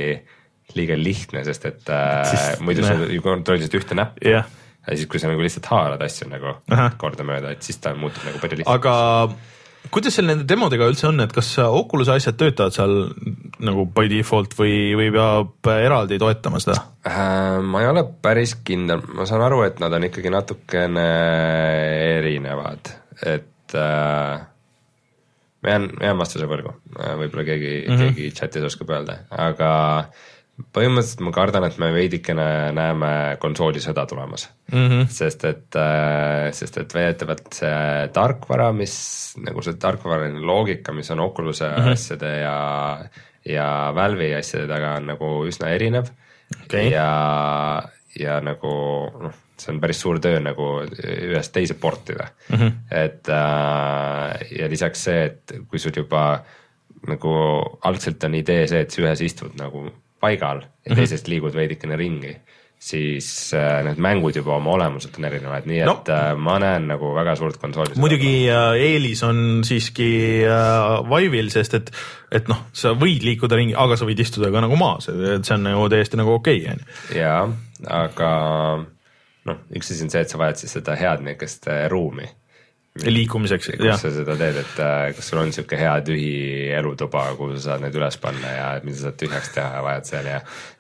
liiga 0.75 0.95
lihtne, 0.99 1.43
sest 1.47 1.67
et 1.67 1.91
äh, 1.91 2.23
siis, 2.31 2.63
muidu 2.63 2.87
sa 2.87 2.95
ju 2.95 3.19
kontrollisid 3.23 3.75
ühte 3.81 3.99
näppu 3.99 4.23
yeah 4.23 4.47
ja 4.87 4.95
siis, 4.95 5.09
kui 5.11 5.19
sa 5.21 5.29
nagu 5.31 5.43
lihtsalt 5.43 5.67
haarad 5.71 6.01
asju 6.05 6.29
nagu 6.31 6.57
kordamööda, 7.01 7.53
et 7.55 7.67
siis 7.67 7.79
ta 7.83 7.93
muutub 7.97 8.25
nagu 8.27 8.41
palju 8.41 8.61
lihtsamaks. 8.61 8.79
aga 8.79 9.93
kuidas 9.93 10.17
seal 10.17 10.27
nende 10.29 10.47
demodega 10.47 10.87
üldse 10.89 11.09
on, 11.09 11.21
et 11.23 11.33
kas 11.35 11.49
Oculus'e 11.63 12.17
asjad 12.17 12.37
töötavad 12.39 12.75
seal 12.75 12.95
nagu 13.67 13.87
by 13.95 14.09
default 14.11 14.55
või, 14.57 14.75
või 14.99 15.11
peab 15.15 15.71
eraldi 15.75 16.19
toetama 16.21 16.61
seda 16.63 16.79
äh,? 17.07 17.57
ma 17.63 17.83
ei 17.83 17.89
ole 17.91 18.05
päris 18.23 18.57
kindel, 18.67 19.03
ma 19.15 19.27
saan 19.29 19.45
aru, 19.47 19.63
et 19.67 19.81
nad 19.83 19.93
on 19.97 20.07
ikkagi 20.07 20.31
natukene 20.33 21.07
erinevad, 22.19 22.93
et 23.27 23.75
äh, 23.75 24.47
ma 25.63 25.75
jään, 25.75 25.91
jään 26.07 26.23
vastuse 26.23 26.47
võrgu, 26.49 26.77
võib-olla 26.95 27.47
keegi 27.47 27.75
mm, 27.83 27.91
-hmm. 27.91 28.17
keegi 28.17 28.33
chat'is 28.39 28.71
oskab 28.71 28.95
öelda, 28.95 29.21
aga 29.35 29.71
äh, 29.99 30.25
põhimõtteliselt 30.57 31.21
ma 31.21 31.31
kardan, 31.35 31.65
et 31.67 31.77
me 31.81 31.89
veidikene 31.93 32.47
näeme 32.73 33.11
konsoolisõda 33.41 34.07
tulemas 34.09 34.47
mm. 34.71 34.85
-hmm. 34.87 35.09
sest 35.13 35.45
et, 35.45 35.77
äh, 35.77 36.49
sest 36.57 36.79
et 36.81 36.93
väidetavalt 36.93 37.51
see 37.59 38.07
tarkvara, 38.13 38.71
mis 38.73 38.95
nagu 39.43 39.61
see 39.61 39.77
tarkvaraline 39.77 40.41
loogika, 40.41 40.95
mis 40.97 41.11
on 41.13 41.21
Oculus'e 41.27 41.69
mm 41.69 41.83
-hmm. 41.83 41.91
asjade 41.93 42.31
ja, 42.39 42.57
ja 43.45 43.67
Valve'i 43.95 44.33
asjade 44.37 44.67
taga 44.67 44.95
on 44.97 45.11
nagu 45.13 45.33
üsna 45.45 45.69
erinev 45.75 46.09
okay.. 46.63 46.89
ja, 46.89 47.83
ja 48.19 48.39
nagu 48.41 48.73
noh, 49.21 49.37
see 49.57 49.73
on 49.73 49.81
päris 49.81 50.01
suur 50.01 50.19
töö 50.19 50.39
nagu 50.41 50.71
ühest 51.05 51.53
teise 51.53 51.73
portida 51.73 52.27
mm. 52.49 52.55
-hmm. 52.55 52.71
et 52.91 53.29
äh, 53.29 54.57
ja 54.59 54.69
lisaks 54.69 55.03
see, 55.03 55.23
et 55.25 55.55
kui 55.69 55.79
sul 55.79 55.93
juba 55.95 56.41
nagu 57.07 57.31
algselt 57.83 58.23
on 58.23 58.35
idee 58.35 58.67
see, 58.67 58.81
et 58.81 58.91
sa 58.91 59.01
ühes 59.01 59.21
istud 59.21 59.53
nagu 59.61 59.85
paigal 60.23 60.63
ja 60.63 60.93
mhm. 60.93 60.99
teisest 60.99 61.27
liigud 61.31 61.55
veidikene 61.55 61.97
ringi, 61.99 62.33
siis 62.77 63.27
äh, 63.57 63.79
need 63.85 63.99
mängud 64.01 64.37
juba 64.37 64.55
oma 64.57 64.75
olemuselt 64.75 65.17
on 65.17 65.25
erinevad, 65.29 65.65
nii 65.69 65.79
et 65.81 65.89
no. 65.89 65.95
äh, 66.13 66.29
ma 66.37 66.57
näen 66.61 66.85
nagu 66.91 67.09
väga 67.15 67.33
suurt 67.39 67.57
konsooli. 67.61 67.97
muidugi 68.01 68.33
äh, 68.53 68.73
eelis 68.89 69.23
on 69.25 69.63
siiski 69.67 70.09
äh, 70.45 70.83
Vive'il, 71.09 71.49
sest 71.53 71.77
et, 71.79 71.93
et 72.31 72.51
noh, 72.51 72.67
sa 72.77 72.93
võid 72.97 73.25
liikuda 73.25 73.57
ringi, 73.57 73.77
aga 73.77 73.97
sa 73.97 74.09
võid 74.09 74.21
istuda 74.21 74.51
ka 74.53 74.61
nagu 74.65 74.77
maas, 74.79 75.09
et 75.09 75.47
see 75.47 75.57
on 75.57 75.65
nagu 75.69 75.87
täiesti 75.93 76.21
nagu 76.21 76.37
okei 76.37 76.61
okay,, 76.65 76.75
on 76.75 76.83
ju. 76.83 77.21
jaa, 77.21 77.41
aga 78.03 78.31
noh, 79.47 79.63
üks 79.73 79.93
asi 79.93 80.05
on 80.05 80.13
see, 80.13 80.25
et 80.25 80.33
sa 80.33 80.41
vajad 80.41 80.61
siis 80.61 80.77
seda 80.77 80.97
head 80.99 81.25
niisugust 81.25 81.69
äh, 81.71 81.87
ruumi 81.91 82.29
liikumiseks. 83.05 83.71
kus 83.77 84.01
sa 84.01 84.11
seda 84.13 84.35
teed, 84.39 84.59
et 84.63 84.79
äh, 84.83 85.07
kas 85.17 85.31
sul 85.31 85.41
on 85.41 85.51
sihuke 85.55 85.79
hea 85.79 85.95
tühi 86.05 86.31
elutuba, 86.77 87.27
kuhu 87.39 87.57
sa 87.57 87.71
saad 87.71 87.85
need 87.85 87.97
üles 87.97 88.19
panna 88.21 88.53
ja 88.53 88.67
mida 88.83 88.97
sa 88.97 89.07
saad 89.07 89.19
tühjaks 89.21 89.53
teha 89.55 89.79
ja 89.79 89.83
vajad 89.85 90.11
seal 90.11 90.29
ja 90.31 90.39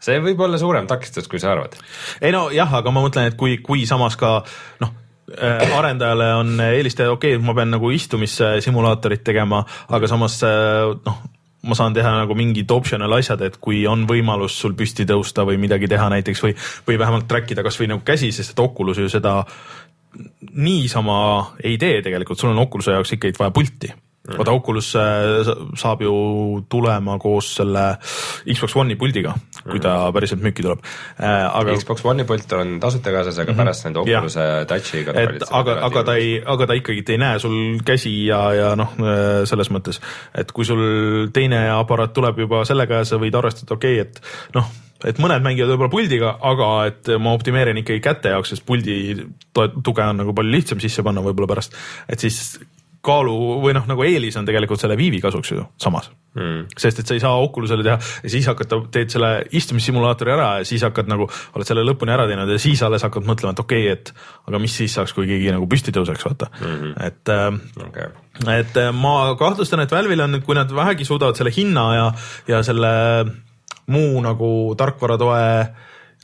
see 0.09 0.21
võib 0.23 0.45
olla 0.47 0.59
suurem 0.61 0.89
takistus, 0.89 1.29
kui 1.31 1.41
sa 1.43 1.53
arvad. 1.55 1.77
ei 2.21 2.33
no 2.35 2.47
jah, 2.53 2.77
aga 2.81 2.93
ma 2.93 3.03
mõtlen, 3.05 3.31
et 3.31 3.39
kui, 3.39 3.59
kui 3.63 3.85
samas 3.89 4.17
ka 4.19 4.39
noh 4.83 4.93
äh, 5.37 5.77
arendajale 5.77 6.33
on 6.41 6.53
eelistada, 6.67 7.13
okei 7.15 7.35
okay,, 7.35 7.45
ma 7.45 7.57
pean 7.57 7.73
nagu 7.75 7.91
istumissimulaatorit 7.95 9.25
tegema, 9.27 9.63
aga 9.93 10.11
samas 10.11 10.39
äh, 10.47 10.93
noh, 11.07 11.25
ma 11.67 11.75
saan 11.75 11.95
teha 11.95 12.11
nagu 12.21 12.35
mingid 12.37 12.69
optional 12.71 13.17
asjad, 13.17 13.41
et 13.47 13.57
kui 13.61 13.81
on 13.89 14.05
võimalus 14.09 14.55
sul 14.61 14.75
püsti 14.77 15.07
tõusta 15.09 15.45
või 15.47 15.59
midagi 15.61 15.89
teha 15.89 16.09
näiteks 16.13 16.43
või, 16.43 16.53
või 16.87 16.99
vähemalt 17.01 17.27
track 17.29 17.51
ida 17.53 17.65
kasvõi 17.65 17.89
nagu 17.91 18.05
käsi, 18.07 18.31
sest 18.35 18.53
et 18.53 18.61
Oculus 18.63 19.01
ju 19.01 19.09
seda 19.11 19.41
niisama 20.51 21.19
ei 21.63 21.77
tee 21.77 22.01
tegelikult, 22.01 22.39
sul 22.39 22.53
on 22.53 22.65
Oculus'e 22.65 22.97
jaoks 22.97 23.17
ikkagi 23.17 23.39
vaja 23.39 23.51
pulti 23.51 23.93
Mhm. 24.27 24.37
vaata 24.37 24.51
Oculus 24.51 24.91
saab 25.79 26.01
ju 26.03 26.13
tulema 26.69 27.15
koos 27.19 27.53
selle 27.55 27.83
Xbox 28.53 28.75
One'i 28.75 28.97
puldiga, 28.99 29.33
kui 29.63 29.79
ta 29.79 29.93
mhm. 29.95 30.15
päriselt 30.15 30.41
müüki 30.43 30.65
tuleb 30.65 30.81
äh,. 30.83 31.45
aga 31.47 31.75
Xbox 31.79 32.03
One'i 32.05 32.25
pult 32.27 32.55
on 32.57 32.75
tasuta 32.83 33.13
kaasas, 33.15 33.39
aga 33.39 33.51
mm 33.51 33.55
-hmm. 33.55 33.63
pärast 33.63 33.85
nende 33.85 33.99
Oculus'e 33.99 34.65
touch'i 34.67 35.05
et 35.07 35.47
aga, 35.51 35.77
aga 35.87 36.03
ta 36.03 36.15
ei, 36.15 36.41
aga 36.45 36.67
ta 36.67 36.73
ikkagi 36.73 37.05
ei 37.07 37.17
näe 37.17 37.39
sul 37.39 37.79
käsi 37.85 38.25
ja, 38.25 38.41
ja 38.53 38.75
noh, 38.75 38.91
äh, 38.99 39.45
selles 39.45 39.71
mõttes, 39.71 40.01
et 40.35 40.51
kui 40.51 40.65
sul 40.65 41.29
teine 41.33 41.69
aparaat 41.71 42.13
tuleb 42.13 42.39
juba 42.39 42.65
sellega 42.65 43.03
ja 43.03 43.05
sa 43.05 43.15
võid 43.15 43.35
arvestada, 43.35 43.73
okei 43.73 44.01
okay,, 44.01 44.11
et 44.11 44.21
noh 44.55 44.67
et 45.05 45.19
mõned 45.21 45.43
mängivad 45.45 45.73
võib-olla 45.73 45.93
puldiga, 45.93 46.33
aga 46.41 46.71
et 46.89 47.11
ma 47.21 47.35
optimeerin 47.37 47.83
ikkagi 47.83 48.01
käte 48.03 48.33
jaoks, 48.33 48.55
sest 48.55 48.65
puldi 48.65 48.97
tuge 49.53 50.03
on 50.03 50.23
nagu 50.23 50.33
palju 50.37 50.53
lihtsam 50.53 50.81
sisse 50.83 51.05
panna 51.05 51.21
võib-olla 51.25 51.53
pärast, 51.53 51.77
et 52.09 52.23
siis 52.23 52.57
kaalu 53.07 53.35
või 53.63 53.75
noh, 53.77 53.85
nagu 53.87 54.05
eelis 54.05 54.37
on 54.39 54.47
tegelikult 54.47 54.81
selle 54.81 54.97
Viivi 54.99 55.19
kasuks 55.23 55.51
ju 55.53 55.63
samas 55.81 56.09
mm.. 56.37 56.77
sest 56.79 57.01
et 57.01 57.09
sa 57.09 57.15
ei 57.15 57.21
saa 57.23 57.39
Oculusele 57.43 57.85
teha 57.85 57.97
ja 57.97 58.31
siis 58.31 58.47
hakkad, 58.49 58.73
teed 58.93 59.13
selle 59.13 59.31
istumissimulaatori 59.57 60.33
ära 60.33 60.49
ja 60.59 60.67
siis 60.67 60.83
hakkad 60.87 61.09
nagu, 61.11 61.29
oled 61.55 61.69
selle 61.69 61.85
lõpuni 61.87 62.13
ära 62.15 62.27
teinud 62.29 62.51
ja 62.51 62.59
siis 62.61 62.83
alles 62.85 63.05
hakkad 63.07 63.27
mõtlema, 63.29 63.55
et 63.55 63.63
okei 63.63 63.87
okay,, 63.87 63.97
et 63.97 64.49
aga 64.49 64.61
mis 64.63 64.77
siis 64.81 64.97
saaks, 64.97 65.15
kui 65.17 65.29
keegi 65.29 65.53
nagu 65.55 65.69
püsti 65.69 65.93
tõuseks, 65.95 66.27
vaata 66.27 66.51
mm. 66.53 66.77
-hmm. 66.77 66.93
et 67.07 67.33
äh, 67.33 67.87
okay., 67.87 68.13
et 68.59 68.79
äh, 68.81 68.93
ma 68.93 69.35
kahtlustan, 69.39 69.85
et 69.85 69.91
Valve'il 69.93 70.23
on, 70.27 70.41
kui 70.45 70.57
nad 70.57 70.71
vähegi 70.73 71.07
suudavad 71.07 71.39
selle 71.39 71.53
hinna 71.55 71.87
ja, 71.95 72.07
ja 72.47 72.63
selle 72.65 72.93
muu 73.93 74.21
nagu 74.23 74.51
tarkvaratoe 74.77 75.47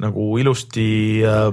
nagu 0.04 0.38
ilusti 0.42 1.22
äh, 1.26 1.50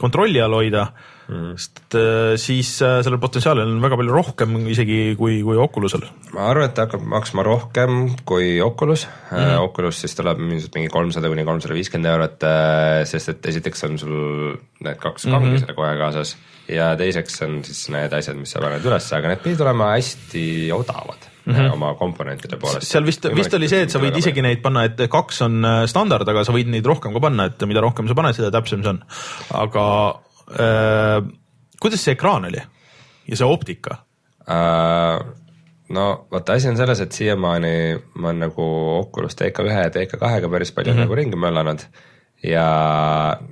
kontrolli 0.00 0.40
all 0.42 0.56
hoida 0.56 0.88
mm.. 1.28 1.52
sest 1.56 1.96
äh, 1.98 2.34
siis 2.40 2.70
äh, 2.82 2.98
sellel 3.06 3.20
potentsiaalil 3.22 3.68
on 3.68 3.82
väga 3.84 3.98
palju 4.00 4.16
rohkem 4.16 4.56
isegi 4.72 5.14
kui, 5.18 5.38
kui 5.46 5.58
Oculusel. 5.60 6.06
ma 6.34 6.48
arvan, 6.50 6.68
et 6.68 6.76
ta 6.76 6.88
hakkab 6.88 7.04
maksma 7.14 7.46
rohkem 7.46 8.00
kui 8.26 8.58
Oculus 8.64 9.06
mm. 9.06 9.36
-hmm. 9.36 9.68
Oculus 9.68 10.00
siis 10.04 10.16
tuleb 10.18 10.42
ilmselt 10.42 10.74
mingi 10.74 10.92
kolmsada 10.92 11.30
kuni 11.32 11.46
kolmsada 11.46 11.76
viiskümmend 11.78 12.12
eurot, 12.12 12.48
sest 13.10 13.36
et 13.36 13.52
esiteks 13.52 13.86
on 13.88 13.98
sul 13.98 14.16
need 14.80 14.98
kaks 14.98 15.28
kangi 15.30 15.46
mm 15.46 15.54
-hmm. 15.54 15.60
selle 15.60 15.78
kohe 15.78 15.94
kaasas 15.98 16.36
ja 16.68 16.96
teiseks 16.96 17.42
on 17.46 17.62
siis 17.64 17.88
need 17.94 18.12
asjad, 18.12 18.36
mis 18.36 18.50
sa 18.50 18.60
paned 18.60 18.84
üles, 18.84 19.12
aga 19.12 19.32
need 19.32 19.44
pidid 19.44 19.60
olema 19.64 19.94
hästi 19.94 20.72
odavad 20.72 21.33
mm 21.46 21.54
-hmm. 21.54 21.72
oma 21.72 21.94
komponentide 21.94 22.56
poolest. 22.56 22.88
seal 22.88 23.04
vist, 23.06 23.26
vist 23.34 23.54
oli 23.54 23.68
see, 23.68 23.82
et 23.82 23.90
sa 23.90 23.98
võid 23.98 24.16
isegi 24.16 24.42
neid 24.42 24.62
panna, 24.62 24.84
et 24.84 25.08
kaks 25.10 25.42
on 25.42 25.66
standard, 25.86 26.28
aga 26.28 26.44
sa 26.44 26.52
võid 26.52 26.68
neid 26.72 26.86
rohkem 26.86 27.12
ka 27.12 27.20
panna, 27.20 27.44
et 27.44 27.66
mida 27.66 27.80
rohkem 27.80 28.08
sa 28.08 28.14
paned, 28.14 28.34
seda 28.34 28.50
täpsem 28.50 28.82
see 28.82 28.90
on. 28.90 29.02
aga 29.50 29.84
Äh, 30.50 31.24
kuidas 31.80 32.04
see 32.04 32.12
ekraan 32.12 32.44
oli 32.44 32.60
ja 33.28 33.36
see 33.36 33.46
optika 33.48 33.96
äh,? 34.44 35.24
no 35.88 36.26
vaata, 36.32 36.52
asi 36.52 36.68
on 36.68 36.76
selles, 36.76 37.00
et 37.00 37.16
siiamaani 37.16 37.70
ma 38.20 38.28
olen 38.28 38.42
nagu 38.44 38.66
Oculus 38.98 39.38
TK1 39.40 39.78
ja 39.78 39.92
TK2-ga 39.94 40.50
päris 40.52 40.72
palju 40.72 40.92
mm 40.92 40.98
-hmm. 40.98 41.06
nagu 41.06 41.14
ringi 41.14 41.36
möllanud 41.36 41.86
ja 42.42 42.66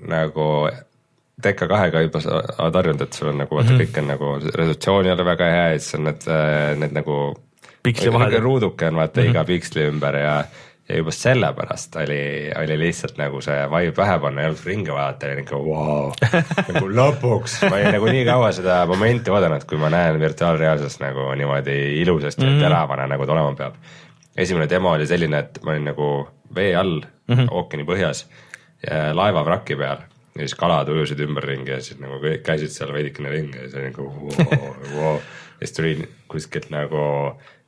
nagu 0.08 0.68
TK2-ga 1.46 2.00
juba 2.00 2.20
sa 2.20 2.42
oled 2.58 2.76
harjunud, 2.76 3.02
et 3.02 3.12
sul 3.12 3.32
on 3.32 3.38
nagu 3.38 3.56
vaata 3.56 3.70
mm 3.70 3.78
-hmm. 3.78 3.82
kõik 3.86 3.98
on 3.98 4.08
nagu 4.08 4.38
resolutsioon 4.54 5.06
ei 5.06 5.12
ole 5.12 5.24
väga 5.24 5.44
hea 5.44 5.68
ja 5.72 5.78
siis 5.78 5.94
on 5.94 6.04
need, 6.04 6.28
need 6.76 6.92
nagu. 6.92 7.34
Piksli 7.82 8.12
vahel. 8.12 8.40
ruuduke 8.40 8.86
on 8.86 8.96
vaata 8.96 9.20
mm 9.20 9.26
-hmm. 9.26 9.30
iga 9.30 9.44
piksli 9.44 9.88
ümber 9.88 10.16
ja 10.16 10.44
ja 10.88 10.96
juba 10.96 11.10
sellepärast 11.10 11.96
oli, 11.96 12.50
oli 12.64 12.78
lihtsalt 12.78 13.18
nagu 13.18 13.40
see 13.40 13.58
vibe 13.70 13.94
pähe 13.96 14.18
panna 14.20 14.42
ja 14.42 14.48
jalust 14.48 14.66
ringi 14.66 14.92
vaadata 14.92 15.30
ja 15.30 15.36
nagu 15.38 15.60
vau 15.66 15.66
wow, 15.70 16.12
nagu 16.68 16.90
lõpuks, 16.98 17.58
ma 17.70 17.76
olin 17.76 17.96
nagu 17.96 18.10
nii 18.16 18.24
kaua 18.26 18.52
seda 18.52 18.82
momenti 18.90 19.30
oodanud, 19.30 19.64
kui 19.68 19.78
ma 19.78 19.90
näen 19.94 20.20
virtuaalreaalsust 20.20 21.00
nagu 21.04 21.28
niimoodi 21.38 21.76
ilusasti 22.02 22.42
mm 22.42 22.48
-hmm. 22.48 22.62
ja 22.62 22.68
teravana, 22.68 23.06
nagu 23.06 23.26
ta 23.26 23.32
olema 23.32 23.54
peab. 23.54 23.74
esimene 24.36 24.68
demo 24.68 24.90
oli 24.90 25.06
selline, 25.06 25.38
et 25.38 25.62
ma 25.62 25.70
olin 25.70 25.84
nagu 25.84 26.28
vee 26.54 26.76
all 26.76 27.00
mm 27.00 27.36
-hmm. 27.36 27.48
ookeani 27.50 27.84
põhjas, 27.84 28.26
laeva 29.12 29.44
vraki 29.44 29.76
peal 29.76 29.96
ja 30.34 30.40
siis 30.40 30.54
kalad 30.54 30.88
ujusid 30.88 31.20
ümberringi 31.20 31.70
ja 31.70 31.80
siis 31.80 32.00
nagu 32.00 32.18
kõik 32.20 32.42
käisid 32.42 32.70
seal 32.72 32.92
veidikene 32.92 33.30
ringi 33.30 33.58
ja 33.58 33.62
siis 33.62 33.74
oli 33.74 33.90
nagu 33.90 34.12
vau, 34.12 34.74
vau. 34.96 35.14
ja 35.60 35.66
siis 35.66 35.72
tuli 35.76 36.08
kuskilt 36.28 36.70
nagu 36.70 37.02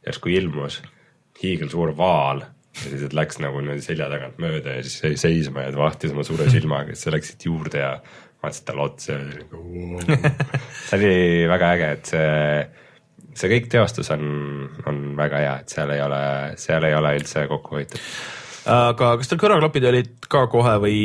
järsku 0.06 0.32
ilmus 0.32 0.80
hiigelsuur 1.42 1.94
vaal 1.96 2.44
ja 2.44 2.90
siis, 2.90 3.08
läks 3.14 3.40
nagu 3.42 3.60
niimoodi 3.62 3.84
selja 3.84 4.08
tagant 4.12 4.38
mööda 4.42 4.78
ja 4.78 4.84
siis 4.86 5.02
jäi 5.02 5.16
seisma 5.20 5.66
ja 5.66 5.74
vahtis 5.76 6.14
oma 6.14 6.26
suure 6.26 6.48
silmaga, 6.50 6.94
siis 6.94 7.06
sa 7.06 7.14
läksid 7.14 7.46
juurde 7.48 7.82
ja 7.82 7.90
vaatasin 8.42 8.68
talle 8.68 8.86
otsa 8.86 9.12
ja 9.12 9.20
oli 9.22 9.36
nagu 9.40 10.16
see 10.84 10.98
oli 10.98 11.12
väga 11.50 11.74
äge, 11.76 11.90
et 11.98 12.12
see, 12.12 12.30
see 13.34 13.52
kõik 13.56 13.68
teostus 13.72 14.10
on, 14.14 14.24
on 14.90 15.04
väga 15.18 15.42
hea, 15.44 15.58
et 15.62 15.76
seal 15.76 15.94
ei 15.94 16.02
ole, 16.04 16.22
seal 16.60 16.88
ei 16.88 16.96
ole 16.98 17.14
üldse 17.20 17.46
kokku 17.50 17.78
hoitud 17.78 18.02
aga 18.70 19.10
kas 19.20 19.28
teil 19.30 19.40
kõrvaklapid 19.42 19.86
olid 19.90 20.10
ka 20.30 20.44
kohe 20.52 20.74
või? 20.82 20.98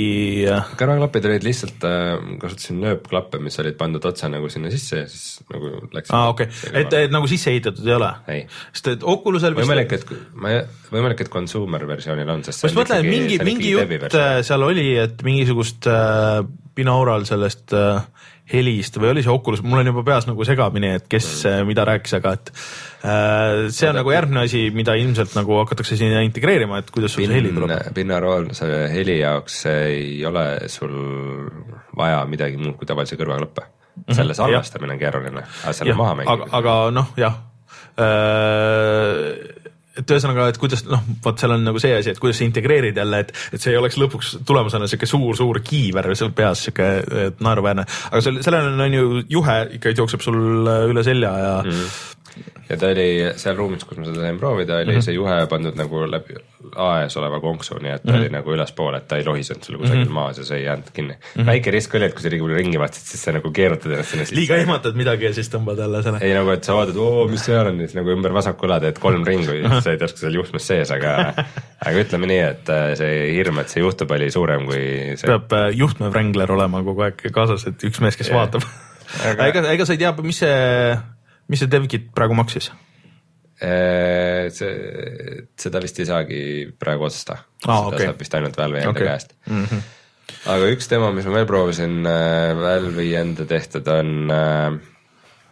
kõrvaklapid 0.79 1.27
olid 1.29 1.47
lihtsalt 1.47 1.85
äh,, 1.87 2.13
kasutasin 2.41 2.79
nööpklappe, 2.83 3.41
mis 3.43 3.59
olid 3.61 3.77
pandud 3.79 4.05
otse 4.09 4.29
nagu 4.31 4.49
sinna 4.51 4.71
sisse 4.73 5.03
ja 5.03 5.09
siis 5.11 5.41
nagu 5.51 5.73
läks. 5.95 6.13
aa 6.15 6.31
okei 6.33 6.49
okay., 6.49 6.73
et, 6.83 6.95
et 7.05 7.13
nagu 7.13 7.29
sisse 7.31 7.51
ehitatud 7.51 7.87
ei 7.87 7.97
ole? 7.97 8.11
sest 8.71 8.91
et 8.95 9.05
Oculusel 9.15 9.57
võimalik, 9.57 9.97
et 9.99 10.15
ma, 10.39 10.55
võimalik, 10.93 11.25
et 11.25 11.33
consumer 11.33 11.85
versioonil 11.89 12.35
on, 12.37 12.45
sest 12.47 12.63
ma 12.63 12.71
just 12.71 12.79
mõtlen, 12.79 13.03
et 13.03 13.11
mingi, 13.11 13.39
mingi 13.45 13.73
jutt 13.75 14.19
äh, 14.19 14.39
seal 14.47 14.65
oli, 14.65 14.91
et 15.01 15.23
mingisugust 15.27 15.89
äh, 15.91 16.39
binaural 16.79 17.27
sellest 17.27 17.75
äh, 17.75 18.03
helist 18.49 18.97
või 18.97 19.11
oli 19.13 19.25
see 19.25 19.33
Oculus, 19.33 19.61
mul 19.65 19.83
on 19.83 19.91
juba 19.91 20.05
peas 20.07 20.25
nagu 20.29 20.47
segamini, 20.47 20.95
et 20.97 21.11
kes 21.11 21.27
mm. 21.43 21.67
mida 21.69 21.85
rääkis, 21.85 22.15
aga 22.17 22.37
et 22.39 22.53
äh, 22.53 22.63
see 22.99 23.87
on 23.87 23.93
Oda, 23.93 23.99
nagu 24.01 24.11
järgmine 24.11 24.43
asi, 24.43 24.65
mida 24.75 24.95
ilmselt 24.99 25.35
nagu 25.37 25.59
hakatakse 25.61 25.97
sinna 25.99 26.23
integreerima, 26.25 26.81
et 26.83 26.89
kuidas 26.91 27.15
sul 27.15 27.23
bin, 27.23 27.31
see 27.31 27.39
heli 27.39 27.53
tuleb. 27.55 28.53
see 28.57 28.79
heli 28.93 29.19
jaoks 29.21 29.61
ei 29.71 30.25
ole 30.27 30.45
sul 30.71 30.95
vaja 31.99 32.25
midagi 32.29 32.59
muud 32.59 32.75
kui 32.79 32.89
tavalisi 32.89 33.19
kõrvaklappe 33.19 33.63
mm. 33.63 34.03
-hmm. 34.03 34.17
selle 34.19 34.35
salvestamine 34.35 34.97
on 34.97 34.99
keeruline, 34.99 35.45
aga 35.63 35.77
selle 35.77 35.95
maha 35.95 36.17
mängimine. 36.19 36.49
aga, 36.49 36.57
aga 36.59 36.91
noh, 36.95 37.13
jah 37.17 37.39
äh, 37.99 39.59
et 39.99 40.11
ühesõnaga, 40.13 40.47
et 40.51 40.59
kuidas 40.59 40.85
noh, 40.87 41.01
vot 41.23 41.39
seal 41.39 41.55
on 41.55 41.65
nagu 41.65 41.79
see 41.81 41.95
asi, 41.97 42.13
et 42.13 42.19
kuidas 42.21 42.39
integreerid 42.45 42.97
jälle, 42.99 43.23
et, 43.25 43.33
et 43.53 43.61
see 43.61 43.73
ei 43.73 43.79
oleks 43.79 43.97
lõpuks 43.99 44.37
tulemusena 44.47 44.87
sihuke 44.87 45.09
suur-suur 45.09 45.59
kiiver 45.65 46.11
seal 46.15 46.31
peas, 46.35 46.63
sihuke 46.67 46.87
naeruväärne, 47.43 47.87
aga 48.11 48.21
selle, 48.23 48.43
sellel 48.45 48.71
on, 48.73 48.85
on 48.85 48.95
ju 48.99 49.25
juhe 49.39 49.57
ikka 49.79 49.95
jookseb 49.97 50.23
sul 50.23 50.39
üle 50.91 51.03
selja 51.07 51.33
ja 51.43 51.57
mm. 51.63 51.75
-hmm 51.75 52.07
ja 52.69 52.77
ta 52.77 52.91
oli 52.93 53.07
seal 53.39 53.57
ruumis, 53.57 53.83
kus 53.87 53.99
ma 53.99 54.05
seda 54.07 54.23
sain 54.23 54.39
proovida, 54.39 54.77
oli 54.77 54.85
mm 54.85 54.97
-hmm. 54.97 55.05
see 55.05 55.15
juhe 55.15 55.35
pandud 55.49 55.77
nagu 55.79 56.03
läbi 56.11 56.37
aes 56.75 57.17
oleva 57.17 57.39
konksu, 57.39 57.77
nii 57.81 57.91
et 57.91 58.03
ta 58.03 58.11
mm 58.11 58.15
-hmm. 58.15 58.21
oli 58.21 58.29
nagu 58.29 58.53
ülespoole, 58.53 58.97
et 58.97 59.07
ta 59.07 59.17
ei 59.17 59.25
lohisenud 59.25 59.63
sul 59.63 59.77
kusagil 59.77 60.03
mm 60.03 60.09
-hmm. 60.09 60.19
maas 60.19 60.37
ja 60.37 60.45
see 60.45 60.57
ei 60.57 60.65
jäänud 60.65 60.91
kinni 60.93 61.13
mm. 61.13 61.41
-hmm. 61.41 61.45
väike 61.45 61.71
risk 61.71 61.95
oli, 61.95 62.05
et 62.05 62.13
kui 62.13 62.21
sa 62.21 62.29
liiga 62.29 62.43
palju 62.43 62.57
ringi 62.57 62.79
vaatasid, 62.79 63.05
siis 63.05 63.23
sa 63.23 63.31
nagu 63.31 63.51
keerutad 63.51 63.91
ennast 63.91 64.09
sinna 64.09 64.25
sisse. 64.25 64.35
liiga 64.35 64.55
ehmatad 64.55 64.95
midagi 64.95 65.25
ja 65.25 65.33
siis 65.33 65.49
tõmbad 65.53 65.79
jälle 65.79 66.03
selle. 66.03 66.19
ei 66.21 66.33
nagu, 66.33 66.49
et 66.49 66.63
sa 66.63 66.75
vaatad, 66.75 66.95
oo, 66.95 67.27
mis 67.27 67.45
seal 67.45 67.67
on, 67.67 67.77
siis 67.77 67.95
nagu 67.95 68.09
ümber 68.09 68.33
vasaku 68.33 68.67
õla 68.67 68.79
teed 68.79 68.99
kolm 68.99 69.25
ringu 69.25 69.51
ja 69.51 69.81
sa 69.81 69.89
olid 69.89 70.01
järsku 70.01 70.19
seal 70.19 70.33
juhtmes 70.33 70.67
sees, 70.67 70.91
aga 70.91 71.33
aga 71.87 71.95
ütleme 72.03 72.27
nii, 72.27 72.43
et 72.49 72.69
äh, 72.69 72.91
see 72.99 73.31
hirm, 73.33 73.59
et 73.59 73.69
see 73.69 73.81
juhtub, 73.81 74.11
oli 74.11 74.31
suurem 74.31 74.65
kui 74.65 74.83
see. 75.15 75.27
peab 75.27 75.53
äh, 75.53 75.69
juhtmevrängler 75.73 76.51
olema 76.51 76.83
kogu 76.83 77.07
aeg 77.07 77.25
kaasas, 77.33 77.67
et 77.67 77.83
üks 77.83 78.01
mees, 78.01 78.17
kes 78.17 78.29
yeah. 78.29 78.39
vaatab 78.41 78.67
aga 79.25 79.47
ega, 79.49 79.63
ega 79.73 79.85
sa 79.87 79.95
ei 79.95 80.01
tea, 80.01 80.11
mis 80.23 80.43
see 80.43 80.59
mis 81.49 81.63
see 81.63 81.71
DevKit 81.71 82.11
praegu 82.15 82.37
maksis? 82.37 82.69
Äh, 83.59 84.47
see, 84.55 84.71
seda 85.59 85.81
vist 85.83 85.97
ei 85.99 86.07
saagi 86.07 86.41
praegu 86.79 87.09
osta 87.09 87.35
ah,, 87.35 87.49
seda 87.65 87.89
okay. 87.89 88.05
saab 88.07 88.21
vist 88.23 88.35
ainult 88.37 88.55
Valve'i 88.55 88.85
enda 88.85 88.93
okay. 88.93 89.07
käest 89.09 89.33
mm. 89.49 89.65
-hmm. 89.65 89.81
aga 90.53 90.69
üks 90.71 90.87
demo, 90.87 91.09
mis 91.11 91.27
ma 91.27 91.33
veel 91.35 91.49
proovisin 91.49 91.97
äh, 92.07 92.53
Valve'i 92.55 93.09
enda 93.19 93.43
tehtud, 93.49 93.89
on 93.91 94.31
äh, 94.31 94.77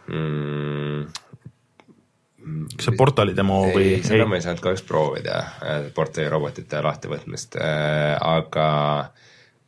mm, 0.08 1.02
kas 2.78 2.88
see 2.88 2.96
portali 2.96 3.36
demo 3.36 3.60
ei, 3.66 3.74
või? 3.76 3.92
seda 4.06 4.22
ei. 4.22 4.30
ma 4.32 4.40
ei 4.40 4.46
saanud 4.46 4.64
kahjuks 4.64 4.86
proovida, 4.88 5.42
portali 5.94 6.32
robotite 6.32 6.80
lahtivõtmist, 6.88 7.60
aga 7.60 8.70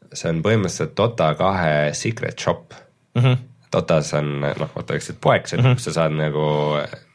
see 0.08 0.32
on 0.32 0.40
põhimõtteliselt 0.46 0.96
Dota 0.96 1.34
kahe 1.36 1.92
secret 1.92 2.40
shop 2.40 2.72
mm. 2.72 3.20
-hmm 3.20 3.49
Dotas 3.72 4.14
on 4.18 4.40
noh, 4.42 4.72
vaata 4.74 4.96
eks 4.98 5.12
need 5.12 5.20
poeksed 5.22 5.60
mm, 5.60 5.66
-hmm. 5.66 5.78
kus 5.78 5.84
sa 5.90 5.92
saad 6.00 6.16
nagu, 6.18 6.46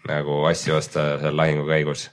nagu 0.08 0.44
asju 0.52 0.78
osta 0.78 1.18
seal 1.20 1.36
lahingu 1.38 1.68
käigus 1.68 2.10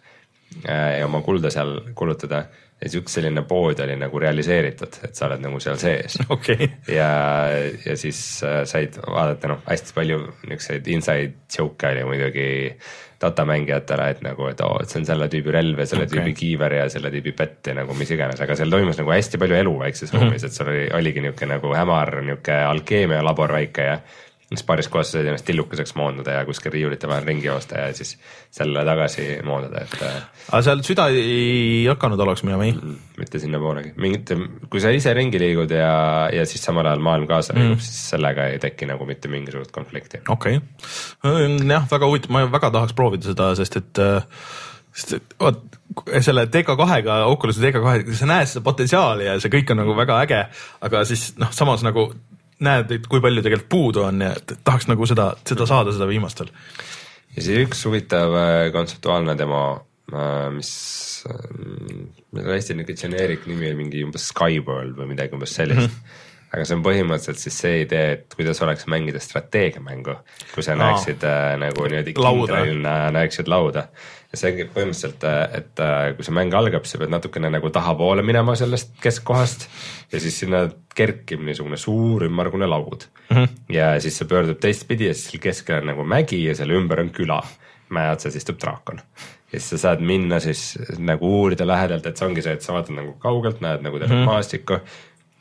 äh, 0.67 0.99
ja 0.99 1.07
oma 1.07 1.23
kulda 1.23 1.51
seal 1.51 1.81
kulutada. 1.95 2.45
ja 2.83 2.89
siis 2.89 2.99
üks 3.05 3.15
selline 3.15 3.45
pood 3.47 3.79
oli 3.81 3.95
nagu 3.97 4.19
realiseeritud, 4.19 4.97
et 5.07 5.15
sa 5.15 5.29
oled 5.29 5.45
nagu 5.45 5.61
seal 5.63 5.77
sees 5.79 6.19
okay.. 6.35 6.69
ja, 6.91 7.13
ja 7.87 7.97
siis 7.97 8.43
äh, 8.43 8.65
said 8.67 8.99
vaadata 9.07 9.53
noh, 9.53 9.63
hästi 9.69 9.95
palju 9.95 10.19
niisuguseid 10.49 10.91
inside 10.91 11.33
joke'e 11.59 11.93
oli 11.93 12.05
muidugi 12.05 12.49
datamängijatele, 13.23 14.09
et 14.11 14.25
nagu, 14.25 14.49
et 14.51 14.61
oo, 14.67 14.81
et 14.83 14.91
see 14.91 15.01
on 15.03 15.07
selle 15.07 15.29
tüübi 15.31 15.55
relv 15.55 15.83
ja 15.83 15.87
selle 15.89 16.09
okay. 16.09 16.19
tüübi 16.19 16.35
kiiver 16.39 16.77
ja 16.81 16.89
selle 16.93 17.13
tüübi 17.15 17.35
pett 17.39 17.71
ja 17.71 17.77
nagu 17.79 17.95
mis 17.99 18.11
iganes, 18.15 18.41
aga 18.43 18.57
seal 18.59 18.73
toimus 18.73 18.99
nagu 18.99 19.15
hästi 19.15 19.41
palju 19.43 19.59
elu 19.61 19.77
väikses 19.85 20.11
mm 20.11 20.19
-hmm. 20.19 20.33
ruumis, 20.33 20.45
et 20.49 20.57
seal 20.57 20.73
oli, 20.73 20.85
oligi 20.99 21.23
niisugune 21.23 21.55
nagu 21.55 21.75
hämar 21.77 22.15
niisugune 22.21 22.59
alkeemia 22.73 23.23
labor 23.25 23.55
väike 23.55 23.87
ja 23.87 23.99
siis 24.57 24.67
paaris 24.69 24.89
kohas 24.93 25.13
said 25.13 25.27
ennast 25.29 25.47
tillukeseks 25.49 25.95
moondada 25.99 26.39
ja 26.39 26.47
kuskil 26.49 26.73
riiulite 26.75 27.09
vahel 27.11 27.27
ringi 27.29 27.47
joosta 27.47 27.85
ja 27.85 27.93
siis 27.97 28.15
sellele 28.51 28.85
tagasi 28.89 29.27
moondada, 29.47 29.85
et. 29.85 29.97
Äh, 30.07 30.17
aga 30.49 30.63
seal 30.67 30.83
süda 30.87 31.09
ei 31.13 31.85
hakanud 31.91 32.21
oleks 32.27 32.45
minema, 32.47 32.67
ei? 32.69 32.75
Mm, 32.77 32.99
mitte 33.19 33.43
sinnapoolegi, 33.43 33.95
mingit, 34.03 34.35
kui 34.73 34.83
sa 34.83 34.93
ise 34.95 35.15
ringi 35.17 35.41
liigud 35.43 35.73
ja, 35.77 35.95
ja 36.33 36.49
siis 36.49 36.65
samal 36.65 36.89
ajal 36.91 37.05
maailm 37.05 37.29
kaasa 37.31 37.57
liigub 37.59 37.79
mm., 37.79 37.87
siis 37.87 38.11
sellega 38.15 38.51
ei 38.53 38.61
teki 38.63 38.91
nagu 38.93 39.07
mitte 39.09 39.31
mingisugust 39.33 39.73
konflikti. 39.75 40.25
okei 40.29 40.61
okay., 40.61 41.49
jah, 41.69 41.89
väga 41.91 42.11
huvitav, 42.11 42.35
ma 42.35 42.45
väga 42.51 42.73
tahaks 42.75 42.99
proovida 42.99 43.33
seda, 43.33 43.53
sest 43.59 43.81
et 43.81 44.03
äh, 44.03 44.45
sest 44.93 45.37
vot 45.41 45.63
selle 46.25 46.47
TK2-ga, 46.53 47.23
Oculus'i 47.31 47.65
TK2-ga, 47.65 48.17
sa 48.17 48.29
näed 48.29 48.51
seda 48.51 48.65
potentsiaali 48.65 49.29
ja 49.29 49.39
see 49.41 49.53
kõik 49.53 49.73
on 49.73 49.83
nagu 49.83 49.97
väga 49.97 50.21
äge, 50.27 50.43
aga 50.85 51.03
siis 51.09 51.33
noh, 51.41 51.53
samas 51.57 51.85
nagu 51.87 52.11
näed, 52.65 52.97
et 52.97 53.07
kui 53.11 53.23
palju 53.25 53.45
tegelikult 53.45 53.71
puudu 53.73 54.05
on 54.07 54.25
ja 54.25 54.33
tahaks 54.53 54.89
nagu 54.91 55.07
seda, 55.09 55.33
seda 55.49 55.69
saada, 55.69 55.95
seda 55.95 56.09
viimastel. 56.11 56.51
ja 57.37 57.45
siis 57.45 57.65
üks 57.67 57.87
huvitav 57.89 58.37
äh, 58.39 58.67
kontseptuaalne 58.75 59.37
demo, 59.39 59.63
äh, 60.13 60.49
mis, 60.55 60.73
äh, 61.31 62.43
hästi 62.43 62.79
niisugune 62.79 63.01
generic 63.05 63.49
nimi 63.51 63.75
mingi 63.79 64.05
umbes 64.07 64.31
Skyworld 64.33 64.99
või 64.99 65.15
midagi 65.15 65.39
umbes 65.39 65.57
sellist 65.59 65.89
mm. 65.89 65.97
-hmm 65.97 66.31
aga 66.53 66.65
see 66.69 66.77
on 66.77 66.83
põhimõtteliselt 66.85 67.41
siis 67.41 67.59
see 67.65 67.83
idee, 67.87 68.17
et 68.19 68.35
kuidas 68.37 68.61
oleks 68.65 68.85
mängida 68.93 69.21
strateegiamängu, 69.23 70.17
kui 70.55 70.65
sa 70.65 70.75
Aa. 70.75 70.83
näeksid 70.85 71.25
äh, 71.25 71.55
nagu 71.61 71.87
niimoodi 71.89 72.17
kindralina 72.19 72.97
näeksid 73.15 73.49
lauda 73.49 73.87
ja 74.33 74.41
see 74.41 74.67
põhimõtteliselt, 74.75 75.27
et 75.59 75.83
kui 76.17 76.27
see 76.27 76.37
mäng 76.37 76.55
algab, 76.57 76.87
sa 76.89 77.01
pead 77.01 77.13
natukene 77.13 77.51
nagu 77.53 77.73
tahapoole 77.73 78.25
minema 78.25 78.55
sellest 78.59 78.95
keskkohast 79.03 79.67
ja 80.13 80.21
siis 80.23 80.39
sinna 80.45 80.65
kerkib 80.97 81.45
niisugune 81.45 81.81
suur 81.81 82.25
ümmargune 82.29 82.69
laud 82.69 83.07
mm. 83.29 83.37
-hmm. 83.37 83.61
ja 83.73 83.93
siis 84.01 84.19
see 84.19 84.29
pöördub 84.29 84.61
teistpidi 84.61 85.11
ja 85.11 85.15
siis 85.15 85.31
seal 85.31 85.45
keskel 85.45 85.83
on 85.83 85.93
nagu 85.93 86.05
mägi 86.05 86.45
ja 86.47 86.57
selle 86.57 86.77
ümber 86.81 87.01
on 87.01 87.11
küla. 87.11 87.43
mäe 87.93 88.09
otsas 88.09 88.37
istub 88.37 88.57
draakon 88.61 89.03
ja 89.53 89.61
siis 89.61 89.71
sa 89.71 89.79
saad 89.79 90.01
minna 90.01 90.41
siis 90.41 90.79
nagu 90.99 91.29
uurida 91.41 91.67
lähedalt, 91.67 92.07
et 92.07 92.17
see 92.17 92.27
ongi 92.27 92.43
see, 92.43 92.53
et 92.57 92.63
sa 92.65 92.73
vaatad 92.73 92.97
nagu 92.97 93.13
kaugelt, 93.21 93.61
näed 93.61 93.83
nagu 93.85 93.99
tervet 93.99 94.17
mm 94.17 94.23
-hmm. 94.23 94.31
maastikku 94.33 94.79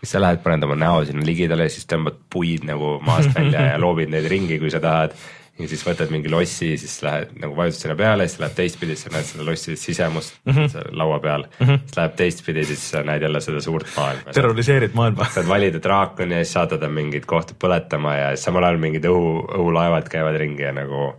siis 0.01 0.15
sa 0.15 0.21
lähed, 0.21 0.41
paned 0.43 0.65
oma 0.65 0.75
näo 0.79 1.03
sinna 1.05 1.25
ligidale, 1.25 1.69
siis 1.69 1.85
tõmbad 1.89 2.17
puid 2.33 2.65
nagu 2.65 2.97
maast 3.05 3.35
välja 3.37 3.71
ja 3.73 3.77
loobid 3.83 4.09
neid 4.13 4.25
ringi, 4.31 4.57
kui 4.61 4.73
sa 4.73 4.81
tahad 4.83 5.13
ja 5.61 5.67
siis 5.69 5.83
võtad 5.85 6.09
mingi 6.13 6.31
lossi, 6.31 6.71
siis 6.79 6.95
lähed 7.05 7.35
nagu 7.41 7.55
vajutad 7.57 7.83
sinna 7.83 7.95
peale, 7.99 8.25
siis 8.29 8.41
läheb 8.41 8.55
teistpidi, 8.57 8.95
siis 8.95 9.05
sa 9.07 9.13
näed 9.13 9.27
seda 9.27 9.45
lossi 9.45 9.75
sisemust 9.77 10.39
mm 10.45 10.55
-hmm. 10.55 10.95
laua 10.97 11.19
peal 11.19 11.45
mm. 11.45 11.67
-hmm. 11.67 11.83
siis 11.85 11.97
läheb 11.97 12.15
teistpidi, 12.15 12.65
siis 12.65 12.89
sa 12.89 13.03
näed 13.03 13.21
jälle 13.21 13.41
seda 13.41 13.61
suurt 13.61 13.87
maailma. 13.97 14.33
terroriseerid 14.33 14.93
maailma. 14.93 15.25
saad 15.25 15.47
valida 15.47 15.83
draakoni 15.83 16.35
ja 16.35 16.43
siis 16.43 16.53
saata 16.53 16.77
ta 16.77 16.89
mingeid 16.89 17.25
kohti 17.25 17.53
põletama 17.63 18.15
ja 18.15 18.35
samal 18.37 18.63
ajal 18.63 18.77
mingid 18.77 19.05
õhu, 19.05 19.45
õhulaevad 19.57 20.09
käivad 20.09 20.37
ringi 20.37 20.63
ja 20.63 20.73
nagu. 20.73 21.13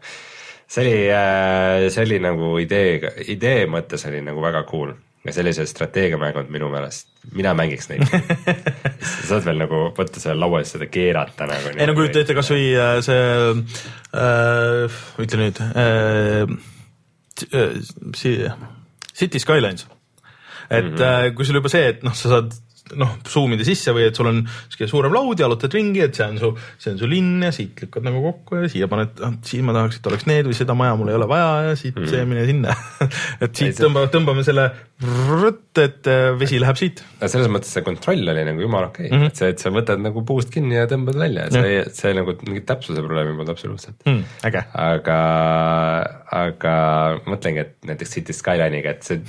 see 0.66 0.84
oli, 0.84 1.10
äh, 1.10 1.90
see 1.90 2.04
oli 2.04 2.18
nagu 2.18 2.58
idee, 2.58 3.00
idee 3.28 3.66
mõttes 3.66 4.08
oli 4.08 4.20
nagu 4.20 4.42
väga 4.42 4.62
cool 4.62 4.94
ja 5.22 5.32
sellised 5.34 5.70
strateegiamängud 5.70 6.50
minu 6.50 6.68
meelest, 6.72 7.08
mina 7.36 7.52
mängiks 7.54 7.88
neid 7.92 8.02
sa 8.10 9.28
saad 9.28 9.46
veel 9.46 9.60
nagu 9.62 9.84
võtta 9.94 10.22
selle 10.22 10.40
laua 10.42 10.62
eest 10.62 10.76
seda 10.76 10.88
keerata 10.90 11.46
nagu. 11.50 11.74
ei 11.76 11.86
no 11.86 11.94
kujuta 11.98 12.24
ette 12.24 12.36
kasvõi 12.38 12.66
äh, 12.74 12.96
see 13.06 13.22
äh,, 14.18 15.00
ütle 15.22 15.40
nüüd 15.44 15.62
äh, 15.68 16.42
äh, 17.54 18.66
City 19.12 19.38
Skylines. 19.38 19.86
et 20.70 20.90
mm 20.90 20.96
-hmm. 20.96 21.34
kui 21.36 21.46
sul 21.46 21.60
juba 21.60 21.70
see, 21.70 21.88
et 21.94 22.02
noh, 22.02 22.14
sa 22.16 22.36
saad 22.36 22.54
noh, 22.98 23.16
zoom 23.28 23.54
ida 23.56 23.66
sisse 23.66 23.94
või 23.94 24.06
et 24.08 24.18
sul 24.18 24.28
on 24.30 24.40
sihuke 24.44 24.88
suurem 24.90 25.14
laud, 25.14 25.40
jalutad 25.40 25.74
ringi, 25.76 26.02
et 26.04 26.16
see 26.18 26.26
on 26.28 26.38
su, 26.40 26.50
see 26.80 26.92
on 26.94 27.00
su 27.00 27.08
linn 27.10 27.44
ja 27.46 27.52
siit 27.54 27.84
lükkad 27.84 28.06
nagu 28.06 28.22
kokku 28.24 28.62
ja 28.62 28.70
siia 28.72 28.88
paned, 28.90 29.20
ah, 29.24 29.34
siin 29.46 29.66
ma 29.68 29.74
tahaks, 29.76 30.00
et 30.00 30.08
oleks 30.10 30.26
need 30.30 30.48
või 30.48 30.56
seda 30.58 30.76
maja 30.78 30.96
mul 30.98 31.12
ei 31.12 31.18
ole 31.18 31.28
vaja 31.30 31.50
ja 31.68 31.76
siit 31.78 31.98
mm. 31.98 32.10
see 32.12 32.24
mine 32.28 32.46
sinna 32.48 32.76
et 33.44 33.62
siit 33.62 33.78
tõmbame, 33.80 34.10
tõmbame 34.12 34.46
selle, 34.46 34.68
et 35.82 36.10
äh, 36.12 36.24
vesi 36.38 36.60
läheb 36.62 36.80
siit. 36.80 37.04
selles 37.22 37.50
mõttes 37.52 37.72
see 37.74 37.84
kontroll 37.86 38.34
oli 38.34 38.46
nagu 38.48 38.64
jumala 38.64 38.90
okei 38.90 39.08
okay. 39.08 39.16
mm, 39.16 39.22
-hmm. 39.22 39.32
et 39.32 39.42
see, 39.42 39.52
et 39.54 39.64
sa 39.64 39.72
võtad 39.74 40.02
nagu 40.02 40.24
puust 40.28 40.52
kinni 40.54 40.78
ja 40.78 40.88
tõmbad 40.90 41.18
välja, 41.20 41.48
see, 41.54 41.84
see 41.94 42.16
nagu 42.18 42.36
mingit 42.46 42.68
täpsuse 42.68 43.04
probleemi 43.04 43.36
polnud 43.36 43.54
absoluutselt 43.54 44.04
mm,. 44.06 44.26
äge. 44.50 44.66
aga, 44.88 45.22
aga 46.42 46.76
mõtlengi, 47.28 47.66
et 47.66 47.88
näiteks 47.88 48.18
City 48.18 48.36
Skyline'iga, 48.36 48.96
et 48.96 49.06
see 49.06 49.22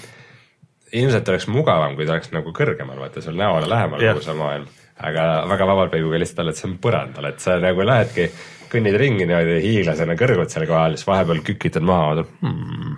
ilmselt 0.93 1.29
oleks 1.33 1.49
mugavam, 1.51 1.97
kui 1.97 2.07
ta 2.07 2.17
oleks 2.17 2.33
nagu 2.33 2.53
kõrgemal, 2.55 2.99
vaata 3.01 3.23
sul 3.23 3.37
näole 3.39 3.69
lähemal 3.69 4.01
kogu 4.01 4.25
see 4.25 4.39
maailm. 4.39 4.67
aga 5.03 5.23
väga 5.49 5.87
ju 5.97 6.11
ka 6.11 6.19
lihtsalt 6.21 6.57
see 6.57 6.69
on 6.69 6.75
põrandal, 6.81 7.29
et 7.31 7.39
sa 7.41 7.57
nagu 7.61 7.85
lähedki 7.85 8.29
kõnnid 8.73 8.95
ringi 8.97 9.25
niimoodi 9.29 9.59
hiiglasena 9.61 10.15
kõrgud 10.17 10.49
seal 10.49 10.65
kohal, 10.69 10.95
siis 10.97 11.05
vahepeal 11.05 11.41
kükitad 11.45 11.85
maha 11.85 12.23
hmm,. 12.23 12.95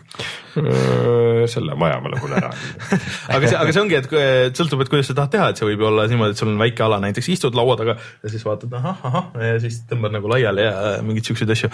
selle 1.51 1.75
maja 1.79 1.97
ma 2.03 2.11
lõhun 2.13 2.35
ära 2.37 2.51
aga 3.35 3.49
see, 3.49 3.57
aga 3.59 3.73
see 3.75 3.81
ongi, 3.81 3.97
et 3.99 4.55
sõltub, 4.55 4.85
et 4.85 4.91
kuidas 4.91 5.09
sa 5.11 5.17
tahad 5.17 5.33
teha, 5.33 5.49
et 5.51 5.59
see 5.59 5.67
võib 5.67 5.83
ju 5.83 5.89
olla 5.89 6.07
niimoodi, 6.11 6.35
et 6.35 6.43
sul 6.43 6.53
on 6.53 6.61
väike 6.61 6.85
ala, 6.85 7.01
näiteks 7.03 7.31
istud 7.33 7.57
laua 7.59 7.75
taga 7.79 7.97
ja 7.97 8.31
siis 8.31 8.45
vaatad 8.47 8.77
ahah, 8.79 9.03
ahah 9.11 9.27
ja 9.49 9.59
siis 9.63 9.81
tõmbad 9.89 10.15
nagu 10.15 10.31
laiali 10.31 10.67
ja 10.67 10.95
mingeid 11.05 11.27
siukseid 11.31 11.51
asju. 11.57 11.71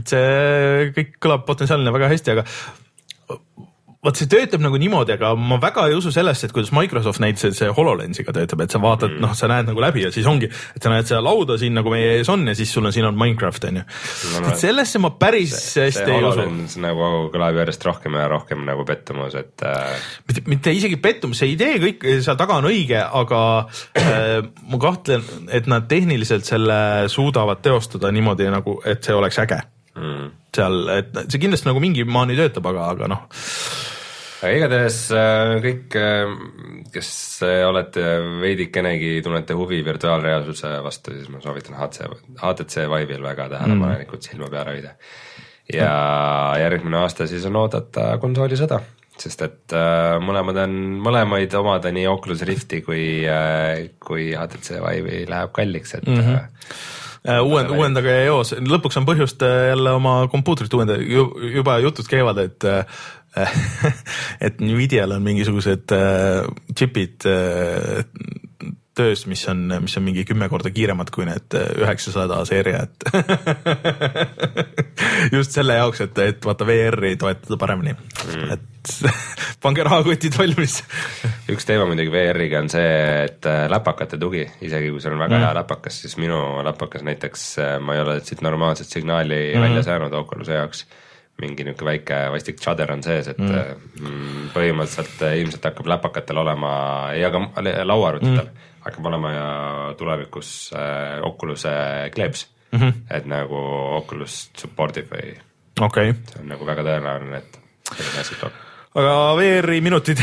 et 0.00 0.14
see 0.14 0.90
kõik 0.98 1.14
kõlab 1.22 1.46
potentsiaalne 1.46 1.94
väga 1.94 2.10
hästi, 2.14 2.34
aga 2.34 2.46
vot 4.06 4.18
see 4.18 4.28
töötab 4.30 4.62
nagu 4.62 4.78
niimoodi, 4.80 5.16
aga 5.16 5.32
ma 5.38 5.58
väga 5.62 5.88
ei 5.90 5.96
usu 5.98 6.12
sellesse, 6.14 6.46
et 6.46 6.54
kuidas 6.54 6.70
Microsoft 6.74 7.20
näiteks 7.22 7.58
see 7.58 7.70
HoloLensiga 7.74 8.34
töötab, 8.36 8.62
et 8.62 8.74
sa 8.74 8.80
vaatad 8.82 9.12
mm., 9.12 9.22
noh, 9.24 9.34
sa 9.36 9.48
näed 9.50 9.68
nagu 9.70 9.82
läbi 9.82 10.04
ja 10.04 10.12
siis 10.14 10.28
ongi, 10.30 10.48
et 10.48 10.82
sa 10.84 10.92
näed 10.92 11.08
seda 11.08 11.22
lauda 11.24 11.58
siin 11.60 11.74
nagu 11.76 11.90
meie 11.92 12.16
ees 12.20 12.30
on 12.32 12.46
ja 12.46 12.54
siis 12.56 12.72
sul 12.72 12.86
on, 12.86 12.94
siin 12.94 13.08
on 13.08 13.18
Minecraft 13.18 13.68
on 13.70 13.80
ju 13.80 13.84
et 14.46 14.60
sellesse 14.60 15.00
ma 15.02 15.10
päris 15.18 15.54
see, 15.56 15.88
hästi 15.88 16.04
see 16.06 16.18
ei 16.18 16.26
usu. 16.30 16.46
nagu 16.84 17.10
kõlab 17.34 17.60
järjest 17.62 17.86
rohkem 17.88 18.18
ja 18.20 18.28
rohkem 18.30 18.62
nagu 18.68 18.86
pettumus, 18.88 19.36
et 19.38 19.66
äh.... 19.66 20.08
mitte, 20.28 20.44
mitte 20.52 20.76
isegi 20.76 21.00
pettumus, 21.02 21.42
see 21.42 21.54
idee 21.56 21.80
kõik 21.82 22.06
seal 22.24 22.38
taga 22.38 22.60
on 22.60 22.70
õige, 22.70 23.00
aga 23.02 23.40
äh, 23.98 24.38
ma 24.70 24.82
kahtlen, 24.82 25.24
et 25.56 25.70
nad 25.70 25.88
tehniliselt 25.90 26.46
selle 26.46 26.78
suudavad 27.12 27.62
teostada 27.64 28.12
niimoodi 28.14 28.50
nagu, 28.52 28.78
et 28.86 29.02
see 29.04 29.16
oleks 29.16 29.42
äge 29.42 29.60
mm. 29.96 30.30
seal, 30.54 30.80
et 30.94 31.20
see 31.26 31.42
kindlasti 31.42 31.70
nagu 31.70 31.82
mingi 31.82 32.06
maani 32.06 32.38
töötab, 32.38 32.70
aga, 32.70 32.88
aga 32.94 33.12
noh 33.16 33.26
aga 34.40 34.52
igatahes 34.56 34.98
äh, 35.16 35.52
kõik, 35.64 35.96
äh, 35.96 36.32
kes 36.92 37.10
äh, 37.46 37.62
olete 37.68 38.04
veidikenegi, 38.42 39.14
tunnete 39.24 39.56
huvi 39.56 39.80
virtuaalreaalsuse 39.86 40.74
vastu, 40.84 41.14
siis 41.16 41.30
ma 41.32 41.40
soovitan 41.44 41.78
HTC, 41.78 42.10
HTC 42.42 42.84
Vive'il 42.92 43.24
väga 43.24 43.48
tähelepanelikult 43.54 44.20
mm. 44.20 44.28
silma 44.28 44.50
peal 44.52 44.72
hoida. 44.74 44.92
ja 45.72 45.94
järgmine 46.62 47.00
aasta 47.00 47.26
siis 47.26 47.46
on 47.48 47.56
oodata 47.62 48.12
konsoolisõda, 48.22 48.78
sest 49.18 49.40
et 49.42 49.74
mõlemad 50.22 50.60
on, 50.66 50.76
mõlemaid 51.02 51.56
omada 51.58 51.90
nii 51.94 52.06
Oculus 52.06 52.44
Rifti 52.46 52.84
kui, 52.86 53.24
kui 53.98 54.28
HTC 54.36 54.78
Vive'i 54.84 55.24
läheb 55.30 55.56
kalliks, 55.56 55.96
et 55.98 56.06
mm. 56.06 56.22
-hmm 56.22 56.46
uuend, 57.26 57.72
uuendage 57.74 58.12
eos, 58.28 58.52
lõpuks 58.54 59.00
on 59.00 59.06
põhjust 59.08 59.40
jälle 59.42 59.90
oma 59.98 60.28
kompuutrit 60.30 60.74
uuendada, 60.78 61.02
juba 61.56 61.78
jutud 61.82 62.06
käivad, 62.06 62.38
et 62.38 62.66
et 64.46 64.60
Nvidial 64.60 65.16
on 65.16 65.24
mingisugused 65.26 65.92
äh, 65.96 66.48
džipid 66.72 67.28
äh, 67.30 68.04
töös, 68.96 69.26
mis 69.26 69.42
on, 69.48 69.66
mis 69.80 69.96
on 69.98 70.04
mingi 70.06 70.24
kümme 70.24 70.48
korda 70.48 70.70
kiiremad 70.72 71.10
kui 71.14 71.26
need 71.28 71.56
äh, 71.56 71.68
üheksasada 71.82 72.38
seeria, 72.48 72.86
et 72.86 73.04
just 75.36 75.56
selle 75.56 75.76
jaoks, 75.76 76.00
et, 76.06 76.20
et 76.24 76.48
vaata 76.48 76.66
VR-i 76.68 77.16
toetada 77.20 77.58
paremini 77.60 77.92
mm., 77.92 78.56
et 78.56 78.94
pange 79.64 79.84
rahakotid 79.84 80.36
valmis 80.38 80.78
üks 81.52 81.68
teema 81.68 81.88
muidugi 81.90 82.12
VR-iga 82.14 82.62
on 82.64 82.70
see, 82.72 82.92
et 83.26 83.48
äh, 83.50 83.66
läpakate 83.72 84.20
tugi, 84.22 84.46
isegi 84.64 84.92
kui 84.94 85.02
sul 85.04 85.16
on 85.16 85.24
väga 85.26 85.36
mm. 85.36 85.44
hea 85.44 85.56
läpakas, 85.60 86.00
siis 86.06 86.16
minu 86.22 86.40
läpakas 86.64 87.04
näiteks, 87.06 87.48
äh, 87.60 87.74
ma 87.82 87.98
ei 87.98 88.04
ole 88.06 88.20
siit 88.24 88.44
normaalset 88.46 88.88
signaali 88.88 89.42
mm. 89.52 89.66
välja 89.68 89.84
saanud 89.90 90.16
Oculus'e 90.24 90.62
jaoks 90.62 90.86
mingi 91.42 91.66
niisugune 91.66 91.90
väike 91.90 92.18
vastik 92.32 92.60
tšader 92.60 92.92
on 92.94 93.02
sees, 93.04 93.28
et 93.32 93.40
mm. 93.40 93.88
mm 94.00 94.52
põhimõtteliselt 94.56 95.24
äh, 95.26 95.38
ilmselt 95.42 95.68
hakkab 95.68 95.90
läpakatel 95.92 96.38
olema 96.40 96.70
ja 97.16 97.30
ka 97.34 97.42
lauaarvutitel 97.84 98.46
mm. 98.46 98.68
hakkab 98.86 99.08
olema 99.12 99.32
ja 99.34 99.48
tulevikus 99.98 100.52
äh, 100.76 101.18
Oculus'e 101.26 101.74
kleeps 102.14 102.46
mm, 102.72 102.78
-hmm. 102.78 103.02
et 103.10 103.26
nagu 103.28 103.58
Oculus 103.98 104.46
support 104.56 104.96
ib 104.96 105.12
või 105.12 105.34
okay. 105.80 106.14
see 106.32 106.40
on 106.40 106.54
nagu 106.54 106.66
väga 106.66 106.86
tõenäoline, 106.86 107.42
et 107.42 107.60
selline 107.92 108.24
asi 108.24 108.40
tuleb 108.40 108.65
aga 108.96 109.14
VR-i 109.36 109.80
minutid 109.84 110.20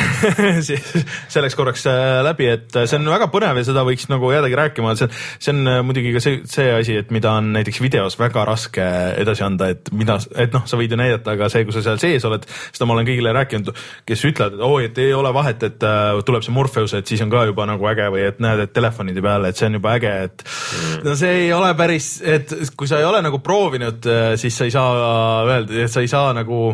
selleks 1.33 1.55
korraks 1.57 1.85
äh, 1.89 2.21
läbi, 2.25 2.47
et 2.49 2.75
äh, 2.79 2.87
see 2.89 2.97
on 2.97 3.09
väga 3.11 3.27
põnev 3.33 3.59
ja 3.59 3.65
seda 3.67 3.83
võiks 3.85 4.07
nagu 4.09 4.31
jäädagi 4.33 4.57
rääkima, 4.57 4.95
see 4.97 5.09
see 5.13 5.53
on 5.53 5.69
äh, 5.69 5.79
muidugi 5.85 6.13
ka 6.15 6.21
see, 6.23 6.39
see 6.49 6.71
asi, 6.73 6.95
et 7.03 7.11
mida 7.13 7.35
on 7.37 7.51
näiteks 7.53 7.81
videos 7.83 8.17
väga 8.19 8.45
raske 8.49 8.85
edasi 9.21 9.45
anda, 9.45 9.69
et 9.75 9.91
mida, 9.93 10.17
et 10.41 10.55
noh, 10.55 10.65
sa 10.69 10.79
võid 10.79 10.93
ju 10.93 10.99
näidata, 10.99 11.35
aga 11.37 11.49
see, 11.53 11.67
kui 11.67 11.75
sa 11.75 11.83
seal 11.85 12.01
sees 12.01 12.25
oled, 12.29 12.47
seda 12.73 12.87
ma 12.89 12.95
olen 12.97 13.09
kõigile 13.09 13.33
rääkinud, 13.37 13.69
kes 14.09 14.25
ütlevad, 14.31 14.57
et 14.57 14.65
oo, 14.65 14.79
et 14.81 15.01
ei 15.03 15.13
ole 15.13 15.33
vahet, 15.35 15.67
et 15.69 15.85
tuleb 16.25 16.45
see 16.45 16.55
Morpheus, 16.55 16.95
et 16.97 17.09
siis 17.09 17.21
on 17.25 17.33
ka 17.33 17.45
juba 17.49 17.67
nagu 17.69 17.89
äge 17.91 18.07
või 18.13 18.25
et 18.31 18.41
näed, 18.43 18.63
et 18.65 18.73
telefonide 18.73 19.21
peal, 19.25 19.45
et 19.49 19.59
see 19.59 19.69
on 19.69 19.77
juba 19.77 19.93
äge, 19.99 20.15
et 20.29 20.47
mm. 20.47 21.03
no 21.05 21.17
see 21.19 21.43
ei 21.43 21.53
ole 21.53 21.69
päris, 21.77 22.15
et 22.25 22.55
kui 22.77 22.89
sa 22.89 23.01
ei 23.01 23.05
ole 23.05 23.21
nagu 23.25 23.41
proovinud, 23.43 24.09
siis 24.41 24.57
sa 24.57 24.65
ei 24.65 24.73
saa 24.73 25.45
öelda, 25.45 25.85
et 25.85 25.93
sa 25.93 26.01
ei 26.01 26.09
saa 26.09 26.33
nagu 26.33 26.71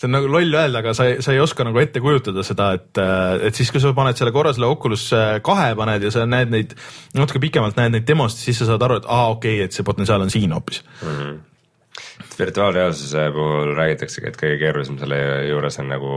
see 0.00 0.08
on 0.08 0.14
nagu 0.16 0.30
loll 0.32 0.54
öelda, 0.56 0.80
aga 0.80 0.94
sa 0.96 1.06
ei, 1.10 1.18
sa 1.24 1.34
ei 1.34 1.42
oska 1.42 1.66
nagu 1.66 1.80
ette 1.82 2.00
kujutada 2.00 2.44
seda, 2.46 2.70
et, 2.78 2.90
äh, 3.02 3.34
et 3.50 3.58
siis, 3.58 3.68
kui 3.72 3.82
sa 3.82 3.92
paned 3.96 4.16
selle 4.16 4.32
korra 4.32 4.54
selle 4.56 4.70
Oculus 4.70 5.10
kahe 5.44 5.74
paned 5.76 6.06
ja 6.06 6.14
sa 6.14 6.24
näed 6.28 6.54
neid, 6.54 6.72
natuke 7.18 7.42
pikemalt 7.42 7.76
näed 7.80 7.98
neid 7.98 8.08
demosid, 8.08 8.40
siis 8.46 8.62
sa 8.62 8.70
saad 8.70 8.86
aru, 8.86 9.02
et 9.02 9.08
aa, 9.08 9.28
okei 9.34 9.58
okay,, 9.58 9.68
et 9.68 9.76
see 9.76 9.86
potentsiaal 9.86 10.24
on 10.24 10.32
siin 10.32 10.56
hoopis 10.56 10.82
mm. 11.02 11.12
-hmm. 11.20 12.26
virtuaalreaalsuse 12.38 13.28
puhul 13.36 13.76
räägitaksegi, 13.76 14.32
et 14.32 14.40
kõige 14.40 14.58
keerulisem 14.64 14.98
selle 15.02 15.20
juures 15.50 15.78
on 15.84 15.92
nagu 15.92 16.12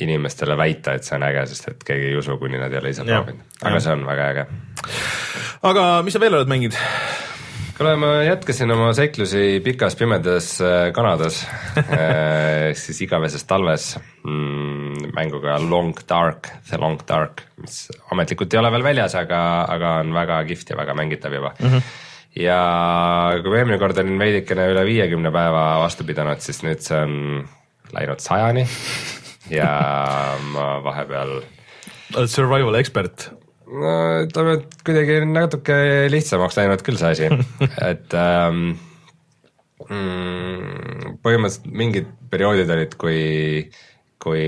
inimestele 0.00 0.56
väita, 0.58 0.94
et 0.94 1.06
see 1.06 1.16
on 1.16 1.24
äge, 1.26 1.46
sest 1.52 1.68
et 1.70 1.84
keegi 1.86 2.10
ei 2.10 2.16
usu, 2.18 2.36
kuni 2.40 2.58
nad 2.60 2.72
ei 2.72 2.80
ole 2.82 2.92
ise 2.94 3.04
proovinud, 3.06 3.44
aga 3.62 3.76
ja. 3.78 3.84
see 3.86 3.94
on 3.94 4.06
väga 4.06 4.28
äge. 4.32 4.46
aga 5.70 5.86
mis 6.04 6.16
sa 6.16 6.20
veel 6.20 6.40
oled 6.40 6.50
mänginud? 6.50 6.76
Kuule, 7.74 7.94
ma 7.98 8.10
jätkasin 8.22 8.70
oma 8.74 8.92
seiklusi 8.96 9.60
pikas 9.64 9.96
pimedas 9.98 10.54
äh, 10.62 10.92
Kanadas 10.94 11.42
äh, 11.78 12.70
siis 12.78 13.00
igaveses 13.06 13.44
talves 13.48 13.94
mm, 14.22 15.10
mänguga 15.16 15.58
Long 15.62 15.94
Dark, 16.08 16.50
The 16.68 16.78
Long 16.80 17.00
Dark, 17.08 17.42
mis 17.62 17.88
ametlikult 18.14 18.54
ei 18.54 18.62
ole 18.62 18.72
veel 18.74 18.86
väljas, 18.86 19.18
aga, 19.18 19.40
aga 19.74 19.98
on 20.04 20.14
väga 20.14 20.40
kihvt 20.48 20.74
ja 20.74 20.78
väga 20.78 20.96
mängitav 20.98 21.34
juba 21.34 21.54
mm. 21.58 21.70
-hmm 21.70 22.02
ja 22.34 22.58
kui 23.42 23.50
ma 23.52 23.60
eelmine 23.60 23.78
kord 23.78 23.98
olin 24.02 24.18
veidikene 24.18 24.66
üle 24.72 24.82
viiekümne 24.88 25.30
päeva 25.30 25.78
vastu 25.84 26.02
pidanud, 26.06 26.40
siis 26.42 26.64
nüüd 26.66 26.82
see 26.82 26.98
on 26.98 27.14
läinud 27.94 28.18
sajani 28.18 28.66
ja 29.58 29.70
ma 30.50 30.66
vahepeal. 30.82 31.36
oled 32.16 32.30
survival 32.32 32.74
ekspert 32.80 33.28
no 33.68 33.94
ütleme, 34.24 34.58
et 34.58 34.76
kuidagi 34.86 35.20
natuke 35.28 35.76
lihtsamaks 36.12 36.58
läinud 36.60 36.84
küll 36.86 37.00
see 37.00 37.14
asi, 37.14 37.30
et 37.90 38.16
ähm, 38.18 38.76
mm, 39.88 41.16
põhimõtteliselt 41.24 41.72
mingid 41.72 42.12
perioodid 42.32 42.70
olid, 42.74 42.96
kui, 43.00 43.18
kui 44.22 44.44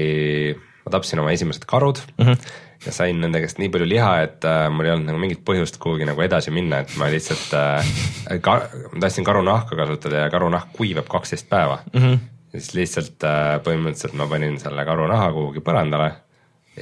ma 0.85 0.95
tapsin 0.95 1.23
oma 1.23 1.35
esimesed 1.35 1.67
karud 1.69 2.01
mm 2.19 2.27
-hmm. 2.29 2.53
ja 2.87 2.93
sain 2.93 3.21
nende 3.21 3.41
käest 3.43 3.59
nii 3.63 3.73
palju 3.73 3.89
liha, 3.89 4.13
et 4.29 4.45
äh, 4.45 4.69
mul 4.71 4.87
ei 4.87 4.95
olnud 4.95 5.11
nagu 5.11 5.23
mingit 5.23 5.43
põhjust 5.49 5.81
kuhugi 5.83 6.07
nagu 6.09 6.23
edasi 6.23 6.55
minna, 6.55 6.85
et 6.85 6.97
ma 7.01 7.11
lihtsalt 7.11 7.57
äh, 7.57 8.41
ka, 8.41 8.61
ma 8.93 9.01
tahtsin 9.01 9.25
karunahka 9.25 9.77
kasutada 9.77 10.27
ja 10.27 10.31
karunahk 10.31 10.73
kuivab 10.77 11.09
kaksteist 11.09 11.49
päeva 11.49 11.81
mm. 11.93 12.01
-hmm. 12.01 12.19
siis 12.53 12.75
lihtsalt 12.75 13.25
äh, 13.25 13.57
põhimõtteliselt 13.65 14.15
ma 14.15 14.27
panin 14.27 14.61
selle 14.61 14.85
karunaha 14.85 15.33
kuhugi 15.33 15.61
põrandale 15.61 16.13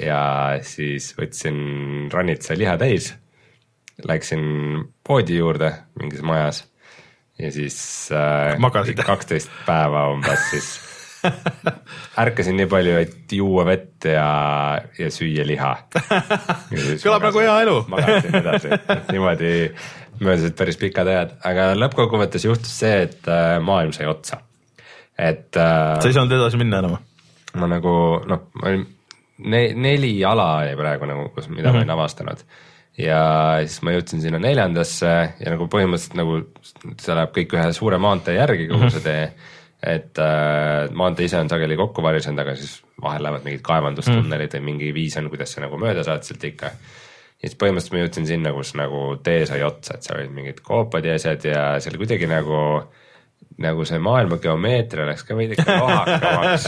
ja 0.01 0.21
siis 0.67 1.13
võtsin 1.19 2.09
ranitsa 2.13 2.57
liha 2.59 2.77
täis, 2.81 3.13
läksin 4.05 4.45
poodi 5.07 5.39
juurde 5.39 5.71
mingis 6.01 6.25
majas 6.27 6.65
ja 7.39 7.53
siis 7.55 7.79
äh, 8.15 8.59
kaksteist 9.07 9.53
päeva 9.67 10.09
umbes 10.15 10.51
siis 10.51 10.73
ärkasin 12.23 12.57
nii 12.59 12.67
palju, 12.71 12.97
et 13.01 13.33
juua 13.33 13.65
vett 13.69 14.09
ja, 14.09 14.27
ja 14.99 15.11
süüa 15.13 15.47
liha. 15.49 15.73
kõlab 17.03 17.29
nagu 17.29 17.41
hea 17.41 17.55
elu. 17.65 17.77
magasin 17.93 18.39
edasi, 18.41 18.73
niimoodi 19.13 19.53
möödusid 20.21 20.57
päris 20.59 20.79
pikad 20.81 21.11
ajad, 21.11 21.37
aga 21.49 21.71
lõppkokkuvõttes 21.79 22.45
juhtus 22.47 22.75
see, 22.83 23.07
et 23.09 23.31
äh, 23.31 23.57
maailm 23.65 23.95
sai 23.97 24.09
otsa. 24.11 24.43
et 25.19 25.57
äh,. 25.57 25.97
sa 26.01 26.11
ei 26.11 26.17
saanud 26.17 26.37
edasi 26.37 26.61
minna 26.61 26.83
enam? 26.85 26.99
ma 27.55 27.71
nagu 27.71 27.95
noh, 28.29 28.49
ma 28.61 28.71
olin 28.71 28.87
ne-, 29.39 29.73
neli 29.75 30.15
ala 30.25 30.49
oli 30.63 30.77
praegu 30.79 31.09
nagu, 31.11 31.27
kus, 31.35 31.49
mida 31.49 31.61
mm 31.61 31.65
-hmm. 31.65 31.73
ma 31.73 31.79
olin 31.79 31.89
mhm. 31.89 31.99
avastanud. 31.99 32.45
ja 32.99 33.59
siis 33.67 33.83
ma 33.83 33.91
jõudsin 33.91 34.21
sinna 34.23 34.39
neljandasse 34.39 35.13
ja 35.41 35.51
nagu 35.51 35.67
põhimõtteliselt 35.67 36.15
nagu 36.15 36.37
see 37.01 37.15
läheb 37.15 37.33
kõik 37.35 37.57
ühe 37.57 37.73
suure 37.73 37.99
maantee 37.99 38.37
järgi, 38.37 38.69
kogu 38.71 38.91
see 38.91 39.01
tee. 39.03 39.33
et 39.83 40.19
äh, 40.19 40.91
maantee 40.93 41.27
ise 41.27 41.39
on 41.39 41.49
sageli 41.49 41.77
kokku 41.77 42.03
varisenud, 42.03 42.39
aga 42.39 42.55
siis 42.57 42.83
vahel 43.03 43.23
lähevad 43.23 43.45
mingid 43.45 43.63
kaevandustunnelid 43.63 44.55
mm 44.55 44.61
või 44.61 44.65
mingi 44.65 44.95
viis 44.95 45.17
on, 45.17 45.29
kuidas 45.29 45.53
sa 45.53 45.61
nagu 45.61 45.79
mööda 45.79 46.05
saad 46.05 46.23
sealt 46.23 46.45
ikka. 46.45 46.67
ja 47.43 47.49
siis 47.49 47.59
põhimõtteliselt 47.59 47.93
ma 47.93 48.05
jõudsin 48.05 48.27
sinna, 48.27 48.53
kus 48.53 48.75
nagu 48.75 49.17
tee 49.23 49.47
sai 49.47 49.63
otsa, 49.63 49.95
et 49.95 50.03
seal 50.03 50.21
olid 50.21 50.31
mingid 50.31 50.61
koopad 50.61 51.05
ja 51.05 51.15
asjad 51.15 51.45
ja 51.45 51.81
seal 51.81 51.99
kuidagi 51.99 52.27
nagu 52.31 52.61
nagu 53.63 53.85
see 53.87 54.01
maailma 54.03 54.41
geomeetria 54.43 55.07
läks 55.07 55.23
ka 55.29 55.37
veidike 55.39 55.65
lohakamaks 55.79 56.67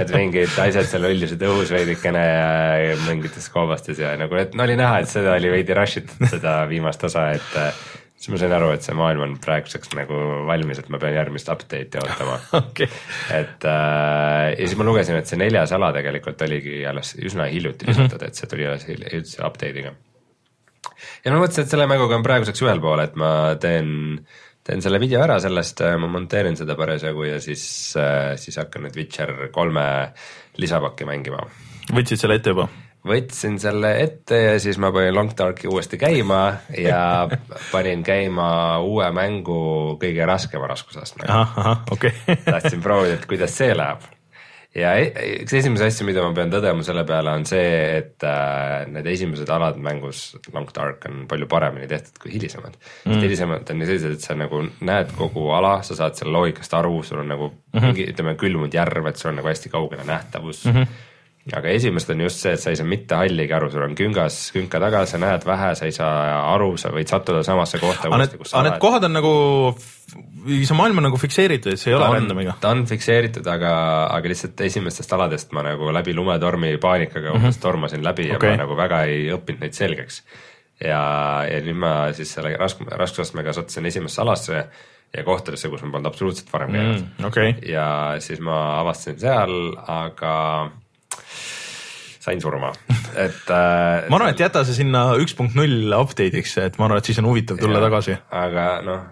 et 0.00 0.12
mingid 0.14 0.54
asjad 0.64 0.88
seal 0.88 1.04
hõljusid 1.04 1.42
õhus 1.50 1.72
veidikene 1.74 2.22
ja 2.24 2.94
mingites 3.04 3.50
koobastes 3.52 4.00
ja 4.00 4.14
nagu, 4.20 4.38
et 4.40 4.56
no 4.56 4.64
oli 4.64 4.78
näha, 4.78 5.02
et 5.02 5.12
seda 5.12 5.36
oli 5.36 5.52
veidi 5.52 5.76
rush 5.76 6.00
itud, 6.00 6.24
seda 6.30 6.62
viimast 6.70 7.04
osa, 7.04 7.26
et 7.36 7.58
äh, 7.60 7.82
siis 8.16 8.32
ma 8.32 8.40
sain 8.40 8.56
aru, 8.56 8.72
et 8.74 8.88
see 8.88 8.96
maailm 8.96 9.26
on 9.26 9.36
praeguseks 9.42 9.92
nagu 9.98 10.22
valmis, 10.48 10.80
et 10.80 10.88
ma 10.92 11.02
pean 11.02 11.14
järgmist 11.18 11.52
update'i 11.52 12.00
ootama 12.00 12.40
okay. 12.62 12.88
et 13.36 13.68
äh, 13.68 14.48
ja 14.54 14.64
siis 14.64 14.78
ma 14.80 14.88
lugesin, 14.88 15.20
et 15.20 15.28
see 15.28 15.40
neljas 15.40 15.76
ala 15.76 15.92
tegelikult 15.96 16.48
oligi 16.48 16.80
alles 16.88 17.14
üsna 17.20 17.50
hiljuti 17.52 17.90
lisatud 17.90 18.16
mm, 18.16 18.24
-hmm. 18.24 18.32
et 18.32 18.42
see 18.42 18.50
tuli 18.50 18.66
alles 18.66 18.88
üldse 18.88 19.44
update'iga. 19.44 19.94
ja 21.24 21.32
ma 21.36 21.44
mõtlesin, 21.44 21.68
et 21.68 21.76
selle 21.76 21.86
mänguga 21.90 22.16
on 22.16 22.26
praeguseks 22.26 22.64
ühel 22.64 22.80
pool, 22.80 23.04
et 23.04 23.16
ma 23.20 23.32
teen 23.60 24.24
teen 24.68 24.84
selle 24.84 25.00
video 25.00 25.22
ära 25.24 25.38
sellest, 25.40 25.80
äh, 25.84 25.96
ma 26.00 26.10
monteerin 26.12 26.58
seda 26.58 26.76
parasjagu 26.78 27.24
ja 27.24 27.38
siis, 27.40 27.62
äh, 27.96 28.34
siis 28.40 28.60
hakkan 28.60 28.84
nüüd 28.86 28.98
Witcher 28.98 29.32
kolme 29.54 29.86
lisapakki 30.60 31.08
mängima. 31.08 31.46
võtsid 31.88 32.20
selle 32.20 32.38
ette 32.40 32.52
juba? 32.54 32.68
võtsin 33.08 33.56
selle 33.62 33.94
ette 34.02 34.40
ja 34.42 34.54
siis 34.60 34.76
ma 34.82 34.90
panin 34.92 35.14
Long 35.14 35.32
Darki 35.38 35.70
uuesti 35.70 35.96
käima 36.00 36.42
ja 36.76 37.00
panin 37.74 38.02
käima 38.04 38.50
uue 38.84 39.08
mängu 39.14 39.96
kõige 40.02 40.26
raskema 40.28 40.68
raskusastmega. 40.68 41.40
okay. 41.90 42.12
tahtsin 42.44 42.84
proovida, 42.84 43.16
et 43.16 43.26
kuidas 43.30 43.56
see 43.56 43.72
läheb 43.76 44.04
ja 44.76 44.92
e-, 45.00 45.10
üks 45.44 45.54
esimese 45.58 45.88
asju, 45.88 46.06
mida 46.08 46.22
ma 46.24 46.34
pean 46.36 46.52
tõdema 46.52 46.84
selle 46.86 47.04
peale, 47.08 47.32
on 47.40 47.46
see, 47.48 47.72
et 47.98 48.26
äh, 48.26 48.84
need 48.92 49.08
esimesed 49.14 49.50
alad 49.54 49.80
mängus 49.82 50.30
Long 50.54 50.68
Dark 50.74 51.06
on 51.08 51.24
palju 51.30 51.48
paremini 51.50 51.88
tehtud 51.90 52.20
kui 52.22 52.34
hilisemad 52.36 52.76
mm.. 52.76 53.08
sest 53.08 53.26
hilisemad 53.26 53.72
on 53.72 53.82
ju 53.84 53.90
sellised, 53.90 54.16
et 54.18 54.28
sa 54.28 54.36
nagu 54.38 54.62
näed 54.84 55.12
kogu 55.18 55.48
ala, 55.56 55.78
sa 55.86 55.98
saad 55.98 56.18
selle 56.18 56.34
loogikast 56.36 56.78
aru, 56.78 57.02
sul 57.06 57.24
on 57.24 57.32
nagu 57.34 57.50
mm 57.50 57.78
-hmm. 57.78 57.86
mingi, 57.86 58.08
ütleme, 58.12 58.36
külmunud 58.40 58.74
järv, 58.74 59.06
et 59.08 59.16
sul 59.16 59.32
on 59.32 59.40
nagu 59.40 59.48
hästi 59.48 59.72
kaugele 59.72 60.04
nähtavus 60.08 60.64
mm. 60.66 60.72
-hmm 60.72 61.06
aga 61.56 61.70
esimesed 61.72 62.10
on 62.12 62.22
just 62.26 62.42
see, 62.42 62.52
et 62.56 62.60
sa 62.60 62.72
ei 62.72 62.78
saa 62.78 62.86
mitte 62.88 63.16
halligi 63.16 63.54
aru, 63.56 63.70
sul 63.72 63.84
on 63.86 63.94
küngas, 63.96 64.36
künka 64.54 64.80
taga, 64.82 65.04
sa 65.08 65.20
näed 65.22 65.44
vähe, 65.48 65.70
sa 65.78 65.86
ei 65.88 65.94
saa 65.96 66.16
aru, 66.54 66.72
sa 66.80 66.90
võid 66.94 67.08
sattuda 67.10 67.44
samasse 67.46 67.80
kohta 67.82 68.10
uuesti, 68.10 68.40
kus 68.40 68.52
sa 68.52 68.60
oled. 68.60 68.74
Need 68.74 68.82
kohad 68.82 69.06
on 69.08 69.16
nagu, 69.16 69.32
see 70.48 70.76
maailm 70.76 71.00
on 71.00 71.08
nagu 71.08 71.20
fikseeritud, 71.20 71.78
see 71.80 71.92
ei 71.92 71.96
ta 71.96 72.02
ole 72.02 72.18
random'iga? 72.18 72.56
ta 72.60 72.72
on 72.74 72.84
fikseeritud, 72.90 73.48
aga, 73.54 73.72
aga 74.16 74.32
lihtsalt 74.32 74.60
esimestest 74.68 75.14
aladest 75.16 75.54
ma 75.56 75.64
nagu 75.70 75.92
läbi 75.94 76.16
lumetormi 76.16 76.74
paanikaga 76.82 77.32
umbes 77.32 77.44
mm 77.44 77.56
-hmm. 77.56 77.62
tormasin 77.64 78.04
läbi 78.04 78.28
okay. 78.34 78.50
ja 78.50 78.56
ma 78.56 78.64
nagu 78.64 78.76
väga 78.76 79.02
ei 79.08 79.30
õppinud 79.36 79.64
neid 79.64 79.78
selgeks. 79.78 80.22
ja, 80.84 81.00
ja 81.50 81.62
nüüd 81.64 81.80
ma 81.80 82.12
siis 82.12 82.34
selle 82.34 82.56
rask-, 82.56 82.84
raskusastmega 82.90 83.52
sattusin 83.52 83.86
esimesse 83.86 84.22
alasse 84.22 84.66
ja 85.16 85.24
kohtadesse, 85.24 85.68
kus 85.68 85.82
ma 85.82 85.90
polnud 85.90 86.10
absoluutselt 86.10 86.52
varem 86.52 86.72
käinud 86.72 87.00
mm,. 87.00 87.24
Okay. 87.24 87.54
ja 87.66 88.16
siis 88.18 88.40
ma 88.40 88.80
avastasin 88.80 89.18
seal, 89.20 89.56
aga 89.86 90.70
sain 92.28 92.42
surma, 92.44 92.72
et 93.16 93.48
äh,. 93.50 94.08
ma 94.08 94.20
arvan, 94.20 94.32
et 94.34 94.42
jäta 94.42 94.64
see 94.68 94.82
sinna 94.82 95.08
üks 95.22 95.36
punkt 95.38 95.56
null 95.58 95.94
update'iks, 95.96 96.58
et 96.64 96.78
ma 96.80 96.88
arvan, 96.88 97.02
et 97.02 97.08
siis 97.08 97.20
on 97.22 97.30
huvitav 97.30 97.60
tulla 97.60 97.80
ja, 97.80 97.86
tagasi. 97.88 98.18
aga 98.42 98.68
noh, 98.86 99.02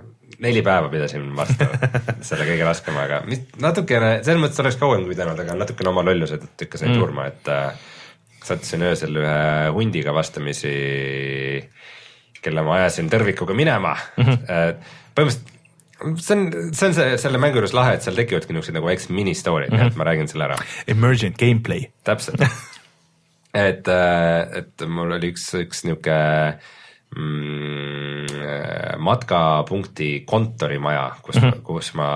neli 0.44 0.62
päeva 0.66 0.90
pidasin 0.92 1.26
vastu 1.36 1.68
selle 2.28 2.46
kõige 2.48 2.68
raskemaga, 2.68 3.22
natukene, 3.62 4.12
selles 4.26 4.42
mõttes 4.42 4.62
oleks 4.64 4.78
kauem 4.80 5.06
pidanud, 5.08 5.40
aga 5.46 5.58
natukene 5.64 5.92
oma 5.92 6.04
lolluse 6.06 6.40
tõttu 6.42 6.68
ikka 6.68 6.82
sain 6.82 6.92
mm. 6.92 7.02
surma, 7.02 7.26
et 7.32 7.52
äh, 7.52 7.90
sattusin 8.46 8.86
öösel 8.86 9.20
ühe 9.22 9.42
hundiga 9.74 10.14
vastamisi, 10.16 10.76
kelle 12.44 12.64
ma 12.66 12.80
ajasin 12.82 13.10
tõrvikuga 13.10 13.56
minema 13.58 13.96
mm, 13.96 14.24
-hmm. 14.32 14.88
põhimõtteliselt 15.16 15.54
see 16.20 16.36
on, 16.36 16.72
see 16.76 16.86
on 16.90 16.94
see, 16.94 17.16
selle 17.20 17.40
mängu 17.40 17.60
juures 17.60 17.74
lahe, 17.76 17.96
et 17.96 18.04
seal 18.04 18.18
tekivadki 18.18 18.52
niisugused 18.52 18.76
nagu 18.76 18.88
väiksed 18.90 19.12
mini-story'd 19.16 19.72
mm, 19.72 19.80
-hmm. 19.80 19.92
et 19.92 19.96
ma 19.96 20.04
räägin 20.04 20.28
selle 20.28 20.44
ära. 20.50 20.58
Emergent 20.86 21.38
gameplay. 21.40 21.88
täpselt 22.04 22.42
et, 23.56 23.88
äh, 23.88 24.58
et 24.60 24.86
mul 24.88 25.16
oli 25.16 25.32
üks, 25.32 25.48
üks 25.60 25.84
niisugune 25.86 26.58
mm, 27.16 28.26
matkapunkti 29.06 30.10
kontorimaja, 30.28 31.08
kus 31.22 31.40
mm, 31.40 31.48
-hmm. 31.48 31.64
kus 31.66 31.92
ma 31.94 32.08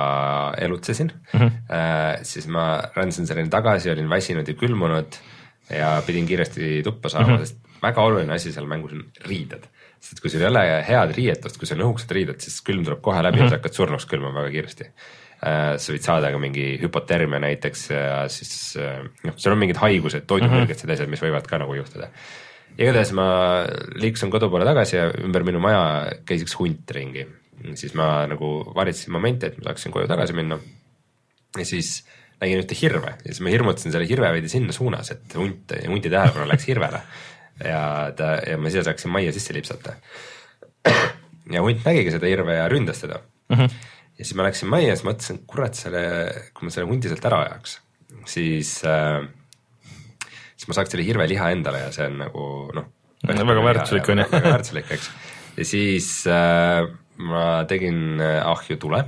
elutsesin 0.58 1.12
mm. 1.32 1.40
-hmm. 1.40 2.22
siis 2.22 2.48
ma 2.48 2.82
rändasin 2.96 3.26
selleni 3.26 3.48
tagasi, 3.48 3.90
olin 3.90 4.10
väsinud 4.10 4.48
ja 4.48 4.54
külmunud 4.54 5.20
ja 5.70 6.02
pidin 6.06 6.26
kiiresti 6.26 6.82
tuppa 6.82 7.08
saama 7.08 7.28
mm, 7.28 7.36
-hmm. 7.36 7.46
sest 7.46 7.58
väga 7.82 8.02
oluline 8.02 8.34
asi 8.34 8.52
seal 8.52 8.66
mängus 8.66 8.92
on 8.92 9.04
riided. 9.24 9.64
sest 10.00 10.20
kui 10.20 10.30
sul 10.30 10.40
ei 10.40 10.48
ole 10.48 10.84
head 10.88 11.12
riietust, 11.16 11.56
kui 11.58 11.66
sul 11.66 11.80
on 11.80 11.86
õhukesed 11.86 12.12
riided, 12.16 12.40
siis 12.40 12.62
külm 12.64 12.84
tuleb 12.84 13.00
kohe 13.00 13.22
läbi 13.22 13.36
mm 13.36 13.40
-hmm. 13.40 13.44
ja 13.44 13.50
sa 13.50 13.56
hakkad 13.56 13.72
surnuks 13.72 14.06
külmuma 14.06 14.40
väga 14.40 14.50
kiiresti 14.50 14.84
Äh, 14.84 15.19
sa 15.40 15.94
võid 15.94 16.04
saada 16.04 16.30
ka 16.32 16.38
mingi 16.40 16.74
hüpotermia 16.82 17.40
näiteks 17.40 17.86
ja 17.94 18.16
siis 18.32 18.76
äh, 18.80 19.00
noh, 19.24 19.36
seal 19.40 19.54
on 19.54 19.62
mingid 19.62 19.80
haigused, 19.80 20.26
toidumürgitsed 20.28 20.84
mm 20.84 20.90
-hmm. 20.90 20.98
asjad, 20.98 21.12
mis 21.12 21.22
võivad 21.24 21.48
ka 21.48 21.58
nagu 21.62 21.74
juhtuda. 21.74 22.10
igatahes 22.76 23.12
ma 23.16 23.26
liikusin 23.94 24.30
kodu 24.30 24.50
poole 24.50 24.64
tagasi 24.64 24.96
ja 24.96 25.08
ümber 25.24 25.44
minu 25.44 25.60
maja 25.60 26.12
käis 26.28 26.44
üks 26.44 26.58
hunt 26.58 26.90
ringi, 26.90 27.26
siis 27.74 27.94
ma 27.94 28.26
nagu 28.26 28.72
varitsesin 28.74 29.12
momenti, 29.12 29.46
et 29.46 29.58
ma 29.58 29.64
saaksin 29.70 29.92
koju 29.92 30.08
tagasi 30.08 30.32
minna. 30.32 30.58
ja 31.56 31.64
siis 31.64 32.04
nägin 32.40 32.60
ühte 32.60 32.76
hirve 32.82 33.16
ja 33.24 33.32
siis 33.32 33.40
ma 33.40 33.48
hirmutasin 33.48 33.92
selle 33.92 34.08
hirve 34.08 34.32
veidi 34.32 34.48
sinna 34.48 34.72
suunas, 34.72 35.10
et 35.10 35.34
hunt, 35.34 35.72
hunti 35.88 36.10
tähelepanu 36.10 36.48
läks 36.48 36.66
hirvele 36.68 37.00
ja 37.64 38.12
ta 38.16 38.36
ja 38.46 38.58
ma 38.58 38.68
siia 38.68 38.84
saaksin 38.84 39.10
majja 39.10 39.32
sisse 39.32 39.54
lipsata. 39.54 39.96
ja 41.52 41.62
hunt 41.62 41.84
nägigi 41.84 42.10
seda 42.10 42.26
hirve 42.26 42.54
ja 42.54 42.68
ründas 42.68 43.00
teda 43.00 43.20
mm. 43.48 43.56
-hmm 43.56 43.70
ja 44.20 44.26
siis 44.26 44.36
ma 44.36 44.44
läksin 44.44 44.68
majja 44.68 44.92
ja 44.92 44.96
siis 44.98 45.06
mõtlesin, 45.08 45.38
kurat 45.48 45.78
selle, 45.78 46.00
kui 46.56 46.68
ma 46.68 46.74
selle 46.74 46.88
hundi 46.90 47.08
sealt 47.08 47.24
ära 47.30 47.44
ajaks, 47.46 47.78
siis 48.28 48.74
äh,, 48.84 49.22
siis 50.60 50.68
ma 50.68 50.76
saaks 50.76 50.92
selle 50.92 51.06
hirveliha 51.06 51.52
endale 51.54 51.86
ja 51.86 51.94
see 51.94 52.08
on 52.10 52.18
nagu 52.20 52.48
noh. 52.76 52.90
väga 53.24 53.64
väärtuslik 53.64 54.12
on 54.12 54.20
ju. 54.20 54.28
väga 54.34 54.52
väärtuslik, 54.56 54.92
eks. 54.96 55.08
ja 55.56 55.68
siis 55.68 56.10
äh, 56.28 56.84
ma 57.24 57.46
tegin 57.70 58.20
äh, 58.20 58.42
ahju 58.44 58.76
tule 58.82 59.02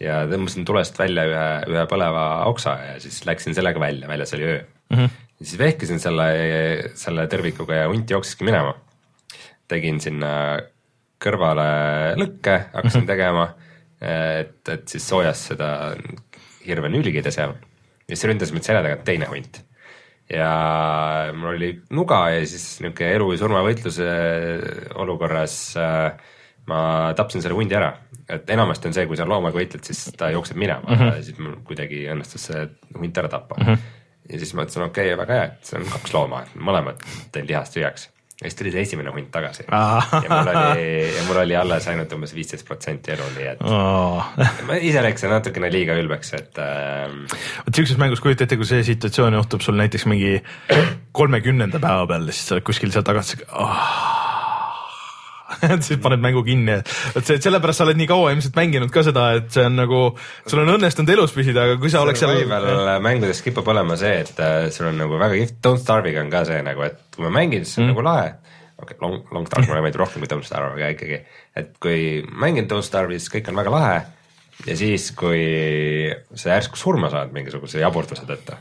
ja 0.00 0.22
tõmbasin 0.30 0.64
tulest 0.64 0.96
välja 0.96 1.28
ühe, 1.28 1.46
ühe 1.74 1.86
põleva 1.90 2.26
oksa 2.48 2.76
ja 2.86 2.98
siis 3.04 3.20
läksin 3.28 3.56
sellega 3.56 3.82
välja, 3.82 4.08
väljas 4.08 4.32
oli 4.38 4.48
öö 4.48 4.58
mm. 4.60 4.96
-hmm. 4.96 5.24
ja 5.36 5.44
siis 5.44 5.58
vehkisin 5.60 6.00
selle, 6.00 6.30
selle 6.96 7.28
tõrvikuga 7.28 7.84
ja 7.84 7.88
hunt 7.92 8.10
jookseski 8.10 8.48
minema. 8.48 8.72
tegin 9.68 10.00
sinna 10.00 10.30
kõrvale 11.20 11.72
lõkke, 12.16 12.56
hakkasin 12.72 13.02
mm 13.02 13.04
-hmm. 13.04 13.12
tegema 13.12 13.50
et, 14.00 14.60
et 14.68 14.86
siis 14.88 15.08
soojas 15.08 15.50
seda 15.52 15.70
hirve 16.64 16.88
nülgida 16.92 17.32
seal 17.34 17.52
ja 18.10 18.16
siis 18.16 18.26
ründas 18.30 18.52
mind 18.54 18.66
selja 18.66 18.82
tagant 18.84 19.04
teine 19.04 19.28
hunt. 19.30 19.62
ja 20.30 20.50
mul 21.34 21.54
oli 21.56 21.70
nuga 21.96 22.22
ja 22.34 22.42
siis 22.46 22.80
niisugune 22.80 23.14
elu 23.16 23.30
või 23.32 23.38
surma 23.40 23.64
võitluse 23.66 24.10
olukorras 25.02 25.56
äh, 25.80 26.36
ma 26.70 26.80
tapsin 27.16 27.42
selle 27.42 27.56
hundi 27.58 27.74
ära, 27.76 27.90
et 28.30 28.50
enamasti 28.54 28.90
on 28.90 28.94
see, 28.94 29.06
kui 29.10 29.18
sa 29.18 29.26
loomaga 29.28 29.58
võitled, 29.58 29.82
siis 29.86 30.12
ta 30.18 30.30
jookseb 30.34 30.60
minema 30.60 30.86
mm, 30.86 31.00
-hmm. 31.00 31.22
siis 31.26 31.40
mul 31.42 31.56
kuidagi 31.66 32.04
õnnestus 32.12 32.46
see 32.50 32.66
hunt 32.98 33.18
ära 33.18 33.28
tappa 33.32 33.58
mm. 33.58 33.66
-hmm. 33.66 33.90
ja 34.32 34.38
siis 34.38 34.54
ma 34.54 34.66
ütlesin, 34.66 34.86
okei 34.86 35.12
okay,, 35.12 35.18
väga 35.24 35.38
hea, 35.38 35.50
et 35.50 35.70
see 35.70 35.80
on 35.80 35.92
kaks 35.96 36.14
looma, 36.14 36.44
mõlemad 36.54 37.02
teen 37.32 37.48
lihast 37.48 37.74
tühjaks 37.76 38.08
ja 38.40 38.48
siis 38.48 38.56
tuli 38.56 38.72
see 38.72 38.84
esimene 38.86 39.12
hunt 39.14 39.28
tagasi. 39.34 39.66
Ja 39.68 40.28
mul 40.30 40.52
oli, 40.52 40.86
ja 41.16 41.24
mul 41.26 41.40
oli 41.42 41.56
alles 41.60 41.88
ainult 41.92 42.12
umbes 42.16 42.32
viisteist 42.36 42.66
protsenti 42.68 43.12
elu, 43.12 43.26
nii 43.36 43.48
et 43.52 43.64
oh. 43.68 44.30
ma 44.68 44.78
ise 44.80 45.02
läksin 45.04 45.32
natukene 45.34 45.68
liiga 45.72 45.96
ülbeks, 46.00 46.32
et 46.38 46.62
ähm.... 46.64 47.26
vot 47.66 47.82
siukses 47.82 48.00
mängus 48.00 48.24
kujuta 48.24 48.46
ette, 48.48 48.58
kui 48.60 48.68
see 48.68 48.86
situatsioon 48.92 49.36
juhtub 49.36 49.64
sul 49.64 49.76
näiteks 49.80 50.08
mingi 50.10 50.38
kolmekümnenda 51.12 51.82
päeva 51.82 52.08
peal, 52.14 52.30
siis 52.32 52.48
sa 52.48 52.56
oled 52.56 52.68
kuskil 52.70 52.94
seal 52.94 53.06
tagasi 53.06 53.42
oh 53.52 54.19
siis 55.86 56.00
paned 56.02 56.22
mängu 56.22 56.42
kinni, 56.46 56.78
et 56.80 57.24
see, 57.26 57.38
sellepärast 57.42 57.82
sa 57.82 57.86
oled 57.86 57.98
nii 58.00 58.08
kaua 58.10 58.32
ilmselt 58.34 58.56
mänginud 58.58 58.92
ka 58.94 59.04
seda, 59.06 59.26
et 59.38 59.50
see 59.54 59.64
on 59.68 59.76
nagu, 59.78 60.02
sul 60.48 60.62
on 60.62 60.74
õnnestunud 60.76 61.12
elus 61.14 61.34
püsida, 61.36 61.66
aga 61.68 61.78
kui 61.82 61.92
sa 61.92 62.02
oleks 62.04 62.22
seal. 62.22 62.34
survival 62.38 63.02
mängudes 63.04 63.42
kipub 63.46 63.68
olema 63.72 63.98
see, 64.00 64.20
et 64.24 64.42
äh, 64.44 64.68
sul 64.74 64.90
on 64.90 65.00
nagu 65.00 65.20
väga 65.20 65.38
kihvt, 65.38 65.58
Don't 65.66 65.82
Starve'iga 65.82 66.24
on 66.24 66.32
ka 66.32 66.44
see 66.48 66.60
nagu, 66.66 66.84
et 66.86 67.00
kui 67.16 67.26
ma 67.26 67.34
mängin, 67.40 67.66
siis 67.66 67.80
on 67.80 67.86
mm. 67.86 67.92
nagu 67.94 68.06
lahe. 68.06 68.28
okei 68.80 68.96
okay,, 68.96 69.00
Long, 69.04 69.32
Long 69.36 69.50
Dark 69.52 69.68
mulle 69.68 69.84
meeldib 69.84 70.04
rohkem 70.04 70.24
kui 70.24 70.32
Don't 70.32 70.48
Starve, 70.48 70.74
aga 70.78 70.92
ikkagi, 70.96 71.22
et 71.60 71.72
kui 71.82 72.02
mängin 72.30 72.70
Don't 72.70 72.86
Starve'i, 72.86 73.20
siis 73.20 73.32
kõik 73.36 73.52
on 73.52 73.60
väga 73.60 73.74
lahe. 73.76 73.96
ja 74.66 74.76
siis, 74.76 75.10
kui 75.16 75.42
sa 76.34 76.56
järsku 76.56 76.80
surma 76.80 77.12
saad 77.12 77.34
mingisuguse 77.36 77.82
jaburtuse 77.82 78.28
tõttu, 78.28 78.56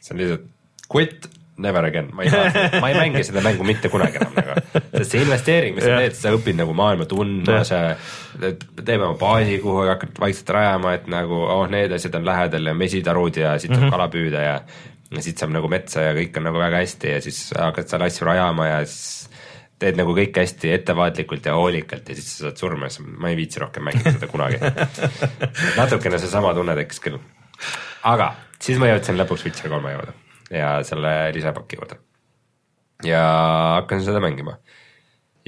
see 0.00 0.16
on 0.16 0.24
lihtsalt 0.24 0.50
quit 0.92 1.30
never 1.62 1.86
again, 1.88 2.10
ma 2.12 2.26
ei 2.26 2.32
saa, 2.32 2.68
ma 2.82 2.90
ei 2.90 2.98
mängi 2.98 3.24
seda 3.26 3.42
mängu 3.44 3.66
mitte 3.66 3.90
kunagi 3.92 4.20
enam 4.20 4.36
nagu, 4.36 4.58
sest 4.74 5.14
see 5.14 5.24
investeering, 5.24 5.76
mis 5.76 5.86
sa 5.86 5.98
teed, 6.02 6.16
sa 6.18 6.34
õpid 6.36 6.58
nagu 6.58 6.74
maailma 6.76 7.06
tundma, 7.10 7.62
sa 7.68 7.82
teed 8.38 8.94
oma 8.98 9.14
baasi, 9.20 9.58
kuhu 9.62 9.86
hakkad 9.88 10.20
vaikselt 10.22 10.54
rajama, 10.58 10.96
et 10.98 11.10
nagu 11.12 11.42
oh, 11.46 11.64
need 11.70 11.94
asjad 11.94 12.18
on 12.18 12.26
lähedal 12.28 12.72
ja 12.72 12.76
mesitarud 12.76 13.42
ja 13.42 13.56
siit 13.58 13.72
saab 13.72 13.80
mm 13.80 13.88
-hmm. 13.88 13.96
kala 13.96 14.08
püüda 14.12 14.46
ja 14.48 14.56
ja 15.12 15.22
siit 15.22 15.38
saab 15.38 15.52
nagu 15.52 15.68
metsa 15.68 16.06
ja 16.08 16.14
kõik 16.16 16.38
on 16.40 16.48
nagu 16.48 16.60
väga 16.60 16.80
hästi 16.82 17.10
ja 17.16 17.20
siis 17.20 17.42
hakkad 17.58 17.88
seal 17.88 18.06
asju 18.06 18.26
rajama 18.26 18.68
ja 18.68 18.78
siis 18.86 19.28
teed 19.82 19.98
nagu 19.98 20.14
kõike 20.16 20.44
hästi 20.44 20.72
ettevaatlikult 20.76 21.46
ja 21.46 21.56
hoolikalt 21.58 22.08
ja 22.08 22.16
siis 22.16 22.30
sa 22.36 22.46
saad 22.46 22.62
surma 22.62 22.88
ja 22.88 22.94
siis 22.94 23.06
ma 23.06 23.32
ei 23.32 23.36
viitsi 23.36 23.60
rohkem 23.60 23.84
mängida 23.88 24.14
seda 24.14 24.30
kunagi. 24.30 24.60
Natukene 25.80 26.20
seesama 26.22 26.54
tunne 26.54 26.76
tekkis 26.78 27.02
küll. 27.02 27.18
aga 28.08 28.34
siis 28.62 28.78
ma 28.78 28.92
jõudsin 28.92 29.18
lõpuks 29.20 29.44
Witcher 29.48 29.72
kolme 29.72 29.96
juurde 29.96 30.14
ja 30.52 30.72
selle 30.86 31.32
lisapaki 31.34 31.78
juurde. 31.80 31.98
ja 33.04 33.22
hakkasin 33.80 34.04
seda 34.06 34.20
mängima 34.20 34.58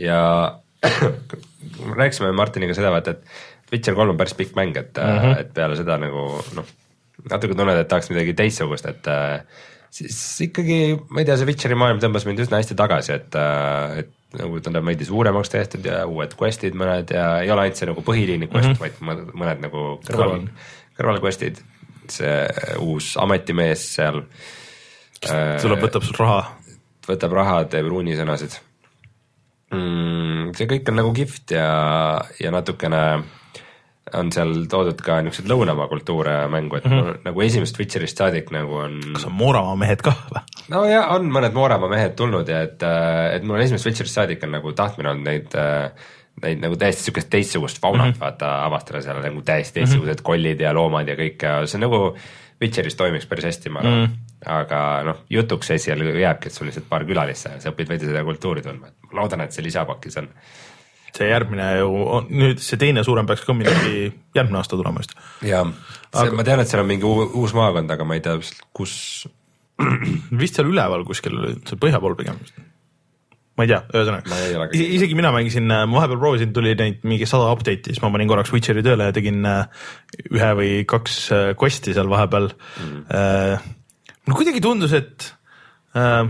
ja 0.01 0.21
rääkisime 2.01 2.33
Martiniga 2.33 2.75
seda 2.77 2.91
vaata, 2.93 3.15
et 3.15 3.73
Witcher 3.73 3.95
kolm 3.97 4.15
on 4.15 4.19
päris 4.21 4.35
pikk 4.35 4.57
mäng, 4.57 4.77
et 4.77 4.97
mm, 4.99 5.21
-hmm. 5.21 5.39
et 5.41 5.55
peale 5.55 5.77
seda 5.77 5.97
nagu 5.99 6.27
noh, 6.57 6.67
natuke 7.31 7.55
tunned, 7.55 7.79
et 7.79 7.89
tahaks 7.89 8.11
midagi 8.11 8.35
teistsugust, 8.35 8.87
et 8.87 9.09
siis 9.95 10.19
ikkagi 10.49 10.79
ma 11.09 11.23
ei 11.23 11.29
tea, 11.29 11.37
see 11.39 11.49
Witcheri 11.49 11.79
maailm 11.79 12.03
tõmbas 12.03 12.27
mind 12.29 12.43
üsna 12.45 12.61
hästi 12.61 12.77
tagasi, 12.79 13.15
et, 13.15 13.39
et 14.01 14.41
nagu 14.41 14.59
ta 14.61 14.73
on 14.73 14.89
veidi 14.89 15.07
suuremaks 15.07 15.53
tehtud 15.53 15.87
ja 15.87 16.03
uued 16.11 16.35
quest'id 16.41 16.75
mõned 16.79 17.13
ja 17.15 17.29
ei 17.45 17.53
ole 17.55 17.67
ainult 17.67 17.81
see 17.81 17.91
nagu 17.91 18.03
põhiliini 18.07 18.51
quest 18.51 18.73
mm, 18.73 18.81
-hmm. 18.81 19.07
vaid 19.07 19.31
mõned 19.43 19.63
nagu 19.69 19.85
kõrval, 20.09 20.49
kõrvalquest'id, 20.99 21.63
see 22.11 22.35
uus 22.83 23.15
ametimees 23.21 23.87
seal. 23.97 24.25
Tuleb, 25.63 25.83
võtab 25.85 26.07
sul 26.07 26.19
raha. 26.19 26.43
võtab 27.09 27.37
raha, 27.37 27.63
teeb 27.73 27.89
ruunisõnasid 27.93 28.59
mm,. 29.75 30.53
see 30.59 30.69
kõik 30.71 30.91
on 30.93 31.01
nagu 31.01 31.15
kihvt 31.17 31.57
ja, 31.57 31.71
ja 32.41 32.53
natukene 32.55 33.05
on 34.15 34.31
seal 34.35 34.67
toodud 34.71 34.99
ka 35.01 35.21
niisuguseid 35.25 35.49
lõunamaa 35.49 35.87
kultuure 35.89 36.35
mängu, 36.53 36.77
et 36.77 36.85
mm 36.85 36.99
-hmm. 36.99 37.23
nagu 37.25 37.41
esimesest 37.41 37.79
Witcherist 37.81 38.21
saadik 38.21 38.51
nagu 38.53 38.77
on. 38.85 38.99
kas 39.15 39.25
on 39.25 39.33
Mooramaa 39.33 39.77
mehed 39.81 40.03
ka 40.05 40.13
või? 40.35 40.43
no 40.75 40.85
ja 40.89 41.07
on 41.17 41.31
mõned 41.33 41.57
Mooramaa 41.57 41.89
mehed 41.89 42.15
tulnud 42.19 42.49
ja 42.49 42.63
et, 42.69 42.85
et 43.33 43.43
mul 43.43 43.57
on 43.57 43.65
esimesest 43.65 43.89
Witcherist 43.89 44.21
saadik 44.21 44.45
on 44.45 44.53
nagu 44.59 44.73
tahtmine 44.73 45.11
olnud 45.11 45.25
neid 45.25 45.57
neid 46.43 46.63
nagu 46.63 46.77
täiesti 46.77 47.07
sihukest 47.07 47.31
teistsugust 47.31 47.81
faunat 47.81 48.07
mm 48.07 48.13
-hmm. 48.13 48.21
vaata 48.21 48.65
avastada 48.65 49.03
seal 49.03 49.23
nagu 49.23 49.43
täiesti 49.43 49.81
teistsugused 49.81 50.15
mm 50.15 50.19
-hmm. 50.19 50.31
kollid 50.31 50.61
ja 50.61 50.75
loomad 50.75 51.09
ja 51.09 51.15
kõik 51.15 51.43
ja 51.43 51.67
see 51.67 51.81
nagu 51.81 52.17
Witcheris 52.63 52.95
toimiks 52.95 53.27
päris 53.27 53.45
hästi, 53.45 53.69
ma 53.71 53.79
arvan 53.79 53.99
mm. 53.99 54.05
-hmm. 54.05 54.24
Aga 54.51 54.81
noh, 55.07 55.23
jutuks 55.33 55.71
esialgu 55.77 56.15
jääbki, 56.19 56.51
et 56.51 56.57
sul 56.57 56.69
lihtsalt 56.69 56.89
paar 56.91 57.07
külalist 57.09 57.49
ja 57.49 57.57
sa 57.63 57.73
õpid 57.73 57.91
veidi 57.91 58.09
seda 58.09 58.25
kultuuri 58.27 58.65
tundma, 58.65 58.91
et 58.91 59.09
ma 59.09 59.21
loodan, 59.21 59.45
et 59.45 59.57
see 59.57 59.65
lisapakis 59.67 60.21
on. 60.23 60.29
See 61.15 61.29
järgmine 61.31 61.69
ju 61.79 61.89
on, 62.17 62.29
nüüd 62.35 62.63
see 62.63 62.79
teine 62.81 63.05
suurem 63.07 63.29
peaks 63.29 63.45
ka 63.47 63.55
midagi 63.55 64.09
järgmine 64.35 64.59
aasta 64.59 64.75
tulema 64.75 64.99
vist. 64.99 65.15
jaa, 65.47 65.63
aga... 66.11 66.35
ma 66.35 66.47
tean, 66.47 66.65
et 66.65 66.71
seal 66.71 66.83
on 66.83 66.91
mingi 66.91 67.07
uus 67.07 67.55
maakond, 67.55 67.91
aga 67.95 68.07
ma 68.09 68.19
ei 68.19 68.25
tea 68.25 68.39
kus. 68.75 68.95
vist 70.43 70.59
seal 70.59 70.71
üleval 70.71 71.07
kuskil, 71.07 71.39
see 71.67 71.79
põhja 71.83 72.03
pool 72.03 72.19
pigem 72.19 72.39
vist. 72.43 72.59
Ma 73.55 73.63
ei 73.63 73.71
tea, 73.71 73.85
ühesõnaga. 73.95 74.67
Isegi 74.75 75.15
mina 75.15 75.31
mängisin, 75.35 75.69
ma 75.71 75.87
vahepeal 75.87 76.19
proovisin, 76.19 76.51
tuli 76.55 76.73
neid 76.75 77.05
mingi 77.07 77.27
sada 77.31 77.53
update'i, 77.55 77.93
siis 77.93 78.03
ma 78.03 78.11
panin 78.11 78.31
korraks 78.31 78.51
Witcheri 78.51 78.83
tööle 78.83 79.07
ja 79.07 79.15
tegin 79.15 79.47
äh, 79.47 79.85
ühe 80.33 80.49
või 80.59 80.71
kaks 80.91 81.19
äh, 81.31 81.45
quest'i 81.61 81.95
seal 81.95 82.11
vahepeal. 82.11 82.51
Mm.. 82.83 83.05
No 84.29 84.37
kuidagi 84.39 84.63
tundus, 84.65 84.95
et 84.97 85.31
äh, 85.97 86.25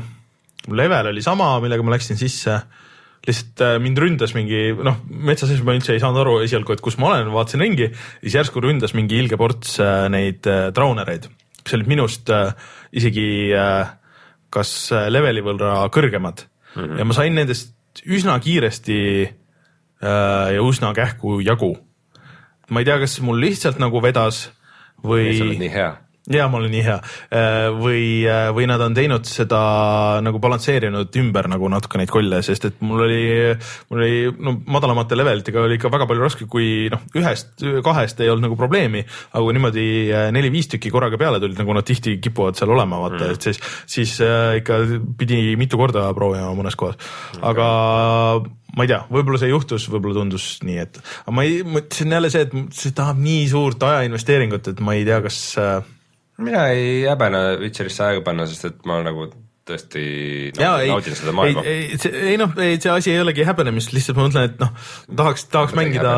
level 0.68 1.12
oli 1.12 1.22
sama, 1.22 1.54
millega 1.62 1.84
ma 1.86 1.94
läksin 1.94 2.18
sisse 2.20 2.62
lihtsalt 3.24 3.62
äh, 3.64 3.76
mind 3.80 4.00
ründas 4.00 4.34
mingi 4.36 4.72
noh, 4.84 4.98
metsa 5.08 5.48
sees 5.48 5.62
ma 5.64 5.74
üldse 5.76 5.94
ei 5.94 6.02
saanud 6.02 6.20
aru 6.22 6.38
esialgu, 6.44 6.74
et 6.74 6.82
kus 6.84 6.98
ma 7.00 7.12
olen, 7.12 7.30
vaatasin 7.32 7.62
ringi, 7.64 7.88
siis 8.20 8.36
järsku 8.36 8.62
ründas 8.64 8.94
mingi 8.96 9.18
ilge 9.20 9.38
ports 9.40 9.78
äh, 9.82 10.06
neid 10.12 10.46
äh, 10.50 10.68
traunereid, 10.76 11.30
kes 11.64 11.78
olid 11.78 11.88
minust 11.88 12.32
isegi 12.94 13.26
kas 14.52 14.70
leveli 15.10 15.42
võrra 15.42 15.86
kõrgemad 15.90 16.44
mm 16.44 16.82
-hmm. 16.82 16.98
ja 17.00 17.06
ma 17.08 17.16
sain 17.16 17.34
nendest 17.34 18.04
üsna 18.04 18.36
kiiresti 18.38 18.98
ja 20.04 20.60
üsna 20.60 20.92
kähku 20.94 21.40
jagu. 21.40 21.78
ma 22.68 22.80
ei 22.80 22.84
tea, 22.84 22.98
kas 23.00 23.20
mul 23.20 23.40
lihtsalt 23.40 23.80
nagu 23.80 24.02
vedas 24.02 24.50
või. 25.02 25.38
sa 25.38 25.44
oled 25.44 25.58
nii 25.58 25.72
hea 25.72 26.03
ja 26.32 26.46
ma 26.48 26.58
olen 26.58 26.72
nii 26.72 26.82
hea. 26.86 26.96
Äh, 27.28 27.66
või, 27.76 28.04
äh, 28.28 28.48
või 28.56 28.68
nad 28.68 28.80
on 28.80 28.96
teinud 28.96 29.28
seda 29.28 29.60
nagu 30.24 30.40
balansseerinud 30.40 31.12
ümber 31.20 31.48
nagu 31.52 31.68
natuke 31.72 32.00
neid 32.00 32.12
kolle, 32.12 32.40
sest 32.46 32.68
et 32.70 32.80
mul 32.84 33.04
oli, 33.04 33.20
mul 33.90 34.00
oli 34.00 34.32
no 34.38 34.56
madalamate 34.76 35.18
levelitega 35.18 35.64
oli 35.66 35.78
ikka 35.78 35.92
väga 35.92 36.08
palju 36.10 36.24
raske, 36.24 36.48
kui 36.50 36.88
noh, 36.92 37.04
ühest, 37.20 37.54
kahest 37.84 38.24
ei 38.24 38.32
olnud 38.32 38.48
nagu 38.48 38.58
probleemi, 38.60 39.04
aga 39.04 39.44
kui 39.44 39.56
niimoodi 39.58 39.86
äh, 40.08 40.26
neli-viis 40.34 40.72
tükki 40.72 40.92
korraga 40.94 41.20
peale 41.20 41.42
tulid, 41.42 41.60
nagu 41.60 41.76
nad 41.76 41.88
tihti 41.88 42.16
kipuvad 42.24 42.58
seal 42.58 42.72
olema, 42.72 43.02
vaata 43.04 43.20
mm., 43.20 43.36
et 43.36 43.48
siis, 43.50 43.62
siis 43.90 44.18
ikka 44.60 44.80
pidi 45.18 45.40
mitu 45.60 45.80
korda 45.80 46.06
proovima 46.16 46.52
mõnes 46.56 46.76
kohas, 46.78 46.96
aga 47.44 47.68
ma 48.74 48.84
ei 48.84 48.90
tea, 48.90 49.00
võib-olla 49.12 49.40
see 49.40 49.50
juhtus, 49.52 49.86
võib-olla 49.92 50.22
tundus 50.22 50.46
nii, 50.66 50.78
et 50.82 50.98
aga 50.98 51.34
ma 51.36 51.44
ei, 51.46 51.60
see 51.94 52.06
on 52.06 52.16
jälle 52.16 52.30
see, 52.32 52.46
et 52.46 52.56
see 52.74 52.94
tahab 52.96 53.20
nii 53.22 53.44
suurt 53.50 53.84
ajainvesteeringut, 53.86 54.72
et 54.72 54.82
ma 54.84 54.96
ei 54.96 55.04
tea, 55.06 55.20
kas 55.24 55.40
äh, 55.60 55.76
mina 56.38 56.68
ei 56.72 57.04
häbene 57.08 57.42
Witcherisse 57.60 58.04
aega 58.08 58.24
panna, 58.26 58.46
sest 58.50 58.64
et 58.70 58.86
ma 58.88 59.00
nagu 59.02 59.28
tõesti 59.64 60.02
naudin, 60.58 60.90
naudin 60.92 61.16
seda 61.16 61.32
maailma. 61.36 61.62
ei, 61.64 61.96
ei, 62.12 62.34
noh, 62.40 62.52
ei 62.60 62.76
see 62.82 62.90
asi 62.92 63.12
ei 63.14 63.20
olegi 63.22 63.46
häbenemist, 63.48 63.94
lihtsalt 63.96 64.18
ma 64.18 64.26
mõtlen, 64.26 64.50
et 64.50 64.58
noh, 64.60 64.72
tahaks, 65.20 65.46
tahaks 65.52 65.76
mängida, 65.78 66.12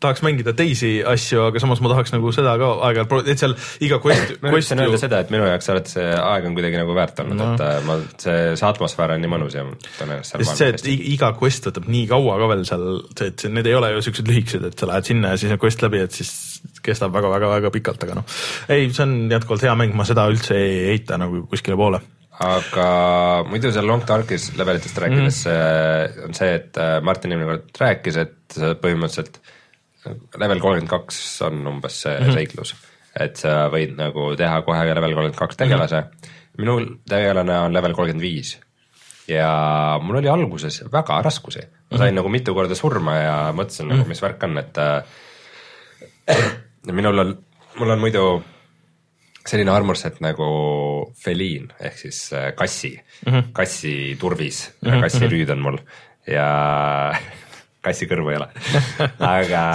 tahaks 0.00 0.24
mängida 0.24 0.54
teisi 0.56 0.92
asju, 1.04 1.42
aga 1.50 1.60
samas 1.60 1.82
ma 1.84 1.92
tahaks 1.92 2.14
nagu 2.14 2.32
seda 2.32 2.54
ka 2.60 2.70
aeg-ajalt, 2.88 3.28
et 3.28 3.42
seal 3.42 3.56
iga 3.84 4.00
quest 4.04 4.38
ma 4.40 4.54
üritasin 4.54 4.80
öelda 4.86 5.00
seda, 5.02 5.20
et 5.24 5.34
minu 5.34 5.44
jaoks 5.50 5.70
alati 5.74 5.96
see 5.98 6.08
aeg 6.16 6.48
on 6.48 6.56
kuidagi 6.56 6.80
nagu 6.80 6.96
väärt 6.96 7.20
olnud 7.24 7.40
no., 7.42 7.50
et 7.52 7.66
äh, 7.66 7.76
ma, 7.84 7.98
see, 8.24 8.40
see 8.56 8.68
atmosfäär 8.70 9.16
on 9.18 9.24
nii 9.26 9.32
mõnus 9.34 9.58
ja 9.58 9.66
ma 9.68 9.76
tunnen 9.76 10.16
ennast 10.16 10.32
seal 10.32 10.48
see, 10.48 10.72
et 10.72 10.88
iga 11.12 11.34
quest 11.36 11.68
võtab 11.68 11.92
nii 11.92 12.08
kaua 12.14 12.40
ka 12.40 12.50
veel 12.54 12.66
seal, 12.68 12.88
see, 13.12 13.32
et 13.34 13.48
need 13.52 13.68
ei 13.68 13.76
ole 13.76 13.92
ju 13.92 14.04
siuksed 14.08 14.32
lühikesed, 14.32 14.68
et 14.70 14.80
sa 14.80 14.88
lähed 14.88 15.12
sinna 15.12 15.34
ja 15.34 15.44
siis 15.44 15.52
on 15.52 15.60
quest 15.60 15.84
läbi, 15.84 16.00
et 16.06 16.16
siis 16.16 16.32
kestab 16.86 17.12
väga-väga-väga 17.12 17.70
pikalt, 17.76 18.08
aga 18.08 18.22
noh, 18.22 18.36
ei, 18.72 18.88
see 18.88 19.04
on 19.04 19.16
jätkuvalt 19.36 19.68
hea 19.68 19.76
mäng, 19.76 19.96
ma 19.98 20.08
seda 20.08 20.24
üldse 20.32 20.56
ei 20.56 20.94
heita 20.94 21.20
nagu 21.20 21.44
kuskile 21.50 21.76
poole 21.76 22.00
aga 22.44 22.88
muidu 23.48 23.70
seal 23.72 23.86
Long 23.88 24.04
Darkis 24.08 24.50
levelitest 24.58 24.98
rääkides 25.00 25.38
mm. 25.48 26.26
on 26.26 26.36
see, 26.36 26.50
et 26.58 26.76
äh, 26.80 26.98
Martin 27.04 27.32
eelmine 27.32 27.54
kord 27.54 27.80
rääkis, 27.80 28.18
et 28.20 28.58
põhimõtteliselt 28.82 29.40
level 30.38 30.60
kolmkümmend 30.62 30.90
kaks 30.90 31.20
on 31.46 31.64
umbes 31.66 32.02
see 32.04 32.12
mm 32.12 32.26
-hmm. 32.26 32.36
seiklus, 32.36 32.74
et 33.18 33.40
sa 33.40 33.66
võid 33.72 33.96
nagu 33.98 34.34
teha 34.36 34.60
kohe 34.62 34.84
level 34.84 35.16
kolmkümmend 35.16 35.38
kaks 35.38 35.56
tegelase 35.56 36.00
mm. 36.00 36.06
-hmm. 36.06 36.60
minul 36.60 36.86
tegelane 37.08 37.58
on 37.58 37.72
level 37.72 37.94
kolmkümmend 37.94 38.22
viis 38.22 38.58
ja 39.28 39.98
mul 40.02 40.20
oli 40.20 40.28
alguses 40.28 40.84
väga 40.92 41.22
raskusi, 41.22 41.60
ma 41.90 41.98
sain 41.98 42.00
mm 42.00 42.10
-hmm. 42.10 42.16
nagu 42.20 42.28
mitu 42.28 42.54
korda 42.54 42.74
surma 42.74 43.16
ja 43.16 43.52
mõtlesin 43.52 43.82
mm 43.82 43.90
-hmm. 43.90 43.96
nagu, 43.96 44.00
mhm. 44.00 44.08
mis 44.08 44.22
värk 44.22 44.42
on, 44.42 44.58
et 44.58 44.78
äh, 44.78 45.04
minul 46.98 47.18
on, 47.18 47.38
mul 47.78 47.90
on 47.90 47.98
muidu 47.98 48.42
selline 49.46 49.70
armorset 49.70 50.20
nagu 50.24 50.46
feliin 51.22 51.70
ehk 51.80 51.98
siis 51.98 52.20
äh, 52.32 52.52
kassi. 52.54 52.96
Mm, 53.26 53.32
-hmm. 53.32 53.48
kassi 53.52 54.16
turvis. 54.20 54.70
Mm, 54.80 54.90
-hmm. 54.90 55.00
kassirüüd 55.00 55.50
on 55.50 55.62
mul. 55.62 55.78
Ja 56.26 56.46
kassi 57.86 58.06
kõrvu 58.06 58.30
ei 58.30 58.36
ole. 58.36 58.48
Aga 59.38 59.66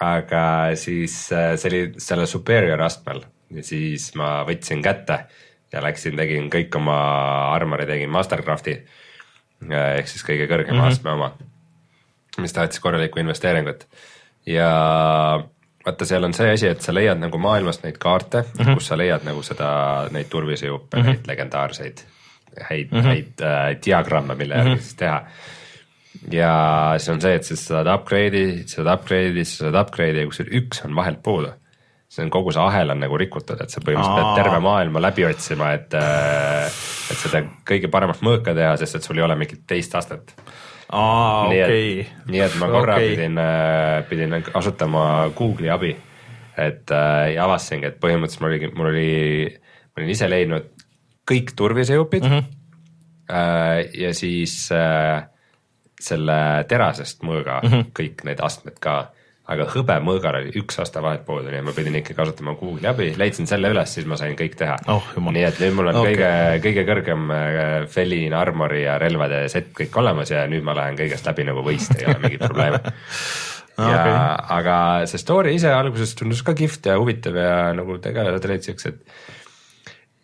aga 0.00 0.42
siis 0.80 1.32
äh, 1.32 1.54
see 1.60 1.68
oli 1.70 1.82
selle 2.00 2.26
superior 2.26 2.80
astmel. 2.82 3.22
Ja 3.50 3.62
siis 3.66 4.14
ma 4.14 4.44
võtsin 4.46 4.82
kätte 4.82 5.24
ja 5.72 5.82
läksin, 5.82 6.16
tegin 6.16 6.50
kõik 6.50 6.74
oma 6.78 6.96
armori, 7.54 7.86
tegin 7.86 8.10
mastercraft'i. 8.10 8.76
Ehk 9.70 10.08
siis 10.08 10.24
kõige 10.24 10.46
kõrgema 10.48 10.78
mm 10.78 10.80
-hmm. 10.80 10.92
astme 10.92 11.10
oma, 11.12 11.32
mis 12.38 12.52
tahtis 12.52 12.80
korralikku 12.80 13.20
investeeringut. 13.20 13.86
Ja 14.46 14.70
vaata, 15.90 16.08
seal 16.08 16.24
on 16.24 16.34
see 16.36 16.54
asi, 16.54 16.70
et 16.70 16.82
sa 16.84 16.94
leiad 16.94 17.20
nagu 17.20 17.38
maailmast 17.42 17.84
neid 17.84 17.98
kaarte 18.00 18.42
mm, 18.42 18.64
-hmm. 18.64 18.78
kus 18.78 18.90
sa 18.92 18.98
leiad 18.98 19.26
nagu 19.26 19.42
seda, 19.42 19.70
neid 20.10 20.30
turvisejuppe 20.30 20.96
mm, 20.96 21.02
-hmm. 21.02 21.14
neid 21.16 21.30
legendaarseid 21.34 22.04
häid 22.70 22.90
mm, 22.90 22.98
-hmm. 22.98 23.06
häid 23.06 23.40
äh, 23.42 23.76
diagramme, 23.86 24.34
mille 24.34 24.54
järgi 24.54 24.70
mm 24.70 24.76
-hmm. 24.76 24.82
siis 24.82 24.94
teha. 24.94 25.22
ja 26.30 26.94
siis 26.98 27.08
on 27.08 27.20
see, 27.20 27.34
et 27.34 27.44
sa 27.44 27.56
saad 27.56 27.86
upgrade'i, 27.86 28.62
sa 28.66 28.82
saad 28.82 28.94
upgrade'i, 28.94 29.44
sa 29.44 29.56
saad 29.56 29.80
upgrade'i 29.86 30.20
ja 30.20 30.26
kusjuures 30.26 30.54
üks 30.62 30.84
on 30.84 30.94
vahelt 30.96 31.22
puudu. 31.22 31.52
see 32.08 32.24
on 32.24 32.30
kogu 32.30 32.52
see 32.52 32.62
ahel 32.62 32.90
on 32.90 33.00
nagu 33.00 33.16
rikutud, 33.16 33.60
et 33.62 33.70
sa 33.70 33.80
põhimõtteliselt 33.80 34.18
Aa. 34.18 34.34
pead 34.34 34.44
terve 34.44 34.58
maailma 34.60 35.02
läbi 35.02 35.24
otsima, 35.24 35.72
et, 35.72 35.94
äh, 35.94 36.66
et 37.10 37.16
seda 37.16 37.42
kõige 37.70 37.88
paremat 37.88 38.18
mõõka 38.22 38.54
teha, 38.54 38.76
sest 38.76 38.94
et 38.94 39.02
sul 39.02 39.18
ei 39.18 39.22
ole 39.22 39.36
mingit 39.36 39.62
teist 39.66 39.94
astet 39.94 40.34
aa, 40.92 41.48
okei. 41.48 42.06
nii 42.26 42.44
et 42.44 42.56
ma 42.60 42.68
korra 42.72 42.98
okay. 42.98 43.14
pidin, 43.14 43.38
äh, 43.38 44.04
pidin 44.08 44.36
kasutama 44.46 45.30
Google'i 45.36 45.70
abi, 45.72 45.94
et 46.58 46.90
äh, 46.94 47.32
ja 47.34 47.46
avastasingi, 47.46 47.90
et 47.90 48.00
põhimõtteliselt 48.02 48.42
mul 48.42 48.54
oli, 48.54 48.70
mul 48.76 48.92
oli, 48.92 49.10
ma 49.90 50.02
olin 50.02 50.14
ise 50.16 50.30
leidnud 50.30 50.70
kõik 51.30 51.54
turvisejupid 51.56 52.26
mm. 52.26 52.38
-hmm. 52.38 52.56
Äh, 53.30 53.86
ja 53.94 54.08
siis 54.14 54.72
äh, 54.74 55.22
selle 56.00 56.64
terasest 56.68 57.22
mõõga 57.22 57.60
mm 57.62 57.68
-hmm. 57.70 57.90
kõik 57.94 58.24
need 58.26 58.40
astmed 58.42 58.80
ka 58.82 59.12
aga 59.50 59.66
hõbemõõgar 59.72 60.38
oli 60.40 60.52
üks 60.60 60.78
aastavahet 60.82 61.24
puudu, 61.26 61.50
nii 61.50 61.60
et 61.60 61.66
ma 61.66 61.74
pidin 61.74 61.98
ikka 62.00 62.14
kasutama 62.18 62.54
Google'i 62.58 62.90
abi, 62.90 63.10
leidsin 63.18 63.48
selle 63.50 63.72
üles, 63.72 63.94
siis 63.96 64.06
ma 64.10 64.18
sain 64.20 64.36
kõik 64.38 64.56
teha 64.60 64.76
Oh, 64.90 65.06
nii 65.26 65.46
et 65.46 65.60
nüüd 65.62 65.76
mul 65.76 65.90
on 65.90 66.00
okay. 66.02 66.14
kõige, 66.14 66.32
kõige 66.66 66.86
kõrgem 66.88 67.30
äh, 67.34 67.60
Felin 67.90 68.36
armori 68.38 68.84
ja 68.84 68.98
relvade 69.02 69.42
set 69.52 69.72
kõik 69.76 69.96
olemas 70.02 70.30
ja 70.32 70.46
nüüd 70.50 70.66
ma 70.66 70.76
lähen 70.78 70.98
kõigest 71.00 71.26
läbi 71.26 71.48
nagu 71.48 71.64
võist, 71.66 71.96
ei 71.98 72.06
ole 72.06 72.20
mingit 72.22 72.44
probleemi 72.46 72.80
ja 73.80 73.98
okay. 73.98 74.14
aga 74.60 74.76
see 75.10 75.20
story 75.22 75.56
ise 75.58 75.72
alguses 75.74 76.14
tundus 76.18 76.44
ka 76.46 76.54
kihvt 76.58 76.90
ja 76.90 76.96
huvitav 77.00 77.36
ja 77.38 77.52
nagu 77.76 77.98
tegelased 78.02 78.48
olid 78.48 78.66
siuksed. 78.66 79.02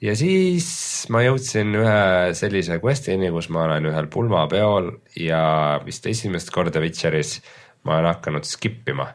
ja 0.07 0.17
siis 0.19 0.69
ma 1.13 1.23
jõudsin 1.25 1.75
ühe 1.81 2.01
sellise 2.39 2.81
quest'ini, 2.83 3.31
kus 3.35 3.51
ma 3.55 3.67
olen 3.67 3.91
ühel 3.91 4.11
pulmapeol 4.13 4.93
ja 5.19 5.43
vist 5.87 6.07
esimest 6.11 6.53
korda 6.55 6.83
Witcheris 6.85 7.39
ma 7.87 8.01
olen 8.01 8.11
hakanud 8.15 8.49
skip 8.49 8.89
ima 8.93 9.07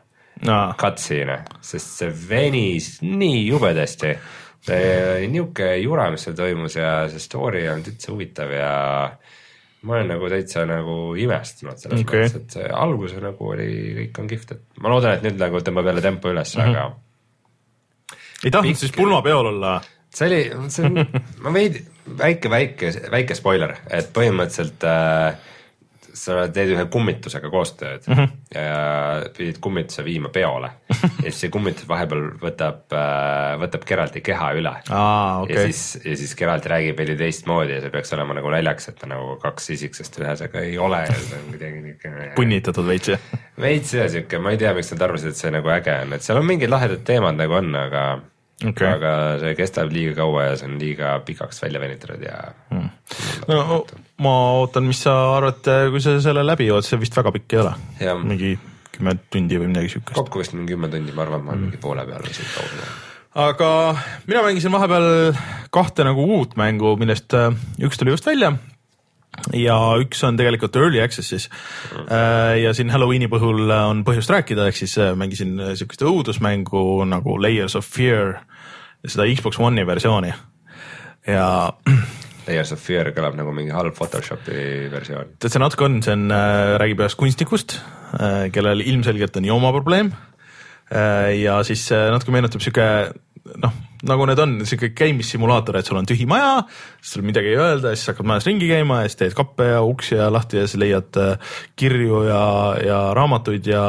Aa, 0.49 0.71
cutscene'e, 0.79 1.43
sest 1.61 1.99
see 1.99 2.13
venis 2.29 2.95
nii 3.05 3.43
jubedasti. 3.45 4.15
oli 4.71 5.27
niuke 5.29 5.75
jura, 5.81 6.07
mis 6.13 6.23
seal 6.25 6.35
toimus 6.37 6.75
ja 6.77 6.91
see 7.09 7.21
story 7.21 7.67
on 7.69 7.83
üldse 7.85 8.11
huvitav 8.13 8.51
ja 8.53 8.71
ma 9.81 9.95
olen 9.95 10.11
nagu 10.13 10.29
täitsa 10.29 10.65
nagu 10.69 10.97
imestunud 11.17 11.79
selles 11.81 12.03
okay. 12.05 12.25
mõttes, 12.25 12.35
et 12.41 12.57
see 12.57 12.73
algus 12.83 13.15
nagu 13.21 13.53
oli, 13.53 13.69
kõik 13.99 14.19
on 14.21 14.29
kihvt, 14.29 14.53
et 14.55 14.83
ma 14.83 14.91
loodan, 14.93 15.17
et 15.17 15.25
nüüd 15.25 15.41
nagu 15.41 15.61
tõmbab 15.65 15.89
jälle 15.89 16.03
tempo 16.05 16.33
üles 16.33 16.53
mm. 16.57 16.61
-hmm. 16.61 16.75
aga 16.75 18.17
ei 18.45 18.51
tahtnud 18.51 18.71
Pikk- 18.71 18.83
siis 18.83 18.93
pulmapeol 18.97 19.53
olla? 19.53 19.79
see 20.13 20.27
oli, 20.27 20.69
see 20.73 20.85
on, 20.85 21.01
ma 21.43 21.53
veidi, 21.53 21.81
väike, 22.17 22.49
väike, 22.49 22.91
väike 23.11 23.37
spoiler, 23.37 23.75
et 23.89 24.09
põhimõtteliselt 24.13 24.85
äh, 24.85 25.49
sa 26.17 26.45
teed 26.53 26.73
ühe 26.75 26.85
kummitusega 26.91 27.49
koostööd 27.53 28.07
mm 28.07 28.17
-hmm. 28.17 28.31
ja 28.55 29.31
pidid 29.37 29.59
kummituse 29.63 30.03
viima 30.05 30.29
peole 30.29 30.71
ja 31.23 31.29
siis 31.29 31.39
see 31.45 31.53
kummitus 31.53 31.87
vahepeal 31.89 32.31
võtab 32.41 32.95
äh,, 32.95 33.57
võtab 33.61 33.85
Geralti 33.87 34.21
keha 34.25 34.51
üle 34.59 34.73
aa, 34.73 34.89
ja 34.89 35.39
okei, 35.43 35.71
siis, 35.71 36.05
ja 36.05 36.17
siis 36.17 36.35
Geralt 36.35 36.65
räägib 36.65 36.97
veidi 36.97 37.15
teistmoodi 37.19 37.77
ja 37.77 37.81
see 37.85 37.93
peaks 37.93 38.13
olema 38.17 38.37
nagu 38.37 38.51
naljakas, 38.53 38.89
et 38.91 38.99
ta 38.99 39.09
nagu 39.11 39.37
kaks 39.41 39.69
isiksest 39.77 40.19
ühes, 40.21 40.43
aga 40.47 40.65
ei 40.65 40.77
ole 40.77 41.03
ja 41.05 41.13
see 41.15 41.39
on 41.39 41.49
kuidagi 41.53 41.85
niisugune 41.85 42.31
punnitatud 42.35 42.87
veits 42.87 43.13
jah? 43.15 43.31
veits 43.61 43.93
ja 43.93 44.09
siuke, 44.09 44.39
ma 44.39 44.53
ei 44.53 44.59
tea, 44.61 44.73
miks 44.77 44.91
nad 44.93 45.07
arvasid, 45.07 45.33
et 45.33 45.39
see 45.39 45.53
nagu 45.53 45.71
äge 45.73 45.95
on, 46.05 46.13
et 46.17 46.25
seal 46.25 46.39
on 46.41 46.47
mingid 46.47 46.71
lahedad 46.71 47.03
teemad 47.07 47.37
nagu 47.39 47.57
on, 47.59 47.73
aga. 47.75 48.05
Okay. 48.69 48.87
aga 48.93 49.13
see 49.41 49.55
kestab 49.57 49.93
liiga 49.93 50.15
kaua 50.21 50.49
ja 50.49 50.57
see 50.59 50.69
on 50.69 50.79
liiga 50.81 51.13
pikaks 51.25 51.63
välja 51.63 51.81
venitatud 51.81 52.25
ja 52.25 52.41
mm. 52.69 52.89
no 53.49 53.83
ma 54.21 54.35
ootan, 54.59 54.85
mis 54.89 55.01
sa 55.05 55.15
arvad, 55.37 55.65
kui 55.91 56.03
sa 56.03 56.17
selle 56.23 56.45
läbi 56.45 56.69
jood, 56.69 56.85
see 56.85 56.99
vist 57.01 57.15
väga 57.17 57.33
pikk 57.35 57.55
ei 57.57 57.63
ole. 57.63 57.73
Mingi 58.21 58.51
kümme 58.91 59.15
tundi 59.33 59.59
või 59.59 59.71
midagi 59.71 59.95
siukest. 59.95 60.17
kokku 60.17 60.41
vist 60.41 60.55
mingi 60.57 60.75
kümme 60.75 60.89
tundi, 60.91 61.13
ma 61.15 61.25
arvan, 61.25 61.45
ma 61.45 61.55
olen 61.55 61.65
mingi 61.67 61.79
poole 61.81 62.05
peal 62.07 62.25
või 62.25 62.35
siuke 62.35 62.51
kaugel. 62.57 62.83
aga 63.45 63.69
mina 64.27 64.43
mängisin 64.45 64.75
vahepeal 64.75 65.07
kahte 65.73 66.05
nagu 66.07 66.27
uut 66.37 66.57
mängu, 66.59 66.93
millest 67.01 67.33
äh, 67.37 67.49
üks 67.81 67.99
tuli 67.99 68.13
just 68.13 68.27
välja 68.27 68.53
ja 69.55 69.77
üks 70.01 70.21
on 70.27 70.37
tegelikult 70.37 70.75
early 70.75 70.99
access'is 71.01 71.47
äh, 72.03 72.59
ja 72.61 72.75
siin 72.77 72.91
Halloweeni 72.91 73.31
puhul 73.31 73.71
on 73.71 74.03
põhjust 74.07 74.33
rääkida, 74.33 74.67
ehk 74.69 74.81
siis 74.83 74.97
äh, 74.99 75.15
mängisin 75.17 75.55
siukest 75.79 76.03
õudusmängu 76.05 77.05
nagu 77.09 77.39
Layers 77.41 77.77
of 77.79 77.87
Fear, 77.87 78.41
seda 79.07 79.27
Xbox 79.29 79.59
One'i 79.61 79.85
versiooni 79.87 80.33
ja 81.27 81.45
Layers 82.47 82.73
of 82.73 82.81
Fear 82.81 83.11
kõlab 83.15 83.37
nagu 83.37 83.53
mingi 83.53 83.73
halb 83.73 83.93
Photoshopi 83.97 84.89
versioon. 84.91 85.35
tead, 85.37 85.53
see 85.53 85.61
natuke 85.61 85.85
on, 85.87 86.01
see 86.05 86.15
on 86.17 86.27
äh,, 86.33 86.75
räägib 86.81 87.03
ühest 87.03 87.19
kunstnikust 87.19 87.77
äh,, 88.17 88.49
kellel 88.53 88.83
ilmselgelt 88.85 89.37
on 89.37 89.49
joomaprobleem 89.51 90.11
ja 91.41 91.61
siis 91.67 91.85
äh, 91.95 92.09
natuke 92.11 92.33
meenutab 92.35 92.63
sihuke 92.63 92.85
noh, 93.61 93.73
nagu 94.07 94.25
need 94.29 94.39
on 94.41 94.55
sihuke 94.67 94.91
käimissimulaator, 94.97 95.79
et 95.79 95.87
sul 95.87 95.99
on 95.99 96.07
tühi 96.09 96.27
maja, 96.29 96.63
siis 97.01 97.15
sul 97.15 97.25
midagi 97.25 97.53
ei 97.53 97.59
öelda, 97.59 97.93
siis 97.95 98.11
hakkad 98.11 98.29
majas 98.29 98.47
ringi 98.49 98.69
käima 98.69 99.01
ja 99.01 99.11
siis 99.11 99.19
teed 99.21 99.37
kappe 99.37 99.69
ja 99.71 99.81
uksi 99.85 100.17
ja 100.19 100.31
lahti 100.33 100.61
ja 100.61 100.65
siis 100.67 100.81
leiad 100.81 101.21
äh, 101.21 101.53
kirju 101.79 102.25
ja, 102.29 102.41
ja 102.85 103.03
raamatuid 103.17 103.69
ja, 103.71 103.85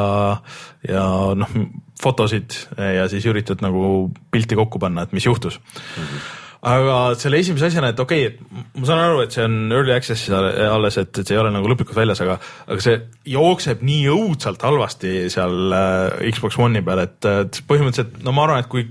ja 0.89 1.07
noh, 1.37 1.57
fotosid 2.03 2.55
ja 2.75 3.07
siis 3.11 3.25
üritad 3.29 3.61
nagu 3.63 4.11
pilti 4.31 4.57
kokku 4.59 4.81
panna, 4.81 5.05
et 5.05 5.13
mis 5.15 5.27
juhtus 5.29 5.59
mm. 5.59 6.07
-hmm 6.07 6.42
aga 6.63 6.97
selle 7.19 7.41
esimese 7.43 7.67
asjana, 7.67 7.91
et 7.91 7.99
okei 7.99 8.27
okay,, 8.27 8.35
et 8.37 8.77
ma 8.79 8.87
saan 8.87 9.01
aru, 9.03 9.23
et 9.25 9.35
see 9.35 9.43
on 9.43 9.57
early 9.75 9.95
access'is 9.95 10.31
alles, 10.33 10.99
et, 11.01 11.11
et 11.11 11.27
see 11.27 11.35
ei 11.35 11.41
ole 11.41 11.51
nagu 11.55 11.67
lõplikult 11.71 11.97
väljas, 11.97 12.21
aga, 12.23 12.37
aga 12.67 12.85
see 12.85 12.99
jookseb 13.33 13.83
nii 13.83 14.05
õudselt 14.13 14.63
halvasti 14.63 15.27
seal 15.33 15.75
äh, 15.75 16.29
Xbox 16.31 16.59
One'i 16.61 16.83
peal, 16.85 17.03
et, 17.03 17.19
et 17.27 17.59
põhimõtteliselt 17.67 18.23
no 18.23 18.35
ma 18.35 18.47
arvan, 18.47 18.63
et 18.63 18.71
kui, 18.71 18.87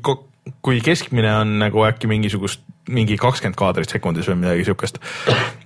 kui 0.63 0.83
keskmine 0.85 1.33
on 1.41 1.57
nagu 1.63 1.87
äkki 1.89 2.11
mingisugust 2.11 2.69
mingi 2.91 3.15
kakskümmend 3.21 3.55
kaadrit 3.59 3.93
sekundis 3.93 4.27
või 4.27 4.41
midagi 4.41 4.65
siukest. 4.67 4.99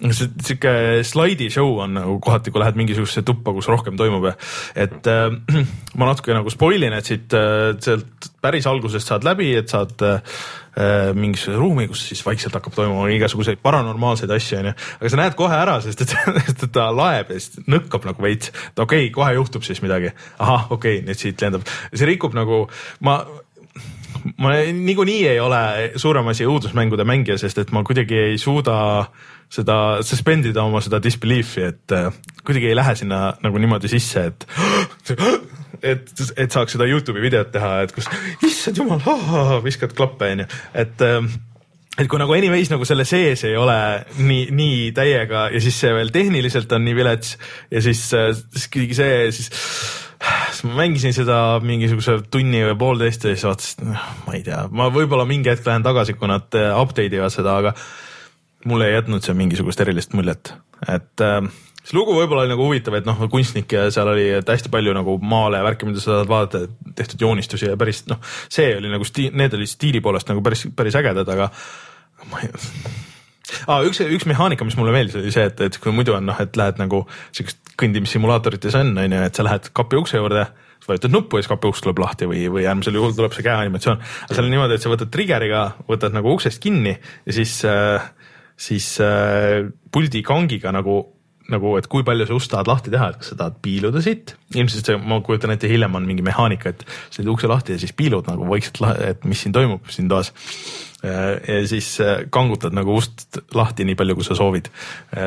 sihuke 0.05 0.73
slaidi 1.07 1.49
show 1.53 1.79
on 1.81 1.97
nagu 1.97 2.19
kohati, 2.23 2.53
kui 2.53 2.61
lähed 2.61 2.77
mingisugusesse 2.77 3.25
tuppa, 3.25 3.55
kus 3.57 3.71
rohkem 3.73 3.97
toimub 3.97 4.29
ja 4.29 4.35
et 4.85 5.09
äh, 5.09 5.33
ma 5.99 6.11
natuke 6.11 6.37
nagu 6.37 6.53
spoil 6.53 6.85
in, 6.85 6.97
et 6.97 7.09
siit 7.09 7.33
äh, 7.37 7.73
sealt 7.81 8.31
päris 8.45 8.69
algusest 8.69 9.09
saad 9.09 9.25
läbi, 9.25 9.55
et 9.57 9.73
saad 9.73 10.05
äh, 10.05 10.37
mingisuguse 11.17 11.57
ruumi, 11.57 11.87
kus 11.89 12.03
siis 12.11 12.21
vaikselt 12.27 12.57
hakkab 12.59 12.75
toimuma 12.77 13.07
igasuguseid 13.15 13.63
paranormaalseid 13.65 14.33
asju 14.35 14.59
onju, 14.59 14.75
aga 14.99 15.13
sa 15.13 15.21
näed 15.23 15.39
kohe 15.39 15.57
ära, 15.57 15.79
sest 15.85 16.05
et, 16.05 16.13
et 16.53 16.67
ta 16.73 16.91
laeb 16.93 17.33
ja 17.33 17.41
siis 17.41 17.65
nõkkab 17.65 18.05
nagu 18.11 18.27
veits, 18.27 18.53
et 18.53 18.85
okei 18.85 19.07
okay,, 19.07 19.15
kohe 19.15 19.33
juhtub 19.39 19.65
siis 19.65 19.81
midagi, 19.85 20.13
ahah, 20.37 20.69
okei 20.69 21.01
okay,, 21.01 21.07
nüüd 21.09 21.23
siit 21.23 21.41
lendab, 21.41 21.65
see 21.95 22.09
rikub 22.13 22.37
nagu 22.37 22.67
ma 23.07 23.23
ma 24.43 24.53
niikuinii 24.73 25.27
ei 25.29 25.41
ole 25.41 25.93
suurem 26.01 26.29
asi 26.33 26.47
õudusmängude 26.49 27.07
mängija, 27.07 27.39
sest 27.41 27.61
et 27.63 27.73
ma 27.75 27.85
kuidagi 27.87 28.19
ei 28.33 28.39
suuda 28.41 28.77
seda 29.53 30.03
suspend 30.07 30.49
ida 30.51 30.65
oma 30.67 30.83
seda 30.85 31.01
disbelief'i, 31.03 31.69
et 31.71 31.95
äh, 31.95 32.09
kuidagi 32.45 32.71
ei 32.71 32.79
lähe 32.79 32.97
sinna 32.99 33.21
nagu 33.45 33.61
niimoodi 33.63 33.91
sisse, 33.93 34.27
et 34.31 34.47
et, 35.93 36.15
et 36.37 36.53
saaks 36.53 36.77
seda 36.77 36.89
Youtube'i 36.89 37.25
videot 37.25 37.53
teha, 37.55 37.83
et 37.85 37.93
kus 37.95 38.09
issand 38.47 38.81
jumal, 38.81 39.03
viskad 39.65 39.95
klappe 39.97 40.33
onju, 40.35 40.49
et 40.75 41.05
ähm, 41.07 41.31
et 41.97 42.09
kui 42.13 42.21
nagu 42.21 42.35
anyways 42.37 42.69
nagu 42.69 42.85
selle 42.85 43.07
sees 43.09 43.47
ei 43.49 43.55
ole 43.57 43.77
nii, 44.21 44.49
nii 44.57 44.81
täiega 44.97 45.47
ja 45.55 45.61
siis 45.65 45.79
see 45.81 45.95
veel 45.97 46.11
tehniliselt 46.13 46.73
on 46.77 46.85
nii 46.85 46.97
vilets 46.99 47.37
ja 47.73 47.81
siis, 47.85 48.03
siis 48.11 48.67
kuidagi 48.73 48.99
see, 48.99 49.15
siis 49.33 49.49
siis 50.51 50.65
ma 50.69 50.81
mängisin 50.83 51.15
seda 51.17 51.39
mingisuguse 51.65 52.19
tunni 52.33 52.63
või 52.69 52.77
poolteist 52.81 53.25
ja 53.25 53.35
siis 53.35 53.47
vaatasin, 53.49 53.95
ma 54.27 54.37
ei 54.37 54.43
tea, 54.47 54.65
ma 54.73 54.89
võib-olla 54.93 55.27
mingi 55.29 55.53
hetk 55.53 55.67
lähen 55.69 55.85
tagasi, 55.87 56.17
kui 56.17 56.31
nad 56.31 56.57
äh, 56.57 56.73
update 56.81 57.17
ivad 57.19 57.33
seda, 57.35 57.57
aga 57.63 57.75
mulle 58.67 58.91
ei 58.91 58.97
jätnud 58.99 59.25
see 59.25 59.37
mingisugust 59.39 59.81
erilist 59.85 60.15
muljet, 60.19 60.53
et 60.89 61.25
äh, 61.25 61.41
see 61.87 61.97
lugu 61.97 62.17
võib-olla 62.17 62.45
oli 62.45 62.53
nagu 62.53 62.67
huvitav, 62.67 62.97
et 62.99 63.07
noh, 63.09 63.21
kunstnik 63.31 63.73
ja 63.77 63.87
seal 63.95 64.11
oli 64.11 64.29
hästi 64.37 64.73
palju 64.73 64.95
nagu 64.97 65.17
maale 65.23 65.61
ja 65.61 65.67
värki, 65.67 65.89
mida 65.89 66.03
sa 66.03 66.19
saad 66.19 66.31
vaadata, 66.31 66.67
tehtud 66.99 67.27
joonistusi 67.27 67.71
ja 67.71 67.79
päris 67.79 68.05
noh, 68.11 68.23
see 68.53 68.73
oli 68.79 68.91
nagu 68.93 69.07
stiil, 69.07 69.35
need 69.39 69.55
olid 69.55 69.71
stiili 69.71 70.03
poolest 70.05 70.31
nagu 70.33 70.43
päris, 70.47 70.67
päris 70.77 70.99
ägedad, 70.99 71.31
aga 71.37 71.51
ma 72.33 72.43
ei 72.43 72.51
ah,. 73.71 73.81
üks, 73.87 74.03
üks 74.03 74.27
mehaanika, 74.27 74.67
mis 74.67 74.77
mulle 74.79 74.95
meeldis, 74.95 75.19
oli 75.21 75.33
see, 75.35 75.47
et, 75.47 75.63
et 75.69 75.81
kui 75.83 75.95
muidu 75.95 76.17
on 76.17 76.27
noh, 76.27 76.39
et 76.43 76.59
lähed 76.59 76.83
nagu 76.83 77.05
siukest 77.31 77.77
kõndimissimulaatorites 77.79 78.77
on, 78.81 78.95
on 78.99 79.19
ju, 79.19 79.27
et 79.29 79.39
sa 79.39 79.45
lähed 79.47 79.71
kapi 79.77 80.01
ukse 80.01 80.19
juurde, 80.19 80.47
vajutad 80.87 81.11
nuppu 81.11 81.39
ja 81.39 81.43
siis 81.43 81.51
kapi 81.51 81.67
uks 81.71 81.83
tuleb 81.83 81.99
lahti 81.99 82.29
või, 82.31 82.45
või 82.53 82.67
äärmisel 82.67 82.95
juhul 82.95 83.15
tuleb 83.17 83.35
see 83.35 83.43
käeanimatsioon. 83.47 84.03
aga 84.27 84.37
seal 84.37 84.47
on 84.47 84.53
niimoodi, 84.55 84.77
et 84.77 84.85
sa 84.85 84.93
võtad 84.93 85.11
trigger'iga, 85.11 85.63
võtad 85.89 86.15
nagu 86.15 86.31
uksest 86.31 86.63
kinni 86.63 86.93
ja 86.95 87.35
siis 87.35 87.57
äh, 87.67 88.07
siis 88.57 88.97
äh, 89.05 89.67
puldi 89.93 90.25
kangiga 90.27 90.73
nagu 90.75 91.03
nagu, 91.53 91.77
et 91.79 91.87
kui 91.91 92.03
palju 92.07 92.27
sa 92.27 92.35
ust 92.35 92.51
tahad 92.51 92.67
lahti 92.67 92.91
teha, 92.91 93.13
et 93.13 93.21
kas 93.21 93.31
sa 93.31 93.37
tahad 93.39 93.61
piiluda 93.63 94.01
siit, 94.03 94.33
ilmselt 94.57 94.89
see, 94.89 94.97
ma 94.99 95.21
kujutan 95.23 95.53
ette, 95.55 95.69
hiljem 95.71 95.95
on 95.95 96.07
mingi 96.09 96.25
mehaanika, 96.27 96.73
et 96.73 96.83
sa 96.89 97.21
teed 97.21 97.31
ukse 97.31 97.51
lahti 97.51 97.77
ja 97.77 97.83
siis 97.83 97.95
piilud 97.95 98.27
nagu 98.27 98.49
vaikselt, 98.51 98.83
et 99.07 99.23
mis 99.31 99.45
siin 99.45 99.55
toimub 99.55 99.87
siin 99.93 100.11
toas. 100.11 100.33
ja 101.07 101.61
siis 101.71 101.93
äh, 102.03 102.25
kangutad 102.35 102.75
nagu 102.75 102.97
ust 102.99 103.39
lahti 103.55 103.87
nii 103.87 103.99
palju, 103.99 104.19
kui 104.19 104.27
sa 104.27 104.35
soovid. 104.35 104.73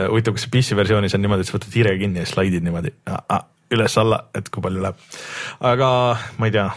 huvitav, 0.10 0.36
kas 0.36 0.50
PC 0.52 0.76
versioonis 0.76 1.16
on 1.16 1.24
niimoodi, 1.24 1.46
et 1.46 1.52
sa 1.52 1.56
võtad 1.56 1.80
hiirega 1.80 2.04
kinni 2.04 2.24
ja 2.24 2.28
slaidid 2.28 2.68
niimoodi 2.68 2.92
üles-alla, 3.72 4.24
et 4.36 4.50
kui 4.52 4.66
palju 4.66 4.84
läheb. 4.84 5.10
aga 5.72 5.90
ma 6.38 6.50
ei 6.50 6.58
tea, 6.58 6.68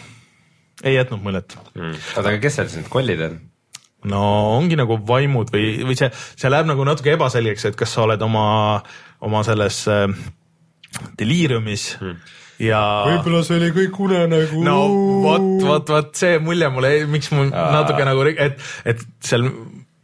ei 0.84 1.00
jätnud 1.00 1.24
muljet 1.24 1.56
mm.. 1.74 1.96
oota, 2.16 2.28
aga 2.28 2.38
kes 2.42 2.60
seal 2.60 2.70
siis 2.70 2.84
need 2.84 2.92
kollid 2.92 3.26
on? 3.26 3.40
No 4.10 4.22
ongi 4.58 4.78
nagu 4.78 4.98
vaimud 5.06 5.52
või, 5.54 5.82
või 5.86 5.96
see, 5.98 6.10
see 6.12 6.50
läheb 6.50 6.68
nagu 6.70 6.86
natuke 6.86 7.14
ebaselgeks, 7.14 7.68
et 7.70 7.78
kas 7.78 7.94
sa 7.94 8.06
oled 8.06 8.22
oma, 8.24 8.44
oma 9.22 9.42
selles 9.46 9.82
äh, 9.90 10.06
deliiriumis 11.18 11.86
hmm. 12.00 12.18
ja. 12.66 12.82
võib-olla 13.10 13.44
see 13.46 13.60
oli 13.60 13.70
kõik 13.76 14.00
unenägu. 14.06 14.64
no 14.66 14.78
vot, 15.24 15.48
vot, 15.62 15.94
vot 15.96 16.12
see 16.18 16.40
mulje 16.42 16.70
mulle, 16.74 16.94
miks 17.12 17.32
mul 17.34 17.52
natuke 17.52 18.06
nagu, 18.08 18.26
et, 18.32 18.58
et 18.88 19.06
seal 19.22 19.48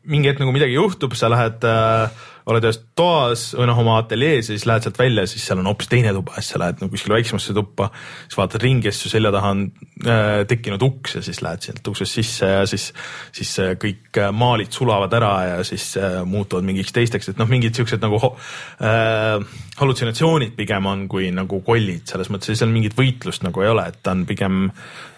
mingi 0.09 0.31
hetk 0.31 0.41
nagu 0.41 0.55
midagi 0.55 0.79
juhtub, 0.79 1.17
sa 1.19 1.31
lähed 1.33 1.65
äh, 1.69 2.27
oled 2.49 2.65
ühes 2.65 2.79
toas 2.97 3.43
või 3.57 3.69
noh, 3.69 3.79
oma 3.83 3.99
ateljees 4.01 4.49
ja 4.49 4.57
siis 4.57 4.65
lähed 4.69 4.87
sealt 4.87 4.99
välja, 5.01 5.27
siis 5.29 5.45
seal 5.45 5.61
on 5.61 5.69
hoopis 5.69 5.91
teine 5.91 6.13
tuba 6.17 6.39
siis 6.39 6.53
sa 6.55 6.61
lähed 6.63 6.81
nagu 6.81 6.93
kuskile 6.93 7.17
väiksemasse 7.19 7.55
tuppa. 7.57 7.91
siis 8.25 8.39
vaatad 8.39 8.65
ringi 8.65 8.89
ja 8.89 8.93
siis 8.95 9.03
su 9.05 9.13
selja 9.13 9.33
taha 9.35 9.51
on 9.55 9.65
äh, 10.07 10.45
tekkinud 10.49 10.83
uks 10.87 11.19
ja 11.19 11.23
siis 11.25 11.43
lähed 11.45 11.67
sealt 11.67 11.91
uksest 11.93 12.19
sisse 12.19 12.49
ja 12.53 12.63
siis, 12.67 12.89
siis 13.37 13.53
äh, 13.65 13.75
kõik 13.81 14.21
äh, 14.23 14.31
maalid 14.33 14.73
sulavad 14.73 15.13
ära 15.19 15.33
ja 15.51 15.59
siis 15.67 15.91
äh, 16.01 16.21
muutuvad 16.25 16.67
mingiks 16.69 16.95
teisteks, 16.97 17.33
et 17.33 17.41
noh, 17.41 17.51
mingid 17.51 17.77
siuksed 17.77 18.03
nagu 18.05 18.21
äh, 18.23 19.37
hallutsinatsioonid 19.81 20.57
pigem 20.57 20.89
on 20.89 21.05
kui 21.11 21.29
nagu 21.35 21.61
kollid 21.67 22.09
selles 22.09 22.33
mõttes, 22.33 22.57
seal 22.59 22.73
mingit 22.73 22.97
võitlust 22.99 23.45
nagu 23.45 23.65
ei 23.65 23.73
ole, 23.75 23.89
et 23.93 24.01
ta 24.03 24.17
on 24.17 24.25
pigem 24.29 24.67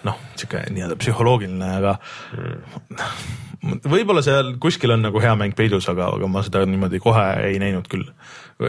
noh, 0.07 0.19
sihuke 0.35 0.67
nii-öelda 0.75 0.99
psühholoogiline, 0.99 1.73
aga 1.79 1.97
mm 2.35 3.49
võib-olla 3.61 4.23
seal 4.25 4.55
kuskil 4.61 4.95
on 4.95 5.03
nagu 5.05 5.21
hea 5.21 5.33
mäng 5.39 5.55
peidus, 5.57 5.85
aga, 5.93 6.09
aga 6.17 6.29
ma 6.31 6.43
seda 6.45 6.63
niimoodi 6.69 7.01
kohe 7.03 7.25
ei 7.45 7.59
näinud 7.61 7.89
küll. 7.93 8.07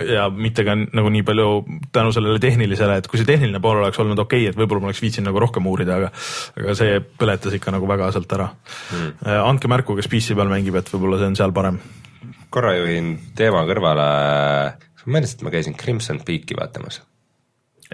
ja 0.07 0.27
mitte 0.31 0.65
ka 0.67 0.75
nagu 0.75 1.11
nii 1.11 1.23
palju 1.27 1.47
tänu 1.95 2.11
sellele 2.15 2.39
tehnilisele, 2.43 2.97
et 2.99 3.07
kui 3.11 3.19
see 3.19 3.27
tehniline 3.27 3.59
pool 3.63 3.81
oleks 3.81 3.99
olnud 4.03 4.19
okei 4.19 4.45
okay,, 4.45 4.51
et 4.51 4.59
võib-olla 4.59 4.83
ma 4.83 4.91
oleks 4.91 5.03
viitsinud 5.03 5.29
nagu 5.29 5.43
rohkem 5.43 5.67
uurida, 5.71 5.97
aga, 5.99 6.11
aga 6.59 6.75
see 6.79 6.99
põletas 7.19 7.55
ikka 7.55 7.75
nagu 7.75 7.87
väga 7.87 8.11
sealt 8.15 8.35
ära 8.37 8.49
hmm.. 8.51 9.31
andke 9.47 9.71
märku, 9.71 9.95
kes 9.99 10.11
PC 10.11 10.37
peal 10.39 10.51
mängib, 10.51 10.79
et 10.79 10.91
võib-olla 10.93 11.21
see 11.21 11.31
on 11.31 11.39
seal 11.39 11.55
parem. 11.55 11.79
korra 12.51 12.75
juhin 12.79 13.13
teema 13.35 13.63
kõrvale. 13.69 14.07
ma 15.05 15.15
meelest, 15.17 15.39
et 15.39 15.47
ma 15.47 15.55
käisin 15.55 15.79
Crimson 15.79 16.23
Peaki 16.27 16.59
vaatamas. 16.59 17.01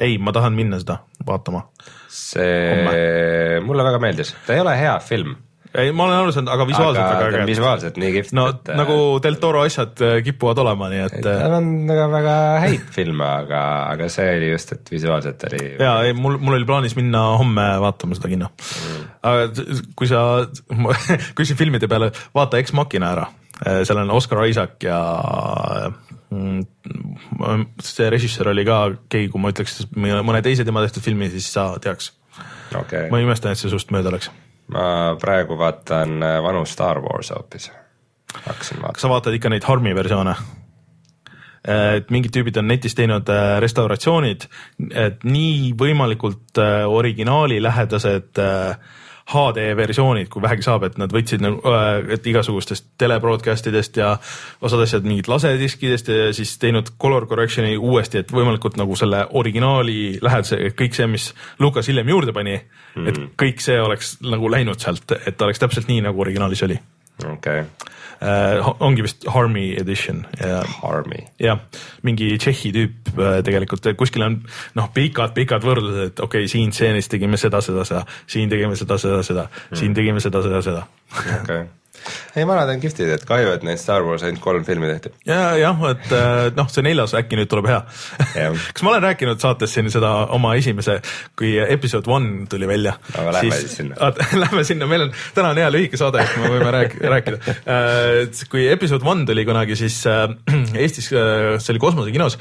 ei, 0.01 0.17
ma 0.17 0.33
tahan 0.33 0.57
minna 0.57 0.81
seda 0.81 1.03
vaatama. 1.25 1.67
see, 2.09 3.59
mulle 3.65 3.85
väga 3.85 4.01
meeldis, 4.01 4.33
ta 4.47 4.57
ei 4.57 4.65
ole 4.65 4.77
hea 4.81 4.97
film 5.05 5.37
ei, 5.75 5.91
ma 5.91 6.05
olen 6.05 6.17
aru 6.21 6.33
saanud, 6.35 6.51
aga 6.53 6.65
visuaalselt 6.69 7.03
aga 7.03 7.23
väga 7.25 7.39
äge. 7.41 7.47
visuaalselt 7.49 7.97
nii 8.01 8.11
kihvt. 8.15 8.33
no 8.37 8.45
et, 8.53 8.71
nagu 8.77 8.97
Del 9.23 9.37
Toro 9.41 9.63
asjad 9.65 10.03
äh, 10.05 10.17
kipuvad 10.25 10.61
olema, 10.63 10.89
nii 10.91 11.01
et. 11.05 11.17
tal 11.25 11.57
on 11.59 11.69
väga, 11.89 12.07
väga 12.13 12.35
häid 12.63 12.85
filme, 12.95 13.27
aga, 13.27 13.63
aga 13.93 14.09
see 14.13 14.27
oli 14.37 14.51
just, 14.53 14.73
et 14.77 14.93
visuaalselt 14.93 15.47
oli. 15.49 15.63
ja 15.83 15.93
ei, 16.07 16.15
mul, 16.17 16.39
mul 16.41 16.59
oli 16.59 16.69
plaanis 16.69 16.95
minna 16.99 17.23
homme 17.41 17.67
vaatama 17.83 18.17
seda 18.17 18.31
kino 18.31 18.51
mm.. 18.53 19.09
aga 19.31 19.67
kui 19.99 20.09
sa, 20.09 20.23
sa 21.51 21.59
filmide 21.59 21.91
peale, 21.91 22.11
vaata 22.37 22.61
Ex 22.61 22.75
Machina 22.77 23.11
ära, 23.17 23.27
äh, 23.65 23.81
seal 23.87 24.03
on 24.05 24.15
Oscar 24.15 24.45
Isaac 24.47 24.87
ja 24.87 25.01
mm, 26.31 26.63
see 27.83 28.09
režissöör 28.13 28.53
oli 28.55 28.65
ka 28.67 28.81
keegi, 29.11 29.31
kui 29.33 29.43
ma 29.43 29.53
ütleks 29.53 29.83
mõne 29.97 30.43
teise 30.45 30.67
tema 30.67 30.85
tehtud 30.85 31.05
filmi, 31.05 31.31
siis 31.35 31.51
sa 31.53 31.73
teaks 31.83 32.13
okay.. 32.75 33.11
ma 33.11 33.19
ei 33.19 33.27
imesta, 33.27 33.51
et 33.51 33.59
see 33.59 33.71
sust 33.73 33.93
mööda 33.95 34.15
läks 34.15 34.31
ma 34.73 35.15
praegu 35.21 35.57
vaatan 35.59 36.21
äh, 36.23 36.37
vanu 36.43 36.65
Star 36.65 36.99
Wars'e 37.03 37.35
hoopis, 37.37 37.71
hakkasin 38.43 38.81
vaatama. 38.81 38.93
kas 38.93 39.05
sa 39.05 39.11
vaatad 39.11 39.37
ikka 39.37 39.51
neid 39.53 39.67
Harmi 39.67 39.95
versioone? 39.95 40.35
et 41.67 42.11
mingid 42.13 42.31
tüübid 42.31 42.55
on 42.61 42.69
netis 42.69 42.95
teinud 42.95 43.27
äh, 43.33 43.57
restauratsioonid, 43.59 44.45
et 44.95 45.25
nii 45.27 45.73
võimalikult 45.79 46.61
äh, 46.63 46.85
originaali 46.87 47.59
lähedased 47.63 48.39
HD 49.27 49.73
versioonid, 49.75 50.29
kui 50.31 50.41
vähegi 50.41 50.63
saab, 50.63 50.85
et 50.87 50.95
nad 51.01 51.11
võtsid 51.11 51.41
nagu, 51.43 51.59
et 52.15 52.27
igasugustest 52.31 52.85
telebroadcast 53.01 53.67
idest 53.67 53.99
ja 53.99 54.13
osad 54.63 54.85
asjad 54.85 55.07
mingit 55.07 55.27
lasediskidest 55.27 56.11
ja 56.13 56.29
siis 56.35 56.55
teinud 56.61 56.93
color 57.01 57.27
correction'i 57.27 57.75
uuesti, 57.75 58.21
et 58.23 58.31
võimalikult 58.31 58.79
nagu 58.79 58.95
selle 58.95 59.25
originaali 59.39 60.17
lähedase, 60.23 60.71
kõik 60.79 60.95
see, 60.95 61.09
mis 61.11 61.27
Lukas 61.59 61.91
hiljem 61.91 62.13
juurde 62.15 62.35
pani 62.35 62.55
mm., 62.55 63.11
et 63.11 63.21
kõik 63.43 63.63
see 63.63 63.75
oleks 63.83 64.15
nagu 64.23 64.51
läinud 64.51 64.79
sealt, 64.79 65.11
et 65.27 65.41
oleks 65.43 65.59
täpselt 65.59 65.91
nii, 65.91 66.05
nagu 66.07 66.23
originaalis 66.23 66.63
oli. 66.69 66.79
okei 67.25 67.35
okay. 67.35 67.96
Uh, 68.17 68.71
ongi 68.81 69.03
vist 69.05 69.27
Harmi 69.29 69.75
edition 69.77 70.23
ja. 70.41 70.63
Harmi. 70.81 71.19
jah, 71.37 71.59
mingi 72.01 72.31
Tšehhi 72.41 72.73
tüüp 72.73 73.11
uh, 73.13 73.37
tegelikult, 73.45 73.91
kuskil 73.99 74.25
on 74.25 74.39
noh, 74.79 74.89
pikad-pikad 74.95 75.61
võrdlused, 75.61 76.11
et 76.11 76.21
okei 76.25 76.47
okay,, 76.47 76.51
siin 76.51 76.73
stseenis 76.73 77.11
tegime 77.13 77.37
seda, 77.37 77.61
seda, 77.61 77.85
seda, 77.85 78.05
siin 78.25 78.49
tegime 78.49 78.79
seda, 78.79 78.97
seda, 79.01 79.21
seda 79.21 79.49
mm., 79.51 79.81
siin 79.81 79.97
tegime 79.97 80.23
seda, 80.23 80.41
seda, 80.45 80.63
seda. 80.65 80.87
okei 81.13 81.41
okay 81.43 81.67
ei, 82.35 82.47
vanad 82.47 82.69
on 82.73 82.83
kihvtid, 82.83 83.11
et 83.17 83.25
kahju, 83.27 83.53
et 83.57 83.65
neid 83.67 83.81
Star 83.81 84.05
Wars 84.05 84.25
ainult 84.27 84.43
kolm 84.43 84.65
filmi 84.67 84.89
tehti. 84.91 85.13
ja, 85.27 85.55
jah, 85.59 85.83
et 85.91 86.11
äh, 86.15 86.47
noh, 86.57 86.69
see 86.71 86.85
neljas 86.85 87.15
äkki 87.17 87.39
nüüd 87.39 87.51
tuleb 87.51 87.69
hea 87.71 87.81
kas 88.73 88.85
ma 88.85 88.93
olen 88.93 89.05
rääkinud 89.07 89.41
saates 89.41 89.73
siin 89.73 89.89
seda 89.93 90.11
oma 90.35 90.53
esimese, 90.59 90.99
kui 91.37 91.55
episood 91.61 92.07
one 92.11 92.47
tuli 92.49 92.67
välja. 92.69 92.97
aga 93.13 93.33
lähme 93.37 93.59
siis 93.61 93.77
sinna. 93.79 94.11
Lähme 94.43 94.63
sinna, 94.67 94.87
meil 94.89 95.07
on, 95.07 95.13
täna 95.35 95.51
on 95.53 95.61
hea 95.61 95.69
lühike 95.73 95.99
saade, 95.99 96.23
et 96.23 96.37
me 96.41 96.51
võime 96.51 96.71
rääk, 96.73 96.97
rääkida. 97.15 97.55
Äh, 97.67 98.45
kui 98.51 98.67
episood 98.71 99.05
one 99.07 99.25
tuli 99.27 99.45
kunagi, 99.47 99.77
siis 99.79 99.99
äh, 100.09 100.27
Eestis, 100.75 101.11
see 101.11 101.73
oli 101.73 101.79
kosmosekinos 101.81 102.37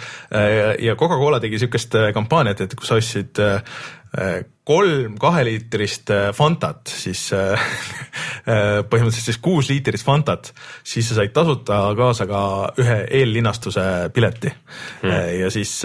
ja 0.83 0.97
Coca-Cola 0.99 1.39
tegi 1.43 1.61
siukest 1.63 1.95
kampaaniat, 2.15 2.65
et 2.65 2.75
kus 2.79 2.91
sa 2.91 2.99
ostsid 2.99 3.43
kolm 4.67 5.15
kaheliitrist 5.23 6.11
äh, 6.11 6.33
Fantat, 6.35 6.91
siis 6.91 7.29
äh, 7.37 7.55
äh, 8.51 8.83
põhimõtteliselt 8.91 9.31
siis 9.31 9.41
kuus 9.43 9.71
liitrit 9.71 10.03
Fantat, 10.03 10.51
siis 10.87 11.07
sa 11.07 11.21
said 11.21 11.35
tasuta 11.37 11.81
kaasa 11.99 12.27
ka 12.27 12.43
ühe 12.83 13.01
eellinastuse 13.21 13.87
pileti 14.15 14.51
hmm. 14.51 15.19
ja 15.43 15.51
siis 15.55 15.79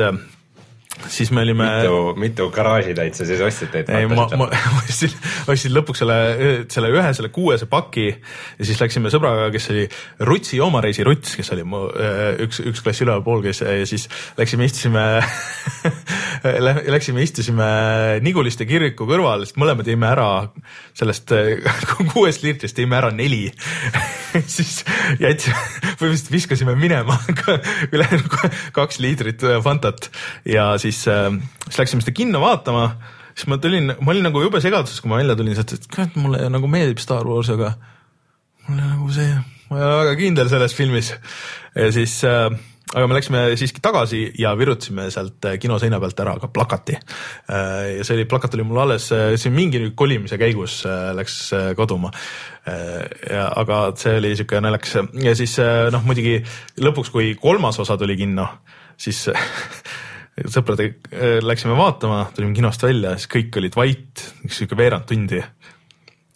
siis 1.08 1.32
me 1.32 1.42
olime. 1.42 1.66
mitu, 1.82 2.14
mitu 2.20 2.48
garaažitäit 2.54 3.16
sa 3.16 3.26
siis 3.26 3.42
ostsid 3.42 3.74
neid? 3.74 3.90
ei, 3.96 4.08
ma, 4.12 4.26
ma 4.40 4.48
ostsin, 4.82 5.14
ostsin 5.50 5.74
lõpuks 5.76 6.04
selle, 6.04 6.18
selle 6.72 6.92
ühe, 6.94 7.14
selle 7.18 7.32
kuuese 7.34 7.68
paki 7.72 8.08
ja 8.10 8.68
siis 8.68 8.82
läksime 8.82 9.12
sõbraga, 9.14 9.50
kes 9.54 9.70
oli 9.74 9.86
Rutsi 10.28 10.60
joomareisi 10.60 11.06
Ruts, 11.08 11.36
kes 11.40 11.54
oli 11.56 11.66
mu 11.68 11.84
üks, 12.46 12.62
üks 12.72 12.84
klass 12.84 13.04
ülevalpool, 13.06 13.44
kes 13.46 13.64
ja 13.66 13.88
siis 13.90 14.08
läksime, 14.40 14.68
istusime 14.70 15.06
Läksime, 16.92 17.22
istusime 17.22 17.68
Niguliste 18.26 18.66
kiriku 18.70 19.06
kõrval, 19.10 19.46
sest 19.46 19.60
mõlemad 19.62 19.88
jõime 19.88 20.10
ära 20.10 20.30
sellest 20.98 21.34
kuuest 22.14 22.46
liitrist 22.46 22.80
jõime 22.82 22.98
ära 23.00 23.12
neli 23.16 23.48
siis 24.48 24.82
jätsime, 25.20 25.58
põhimõtteliselt 26.00 26.32
viskasime 26.34 26.76
minema 26.80 27.18
ülejäänud 27.94 28.38
kaks 28.76 29.02
liitrit 29.04 29.44
Fantat 29.64 30.10
ja 30.48 30.72
siis, 30.82 31.03
äh, 31.12 31.30
siis 31.68 31.82
läksime 31.84 32.03
seda 32.06 32.16
kinno 32.18 32.41
vaatama, 32.44 32.90
siis 33.36 33.48
ma 33.52 33.58
tulin, 33.62 33.95
ma 33.99 34.14
olin 34.14 34.28
nagu 34.30 34.44
jube 34.44 34.62
segaduses, 34.64 35.02
kui 35.02 35.12
ma 35.12 35.22
välja 35.22 35.38
tulin 35.40 35.58
sealt, 35.58 35.76
et 35.78 35.88
kurat, 35.91 36.18
mulle 36.20 36.44
nagu 36.52 36.70
meeldib 36.72 37.02
Star 37.03 37.28
Wars, 37.28 37.52
aga 37.53 37.76
mulle 38.68 38.90
nagu 38.90 39.08
see, 39.14 39.32
ma 39.72 39.80
ei 39.80 39.88
ole 39.88 40.03
väga 40.03 40.20
kindel 40.20 40.52
selles 40.52 40.76
filmis. 40.76 41.14
ja 41.76 41.88
siis 41.95 42.18
äh, 42.28 42.49
aga 42.91 43.08
me 43.08 43.16
läksime 43.16 43.44
siiski 43.60 43.82
tagasi 43.84 44.22
ja 44.40 44.52
virutasime 44.60 45.08
sealt 45.14 45.48
äh, 45.48 45.58
kino 45.62 45.80
seina 45.80 45.99
pealt 46.03 46.20
ära 46.20 46.36
ka 46.41 46.52
plakati. 46.52 46.98
Äh, 46.98 47.98
ja 47.98 48.06
see 48.08 48.18
oli, 48.18 48.28
plakat 48.30 48.58
oli 48.58 48.68
mul 48.68 48.84
alles, 48.84 49.08
see 49.12 49.53
mingi 49.53 49.84
kolimise 49.95 50.40
käigus 50.41 50.82
läks 51.16 51.40
kaduma. 51.78 52.12
ja 52.66 53.48
aga 53.58 53.82
see 53.98 54.20
oli 54.20 54.36
siuke 54.38 54.60
naljakas 54.62 54.99
ja 55.24 55.34
siis 55.36 55.58
noh, 55.91 56.03
muidugi 56.06 56.38
lõpuks, 56.84 57.10
kui 57.10 57.34
kolmas 57.41 57.80
osa 57.82 57.98
tuli 57.98 58.20
kinno, 58.20 58.45
siis 59.02 59.26
sõpradega 60.40 61.12
äh, 61.12 61.38
läksime 61.44 61.76
vaatama, 61.78 62.24
tulime 62.36 62.56
kinost 62.58 62.84
välja, 62.86 63.16
siis 63.20 63.30
kõik 63.32 63.62
olid 63.62 63.78
vait, 63.78 64.26
sihuke 64.48 64.78
veerand 64.80 65.08
tundi. 65.10 65.41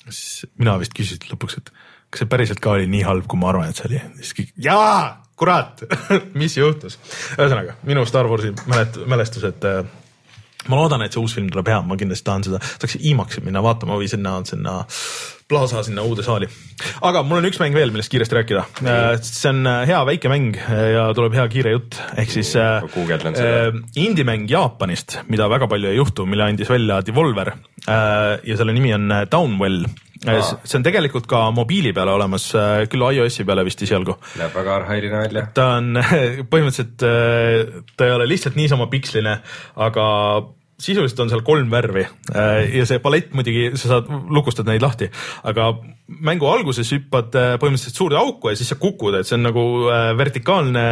siis 0.09 0.45
mina 0.59 0.77
vist 0.81 0.95
küsisin 0.95 1.29
lõpuks, 1.31 1.59
et 1.59 1.71
kas 2.09 2.23
see 2.23 2.31
päriselt 2.31 2.61
ka 2.63 2.75
oli 2.75 2.89
nii 2.91 3.03
halb, 3.07 3.27
kui 3.27 3.39
ma 3.39 3.51
arvan, 3.51 3.69
et 3.69 3.79
see 3.79 3.89
oli, 3.89 4.01
siis 4.21 4.33
kõik 4.39 4.55
jaa, 4.67 5.21
kurat 5.39 5.85
mis 6.39 6.57
juhtus. 6.57 6.99
ühesõnaga 7.37 7.79
minu 7.87 8.05
Star 8.05 8.29
Warsi 8.31 8.53
mälet-, 8.67 9.01
mälestused 9.09 9.69
äh, 9.69 9.81
ma 10.69 10.79
loodan, 10.79 11.05
et 11.05 11.15
see 11.15 11.21
uus 11.21 11.35
film 11.37 11.49
tuleb 11.53 11.71
hea, 11.71 11.81
ma 11.85 11.97
kindlasti 11.99 12.27
tahan 12.27 12.45
seda, 12.47 12.59
tahaks 12.59 12.97
IMAX-i 12.99 13.43
minna 13.45 13.63
vaatama 13.65 13.97
või 13.99 14.09
sinna, 14.11 14.37
sinna 14.47 14.79
Plaza 15.45 15.83
sinna 15.85 16.01
uude 16.01 16.23
saali. 16.25 16.47
aga 17.05 17.21
mul 17.21 17.37
on 17.37 17.45
üks 17.45 17.59
mäng 17.61 17.75
veel, 17.77 17.91
millest 17.93 18.09
kiiresti 18.09 18.37
rääkida. 18.39 18.63
Äh, 18.81 19.11
see 19.21 19.51
on 19.51 19.59
äh, 19.69 19.83
hea 19.85 19.99
väike 20.09 20.31
mäng 20.31 20.55
äh, 20.57 20.87
ja 20.95 21.03
tuleb 21.13 21.35
hea 21.37 21.45
kiire 21.53 21.75
jutt, 21.75 21.99
ehk 22.17 22.33
siis 22.33 22.55
äh, 22.57 22.81
indie-mäng 24.01 24.47
Jaapanist, 24.49 25.19
mida 25.29 25.45
väga 25.51 25.69
palju 25.69 25.91
ei 25.91 25.99
juhtu, 25.99 26.25
mille 26.25 26.47
andis 26.49 26.71
välja 26.73 26.97
Devolver 27.05 27.53
äh, 27.53 28.41
ja 28.41 28.57
selle 28.57 28.73
nimi 28.73 28.95
on 28.97 29.13
Downwell 29.29 29.85
Aa. 30.25 30.41
see 30.63 30.79
on 30.79 30.85
tegelikult 30.87 31.27
ka 31.29 31.43
mobiili 31.53 31.91
peale 31.93 32.15
olemas, 32.15 32.47
küll 32.89 33.03
iOS-i 33.05 33.43
peale 33.45 33.61
vist 33.67 33.83
esialgu. 33.85 34.15
Näeb 34.39 34.55
väga 34.57 34.77
arhailine 34.79 35.19
välja. 35.27 35.43
ta 35.53 35.75
on 35.75 35.99
põhimõtteliselt, 36.49 36.97
ta 37.93 38.07
ei 38.07 38.15
ole 38.15 38.25
lihtsalt 38.31 38.57
niisama 38.57 38.89
piksline, 38.89 39.35
aga 39.85 40.05
sisuliselt 40.85 41.19
on 41.23 41.31
seal 41.31 41.43
kolm 41.45 41.71
värvi 41.73 42.05
äh, 42.05 42.77
ja 42.79 42.85
see 42.87 43.01
palett 43.03 43.33
muidugi, 43.35 43.71
sa 43.79 43.95
saad, 43.95 44.09
lukustad 44.33 44.69
neid 44.69 44.83
lahti, 44.85 45.09
aga 45.47 45.73
mängu 46.07 46.49
alguses 46.51 46.91
hüppad 46.95 47.35
äh, 47.39 47.53
põhimõtteliselt 47.61 48.01
suurde 48.01 48.19
auku 48.19 48.51
ja 48.51 48.57
siis 48.59 48.71
sa 48.73 48.79
kukud, 48.81 49.17
et 49.19 49.29
see 49.29 49.37
on 49.39 49.47
nagu 49.49 49.63
äh, 49.89 50.09
vertikaalne 50.17 50.87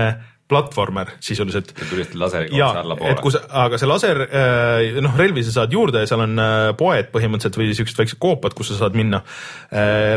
platvormer 0.49 1.13
sisuliselt. 1.23 1.71
sa 1.71 1.85
tulistad 1.87 2.19
laseriga 2.19 2.57
otse 2.67 2.81
allapoole. 2.81 3.19
kus, 3.23 3.37
aga 3.63 3.77
see 3.79 3.87
laser, 3.89 4.19
noh, 5.01 5.13
relvi 5.17 5.41
sa 5.47 5.53
saad 5.55 5.71
juurde 5.73 6.01
ja 6.03 6.09
seal 6.09 6.25
on 6.25 6.41
poed 6.77 7.07
põhimõtteliselt 7.13 7.59
või 7.61 7.77
siuksed 7.77 8.01
väiksed 8.01 8.19
koopad, 8.21 8.53
kus 8.57 8.73
sa 8.73 8.81
saad 8.81 8.97
minna. 8.99 9.21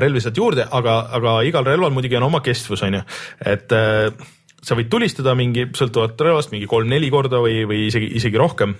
relvi 0.02 0.24
saad 0.24 0.36
juurde, 0.36 0.66
aga, 0.66 0.96
aga 1.16 1.36
igal 1.46 1.64
relval 1.64 1.94
muidugi 1.94 2.18
on 2.18 2.26
oma 2.26 2.42
kestvus, 2.44 2.82
on 2.84 2.98
ju, 2.98 3.04
et 3.54 3.76
sa 4.66 4.76
võid 4.76 4.90
tulistada 4.90 5.36
mingi 5.38 5.68
sõltuvalt 5.78 6.20
relvast 6.26 6.52
mingi 6.52 6.66
kolm-neli 6.68 7.10
korda 7.14 7.38
või, 7.46 7.62
või 7.70 7.86
isegi, 7.86 8.10
isegi 8.18 8.42
rohkem 8.42 8.74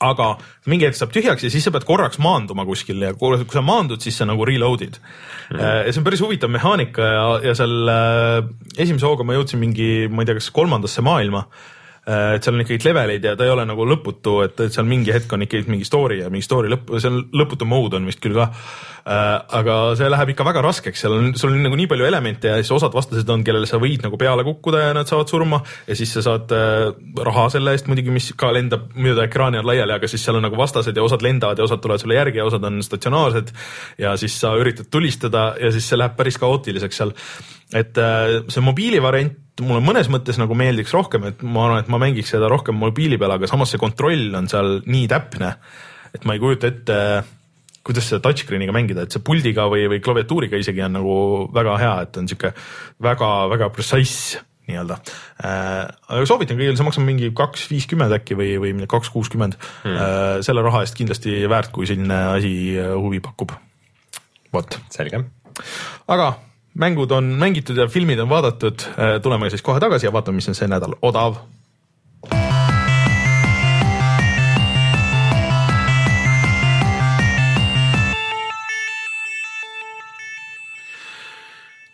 aga 0.00 0.30
mingi 0.70 0.86
hetk 0.88 0.96
saab 0.96 1.12
tühjaks 1.14 1.44
ja 1.44 1.50
siis 1.52 1.66
sa 1.66 1.72
pead 1.74 1.84
korraks 1.88 2.20
maanduma 2.22 2.64
kuskil 2.68 3.02
ja 3.04 3.12
kui 3.18 3.36
sa 3.52 3.64
maandud, 3.64 4.00
siis 4.00 4.16
sa 4.16 4.28
nagu 4.28 4.46
reload'id 4.48 4.96
mm. 4.96 5.56
-hmm. 5.56 5.86
ja 5.86 5.92
see 5.92 6.00
on 6.00 6.06
päris 6.08 6.22
huvitav 6.24 6.50
mehaanika 6.50 7.02
ja, 7.02 7.26
ja 7.50 7.54
seal 7.54 7.88
äh, 7.88 8.48
esimese 8.76 9.06
hooga 9.06 9.24
ma 9.24 9.36
jõudsin 9.36 9.60
mingi, 9.60 10.08
ma 10.08 10.22
ei 10.22 10.30
tea, 10.30 10.40
kas 10.40 10.50
kolmandasse 10.50 11.04
maailma 11.04 11.44
et 12.08 12.42
seal 12.42 12.56
on 12.56 12.62
ikkagi 12.64 12.88
leveleid 12.88 13.24
ja 13.24 13.34
ta 13.36 13.44
ei 13.44 13.52
ole 13.52 13.66
nagu 13.68 13.84
lõputu, 13.86 14.38
et, 14.46 14.60
et 14.64 14.72
seal 14.72 14.86
mingi 14.88 15.12
hetk 15.12 15.32
on 15.36 15.44
ikkagi 15.44 15.68
mingi 15.70 15.84
story 15.84 16.22
ja 16.22 16.30
mingi 16.32 16.46
story 16.46 16.70
lõpp, 16.72 16.88
on 16.96 17.18
lõputu 17.36 17.68
mode 17.68 17.98
on 18.00 18.08
vist 18.08 18.22
küll 18.24 18.38
ka. 18.38 18.48
Äh, 19.00 19.36
aga 19.60 19.76
see 19.96 20.08
läheb 20.12 20.32
ikka 20.32 20.44
väga 20.44 20.62
raskeks, 20.64 21.04
seal 21.04 21.14
on, 21.16 21.30
sul 21.38 21.52
on 21.54 21.62
nagu 21.64 21.76
nii 21.78 21.88
palju 21.90 22.06
elemente 22.08 22.50
ja 22.50 22.56
siis 22.60 22.72
osad 22.76 22.94
vastased 22.96 23.28
on, 23.32 23.44
kellele 23.44 23.68
sa 23.68 23.80
võid 23.80 24.04
nagu 24.04 24.18
peale 24.20 24.44
kukkuda 24.46 24.82
ja 24.82 24.96
nad 24.96 25.08
saavad 25.08 25.30
surma 25.32 25.60
ja 25.88 25.96
siis 25.98 26.12
sa 26.16 26.24
saad 26.24 26.52
äh, 26.56 26.88
raha 27.28 27.46
selle 27.52 27.76
eest 27.76 27.88
muidugi, 27.90 28.12
mis 28.14 28.32
ka 28.38 28.52
lendab 28.52 28.90
mööda 28.96 29.24
ekraani 29.28 29.60
on 29.60 29.68
laiali, 29.68 29.96
aga 29.96 30.10
siis 30.10 30.24
seal 30.24 30.40
on 30.40 30.44
nagu 30.48 30.58
vastased 30.60 30.96
ja 30.96 31.04
osad 31.04 31.24
lendavad 31.24 31.60
ja 31.60 31.68
osad 31.68 31.80
tulevad 31.84 32.04
sulle 32.04 32.18
järgi 32.18 32.42
ja 32.42 32.48
osad 32.48 32.64
on 32.68 32.82
statsionaarsed. 32.84 33.54
ja 34.00 34.16
siis 34.20 34.36
sa 34.40 34.52
üritad 34.60 34.88
tulistada 34.92 35.54
ja 35.60 35.72
siis 35.72 35.88
see 35.88 36.00
läheb 36.00 36.16
päris 36.16 36.40
kaootiliseks 36.40 37.02
seal. 37.02 37.16
Et 37.76 37.98
see 38.50 38.62
mobiilivariant 38.64 39.36
mulle 39.64 39.82
mõnes 39.84 40.08
mõttes 40.12 40.38
nagu 40.40 40.56
meeldiks 40.58 40.94
rohkem, 40.96 41.26
et 41.30 41.42
ma 41.44 41.66
arvan, 41.66 41.84
et 41.84 41.90
ma 41.92 42.00
mängiks 42.00 42.32
seda 42.34 42.48
rohkem 42.50 42.78
mobiili 42.80 43.18
peal, 43.20 43.34
aga 43.36 43.48
samas 43.50 43.72
see 43.72 43.82
kontroll 43.82 44.34
on 44.38 44.48
seal 44.50 44.80
nii 44.86 45.06
täpne, 45.10 45.54
et 46.14 46.26
ma 46.28 46.36
ei 46.36 46.42
kujuta 46.42 46.70
ette, 46.70 46.98
kuidas 47.86 48.10
seda 48.10 48.22
touchscreen'iga 48.24 48.74
mängida, 48.76 49.06
et 49.06 49.14
see 49.14 49.24
puldiga 49.24 49.66
või, 49.72 49.86
või 49.90 50.02
klaviatuuriga 50.04 50.60
isegi 50.60 50.84
on 50.86 50.96
nagu 50.98 51.16
väga 51.56 51.80
hea, 51.80 51.96
et 52.06 52.20
on 52.20 52.30
sihuke 52.30 52.52
väga-väga 53.04 53.70
precise 53.74 54.44
nii-öelda 54.70 55.00
äh,. 55.42 55.88
aga 55.88 56.26
soovitan 56.28 56.58
kõigile, 56.58 56.76
see 56.78 56.86
maksab 56.86 57.06
mingi 57.06 57.32
kaks 57.36 57.64
viiskümmend 57.72 58.14
äkki 58.20 58.36
või, 58.38 58.52
või 58.62 58.90
kaks 58.90 59.10
kuuskümmend 59.14 59.56
hmm.. 59.58 59.96
Äh, 59.96 60.36
selle 60.46 60.62
raha 60.66 60.84
eest 60.84 60.98
kindlasti 60.98 61.40
väärt, 61.50 61.72
kui 61.74 61.88
selline 61.90 62.20
asi 62.36 62.52
huvi 62.78 63.22
pakub. 63.24 63.56
vot. 64.54 64.78
selge. 64.94 65.24
aga 66.10 66.30
mängud 66.80 67.12
on 67.12 67.24
mängitud 67.24 67.76
ja 67.76 67.88
filmid 67.88 68.18
on 68.18 68.28
vaadatud, 68.28 68.80
äh, 68.96 69.20
tuleme 69.22 69.50
siis 69.50 69.62
kohe 69.62 69.80
tagasi 69.80 70.08
ja 70.08 70.12
vaatame, 70.12 70.40
mis 70.40 70.48
on 70.48 70.56
see 70.58 70.68
nädal 70.68 70.96
odav. 71.02 71.42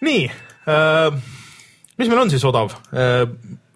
nii 0.07 0.27
äh,, 0.71 1.15
mis 1.99 2.09
meil 2.09 2.21
on 2.21 2.31
siis 2.31 2.45
odav 2.47 2.77
äh,? 2.95 3.25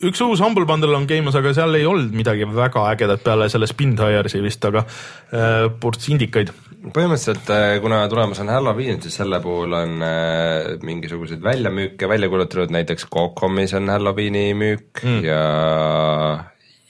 Üks 0.08 0.20
uus 0.24 0.40
Humble 0.40 0.66
Bundle 0.68 0.96
on 0.96 1.06
käimas, 1.10 1.36
aga 1.36 1.52
seal 1.56 1.76
ei 1.78 1.86
olnud 1.88 2.14
midagi 2.16 2.48
väga 2.48 2.86
ägedat 2.94 3.24
peale 3.24 3.48
selle 3.52 3.68
Spintire'i 3.70 4.42
vist, 4.44 4.64
aga 4.64 4.84
äh, 4.86 5.68
ports 5.80 6.08
indikaid 6.12 6.52
põhimõtteliselt 6.80 7.50
äh, 7.52 7.74
kuna 7.82 8.00
tulemas 8.08 8.40
on 8.40 8.48
Halloween, 8.48 9.00
siis 9.04 9.18
selle 9.20 9.40
puhul 9.44 9.74
on 9.76 9.98
äh, 10.04 10.78
mingisuguseid 10.86 11.42
väljamüüke 11.44 12.08
välja 12.08 12.30
kuulutatud, 12.32 12.72
näiteks 12.72 13.06
Cocomis 13.12 13.74
on 13.76 13.92
Halloweeni 13.92 14.46
müük 14.56 15.02
mm. 15.04 15.20
ja 15.26 15.42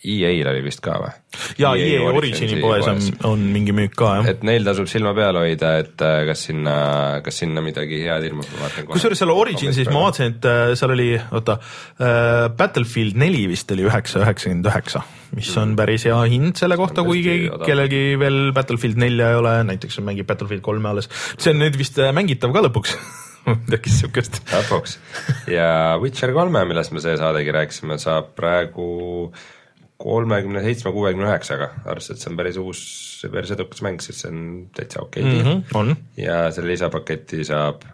EA-l 0.01 0.49
oli 0.49 0.63
vist 0.65 0.81
ka 0.81 0.95
või? 0.97 1.11
jaa, 1.61 1.75
EA, 1.77 1.99
EA 2.01 2.13
Origini 2.17 2.57
poes 2.63 2.87
on, 2.89 3.01
on 3.29 3.43
mingi 3.53 3.75
müük 3.77 3.93
ka, 3.99 4.15
jah. 4.19 4.31
et 4.33 4.45
neil 4.49 4.65
tasub 4.65 4.89
silma 4.89 5.13
peal 5.17 5.37
hoida, 5.37 5.75
et 5.83 6.05
äh, 6.05 6.23
kas 6.31 6.47
sinna, 6.49 6.75
kas 7.25 7.43
sinna 7.43 7.61
midagi 7.65 8.01
head 8.07 8.25
ilmub, 8.31 8.49
ma 8.55 8.65
vaatan 8.65 8.89
kohe. 8.89 8.97
kusjuures 8.97 9.21
seal 9.21 9.33
Originsis 9.35 9.91
ma 9.93 10.07
vaatasin, 10.07 10.33
et 10.33 10.49
äh, 10.49 10.63
seal 10.81 10.95
oli, 10.97 11.11
oota 11.37 11.59
äh,, 11.61 12.49
Battlefield 12.57 13.21
neli 13.21 13.45
vist 13.51 13.71
oli 13.77 13.85
üheksa, 13.91 14.25
üheksakümmend 14.25 14.71
üheksa, 14.73 15.05
mis 15.37 15.53
on 15.57 15.75
mm. 15.75 15.79
päris 15.83 16.09
hea 16.09 16.19
hind 16.33 16.57
selle 16.61 16.81
kohta, 16.81 17.05
kui 17.07 17.21
keegi, 17.27 17.53
kellelgi 17.67 18.03
veel 18.25 18.41
Battlefield 18.57 19.05
nelja 19.05 19.35
ei 19.35 19.41
ole, 19.43 19.55
näiteks 19.75 20.01
mängib 20.07 20.31
Battlefield 20.33 20.65
kolme 20.65 20.95
alles. 20.95 21.13
see 21.37 21.53
on 21.53 21.61
nüüd 21.61 21.77
vist 21.81 22.01
äh, 22.01 22.15
mängitav 22.17 22.57
ka 22.57 22.65
lõpuks 22.71 22.97
midagi 23.53 23.93
siukest. 24.01 24.43
lõpuks 24.49 24.99
ja 25.53 25.71
Witcher 26.01 26.33
kolme, 26.37 26.65
millest 26.73 26.97
me 26.97 27.05
see 27.05 27.21
saadegi 27.21 27.53
rääkisime, 27.61 28.01
saab 28.01 28.33
praegu 28.41 28.89
kolmekümne 30.01 30.63
seitsme, 30.65 30.93
kuuekümne 30.97 31.29
üheksaga, 31.29 31.71
arvestades, 31.85 32.21
et 32.21 32.25
see 32.25 32.33
on 32.33 32.39
päris 32.41 32.59
uus, 32.61 32.83
päris 33.33 33.53
edukas 33.57 33.83
mäng, 33.85 34.01
siis 34.05 34.23
see 34.23 34.31
on 34.33 34.45
täitsa 34.77 35.03
okei 35.05 35.25
okay 35.27 35.41
mm. 35.43 35.65
-hmm, 35.69 35.97
ja 36.17 36.43
selle 36.55 36.73
lisapaketi 36.73 37.45
saab 37.45 37.85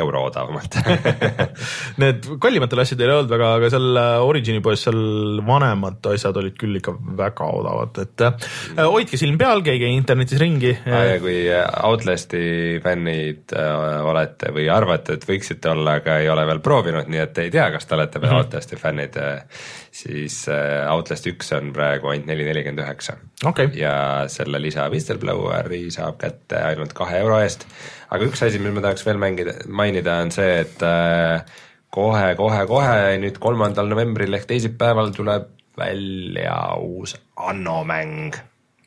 euro 0.00 0.24
odavamalt 0.28 0.78
Need 2.02 2.28
kallimatel 2.42 2.82
asjadel 2.82 3.10
ei 3.10 3.16
olnud 3.18 3.32
väga, 3.32 3.50
aga 3.58 3.70
seal 3.72 4.00
äh, 4.00 4.26
Origini 4.26 4.62
poes 4.64 4.84
seal 4.86 5.40
vanemad 5.46 6.06
asjad 6.12 6.36
olid 6.40 6.56
küll 6.58 6.78
ikka 6.80 6.94
väga 7.18 7.48
odavad, 7.60 8.00
et 8.02 8.24
äh, 8.26 8.48
hoidke 8.82 9.20
silm 9.20 9.38
peal, 9.40 9.62
käige 9.66 9.90
internetis 9.92 10.40
ringi 10.42 10.72
ah,. 10.84 11.06
ja 11.12 11.18
kui 11.22 11.38
Outlasti 11.86 12.44
fännid 12.84 13.56
äh, 13.56 14.04
olete 14.06 14.52
või 14.56 14.68
arvate, 14.72 15.18
et 15.18 15.26
võiksite 15.28 15.72
olla, 15.72 15.98
aga 16.00 16.20
ei 16.22 16.30
ole 16.32 16.46
veel 16.48 16.62
proovinud, 16.64 17.10
nii 17.12 17.24
et 17.24 17.42
ei 17.44 17.52
tea, 17.54 17.68
kas 17.74 17.88
te 17.88 17.98
olete 17.98 18.20
veel 18.20 18.32
mm 18.32 18.38
-hmm. 18.38 18.46
Outlasti 18.46 18.80
fännid 18.80 19.20
äh,, 19.22 19.42
siis 19.96 20.46
äh, 20.48 20.86
Outlast 20.92 21.26
üks 21.30 21.52
on 21.56 21.72
praegu 21.76 22.12
ainult 22.12 22.28
neli 22.30 22.44
nelikümmend 22.44 22.84
üheksa. 22.84 23.16
ja 23.74 24.24
selle 24.28 24.60
lisa 24.62 24.88
Whistleblower'i 24.90 25.90
saab 25.90 26.18
kätte 26.20 26.62
ainult 26.70 26.92
kahe 26.92 27.18
euro 27.24 27.40
eest 27.40 27.66
aga 28.10 28.28
üks 28.28 28.42
asi, 28.46 28.60
mis 28.62 28.74
ma 28.74 28.84
tahaks 28.84 29.06
veel 29.06 29.20
mängida, 29.22 29.58
mainida, 29.68 30.20
on 30.24 30.34
see, 30.34 30.60
et 30.64 30.82
kohe-kohe-kohe 31.96 32.94
äh, 33.12 33.16
nüüd 33.22 33.40
kolmandal 33.42 33.88
novembril 33.90 34.36
ehk 34.36 34.48
teisipäeval 34.50 35.12
tuleb 35.16 35.50
välja 35.76 36.56
uus 36.80 37.16
Anno 37.36 37.82
mäng. 37.84 38.36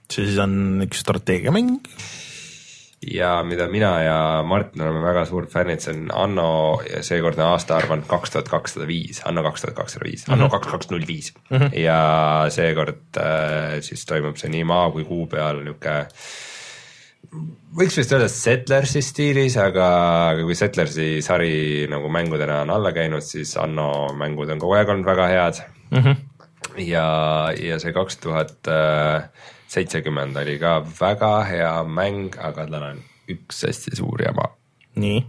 see 0.10 0.26
siis 0.26 0.40
on 0.42 0.82
üks 0.86 1.04
strateegiamäng? 1.06 1.78
ja 3.14 3.40
mida 3.48 3.70
mina 3.72 3.92
ja 4.04 4.18
Martin 4.46 4.84
oleme 4.84 5.02
väga 5.06 5.24
suured 5.26 5.50
fännid, 5.50 5.82
see 5.82 5.96
on 5.96 6.10
Anno 6.14 6.50
seekordne 7.06 7.46
aastaarv 7.48 7.96
on 7.96 8.04
kaks 8.08 8.36
tuhat 8.36 8.52
kakssada 8.52 8.88
viis, 8.90 9.24
Anno 9.26 9.44
kaks 9.46 9.66
tuhat 9.66 9.78
kakssada 9.78 10.06
viis, 10.06 10.28
Anno 10.28 10.46
mhm. 10.46 10.54
kaks 10.58 10.74
kaks 10.74 10.92
null 10.92 11.08
viis 11.08 11.32
mhm. 11.50 11.74
ja 11.80 12.00
seekord 12.54 13.22
äh, 13.22 13.80
siis 13.86 14.06
toimub 14.10 14.38
see 14.42 14.52
nii 14.54 14.68
maa 14.70 14.90
kui 14.94 15.08
kuu 15.08 15.26
peal 15.32 15.64
niisugune 15.64 16.06
võiks 17.78 17.98
vist 18.00 18.14
öelda 18.16 18.30
Settlersi 18.32 19.04
stiilis, 19.06 19.58
aga, 19.62 19.90
aga 20.32 20.46
kui 20.48 20.58
Settlersi 20.58 21.10
sari 21.26 21.86
nagu 21.92 22.10
mängudena 22.14 22.64
on 22.64 22.74
alla 22.74 22.94
käinud, 22.96 23.26
siis 23.26 23.56
Anno 23.62 24.10
mängud 24.18 24.50
on 24.50 24.62
kogu 24.62 24.78
aeg 24.78 24.90
olnud 24.90 25.06
väga 25.08 25.28
head 25.34 25.62
mm. 25.92 26.00
-hmm. 26.00 26.16
ja, 26.88 27.06
ja 27.60 27.80
see 27.80 27.94
kaks 27.94 28.18
tuhat 28.24 28.72
seitsekümmend 29.70 30.38
oli 30.42 30.58
ka 30.60 30.80
väga 31.02 31.34
hea 31.50 31.74
mäng, 31.86 32.34
aga 32.42 32.66
tal 32.66 32.88
on 32.94 33.04
üks 33.30 33.66
hästi 33.68 33.98
suur 34.00 34.24
jama. 34.26 34.50
nii? 34.96 35.22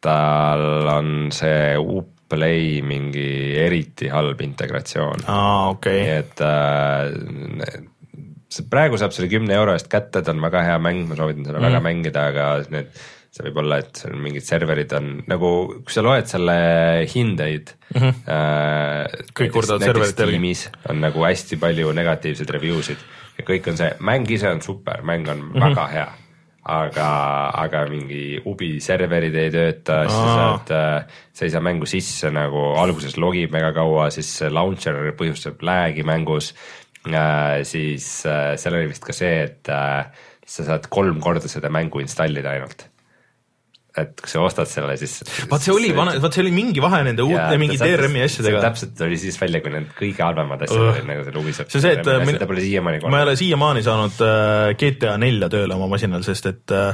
tal 0.00 0.86
on 0.92 1.32
see 1.34 1.74
Uplay 1.80 2.82
mingi 2.86 3.56
eriti 3.58 4.08
halb 4.12 4.40
integratsioon. 4.40 5.26
aa, 5.26 5.68
okei 5.74 6.02
okay.. 6.02 6.18
et 6.22 6.40
äh, 6.46 7.82
praegu 8.70 8.98
saab 9.00 9.14
selle 9.16 9.28
kümne 9.32 9.54
euro 9.56 9.74
eest 9.76 9.90
kätte, 9.92 10.22
ta 10.22 10.32
on 10.34 10.42
väga 10.44 10.64
hea 10.66 10.80
mäng, 10.82 11.04
ma 11.10 11.18
soovitan 11.18 11.46
seda 11.48 11.60
mm. 11.60 11.68
väga 11.68 11.82
mängida, 11.84 12.24
aga 12.32 12.48
need, 12.72 12.90
see 13.36 13.46
võib 13.48 13.60
olla, 13.62 13.80
et 13.84 14.02
seal 14.02 14.18
mingid 14.22 14.46
serverid 14.46 14.92
on 14.96 15.08
nagu, 15.30 15.52
kui 15.84 15.94
sa 15.94 16.04
loed 16.06 16.28
selle 16.30 16.58
hindeid 17.12 17.72
mm. 17.94 18.00
-hmm. 18.00 18.20
Äh, 18.36 19.24
kõik 19.36 19.56
kurdavad 19.56 19.84
serverite 19.84 20.28
järgi. 20.28 20.54
on 20.90 21.00
nagu 21.04 21.24
hästi 21.26 21.60
palju 21.60 21.92
negatiivseid 21.92 22.54
review 22.58 22.82
sid 22.82 23.02
ja 23.38 23.44
kõik 23.44 23.68
on 23.70 23.76
see, 23.76 23.90
mäng 24.00 24.30
ise 24.30 24.48
on 24.50 24.62
super, 24.62 25.02
mäng 25.02 25.28
on 25.28 25.42
mm 25.42 25.52
-hmm. 25.52 25.68
väga 25.68 25.86
hea 25.92 26.08
aga, 26.66 27.08
aga 27.54 27.84
mingi 27.90 28.40
ubi 28.50 28.76
serverid 28.82 29.34
ei 29.38 29.52
tööta, 29.54 30.00
siis 30.06 30.16
sa 30.16 30.34
saad, 30.34 30.72
äh, 30.74 31.20
sa 31.32 31.46
ei 31.46 31.52
saa 31.54 31.62
mängu 31.62 31.86
sisse 31.86 32.30
nagu 32.34 32.72
alguses 32.80 33.16
logib 33.22 33.54
mega 33.54 33.70
kaua, 33.76 34.08
siis 34.14 34.30
launcher 34.50 34.98
põhjustab 35.18 35.62
lag'i 35.66 36.02
mängus 36.06 36.52
siis 37.68 38.08
äh, 38.26 38.54
seal 38.60 38.78
oli 38.78 38.90
vist 38.90 39.04
ka 39.06 39.14
see, 39.16 39.46
et 39.46 39.72
äh, 39.72 40.26
sa 40.46 40.66
saad 40.66 40.90
kolm 40.92 41.20
korda 41.22 41.50
seda 41.50 41.70
mängu 41.72 42.02
installida 42.02 42.54
ainult 42.56 42.88
et 43.96 44.18
kui 44.20 44.28
sa 44.28 44.42
ostad 44.44 44.68
selle, 44.68 44.94
siis. 45.00 45.20
vaat 45.50 45.64
see 45.64 45.72
oli 45.72 45.90
vana, 45.96 46.16
vaat 46.20 46.36
see 46.36 46.42
oli 46.44 46.52
mingi 46.54 46.82
vahe 46.84 47.00
nende 47.06 47.24
uute 47.24 47.56
mingi 47.60 47.78
DRM-i 47.80 48.24
asjadega. 48.26 48.60
täpselt 48.66 49.00
oli 49.06 49.16
siis 49.20 49.38
välja, 49.40 49.62
kui 49.64 49.72
need 49.72 49.88
kõige 49.96 50.24
halvemad 50.24 50.66
asjad 50.66 50.82
olid 50.90 51.08
nagu 51.08 51.24
seal 51.24 51.38
Ubisoft. 51.40 51.72
see 51.72 51.80
on 51.80 51.86
see, 51.86 51.94
et 51.96 52.10
äh, 52.12 52.26
min... 52.28 52.40
pole 52.50 52.64
siiamaani 52.64 53.00
ma 53.06 53.22
ei 53.22 53.28
ole 53.28 53.36
siiamaani 53.40 53.84
saanud 53.86 54.20
äh, 54.26 54.74
GTA 54.82 55.16
nelja 55.22 55.48
tööle 55.52 55.78
oma 55.78 55.88
masinal, 55.94 56.26
sest 56.26 56.50
et 56.52 56.76
äh, 56.76 56.92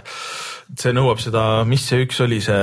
see 0.78 0.94
nõuab 0.94 1.22
seda, 1.22 1.46
mis 1.68 1.88
see 1.90 2.06
üks 2.06 2.22
oli, 2.22 2.38
see 2.44 2.62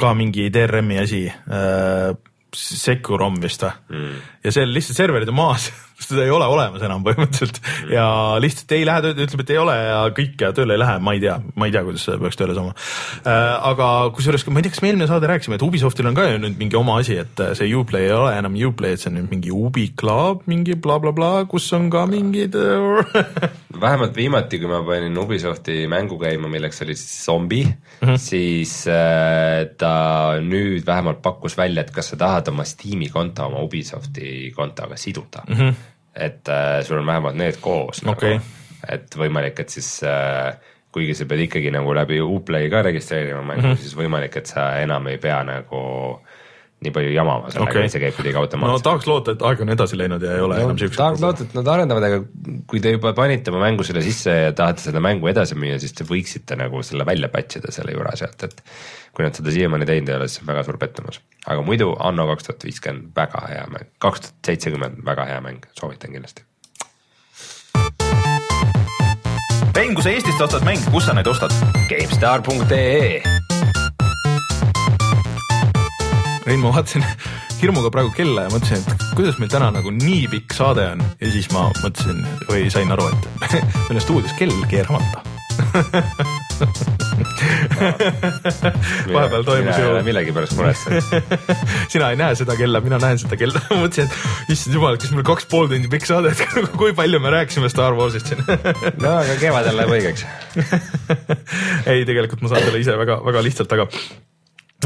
ka 0.00 0.14
mingi 0.18 0.50
DRM-i 0.52 1.02
asi 1.06 1.26
äh,. 1.32 2.14
Securom 2.54 3.40
vist 3.42 3.64
või 3.64 3.72
mm.? 3.98 4.18
ja 4.46 4.50
seal 4.54 4.70
lihtsalt 4.70 5.00
serverid 5.00 5.30
on 5.32 5.34
maas 5.34 5.64
sest 5.98 6.10
teda 6.10 6.24
ei 6.26 6.32
ole 6.34 6.46
olemas 6.50 6.82
enam 6.84 7.04
põhimõtteliselt 7.06 7.60
ja 7.92 8.06
lihtsalt 8.42 8.74
ei 8.76 8.86
lähe 8.86 9.04
tööle, 9.04 9.26
ütleb, 9.28 9.44
et 9.44 9.52
ei 9.54 9.60
ole 9.62 9.76
ja 9.78 10.00
kõik 10.16 10.44
ja 10.44 10.50
tööle 10.56 10.76
ei 10.76 10.82
lähe, 10.82 10.98
ma 11.04 11.14
ei 11.16 11.22
tea, 11.22 11.36
ma 11.54 11.68
ei 11.68 11.74
tea, 11.74 11.84
kuidas 11.86 12.06
seda 12.06 12.18
peaks 12.22 12.38
tööle 12.40 12.56
saama 12.56 12.74
äh,. 12.74 13.54
aga 13.70 13.90
kusjuures, 14.16 14.46
ma 14.50 14.60
ei 14.60 14.66
tea, 14.66 14.74
kas 14.74 14.82
me 14.84 14.90
eelmine 14.90 15.08
saade 15.10 15.30
rääkisime, 15.30 15.58
et 15.58 15.66
Ubisoftil 15.66 16.10
on 16.10 16.18
ka 16.18 16.26
ju 16.28 16.40
nüüd 16.42 16.58
mingi 16.60 16.78
oma 16.78 16.98
asi, 17.02 17.18
et 17.22 17.44
see 17.58 17.70
Uplay 17.78 18.08
ei 18.08 18.16
ole 18.16 18.34
enam 18.38 18.58
Uplay, 18.68 18.96
et 18.96 19.02
see 19.04 19.12
on 19.12 19.18
nüüd 19.20 19.30
mingi 19.32 19.54
Ubi 19.54 19.88
Club, 19.98 20.44
mingi 20.50 20.74
blablabla 20.74 21.12
bla, 21.14 21.44
bla, 21.44 21.50
kus 21.50 21.70
on 21.76 21.88
ka 21.92 22.04
mingid 22.10 22.58
vähemalt 23.84 24.16
viimati, 24.16 24.58
kui 24.62 24.70
ma 24.70 24.82
panin 24.86 25.18
Ubisofti 25.18 25.84
mängu 25.90 26.18
käima, 26.20 26.50
milleks 26.50 26.82
oli 26.84 26.98
siis 26.98 27.24
zombi 27.26 27.62
mm, 27.64 28.08
-hmm. 28.08 28.18
siis 28.20 28.86
äh, 28.88 29.70
ta 29.78 29.94
nüüd 30.42 30.86
vähemalt 30.86 31.22
pakkus 31.22 31.56
välja, 31.56 31.82
et 31.82 31.90
kas 31.90 32.12
sa 32.12 32.16
tahad 32.16 32.48
oma 32.48 32.64
Steam'i 32.64 33.08
konto 33.08 33.46
oma 33.46 33.62
Ubisofti 33.62 34.52
kontoga 34.56 34.96
siduda 34.96 35.42
mm. 35.48 35.54
-hmm 35.54 35.93
et 36.16 36.48
äh, 36.48 36.82
sul 36.86 36.98
on 36.98 37.06
vähemalt 37.06 37.36
need 37.36 37.58
koos 37.60 38.02
okay. 38.06 38.38
nagu, 38.38 38.44
et 38.88 39.16
võimalik, 39.18 39.60
et 39.60 39.74
siis 39.74 39.88
äh, 40.06 40.54
kuigi 40.94 41.16
sa 41.18 41.26
pead 41.26 41.46
ikkagi 41.48 41.72
nagu 41.74 41.94
läbi 41.96 42.20
Uplay 42.22 42.70
ka 42.70 42.82
registreerima 42.86 43.42
mängu 43.42 43.66
mm, 43.66 43.72
-hmm. 43.72 43.82
siis 43.82 43.96
võimalik, 43.98 44.36
et 44.36 44.46
sa 44.46 44.68
enam 44.78 45.06
ei 45.10 45.18
pea 45.18 45.42
nagu 45.44 45.80
nii 46.84 46.92
palju 46.94 47.12
jamama 47.14 47.50
sellega 47.52 47.70
okay., 47.70 47.90
see 47.92 48.02
käib 48.02 48.16
kuidagi 48.16 48.38
automaatselt. 48.40 48.82
no 48.82 48.84
tahaks 48.84 49.06
loota, 49.08 49.34
et 49.34 49.44
aeg 49.48 49.62
on 49.64 49.72
edasi 49.74 49.98
läinud 49.98 50.24
ja 50.24 50.34
ei 50.36 50.44
ole 50.44 50.58
no, 50.58 50.68
enam 50.68 50.80
siukest 50.80 51.00
tahaks 51.00 51.22
loota, 51.22 51.46
et 51.46 51.54
nad 51.56 51.70
arendavad, 51.74 52.06
aga 52.08 52.18
kui 52.70 52.82
te 52.84 52.92
juba 52.94 53.14
panite 53.16 53.52
oma 53.52 53.62
mängu 53.64 53.86
selle 53.86 54.02
sisse 54.04 54.34
ja 54.34 54.54
tahate 54.56 54.84
seda 54.84 55.02
mängu 55.04 55.30
edasi 55.30 55.56
müüa, 55.58 55.78
siis 55.82 55.94
te 55.96 56.06
võiksite 56.08 56.58
nagu 56.60 56.82
selle 56.86 57.06
välja 57.08 57.30
patch 57.32 57.60
ida 57.60 57.72
selle 57.74 57.94
juure 57.96 58.14
sealt, 58.20 58.48
et 58.48 58.64
kui 59.16 59.26
nad 59.26 59.36
seda 59.38 59.54
siiamaani 59.54 59.88
teinud 59.88 60.10
ei 60.12 60.18
ole, 60.18 60.30
siis 60.30 60.42
on 60.44 60.50
väga 60.50 60.64
suur 60.66 60.80
pettumus. 60.82 61.20
aga 61.46 61.62
muidu 61.64 61.94
Anno 62.00 62.26
kaks 62.32 62.50
tuhat 62.50 62.66
viiskümmend 62.68 63.14
väga 63.16 63.46
hea 63.52 63.68
mäng, 63.72 63.94
kaks 64.02 64.26
tuhat 64.26 64.50
seitsekümmend 64.50 65.04
väga 65.06 65.30
hea 65.30 65.40
mäng, 65.44 65.70
soovitan 65.78 66.12
kindlasti. 66.16 66.44
mäng, 69.74 69.94
kui 69.94 70.02
sa 70.02 70.10
Eestist 70.10 70.40
ostad 70.40 70.64
mänge, 70.66 70.90
kus 70.90 71.06
sa 71.06 71.14
neid 71.16 71.28
ostad? 71.30 71.54
GameStar.ee 71.88 73.33
Rein, 76.44 76.60
ma 76.60 76.68
vaatasin 76.74 77.04
hirmuga 77.56 77.88
praegu 77.92 78.10
kella 78.12 78.42
ja 78.44 78.50
mõtlesin, 78.52 78.82
et 78.84 79.04
kuidas 79.16 79.38
meil 79.40 79.48
täna 79.48 79.70
nagu 79.72 79.88
nii 79.94 80.26
pikk 80.28 80.52
saade 80.52 80.84
on. 80.92 81.00
Ja 81.22 81.30
siis 81.32 81.46
ma 81.54 81.70
mõtlesin 81.78 82.18
või 82.50 82.66
sain 82.72 82.92
aru, 82.92 83.06
et 83.08 83.22
meil 83.86 83.96
on 83.96 84.04
stuudios 84.04 84.34
kell 84.36 84.52
keeramata. 84.68 85.22
Vahepeal 89.14 89.44
toimus 89.46 89.78
ju. 89.78 89.92
millegipärast 90.06 90.56
muretsen 90.58 90.98
sina 91.92 92.08
ei 92.10 92.18
näe 92.18 92.34
seda 92.36 92.56
kella, 92.58 92.80
mina 92.84 92.98
näen 93.00 93.22
seda 93.22 93.38
kella. 93.40 93.62
Mõtlesin, 93.70 94.10
et 94.10 94.52
issand 94.52 94.76
jumal, 94.76 94.98
kas 95.00 95.14
meil 95.14 95.24
kaks 95.30 95.48
pool 95.48 95.70
tundi 95.72 95.88
pikk 95.92 96.10
saade, 96.10 96.34
et 96.34 96.68
kui 96.76 96.92
palju 96.98 97.22
me 97.24 97.32
rääkisime 97.38 97.72
Star 97.72 97.96
Warsist 97.96 98.28
siin? 98.28 98.44
No 99.00 99.16
aga 99.22 99.38
kevadel 99.40 99.80
läheb 99.80 99.96
õigeks. 99.96 100.28
Ei, 101.88 102.04
tegelikult 102.04 102.44
ma 102.44 102.52
saan 102.52 102.68
selle 102.68 102.84
ise 102.84 103.00
väga, 103.00 103.22
väga 103.24 103.46
lihtsalt, 103.48 103.72
aga 103.78 103.88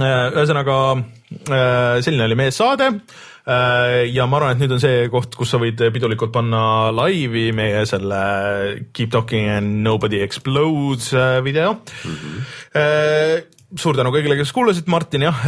ühesõnaga 0.03 0.77
äh, 0.97 1.99
selline 2.05 2.27
oli 2.27 2.37
meie 2.39 2.53
saade 2.55 2.89
äh, 2.93 4.07
ja 4.13 4.27
ma 4.29 4.39
arvan, 4.39 4.55
et 4.55 4.63
nüüd 4.63 4.77
on 4.77 4.83
see 4.83 5.07
koht, 5.13 5.37
kus 5.39 5.55
sa 5.55 5.61
võid 5.63 5.83
pidulikult 5.95 6.33
panna 6.35 6.91
laivi 6.95 7.49
meie 7.57 7.85
selle 7.89 8.21
Keep 8.93 9.13
talking 9.15 9.49
and 9.53 9.83
nobody 9.87 10.23
explodes 10.25 11.11
video 11.45 11.79
mm. 11.81 12.19
-hmm. 12.19 13.49
suur 13.79 13.97
tänu 13.97 14.13
kõigile, 14.15 14.39
kes 14.39 14.53
kuulasid, 14.57 14.87
Martin 14.89 15.27
jah, 15.29 15.43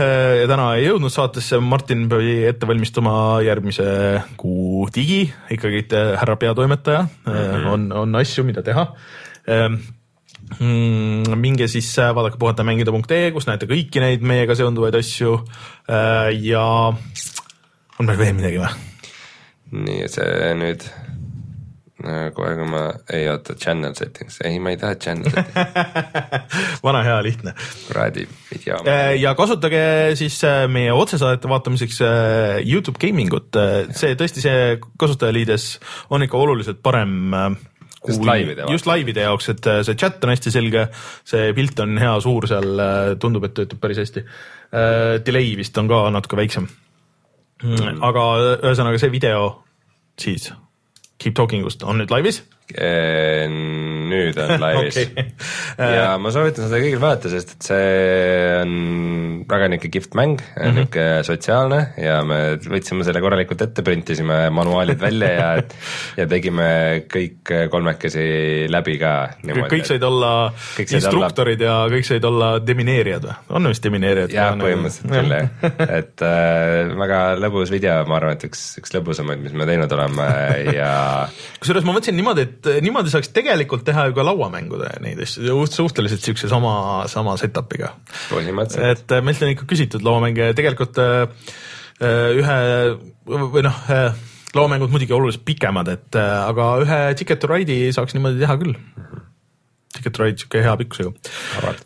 täna 0.51 0.75
ei 0.77 0.89
jõudnud 0.89 1.13
saatesse, 1.13 1.61
Martin 1.61 2.09
pidi 2.09 2.43
ette 2.49 2.69
valmistuma 2.69 3.15
järgmise 3.47 3.87
kuu 4.37 4.89
digi, 4.95 5.23
ikkagi 5.51 5.87
härra 5.93 6.37
peatoimetaja 6.37 7.07
mm, 7.07 7.33
-hmm. 7.33 7.73
on, 7.73 7.89
on 7.93 8.21
asju, 8.21 8.45
mida 8.45 8.63
teha 8.63 8.91
mm,. 10.59 11.37
minge 11.41 11.69
siis 11.71 11.91
äh, 11.99 12.15
vaadake 12.17 12.41
puhatamängida.ee, 12.41 13.31
kus 13.35 13.49
näete 13.49 13.69
kõiki 13.71 14.03
neid 14.03 14.25
meiega 14.27 14.57
seonduvaid 14.59 14.99
asju 14.99 15.37
äh, 15.91 16.31
ja 16.45 16.65
on 16.91 18.09
meil 18.09 18.19
veel 18.21 18.35
midagi 18.39 18.63
või? 18.63 18.73
nii, 19.87 20.09
see 20.11 20.51
nüüd 20.59 20.89
kohe, 22.01 22.55
kui 22.57 22.65
ma, 22.65 22.87
ei 23.13 23.27
oota, 23.29 23.53
channel 23.61 23.93
settings, 23.93 24.39
ei, 24.49 24.57
ma 24.63 24.73
ei 24.73 24.79
taha 24.81 24.97
channel 24.97 25.29
settings 25.29 26.81
vana 26.87 27.03
hea 27.05 27.19
lihtne. 27.27 27.53
kuradi 27.87 28.25
video. 28.49 28.81
Äh, 28.89 29.15
ja 29.21 29.35
kasutage 29.39 29.83
siis 30.19 30.41
meie 30.73 30.95
otsesaadete 30.97 31.51
vaatamiseks 31.53 32.01
Youtube 32.65 32.99
gaming 33.03 33.37
ut, 33.37 33.61
see 33.93 34.17
tõesti, 34.19 34.43
see 34.43 34.79
kasutajaliides 34.81 35.75
on 36.17 36.25
ikka 36.25 36.41
oluliselt 36.41 36.81
parem 36.83 37.59
just 38.09 38.25
laivide, 38.25 38.67
just 38.73 38.89
laivide 38.89 39.25
jaoks, 39.27 39.51
et 39.53 39.67
äh, 39.69 39.81
see 39.87 39.99
chat 40.01 40.23
on 40.25 40.33
hästi 40.33 40.53
selge, 40.55 40.87
see 41.29 41.51
pilt 41.57 41.81
on 41.85 41.99
hea, 42.01 42.15
suur 42.25 42.47
seal, 42.49 42.71
äh, 42.81 43.01
tundub, 43.21 43.45
et 43.49 43.57
töötab 43.57 43.83
päris 43.83 44.01
hästi. 44.01 44.25
Äh, 44.71 45.19
delay 45.27 45.53
vist 45.59 45.77
on 45.81 45.91
ka 45.91 46.07
natuke 46.15 46.39
väiksem. 46.41 46.71
Mm.. 47.61 47.99
aga 48.01 48.23
ühesõnaga 48.65 48.97
see 48.97 49.13
video 49.13 49.51
siis 50.17 50.47
Keep 51.21 51.35
Talking 51.37 51.67
ust 51.69 51.83
on 51.85 51.99
nüüd 52.01 52.09
laivis 52.09 52.39
nüüd 54.11 54.39
on 54.41 54.55
laivis 54.65 55.01
okay. 55.03 55.27
ja 55.79 56.15
ma 56.21 56.33
soovitan 56.35 56.69
seda 56.69 56.81
kõigil 56.83 57.03
vaadata, 57.03 57.33
sest 57.33 57.57
et 57.57 57.69
see 57.71 57.91
on 58.61 58.75
väga 59.51 59.71
niisugune 59.71 59.95
kihvt 59.97 60.17
mäng 60.19 60.37
mm 60.41 60.61
-hmm., 60.61 60.79
niisugune 60.79 61.25
sotsiaalne 61.27 61.81
ja 62.01 62.21
me 62.27 62.41
võtsime 62.61 63.07
selle 63.07 63.23
korralikult 63.25 63.63
ette, 63.67 63.85
printisime 63.87 64.43
manuaalid 64.55 65.01
välja 65.01 65.31
ja 65.31 65.51
ja 66.21 66.27
tegime 66.31 66.71
kõik 67.11 67.55
kolmekesi 67.71 68.67
läbi 68.71 68.99
ka. 69.01 69.15
kõik 69.45 69.89
said 69.89 70.03
olla 70.07 70.53
kõik 70.77 70.95
instruktorid 70.97 71.63
olla... 71.63 71.87
ja 71.87 71.95
kõik 71.95 72.07
said 72.07 72.25
olla 72.25 72.51
demineerijad 72.65 73.27
või? 73.27 73.37
on 73.59 73.71
vist 73.71 73.85
demineerijad? 73.85 74.35
jah, 74.35 74.55
põhimõtteliselt 74.61 75.15
küll 75.15 75.35
jah, 75.35 75.49
et 76.01 76.25
äh, 76.27 76.93
väga 77.01 77.21
lõbus 77.41 77.73
video, 77.73 78.01
ma 78.09 78.19
arvan, 78.21 78.37
et 78.37 78.47
üks, 78.49 78.65
üks 78.81 78.95
lõbusamaid, 78.97 79.43
mis 79.45 79.57
me 79.57 79.67
teinud 79.69 79.93
oleme 79.97 80.29
ja 80.77 80.93
kusjuures 81.61 81.87
ma 81.87 81.97
mõtlesin 81.97 82.19
niimoodi, 82.19 82.47
et 82.49 82.60
et 82.69 82.85
niimoodi 82.85 83.13
saaks 83.13 83.33
tegelikult 83.35 83.85
teha 83.87 84.09
ju 84.09 84.17
ka 84.17 84.25
lauamängude 84.27 84.91
neid 85.05 85.21
asju, 85.25 85.65
suhteliselt 85.71 86.25
siukse 86.25 86.51
sama, 86.51 86.73
sama 87.11 87.37
setup'iga. 87.41 87.95
et 88.91 89.15
äh, 89.17 89.23
meilt 89.25 89.45
on 89.47 89.55
ikka 89.55 89.69
küsitud 89.71 90.05
lauamänge, 90.07 90.53
tegelikult 90.59 91.01
äh, 91.03 91.25
äh, 92.03 92.37
ühe 92.41 92.59
või 93.31 93.65
noh, 93.67 93.81
lauamängud 94.57 94.93
muidugi 94.93 95.15
oluliselt 95.15 95.47
pikemad, 95.47 95.91
et 95.93 96.21
aga 96.21 96.71
ühe 96.85 97.01
Ticket 97.19 97.43
to 97.43 97.51
Ride'i 97.51 97.91
saaks 97.95 98.17
niimoodi 98.17 98.43
teha 98.43 98.57
küll. 98.61 98.79
Ticket 99.95 100.15
to 100.15 100.25
Ride 100.25 100.39
siuke 100.39 100.63
hea 100.63 100.77
pikkusega. 100.81 101.13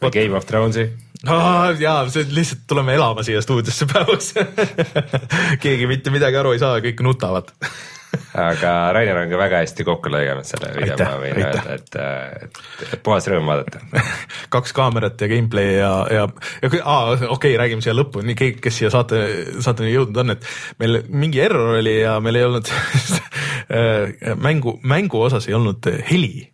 või 0.01 0.14
Game 0.14 0.36
of 0.38 0.46
Thrones'i 0.48 0.88
ah,. 1.28 1.72
jaa, 1.80 2.05
see 2.12 2.26
lihtsalt 2.36 2.66
tuleme 2.68 2.94
elama 2.96 3.24
siia 3.24 3.40
stuudiosse 3.44 3.88
päevas 3.90 4.32
keegi 5.64 5.88
mitte 5.90 6.12
midagi 6.14 6.40
aru 6.40 6.55
ei 6.55 6.62
saa, 6.62 6.80
kõik 6.84 7.01
nutavad 7.05 7.52
aga 8.41 8.73
Rainer 8.97 9.20
on 9.23 9.32
ka 9.32 9.41
väga 9.41 9.61
hästi 9.62 9.86
kokku 9.86 10.12
lõiganud 10.12 10.49
selle 10.49 10.70
video, 10.77 10.97
ma 11.01 11.19
võin 11.23 11.41
öelda, 11.41 11.77
et, 11.77 11.99
et, 12.47 12.62
et 12.93 13.03
puhas 13.05 13.28
rõõm 13.31 13.51
vaadata. 13.51 13.82
Kaks 14.55 14.74
kaamerat 14.77 15.20
ja 15.20 15.31
gameplay 15.31 15.77
ja, 15.78 15.93
ja, 16.12 16.24
ja 16.62 16.73
aa, 16.82 17.12
okei 17.15 17.28
okay,, 17.36 17.59
räägime 17.61 17.85
siia 17.85 17.97
lõppu, 17.97 18.24
nii 18.27 18.39
kõik, 18.39 18.62
kes 18.65 18.81
siia 18.81 18.93
saate, 18.95 19.20
saateni 19.65 19.95
jõudnud 19.95 20.24
on, 20.24 20.36
et 20.36 20.49
meil 20.82 21.03
mingi 21.11 21.43
error 21.45 21.78
oli 21.78 21.99
ja 22.01 22.16
meil 22.24 22.41
ei 22.41 22.49
olnud 22.49 22.73
mängu, 24.47 24.78
mängu 24.82 25.24
osas 25.27 25.49
ei 25.49 25.57
olnud 25.57 25.89
heli 26.11 26.53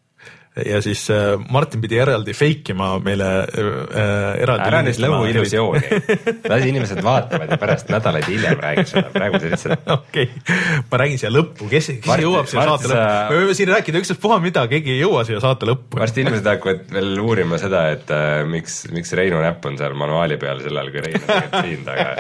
ja 0.57 0.81
siis 0.83 1.05
äh, 1.11 1.39
Martin 1.51 1.81
pidi 1.81 1.99
eraldi 2.03 2.33
fake 2.35 2.75
ima 2.75 2.89
meile 3.03 3.27
äh, 3.47 4.41
eraldi. 4.43 4.67
ära 4.67 4.81
nüüd 4.83 4.99
lõhu 5.05 5.29
illusiooni, 5.31 6.01
las 6.51 6.65
inimesed 6.67 7.03
vaatavad 7.07 7.53
ja 7.55 7.59
pärast 7.61 7.93
nädalaid 7.93 8.27
hiljem 8.27 8.59
räägid 8.59 8.91
seda, 8.91 9.13
praegu 9.15 9.39
sa 9.39 9.53
lihtsalt. 9.53 9.85
okei 9.97 10.27
okay., 10.27 10.83
ma 10.91 11.01
räägin 11.05 11.23
siia 11.23 11.31
lõppu, 11.31 11.69
kes, 11.71 11.93
kes 12.01 12.11
Mart, 12.11 12.25
jõuab 12.27 12.51
siia 12.51 12.65
saate 12.67 12.91
sa... 12.91 12.97
lõppu, 12.97 13.37
me 13.37 13.45
võime 13.45 13.55
siin 13.61 13.71
rääkida 13.71 14.03
ükstaspuha 14.03 14.41
mida, 14.43 14.67
keegi 14.73 14.95
ei 14.97 14.99
jõua 15.05 15.23
siia 15.29 15.45
saate 15.45 15.71
lõppu. 15.71 16.01
varsti 16.03 16.27
inimesed 16.27 16.51
hakkavad 16.51 16.83
veel 16.99 17.23
uurima 17.23 17.63
seda, 17.63 17.85
et 17.95 18.11
äh, 18.17 18.43
miks, 18.51 18.83
miks 18.91 19.15
Reinu 19.21 19.39
näpp 19.45 19.71
on 19.71 19.79
seal 19.79 19.95
manuaali 20.03 20.41
peal 20.43 20.65
sel 20.67 20.83
ajal, 20.83 20.93
kui 20.97 21.07
Rein 21.07 21.31
on 21.31 21.71
siin 21.71 21.87
taga. 21.87 22.11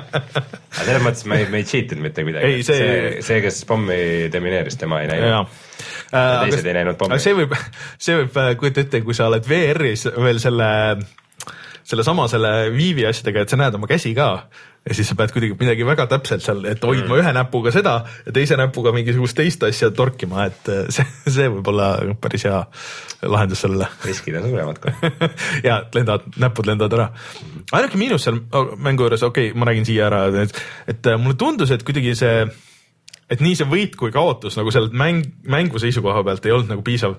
aga 0.20 0.84
selles 0.84 1.02
mõttes 1.08 1.24
me 1.32 1.40
ei, 1.40 1.48
me 1.48 1.64
ei 1.64 1.72
cheat 1.72 1.96
inud 1.96 2.10
mitte 2.10 2.28
midagi, 2.28 2.60
see, 2.60 2.76
see, 2.76 3.10
see, 3.24 3.42
kes 3.48 3.64
pommi 3.68 4.28
demineeris, 4.32 4.76
tema 4.80 5.00
ei 5.00 5.12
näinud 5.14 5.68
Äh, 6.10 6.48
teised 6.48 6.66
ei 6.66 6.76
näinud 6.80 6.98
pommi. 7.00 7.20
see 7.22 7.36
võib, 7.36 7.54
see 8.04 8.18
võib, 8.22 8.40
äh, 8.42 8.52
kujuta 8.60 8.84
ette, 8.84 9.02
kui 9.06 9.16
sa 9.16 9.28
oled 9.30 9.46
VR-is 9.46 10.08
veel 10.16 10.40
selle, 10.42 10.70
sellesama 11.86 12.26
selle 12.30 12.54
Viivi 12.74 13.06
asjadega, 13.08 13.44
et 13.44 13.52
sa 13.52 13.60
näed 13.60 13.78
oma 13.78 13.90
käsi 13.90 14.14
ka 14.16 14.32
ja 14.88 14.94
siis 14.96 15.10
sa 15.10 15.16
pead 15.18 15.32
kuidagi 15.34 15.56
midagi 15.60 15.84
väga 15.84 16.06
täpselt 16.08 16.44
seal, 16.44 16.62
et 16.68 16.82
hoidma 16.84 17.12
mm. 17.12 17.18
ühe 17.20 17.32
näpuga 17.36 17.72
seda 17.74 17.94
ja 18.24 18.32
teise 18.32 18.56
näpuga 18.56 18.94
mingisugust 18.96 19.36
teist 19.36 19.64
asja 19.68 19.90
torkima, 19.96 20.46
et 20.48 20.70
äh, 20.72 20.86
see, 20.94 21.04
see 21.28 21.50
võib 21.52 21.68
olla 21.72 21.90
päris 22.20 22.46
hea 22.48 22.62
lahendus 23.28 23.60
sellele. 23.66 23.90
riskid 24.06 24.40
on 24.40 24.48
suuremad 24.48 24.80
kohe 24.80 25.12
ja 25.68 25.82
lendavad, 25.94 26.26
näpud 26.40 26.72
lendavad 26.72 26.96
ära. 26.96 27.10
ainuke 27.76 28.00
miinus 28.00 28.26
seal 28.26 28.40
mängu 28.80 29.06
juures, 29.06 29.26
okei 29.28 29.50
okay,, 29.50 29.60
ma 29.60 29.68
räägin 29.68 29.88
siia 29.88 30.08
ära, 30.08 30.24
et, 30.46 30.64
et 30.88 31.12
mulle 31.20 31.36
tundus, 31.40 31.74
et 31.76 31.84
kuidagi 31.84 32.16
see 32.18 32.34
et 33.30 33.42
nii 33.44 33.56
see 33.58 33.68
võit 33.70 33.96
kui 33.98 34.12
kaotus 34.14 34.58
nagu 34.58 34.72
sealt 34.74 34.94
mäng, 34.96 35.24
mängu 35.48 35.80
seisukoha 35.82 36.24
pealt 36.26 36.46
ei 36.46 36.54
olnud 36.54 36.72
nagu 36.74 36.84
piisav, 36.86 37.16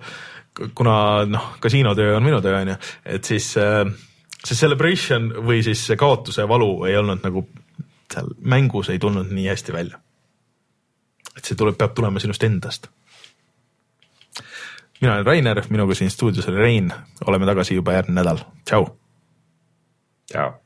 kuna 0.75 0.95
noh, 1.29 1.51
kasiinotöö 1.63 2.17
on 2.17 2.25
minu 2.25 2.41
töö 2.43 2.57
on 2.59 2.73
ju, 2.73 2.77
et 3.15 3.27
siis 3.27 3.53
äh, 3.61 3.85
see 4.43 4.57
celebration 4.57 5.29
või 5.47 5.61
siis 5.65 5.85
see 5.87 5.99
kaotuse 5.99 6.47
valu 6.49 6.73
ei 6.89 6.97
olnud 6.99 7.23
nagu 7.23 7.45
seal 8.11 8.33
mängus 8.43 8.89
ei 8.91 8.99
tulnud 8.99 9.31
nii 9.31 9.47
hästi 9.47 9.73
välja. 9.73 9.99
et 11.37 11.45
see 11.45 11.55
tuleb, 11.55 11.77
peab 11.79 11.93
tulema 11.95 12.19
sinust 12.19 12.43
endast. 12.43 12.89
mina 15.01 15.13
olen 15.13 15.25
Rainer, 15.25 15.63
minuga 15.69 15.95
siin 15.95 16.11
stuudios 16.11 16.47
oli 16.51 16.57
Rein, 16.57 16.91
oleme 17.25 17.45
tagasi 17.45 17.79
juba 17.79 17.93
järgmine 17.93 18.19
nädal, 18.21 18.43
tšau. 18.65 18.89
tšau 20.31 20.60